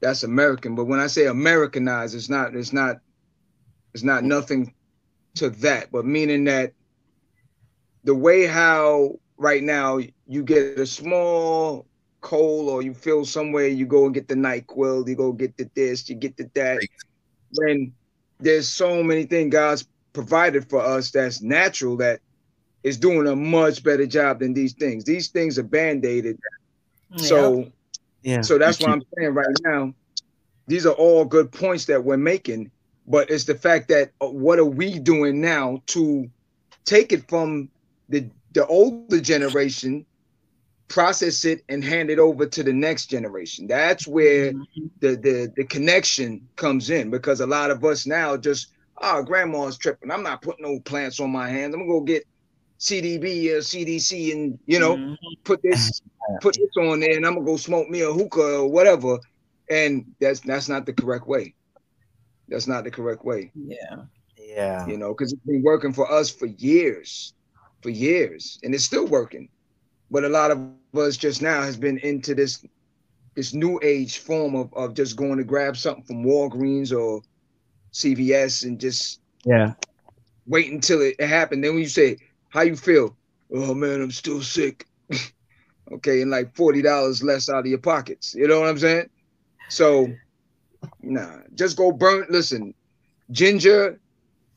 that's 0.00 0.22
American, 0.22 0.74
but 0.74 0.86
when 0.86 1.00
I 1.00 1.06
say 1.06 1.26
Americanized, 1.26 2.14
it's 2.14 2.28
not 2.30 2.54
it's 2.54 2.72
not 2.72 2.98
it's 3.94 4.04
not 4.04 4.24
nothing 4.24 4.74
to 5.38 5.50
that, 5.50 5.90
but 5.90 6.04
meaning 6.04 6.44
that 6.44 6.72
the 8.04 8.14
way 8.14 8.46
how 8.46 9.18
right 9.36 9.62
now 9.62 9.98
you 10.26 10.42
get 10.42 10.78
a 10.78 10.86
small 10.86 11.86
cold 12.20 12.68
or 12.68 12.82
you 12.82 12.94
feel 12.94 13.24
somewhere, 13.24 13.68
you 13.68 13.86
go 13.86 14.04
and 14.04 14.14
get 14.14 14.28
the 14.28 14.34
NyQuil, 14.34 15.08
you 15.08 15.14
go 15.14 15.32
get 15.32 15.56
the 15.56 15.70
this, 15.74 16.08
you 16.08 16.16
get 16.16 16.36
the 16.36 16.50
that. 16.54 16.80
When 17.52 17.92
there's 18.38 18.68
so 18.68 19.02
many 19.02 19.24
things 19.24 19.52
God's 19.52 19.86
provided 20.12 20.68
for 20.68 20.80
us 20.80 21.10
that's 21.10 21.42
natural 21.42 21.96
that 21.98 22.20
is 22.82 22.98
doing 22.98 23.26
a 23.26 23.36
much 23.36 23.82
better 23.82 24.06
job 24.06 24.40
than 24.40 24.54
these 24.54 24.74
things. 24.74 25.04
These 25.04 25.28
things 25.28 25.58
are 25.58 25.64
band-aided. 25.64 26.38
So 27.16 27.72
Yeah. 28.22 28.42
so 28.42 28.58
that's 28.58 28.80
why 28.80 28.90
I'm 28.90 29.02
saying 29.16 29.34
right 29.34 29.46
now, 29.64 29.94
these 30.66 30.86
are 30.86 30.94
all 30.94 31.24
good 31.24 31.50
points 31.50 31.86
that 31.86 32.04
we're 32.04 32.16
making, 32.16 32.70
but 33.08 33.30
it's 33.30 33.44
the 33.44 33.54
fact 33.54 33.88
that 33.88 34.12
uh, 34.20 34.28
what 34.28 34.58
are 34.58 34.64
we 34.64 34.98
doing 34.98 35.40
now 35.40 35.82
to 35.86 36.30
take 36.84 37.12
it 37.12 37.28
from 37.28 37.68
the 38.08 38.28
the 38.52 38.66
older 38.66 39.20
generation, 39.20 40.06
process 40.88 41.44
it, 41.44 41.62
and 41.68 41.84
hand 41.84 42.10
it 42.10 42.18
over 42.18 42.46
to 42.46 42.62
the 42.62 42.72
next 42.72 43.06
generation? 43.06 43.66
That's 43.66 44.06
where 44.06 44.52
mm-hmm. 44.52 44.86
the 45.00 45.16
the 45.16 45.52
the 45.56 45.64
connection 45.64 46.46
comes 46.56 46.90
in 46.90 47.10
because 47.10 47.40
a 47.40 47.46
lot 47.46 47.70
of 47.70 47.84
us 47.84 48.06
now 48.06 48.36
just 48.36 48.68
oh 48.98 49.22
grandma's 49.22 49.78
tripping. 49.78 50.10
I'm 50.10 50.22
not 50.22 50.42
putting 50.42 50.66
no 50.66 50.78
plants 50.80 51.18
on 51.18 51.30
my 51.30 51.48
hands. 51.48 51.74
I'm 51.74 51.80
gonna 51.80 51.92
go 51.92 52.00
get 52.02 52.26
CDB 52.78 53.50
or 53.52 53.58
CDC 53.58 54.32
and 54.32 54.58
you 54.66 54.78
know 54.78 54.96
mm-hmm. 54.96 55.14
put 55.44 55.62
this 55.62 56.02
put 56.42 56.56
this 56.56 56.76
on 56.76 57.00
there 57.00 57.16
and 57.16 57.26
I'm 57.26 57.34
gonna 57.34 57.46
go 57.46 57.56
smoke 57.56 57.88
me 57.88 58.02
a 58.02 58.12
hookah 58.12 58.58
or 58.58 58.70
whatever. 58.70 59.18
And 59.70 60.14
that's 60.20 60.40
that's 60.40 60.68
not 60.68 60.84
the 60.84 60.92
correct 60.92 61.26
way. 61.26 61.54
That's 62.48 62.66
not 62.66 62.84
the 62.84 62.90
correct 62.90 63.24
way. 63.24 63.52
Yeah. 63.54 64.04
Yeah. 64.38 64.86
You 64.86 64.96
know, 64.98 65.14
because 65.14 65.32
it's 65.32 65.42
been 65.44 65.62
working 65.62 65.92
for 65.92 66.10
us 66.10 66.30
for 66.30 66.46
years, 66.46 67.34
for 67.82 67.90
years, 67.90 68.58
and 68.62 68.74
it's 68.74 68.84
still 68.84 69.06
working. 69.06 69.48
But 70.10 70.24
a 70.24 70.28
lot 70.28 70.50
of 70.50 70.60
us 70.60 70.80
just 70.80 71.06
now 71.06 71.26
has 71.26 71.40
been 71.76 71.98
into 71.98 72.34
this 72.34 72.64
this 73.02 73.24
new 73.24 73.52
age 73.54 74.18
form 74.18 74.32
of, 74.32 74.54
of 74.56 74.74
just 74.74 74.94
going 74.94 75.22
to 75.22 75.44
grab 75.44 75.76
something 75.76 76.04
from 76.04 76.24
Walgreens 76.24 76.92
or 76.92 77.20
CVS 77.92 78.64
and 78.64 78.78
just 78.80 79.20
Yeah. 79.44 79.74
wait 80.46 80.70
until 80.72 81.00
it, 81.02 81.16
it 81.18 81.26
happened. 81.28 81.64
Then 81.64 81.72
when 81.74 81.82
you 81.82 81.88
say, 81.88 82.18
How 82.48 82.62
you 82.62 82.76
feel? 82.76 83.16
Oh 83.54 83.74
man, 83.74 84.00
I'm 84.00 84.10
still 84.10 84.42
sick. 84.42 84.84
okay, 85.92 86.22
and 86.22 86.30
like 86.30 86.54
forty 86.54 86.82
dollars 86.82 87.22
less 87.22 87.48
out 87.48 87.60
of 87.60 87.66
your 87.66 87.78
pockets. 87.78 88.34
You 88.34 88.48
know 88.48 88.60
what 88.60 88.68
I'm 88.68 88.78
saying? 88.78 89.08
So 89.68 90.18
nah, 91.02 91.38
just 91.54 91.76
go 91.76 91.92
burn. 91.92 92.26
Listen, 92.30 92.74
ginger, 93.30 93.98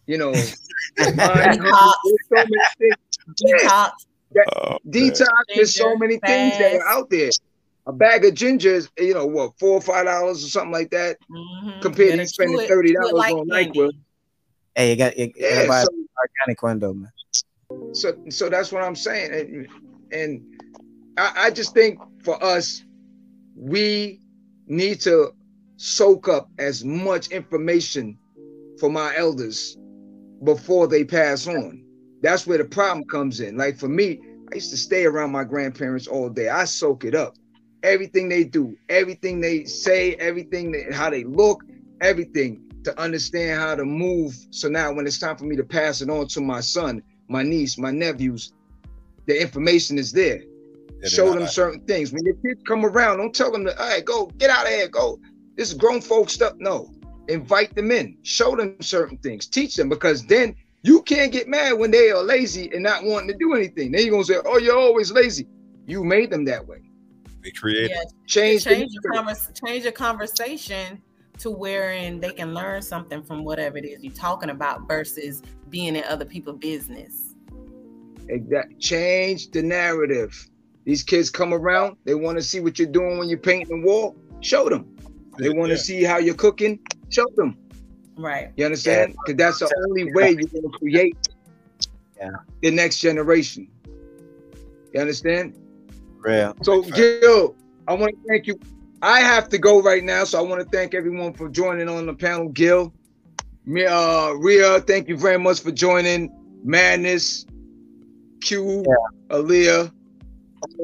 you 0.07 0.17
know, 0.17 0.31
pine, 0.97 1.59
Detox. 1.59 1.93
there's 2.29 2.29
so 2.29 2.35
many 2.35 2.57
things. 2.77 2.95
Detox. 3.41 3.91
That- 4.33 4.79
detox. 4.89 5.27
There's 5.55 5.75
so 5.75 5.83
Ginger, 5.85 5.97
many 5.99 6.17
things 6.19 6.57
that 6.57 6.75
are 6.75 6.87
out 6.87 7.09
there. 7.09 7.29
A 7.87 7.91
bag 7.93 8.23
of 8.25 8.33
ginger 8.35 8.69
is, 8.75 8.89
you 8.97 9.13
know, 9.13 9.25
what, 9.25 9.57
four 9.59 9.71
or 9.71 9.81
five 9.81 10.05
dollars 10.05 10.43
or 10.45 10.47
something 10.47 10.71
like 10.71 10.91
that, 10.91 11.17
Mhm. 11.31 11.81
compared 11.81 12.11
Better 12.11 12.21
to 12.23 12.27
spending 12.27 12.59
it- 12.61 12.67
thirty 12.67 12.93
dollars 12.93 13.13
like 13.13 13.33
on 13.33 13.49
candy. 13.49 13.71
NyQuil. 13.79 13.91
Hey, 14.75 14.91
you 14.91 14.95
got 14.97 15.17
you, 15.17 15.25
you 15.25 15.33
Yeah, 15.35 15.55
gotta 15.55 15.67
buy 15.67 15.81
so- 15.83 15.87
organic 16.45 16.61
one 16.63 16.79
though, 16.79 16.93
man. 16.93 17.11
so 17.93 18.15
so 18.29 18.49
that's 18.49 18.71
what 18.71 18.83
I'm 18.83 18.95
saying, 18.95 19.33
and, 19.33 19.67
and 20.13 20.61
I, 21.17 21.47
I 21.47 21.51
just 21.51 21.73
think 21.73 21.99
for 22.23 22.41
us, 22.43 22.83
we 23.55 24.19
need 24.67 25.01
to 25.01 25.33
soak 25.81 26.27
up 26.27 26.47
as 26.59 26.85
much 26.85 27.29
information 27.29 28.15
for 28.79 28.87
my 28.87 29.15
elders 29.17 29.77
before 30.43 30.85
they 30.87 31.03
pass 31.03 31.47
on. 31.47 31.83
That's 32.21 32.45
where 32.45 32.59
the 32.59 32.65
problem 32.65 33.03
comes 33.05 33.39
in. 33.39 33.57
Like 33.57 33.79
for 33.79 33.87
me, 33.87 34.21
I 34.51 34.55
used 34.55 34.69
to 34.69 34.77
stay 34.77 35.05
around 35.05 35.31
my 35.31 35.43
grandparents 35.43 36.05
all 36.05 36.29
day. 36.29 36.49
I 36.49 36.65
soak 36.65 37.03
it 37.03 37.15
up. 37.15 37.33
Everything 37.81 38.29
they 38.29 38.43
do, 38.43 38.77
everything 38.89 39.41
they 39.41 39.63
say, 39.63 40.13
everything 40.17 40.75
how 40.93 41.09
they 41.09 41.23
look, 41.23 41.63
everything 41.99 42.61
to 42.83 42.99
understand 43.01 43.59
how 43.59 43.73
to 43.73 43.83
move. 43.83 44.37
So 44.51 44.69
now 44.69 44.93
when 44.93 45.07
it's 45.07 45.17
time 45.17 45.35
for 45.35 45.45
me 45.45 45.55
to 45.55 45.63
pass 45.63 46.01
it 46.01 46.11
on 46.11 46.27
to 46.27 46.41
my 46.41 46.59
son, 46.59 47.01
my 47.27 47.41
niece, 47.41 47.79
my 47.79 47.89
nephews, 47.89 48.53
the 49.25 49.41
information 49.41 49.97
is 49.97 50.11
there. 50.11 50.43
Show 51.07 51.33
them 51.33 51.47
certain 51.47 51.81
things. 51.85 52.13
When 52.13 52.23
your 52.23 52.35
kids 52.35 52.61
come 52.67 52.85
around, 52.85 53.17
don't 53.17 53.33
tell 53.33 53.51
them 53.51 53.65
to, 53.65 53.81
all 53.81 53.89
right, 53.89 54.05
go, 54.05 54.27
get 54.37 54.51
out 54.51 54.67
of 54.67 54.71
here, 54.73 54.87
go. 54.87 55.19
This 55.61 55.69
is 55.69 55.77
grown 55.77 56.01
folks 56.01 56.33
stuff. 56.33 56.53
No. 56.57 56.91
Invite 57.27 57.75
them 57.75 57.91
in, 57.91 58.17
show 58.23 58.55
them 58.55 58.75
certain 58.81 59.15
things, 59.17 59.45
teach 59.45 59.75
them, 59.75 59.89
because 59.89 60.25
then 60.25 60.55
You 60.83 61.03
can't 61.03 61.31
get 61.31 61.47
mad 61.47 61.73
when 61.73 61.91
they 61.91 62.09
are 62.09 62.23
lazy 62.23 62.71
and 62.73 62.81
not 62.81 63.03
wanting 63.03 63.27
to 63.27 63.35
do 63.37 63.53
anything. 63.53 63.91
Then 63.91 64.01
you're 64.01 64.09
gonna 64.09 64.23
say, 64.23 64.37
"Oh, 64.43 64.57
you're 64.57 64.75
always 64.79 65.11
lazy." 65.11 65.45
You 65.85 66.03
made 66.03 66.31
them 66.31 66.43
that 66.45 66.67
way. 66.67 66.79
They 67.43 67.51
created. 67.51 67.91
Yeah, 67.91 68.01
Change, 68.25 68.63
change 68.63 68.87
the- 68.87 68.99
your 69.03 69.13
convers- 69.13 69.51
change 69.63 69.83
your 69.83 69.91
conversation 69.91 70.99
to 71.37 71.51
wherein 71.51 72.19
they 72.19 72.31
can 72.31 72.55
learn 72.55 72.81
something 72.81 73.21
from 73.21 73.43
whatever 73.43 73.77
it 73.77 73.85
is 73.85 74.03
you're 74.03 74.11
talking 74.11 74.49
about 74.49 74.87
versus 74.87 75.43
being 75.69 75.95
in 75.95 76.03
other 76.05 76.25
people's 76.25 76.57
business. 76.57 77.35
Exactly. 78.29 78.75
Change 78.79 79.51
the 79.51 79.61
narrative. 79.61 80.49
These 80.85 81.03
kids 81.03 81.29
come 81.29 81.53
around. 81.53 81.97
They 82.05 82.15
want 82.15 82.39
to 82.39 82.43
see 82.43 82.59
what 82.59 82.79
you're 82.79 82.87
doing 82.87 83.19
when 83.19 83.29
you're 83.29 83.37
painting 83.37 83.81
the 83.81 83.85
wall. 83.85 84.15
Show 84.39 84.67
them. 84.67 84.95
They 85.37 85.49
want 85.49 85.71
to 85.71 85.77
see 85.77 86.03
how 86.03 86.17
you're 86.17 86.35
cooking. 86.35 86.79
Show 87.09 87.27
them. 87.35 87.57
Right. 88.15 88.51
You 88.55 88.65
understand? 88.65 89.15
Because 89.25 89.37
that's 89.37 89.59
the 89.59 89.85
only 89.87 90.13
way 90.13 90.31
you're 90.31 90.49
going 90.49 90.71
to 90.71 90.77
create 90.77 91.17
the 92.61 92.71
next 92.71 92.99
generation. 92.99 93.67
You 94.93 95.01
understand? 95.01 95.57
Yeah. 96.27 96.53
So, 96.61 96.83
Gil, 96.83 97.55
I 97.87 97.93
want 97.93 98.11
to 98.11 98.27
thank 98.27 98.47
you. 98.47 98.59
I 99.01 99.21
have 99.21 99.49
to 99.49 99.57
go 99.57 99.81
right 99.81 100.03
now, 100.03 100.23
so 100.25 100.37
I 100.37 100.41
want 100.41 100.61
to 100.61 100.69
thank 100.69 100.93
everyone 100.93 101.33
for 101.33 101.49
joining 101.49 101.89
on 101.89 102.05
the 102.05 102.13
panel. 102.13 102.49
Gil, 102.49 102.93
me, 103.65 103.85
uh, 103.85 104.31
Rhea, 104.33 104.81
thank 104.81 105.07
you 105.07 105.17
very 105.17 105.39
much 105.39 105.61
for 105.61 105.71
joining. 105.71 106.29
Madness, 106.63 107.47
Q, 108.41 108.85
Aaliyah. 109.29 109.91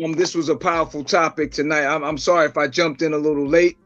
Um, 0.04 0.14
this 0.14 0.34
was 0.34 0.50
a 0.50 0.56
powerful 0.56 1.04
topic 1.04 1.52
tonight. 1.52 1.86
I'm, 1.86 2.04
I'm 2.04 2.18
sorry 2.18 2.48
if 2.48 2.58
I 2.58 2.68
jumped 2.68 3.04
in 3.04 3.14
a 3.14 3.18
little 3.18 3.46
late. 3.46 3.78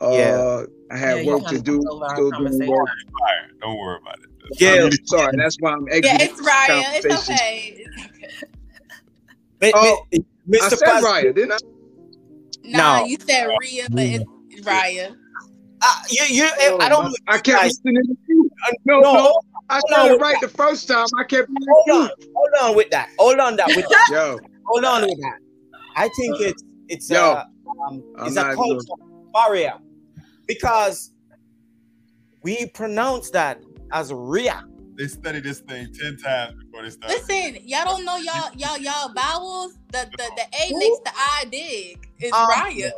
Uh, 0.00 0.10
Yeah. 0.12 0.64
I 0.90 0.96
had 0.96 1.24
Yeah, 1.24 1.32
work 1.34 1.46
to 1.48 1.60
do. 1.60 1.78
took 1.82 1.92
over 1.92 2.04
our 2.04 2.16
Still 2.16 2.30
doing 2.32 2.66
work. 2.68 2.88
Don't 3.60 3.78
worry 3.78 3.98
about 4.02 4.14
it. 4.18 4.30
Yeah, 4.58 4.84
I'm 4.86 4.90
sorry. 5.04 5.36
That's 5.36 5.56
why 5.60 5.72
I'm 5.72 5.86
exiting. 5.88 6.18
Yeah, 6.18 6.26
it's 6.26 6.40
Raya. 6.40 6.84
It's 6.94 7.06
conversation. 7.06 7.86
okay. 9.62 9.72
Oh, 9.74 10.04
I 10.12 10.18
Mr. 10.48 10.70
said 10.70 10.80
Paz- 10.80 11.04
Raya, 11.04 11.34
didn't 11.34 11.52
I? 11.52 11.58
Nah, 12.64 12.98
No. 13.00 13.04
you 13.06 13.16
said 13.20 13.46
Rhea, 13.60 13.86
but 13.90 14.02
it's 14.04 14.66
Raya. 14.66 15.14
Uh, 15.82 16.02
you, 16.10 16.24
you, 16.28 16.44
I 16.80 16.88
don't. 16.88 17.14
I 17.28 17.38
kept 17.38 17.64
listening 17.64 18.02
to 18.02 18.16
you. 18.28 18.50
No, 18.84 19.00
No, 19.00 19.12
no, 19.14 19.40
I 19.68 19.80
hold 19.86 20.08
said 20.08 20.14
it 20.14 20.20
right 20.20 20.40
that. 20.40 20.50
the 20.50 20.56
first 20.56 20.88
time. 20.88 21.06
I 21.18 21.24
kept 21.24 21.48
Hold 21.68 22.02
on, 22.02 22.10
hold 22.34 22.48
on 22.62 22.76
with 22.76 22.90
that. 22.90 23.08
Hold 23.18 23.38
on 23.38 23.56
that 23.56 23.68
with 23.74 23.88
that. 23.88 24.08
Yo, 24.10 24.38
hold 24.66 24.84
on 24.84 25.02
with 25.02 25.18
that. 25.20 25.38
I 25.96 26.08
think 26.08 26.40
it's 26.40 26.62
it's 26.88 27.10
Yo, 27.10 27.32
uh, 27.32 27.44
um, 27.86 28.02
I'm 28.18 28.26
it's 28.26 28.36
a 28.36 28.40
not 28.42 28.54
culture 28.56 28.84
barrier 29.32 29.74
because 30.50 31.12
we 32.42 32.66
pronounce 32.66 33.30
that 33.30 33.62
as 33.92 34.12
Ria. 34.12 34.64
They 34.96 35.06
study 35.06 35.40
this 35.40 35.60
thing 35.60 35.92
ten 35.94 36.16
times 36.16 36.54
before 36.62 36.82
they 36.82 36.90
start. 36.90 37.12
Listen, 37.12 37.58
y'all 37.64 37.84
don't 37.84 38.04
know 38.04 38.16
y'all 38.16 38.50
y'all 38.56 38.76
y'all 38.76 39.12
vowels. 39.14 39.78
The 39.92 40.10
the 40.18 40.30
the 40.36 40.42
A 40.42 40.76
makes 40.76 40.98
the 41.04 41.12
I 41.16 41.44
dig. 41.50 42.08
It's 42.18 42.36
Um, 42.36 42.48
Raya. 42.48 42.90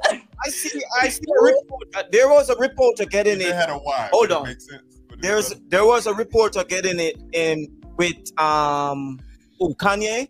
I 0.44 0.48
see. 0.48 0.82
I 1.00 1.08
see 1.08 1.22
a 1.38 1.44
report. 1.44 1.88
uh, 1.94 2.02
there 2.10 2.28
was 2.28 2.48
a 2.50 2.56
reporter 2.56 3.04
getting 3.04 3.40
it. 3.40 3.54
had 3.54 3.70
a 3.70 3.78
Y. 3.78 4.08
Hold 4.12 4.32
on. 4.32 4.44
make 4.48 4.60
sense? 4.60 4.82
There's 5.20 5.54
there 5.68 5.84
was 5.84 6.06
a 6.06 6.14
reporter 6.14 6.64
getting 6.64 6.98
it 6.98 7.22
in 7.32 7.68
with 7.98 8.16
um 8.40 9.20
oh, 9.60 9.74
Kanye. 9.74 10.28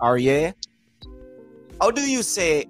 Arye. 0.00 0.54
How 1.80 1.90
do 1.90 2.00
you 2.00 2.22
say 2.22 2.64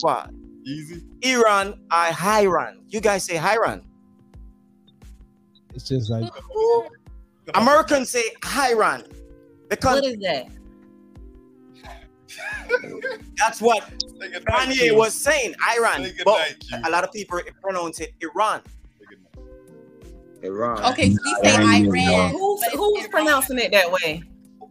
what? 0.00 0.30
Easy. 0.64 1.02
Iran, 1.22 1.80
I 1.90 2.10
Hiran. 2.10 2.82
You 2.88 3.00
guys 3.00 3.24
say 3.24 3.36
Hiran. 3.36 3.82
It's 5.74 5.88
just 5.88 6.10
like 6.10 6.30
Americans 7.54 8.10
say 8.10 8.24
Hiran. 8.42 9.10
Because 9.68 10.02
What 10.02 10.04
is 10.04 10.18
that? 10.18 10.46
that's 13.36 13.60
what 13.60 13.90
Kanye 14.48 14.96
was 14.96 15.14
saying, 15.14 15.54
Iran. 15.76 16.06
But 16.24 16.56
a 16.84 16.90
lot 16.90 17.04
of 17.04 17.12
people 17.12 17.40
pronounce 17.62 18.00
it 18.00 18.12
Iran. 18.20 18.62
Iran. 20.42 20.84
Okay, 20.92 21.10
so 21.10 21.18
we 21.24 21.34
say 21.42 21.56
Iran. 21.56 22.30
Who's, 22.30 22.64
who's 22.72 23.08
pronouncing 23.08 23.58
it 23.58 23.70
that 23.72 23.90
way? 23.90 24.22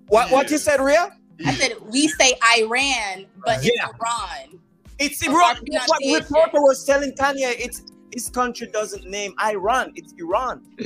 What 0.08 0.32
what 0.32 0.52
you 0.52 0.58
said, 0.58 0.82
Ria? 0.82 1.10
I 1.46 1.54
said 1.54 1.74
we 1.90 2.08
say 2.10 2.34
Iran, 2.58 3.26
but 3.46 3.58
it's 3.58 3.72
Yeah. 3.76 3.88
Iran. 3.88 4.60
It's 5.04 5.22
Iran. 5.28 5.36
our 5.42 5.56
That's 5.56 5.90
what 5.90 6.00
pronunciation. 6.02 6.24
reporter 6.24 6.62
was 6.62 6.86
telling 6.86 7.12
Kanye. 7.14 7.56
It's 7.60 7.84
his 8.14 8.30
country 8.30 8.68
doesn't 8.68 9.06
name 9.10 9.34
Iran. 9.44 9.92
It's 9.96 10.14
Iran. 10.18 10.62
Hey, 10.78 10.86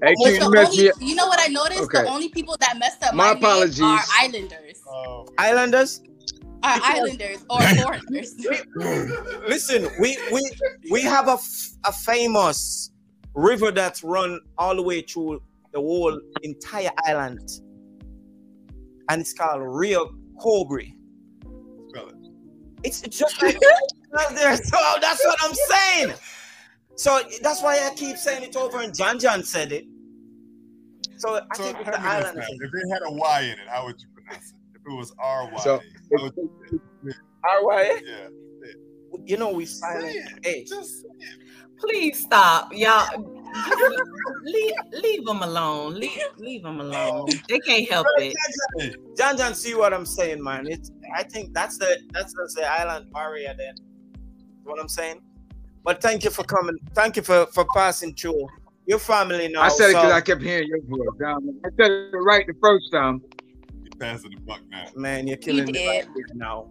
But 0.00 0.16
Q, 0.16 0.38
the 0.38 0.44
you 0.44 0.50
messed 0.50 0.72
only, 0.72 0.84
me 0.84 0.92
you 1.00 1.14
know 1.14 1.26
what 1.26 1.38
I 1.40 1.46
noticed? 1.46 1.82
Okay. 1.84 2.02
The 2.02 2.08
only 2.08 2.28
people 2.30 2.56
that 2.60 2.76
messed 2.78 3.02
up 3.04 3.14
My 3.14 3.28
my, 3.28 3.32
name 3.34 3.42
apologies. 3.44 3.80
are 3.82 4.00
islanders, 4.20 4.82
oh. 4.88 5.26
Islanders. 5.38 6.02
are 6.64 6.80
islanders 6.82 7.38
or 7.50 7.60
foreigners. 7.82 8.34
Listen, 9.48 9.88
we 10.00 10.16
we 10.32 10.40
we 10.90 11.02
have 11.02 11.28
a, 11.28 11.32
f- 11.32 11.70
a 11.84 11.92
famous 11.92 12.90
river 13.34 13.70
that's 13.70 14.02
run 14.02 14.40
all 14.58 14.74
the 14.76 14.82
way 14.82 15.02
through 15.02 15.40
the 15.72 15.78
whole 15.80 16.18
entire 16.42 16.90
island, 17.06 17.48
and 19.08 19.20
it's 19.20 19.32
called 19.32 19.62
Rio 19.64 20.10
Cobre. 20.40 20.82
It's 22.84 23.02
it's 23.02 23.18
just 23.18 23.40
like 23.42 23.56
out 24.18 24.34
there. 24.34 24.56
So 24.56 24.76
that's 25.00 25.24
what 25.24 25.38
I'm 25.42 25.54
saying. 25.54 26.14
So 26.96 27.20
that's 27.42 27.62
why 27.62 27.74
I 27.90 27.94
keep 27.94 28.16
saying 28.16 28.42
it 28.42 28.56
over, 28.56 28.80
and 28.80 28.94
John 28.94 29.18
John 29.18 29.42
said 29.42 29.72
it. 29.72 29.84
So 31.16 31.40
I 31.50 31.56
So 31.56 31.62
think 31.64 31.78
it's 31.80 31.90
the 31.90 32.00
island. 32.00 32.38
now. 32.38 32.44
If 32.48 32.70
it 32.74 32.92
had 32.92 33.02
a 33.06 33.12
Y 33.12 33.40
in 33.42 33.50
it, 33.50 33.68
how 33.68 33.86
would 33.86 34.00
you 34.00 34.08
pronounce 34.14 34.50
it? 34.50 34.56
If 34.74 34.92
it 34.92 34.96
was 34.96 35.14
R 35.18 35.48
Y, 35.52 35.60
So, 35.62 35.80
how 36.16 36.22
would 36.24 36.32
you 36.36 37.12
All 37.48 37.66
right. 37.66 38.02
Yeah. 38.04 38.28
You 39.24 39.36
know 39.36 39.50
we 39.52 39.66
silent. 39.66 40.16
Hey, 40.42 40.66
Please 41.78 42.20
stop, 42.20 42.72
y'all. 42.72 43.06
Leave, 44.42 44.74
leave 44.92 45.24
them 45.24 45.42
alone. 45.42 45.94
Leave, 45.94 46.18
leave 46.38 46.62
them 46.62 46.80
alone. 46.80 47.26
They 47.48 47.58
can't 47.60 47.88
help 47.90 48.06
it. 48.18 49.16
John 49.16 49.36
John, 49.36 49.54
see 49.54 49.74
what 49.74 49.92
I'm 49.92 50.06
saying, 50.06 50.42
man. 50.42 50.66
It's 50.66 50.90
I 51.14 51.22
think 51.22 51.52
that's 51.54 51.78
the 51.78 52.00
that's 52.12 52.32
the, 52.32 52.50
the 52.56 52.66
island 52.66 53.12
barrier 53.12 53.54
then. 53.56 53.74
What 54.64 54.80
I'm 54.80 54.88
saying. 54.88 55.20
But 55.84 56.00
thank 56.00 56.24
you 56.24 56.30
for 56.30 56.44
coming. 56.44 56.78
Thank 56.94 57.16
you 57.16 57.22
for 57.22 57.46
for 57.46 57.66
passing 57.74 58.14
through. 58.14 58.48
Your 58.86 58.98
family 58.98 59.48
now. 59.48 59.62
I 59.62 59.68
said 59.68 59.86
it 59.86 59.88
because 59.94 60.10
so- 60.10 60.16
I 60.16 60.20
kept 60.20 60.42
hearing 60.42 60.68
your 60.68 60.80
voice. 60.82 61.18
Down. 61.20 61.60
I 61.64 61.68
said 61.80 61.90
it 61.90 62.16
right 62.16 62.46
the 62.46 62.54
first 62.60 62.90
time. 62.92 63.22
You're 63.82 63.92
passing 63.98 64.30
the 64.32 64.40
buck 64.40 64.60
now. 64.70 64.86
Man, 64.96 65.26
you're 65.26 65.36
killing 65.36 65.66
me 65.66 65.72
did. 65.72 66.06
right 66.08 66.34
now. 66.34 66.68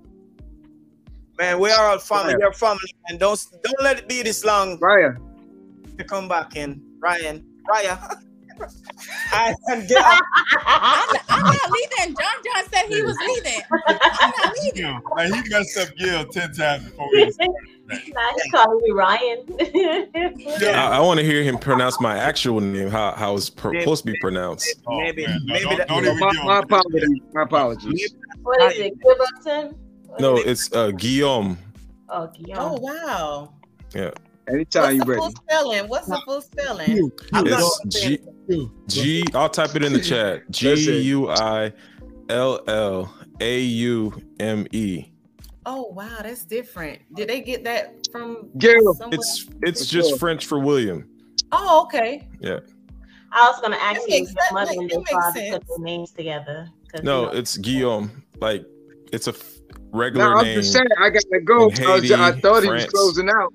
Man, 1.37 1.59
we 1.59 1.71
are 1.71 1.91
all 1.91 1.99
family. 1.99 2.33
Ryan. 2.33 2.39
We're 2.41 2.53
family, 2.53 2.95
and 3.07 3.19
don't 3.19 3.47
don't 3.63 3.81
let 3.81 3.99
it 3.99 4.09
be 4.09 4.21
this 4.21 4.43
long 4.43 4.77
Ryan, 4.79 5.17
to 5.97 6.03
come 6.03 6.27
back 6.27 6.55
in. 6.55 6.81
Ryan, 6.99 7.45
Ryan. 7.69 7.97
I 9.31 9.55
can 9.67 9.87
get 9.87 10.03
I'm, 10.05 11.07
not, 11.13 11.21
I'm 11.29 11.43
not 11.45 11.71
leaving. 11.71 12.15
John 12.15 12.35
John 12.45 12.63
said 12.71 12.85
he 12.89 13.01
was 13.01 13.17
leaving. 13.25 13.61
I'm 13.87 14.31
not 14.37 14.53
leaving. 14.61 14.83
Gil, 14.83 14.99
man, 15.15 15.33
he 15.33 15.49
messed 15.49 15.77
up 15.79 15.95
Gil 15.97 16.25
ten 16.25 16.53
times 16.53 16.83
before 16.85 17.09
we 17.13 17.31
Nah, 18.13 18.31
he's 18.33 18.51
calling 18.53 18.79
me 18.83 18.91
Ryan. 18.91 19.45
I, 20.75 20.89
I 20.93 20.99
want 21.01 21.19
to 21.19 21.25
hear 21.25 21.43
him 21.43 21.57
pronounce 21.57 21.99
my 21.99 22.17
actual 22.17 22.61
name, 22.61 22.89
how 22.89 23.13
how 23.13 23.35
it's 23.35 23.49
pro- 23.49 23.77
supposed 23.79 24.05
to 24.05 24.11
be 24.11 24.19
pronounced. 24.19 24.75
maybe 24.87 25.25
man, 25.25 25.39
no, 25.43 25.53
maybe 25.53 25.65
don't- 25.65 25.77
that, 25.77 25.87
don't 25.87 26.03
my, 26.05 26.13
my, 26.13 26.31
give 26.31 26.39
him- 26.41 26.45
my 26.45 26.59
apologies. 26.59 27.23
My 27.33 27.41
apologies. 27.43 28.15
what 28.43 28.71
is 28.73 28.79
it? 28.79 28.93
Gilberton? 28.99 29.75
No, 30.19 30.37
it's 30.37 30.71
uh, 30.73 30.91
Guillaume. 30.91 31.57
Oh, 32.09 32.27
Guillaume. 32.27 32.75
Oh 32.75 32.79
wow. 32.79 33.53
Yeah, 33.95 34.11
Anytime 34.51 34.95
you 34.95 34.99
What's 34.99 35.05
the 35.05 35.11
ready. 35.11 35.19
full 35.21 35.31
spelling? 35.31 35.87
What's 35.89 36.07
the 36.07 36.21
full 36.25 36.41
spelling? 36.41 37.11
I'm 37.33 37.45
not 37.45 37.71
it's 37.85 38.01
G 38.01 38.19
G. 38.87 39.23
I'll 39.33 39.49
type 39.49 39.75
it 39.75 39.83
in 39.83 39.93
the 39.93 39.99
chat. 40.01 40.43
G 40.51 40.69
Listen. 40.69 40.93
U 40.95 41.29
I 41.29 41.71
L 42.29 42.61
L 42.67 43.13
A 43.39 43.59
U 43.61 44.13
M 44.39 44.67
E. 44.71 45.07
Oh 45.65 45.87
wow, 45.95 46.17
that's 46.23 46.43
different. 46.45 46.99
Did 47.15 47.29
they 47.29 47.41
get 47.41 47.63
that 47.65 47.95
from 48.11 48.49
Gil. 48.57 48.97
It's 49.11 49.47
it's 49.61 49.85
just 49.85 50.09
sure. 50.09 50.17
French 50.17 50.45
for 50.45 50.59
William. 50.59 51.07
Oh, 51.51 51.83
okay. 51.83 52.27
Yeah. 52.39 52.59
I 53.33 53.49
was 53.49 53.61
gonna 53.61 53.77
ask 53.77 54.01
That 54.01 54.09
you 54.09 54.15
if 54.15 54.21
makes- 54.23 54.33
your 54.33 54.53
mother 54.53 54.71
make- 54.71 54.79
and 54.79 54.89
that 54.89 54.93
your 54.93 54.99
makes 55.01 55.11
father 55.11 55.59
put 55.59 55.67
their 55.67 55.85
names 55.85 56.11
together. 56.11 56.69
'cause, 56.91 57.03
No, 57.03 57.21
you 57.21 57.25
know, 57.27 57.31
it's 57.33 57.57
Guillaume. 57.57 58.23
Like 58.41 58.65
it's 59.13 59.27
a 59.27 59.31
f- 59.31 59.53
regular 59.93 60.25
No, 60.31 60.37
I'm 60.37 60.45
name. 60.45 60.59
just 60.59 60.73
saying 60.73 60.87
I 60.99 61.09
gotta 61.09 61.39
go. 61.45 61.69
in 61.69 61.85
I, 61.85 61.95
was- 61.95 62.11
I 62.11 62.17
Haiti, 62.31 62.41
thought 62.41 62.63
he 62.63 62.69
was 62.69 62.85
closing 62.85 63.29
out. 63.29 63.53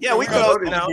Yeah, 0.00 0.16
we 0.16 0.24
Yeah, 0.26 0.32
close 0.32 0.58
buddy. 0.58 0.70
now. 0.70 0.88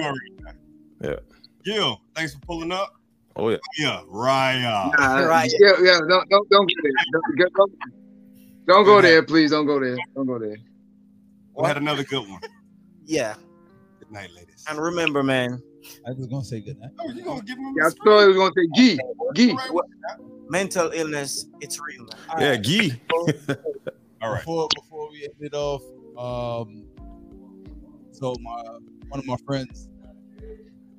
Yeah. 1.02 1.16
Gil, 1.64 2.02
thanks 2.16 2.34
for 2.34 2.40
pulling 2.42 2.72
up. 2.72 2.94
Oh 3.36 3.50
yeah. 3.50 3.58
Yeah, 3.78 4.02
Raya. 4.10 4.92
Nah, 4.98 5.20
Right. 5.28 5.52
Yeah, 5.60 5.74
yeah. 5.82 6.00
Don't 6.08 6.30
don't 6.30 6.50
don't 6.50 6.50
go 6.50 6.82
there. 6.84 6.92
Don't, 7.12 7.38
get- 7.38 7.54
don't, 7.54 7.74
don't 8.68 8.86
go 8.86 9.02
there, 9.02 9.24
please. 9.24 9.52
Don't 9.52 9.66
go 9.66 9.80
there. 9.80 9.98
Don't 10.16 10.26
go 10.28 10.40
there. 10.40 10.58
We 11.58 11.68
had 11.68 11.78
another 11.78 12.04
good 12.04 12.28
one. 12.30 12.40
Yeah, 13.06 13.36
Good 14.00 14.12
night, 14.12 14.30
ladies. 14.36 14.66
and 14.70 14.80
remember, 14.80 15.22
man. 15.24 15.62
I 16.08 16.12
was 16.12 16.26
gonna 16.28 16.44
say 16.44 16.60
good 16.62 16.80
night. 16.80 16.90
Oh, 17.00 17.10
you 17.12 17.24
gonna 17.24 17.42
give 17.44 17.58
him? 17.58 17.76
Yeah, 17.78 17.88
I 17.88 17.90
thought 18.04 18.20
it 18.24 18.28
was 18.28 18.38
gonna 18.38 18.54
say 18.58 18.68
G. 18.76 19.00
Gee. 19.36 19.58
mental 20.50 20.90
illness, 20.92 21.46
it's 21.62 21.80
real. 21.80 22.06
man. 22.30 22.42
Yeah, 22.42 22.56
Gee. 22.58 22.94
All 24.22 24.32
right. 24.32 24.40
Before 24.40 24.68
before 24.76 25.12
we 25.12 25.24
end 25.26 25.34
it 25.40 25.54
off, 25.54 25.84
um, 26.18 26.86
so 28.16 28.36
my 28.42 28.62
one 29.10 29.20
of 29.20 29.26
my 29.26 29.38
friends, 29.46 29.90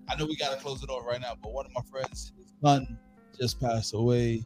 I 0.08 0.16
know 0.16 0.26
we 0.26 0.36
gotta 0.36 0.56
close 0.60 0.82
it 0.82 0.90
off 0.90 1.04
right 1.06 1.20
now, 1.20 1.34
but 1.42 1.52
one 1.52 1.66
of 1.66 1.72
my 1.72 1.82
friends, 1.90 2.32
his 2.36 2.52
son 2.62 2.98
just 3.38 3.60
passed 3.60 3.94
away. 3.94 4.44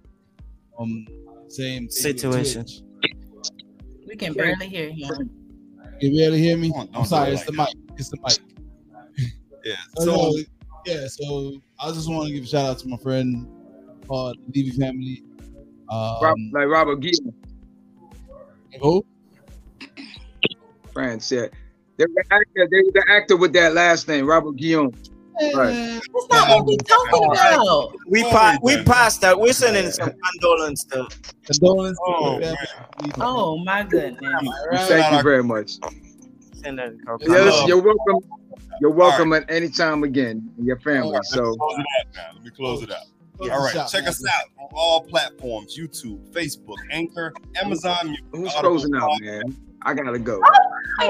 Um, 0.79 1.07
same 1.49 1.91
Situation. 1.91 2.65
We 4.07 4.17
can 4.17 4.33
barely 4.33 4.69
hear 4.69 4.91
him. 4.91 5.31
You 6.01 6.17
barely 6.17 6.39
hear 6.39 6.57
me? 6.57 6.71
Don't- 6.71 6.89
I'm 6.89 6.93
don't 6.93 7.05
sorry, 7.05 7.27
do 7.27 7.33
it 7.33 7.35
it's 7.35 7.45
the 7.47 7.53
like 7.53 7.75
mic. 7.75 7.99
It's 7.99 8.09
the 8.09 8.17
mic. 8.25 8.39
Yeah. 9.65 9.75
So, 9.99 10.05
So 10.05 10.39
yeah, 10.87 11.07
so 11.09 11.61
I 11.79 11.93
just 11.93 12.09
want 12.11 12.29
to 12.29 12.35
give 12.35 12.45
a 12.45 12.47
shout 12.47 12.71
out 12.71 12.79
to 12.79 12.89
my 12.89 12.97
friend, 12.97 13.47
uh, 14.11 14.33
the 14.33 14.63
Levy 14.63 14.71
family. 14.81 15.23
Rob- 15.91 16.23
Um, 16.25 16.51
like 16.55 16.69
Robert 16.69 17.01
Guillaume. 17.01 17.35
who? 18.81 19.05
France 20.93 21.27
said. 21.27 21.51
They 22.01 22.07
were 22.07 22.15
the 22.15 22.35
actor, 22.35 22.69
they 22.71 22.77
were 22.79 22.93
the 22.95 23.05
actor 23.11 23.37
with 23.37 23.53
that 23.53 23.75
last 23.75 24.09
name, 24.09 24.25
Robert 24.27 24.57
Guillaume. 24.57 24.95
Right. 25.55 26.01
That's 26.01 26.29
not 26.31 26.49
what 26.49 26.65
we're 26.65 26.77
talking 26.79 27.31
about. 27.31 27.95
We 28.07 28.23
pa- 28.23 28.59
we 28.63 28.83
passed 28.85 29.21
that. 29.21 29.39
We're 29.39 29.53
sending 29.53 29.91
some 29.91 30.11
condolence 30.25 30.85
to. 30.85 31.07
Condolence. 31.45 31.99
Oh, 32.07 32.39
to 32.39 32.41
the 32.41 32.41
man. 32.41 32.57
family. 33.01 33.13
Oh 33.19 33.59
my 33.65 33.83
goodness. 33.83 34.19
Thank 34.89 35.15
you 35.15 35.23
very 35.23 35.45
much. 35.45 35.73
Send 36.55 36.79
that 36.79 36.95
Yes, 37.21 37.69
you're 37.69 37.83
welcome. 37.83 38.19
You're 38.81 38.93
welcome 38.93 39.35
at 39.35 39.45
any 39.51 39.69
time 39.69 40.03
again. 40.03 40.51
Your 40.57 40.81
family. 40.81 41.19
So 41.25 41.55
close 41.55 41.79
it 41.79 41.81
out 41.81 42.15
now. 42.15 42.31
Let 42.35 42.45
me 42.45 42.51
close 42.51 42.83
it 42.83 42.91
out. 42.93 42.97
Close 43.37 43.51
All 43.51 43.59
the 43.59 43.65
right, 43.65 43.73
shop, 43.75 43.91
check 43.91 44.05
man. 44.05 44.09
us 44.09 44.27
out 44.27 44.45
on 44.59 44.69
all 44.73 45.03
platforms: 45.03 45.79
YouTube, 45.79 46.19
Facebook, 46.33 46.77
Anchor, 46.91 47.35
Amazon 47.63 48.17
who's 48.33 48.55
Audible 48.55 48.79
closing 48.79 48.95
out, 48.95 49.21
man? 49.21 49.70
I 49.85 49.95
gotta 49.95 50.19
go. 50.19 50.41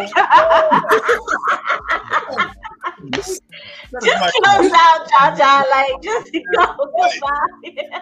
just 3.13 3.43
close 3.91 4.73
out, 4.75 5.09
Jaja. 5.09 5.71
Like, 5.71 6.03
just 6.03 6.33
go. 6.55 6.67
Goodbye. 6.97 7.39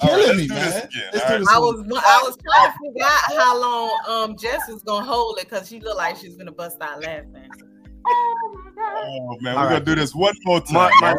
Killing 0.00 0.36
me, 0.36 0.46
man. 0.46 0.70
this 0.70 0.84
again. 0.84 1.02
Let's 1.12 1.24
All 1.24 1.30
do 1.30 1.32
right. 1.32 1.38
this 1.40 1.48
I 1.48 1.58
was 1.58 1.80
I 2.06 2.22
was 2.22 2.36
trying 2.36 2.70
to 2.70 2.78
figure 2.78 3.04
out 3.04 3.32
how 3.36 3.60
long 3.60 3.98
um 4.08 4.36
Jess 4.36 4.68
was 4.68 4.82
gonna 4.84 5.04
hold 5.04 5.38
it 5.40 5.48
because 5.48 5.68
she 5.68 5.80
looked 5.80 5.96
like 5.96 6.16
she 6.16 6.28
was 6.28 6.36
gonna 6.36 6.52
bust 6.52 6.76
out 6.80 7.02
laughing. 7.02 7.50
Oh 8.06 8.62
my 8.64 8.70
God. 8.70 8.94
Oh 8.96 9.36
man, 9.40 9.56
All 9.56 9.62
we're 9.64 9.68
right. 9.70 9.72
gonna 9.74 9.84
do 9.84 9.94
this 9.96 10.14
one 10.14 10.34
more 10.44 10.60
time. 10.60 10.74
My, 10.74 10.92
my, 11.00 11.14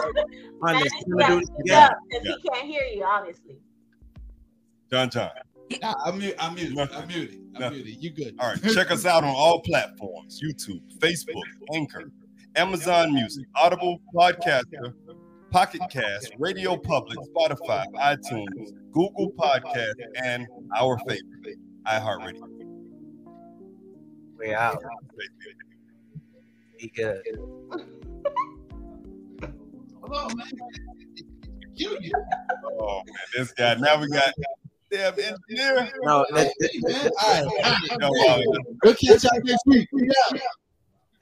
my 0.61 0.71
Man, 0.73 0.81
next- 0.83 0.95
you 1.07 1.17
can 1.17 1.27
do 1.27 1.39
it 1.39 1.49
again? 1.65 1.83
up, 1.83 1.91
'cause 2.11 2.21
he 2.23 2.49
can't 2.49 2.65
hear 2.67 2.83
you, 2.93 3.03
obviously. 3.03 3.57
John 4.89 5.09
John. 5.09 5.29
Nah, 5.81 5.93
I'm 6.05 6.17
mute. 6.17 6.35
I'm 6.39 6.55
muted. 6.55 6.75
Nothing. 6.75 6.97
I'm 6.97 7.07
muted. 7.07 7.39
I'm 7.55 7.61
Nothing. 7.61 7.77
muted. 7.83 8.03
You 8.03 8.09
good? 8.11 8.35
All 8.39 8.49
right, 8.51 8.61
check 8.73 8.91
us 8.91 9.05
out 9.05 9.23
on 9.23 9.29
all 9.35 9.61
platforms: 9.61 10.41
YouTube, 10.43 10.81
Facebook, 10.99 11.41
Anchor, 11.73 12.11
Amazon 12.55 13.13
Music, 13.13 13.45
Audible, 13.55 14.01
Podcaster, 14.13 14.93
Pocket 15.51 15.81
Cast, 15.91 16.31
Radio 16.39 16.75
Public, 16.77 17.17
Spotify, 17.35 17.85
iTunes, 17.95 18.71
Google 18.91 19.31
Podcast, 19.37 19.93
and 20.23 20.47
our 20.75 20.97
favorite, 21.07 21.57
iHeartRadio. 21.87 22.47
We 24.37 24.53
out. 24.53 24.81
Be 26.79 26.87
good. 26.95 27.21
Hold 30.01 30.13
on, 30.13 30.37
man. 30.37 30.47
You. 31.75 31.97
Oh 32.81 32.97
man, 33.05 33.15
this 33.33 33.53
guy. 33.53 33.75
Now 33.75 34.01
we 34.01 34.09
got 34.09 34.33
no, 36.03 36.25
catch. 38.93 39.25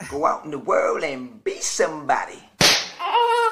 Go 0.09 0.25
out 0.25 0.45
in 0.45 0.51
the 0.51 0.59
world 0.59 1.03
and 1.03 1.43
be 1.43 1.59
somebody. 1.59 2.39
Ah! 2.99 3.46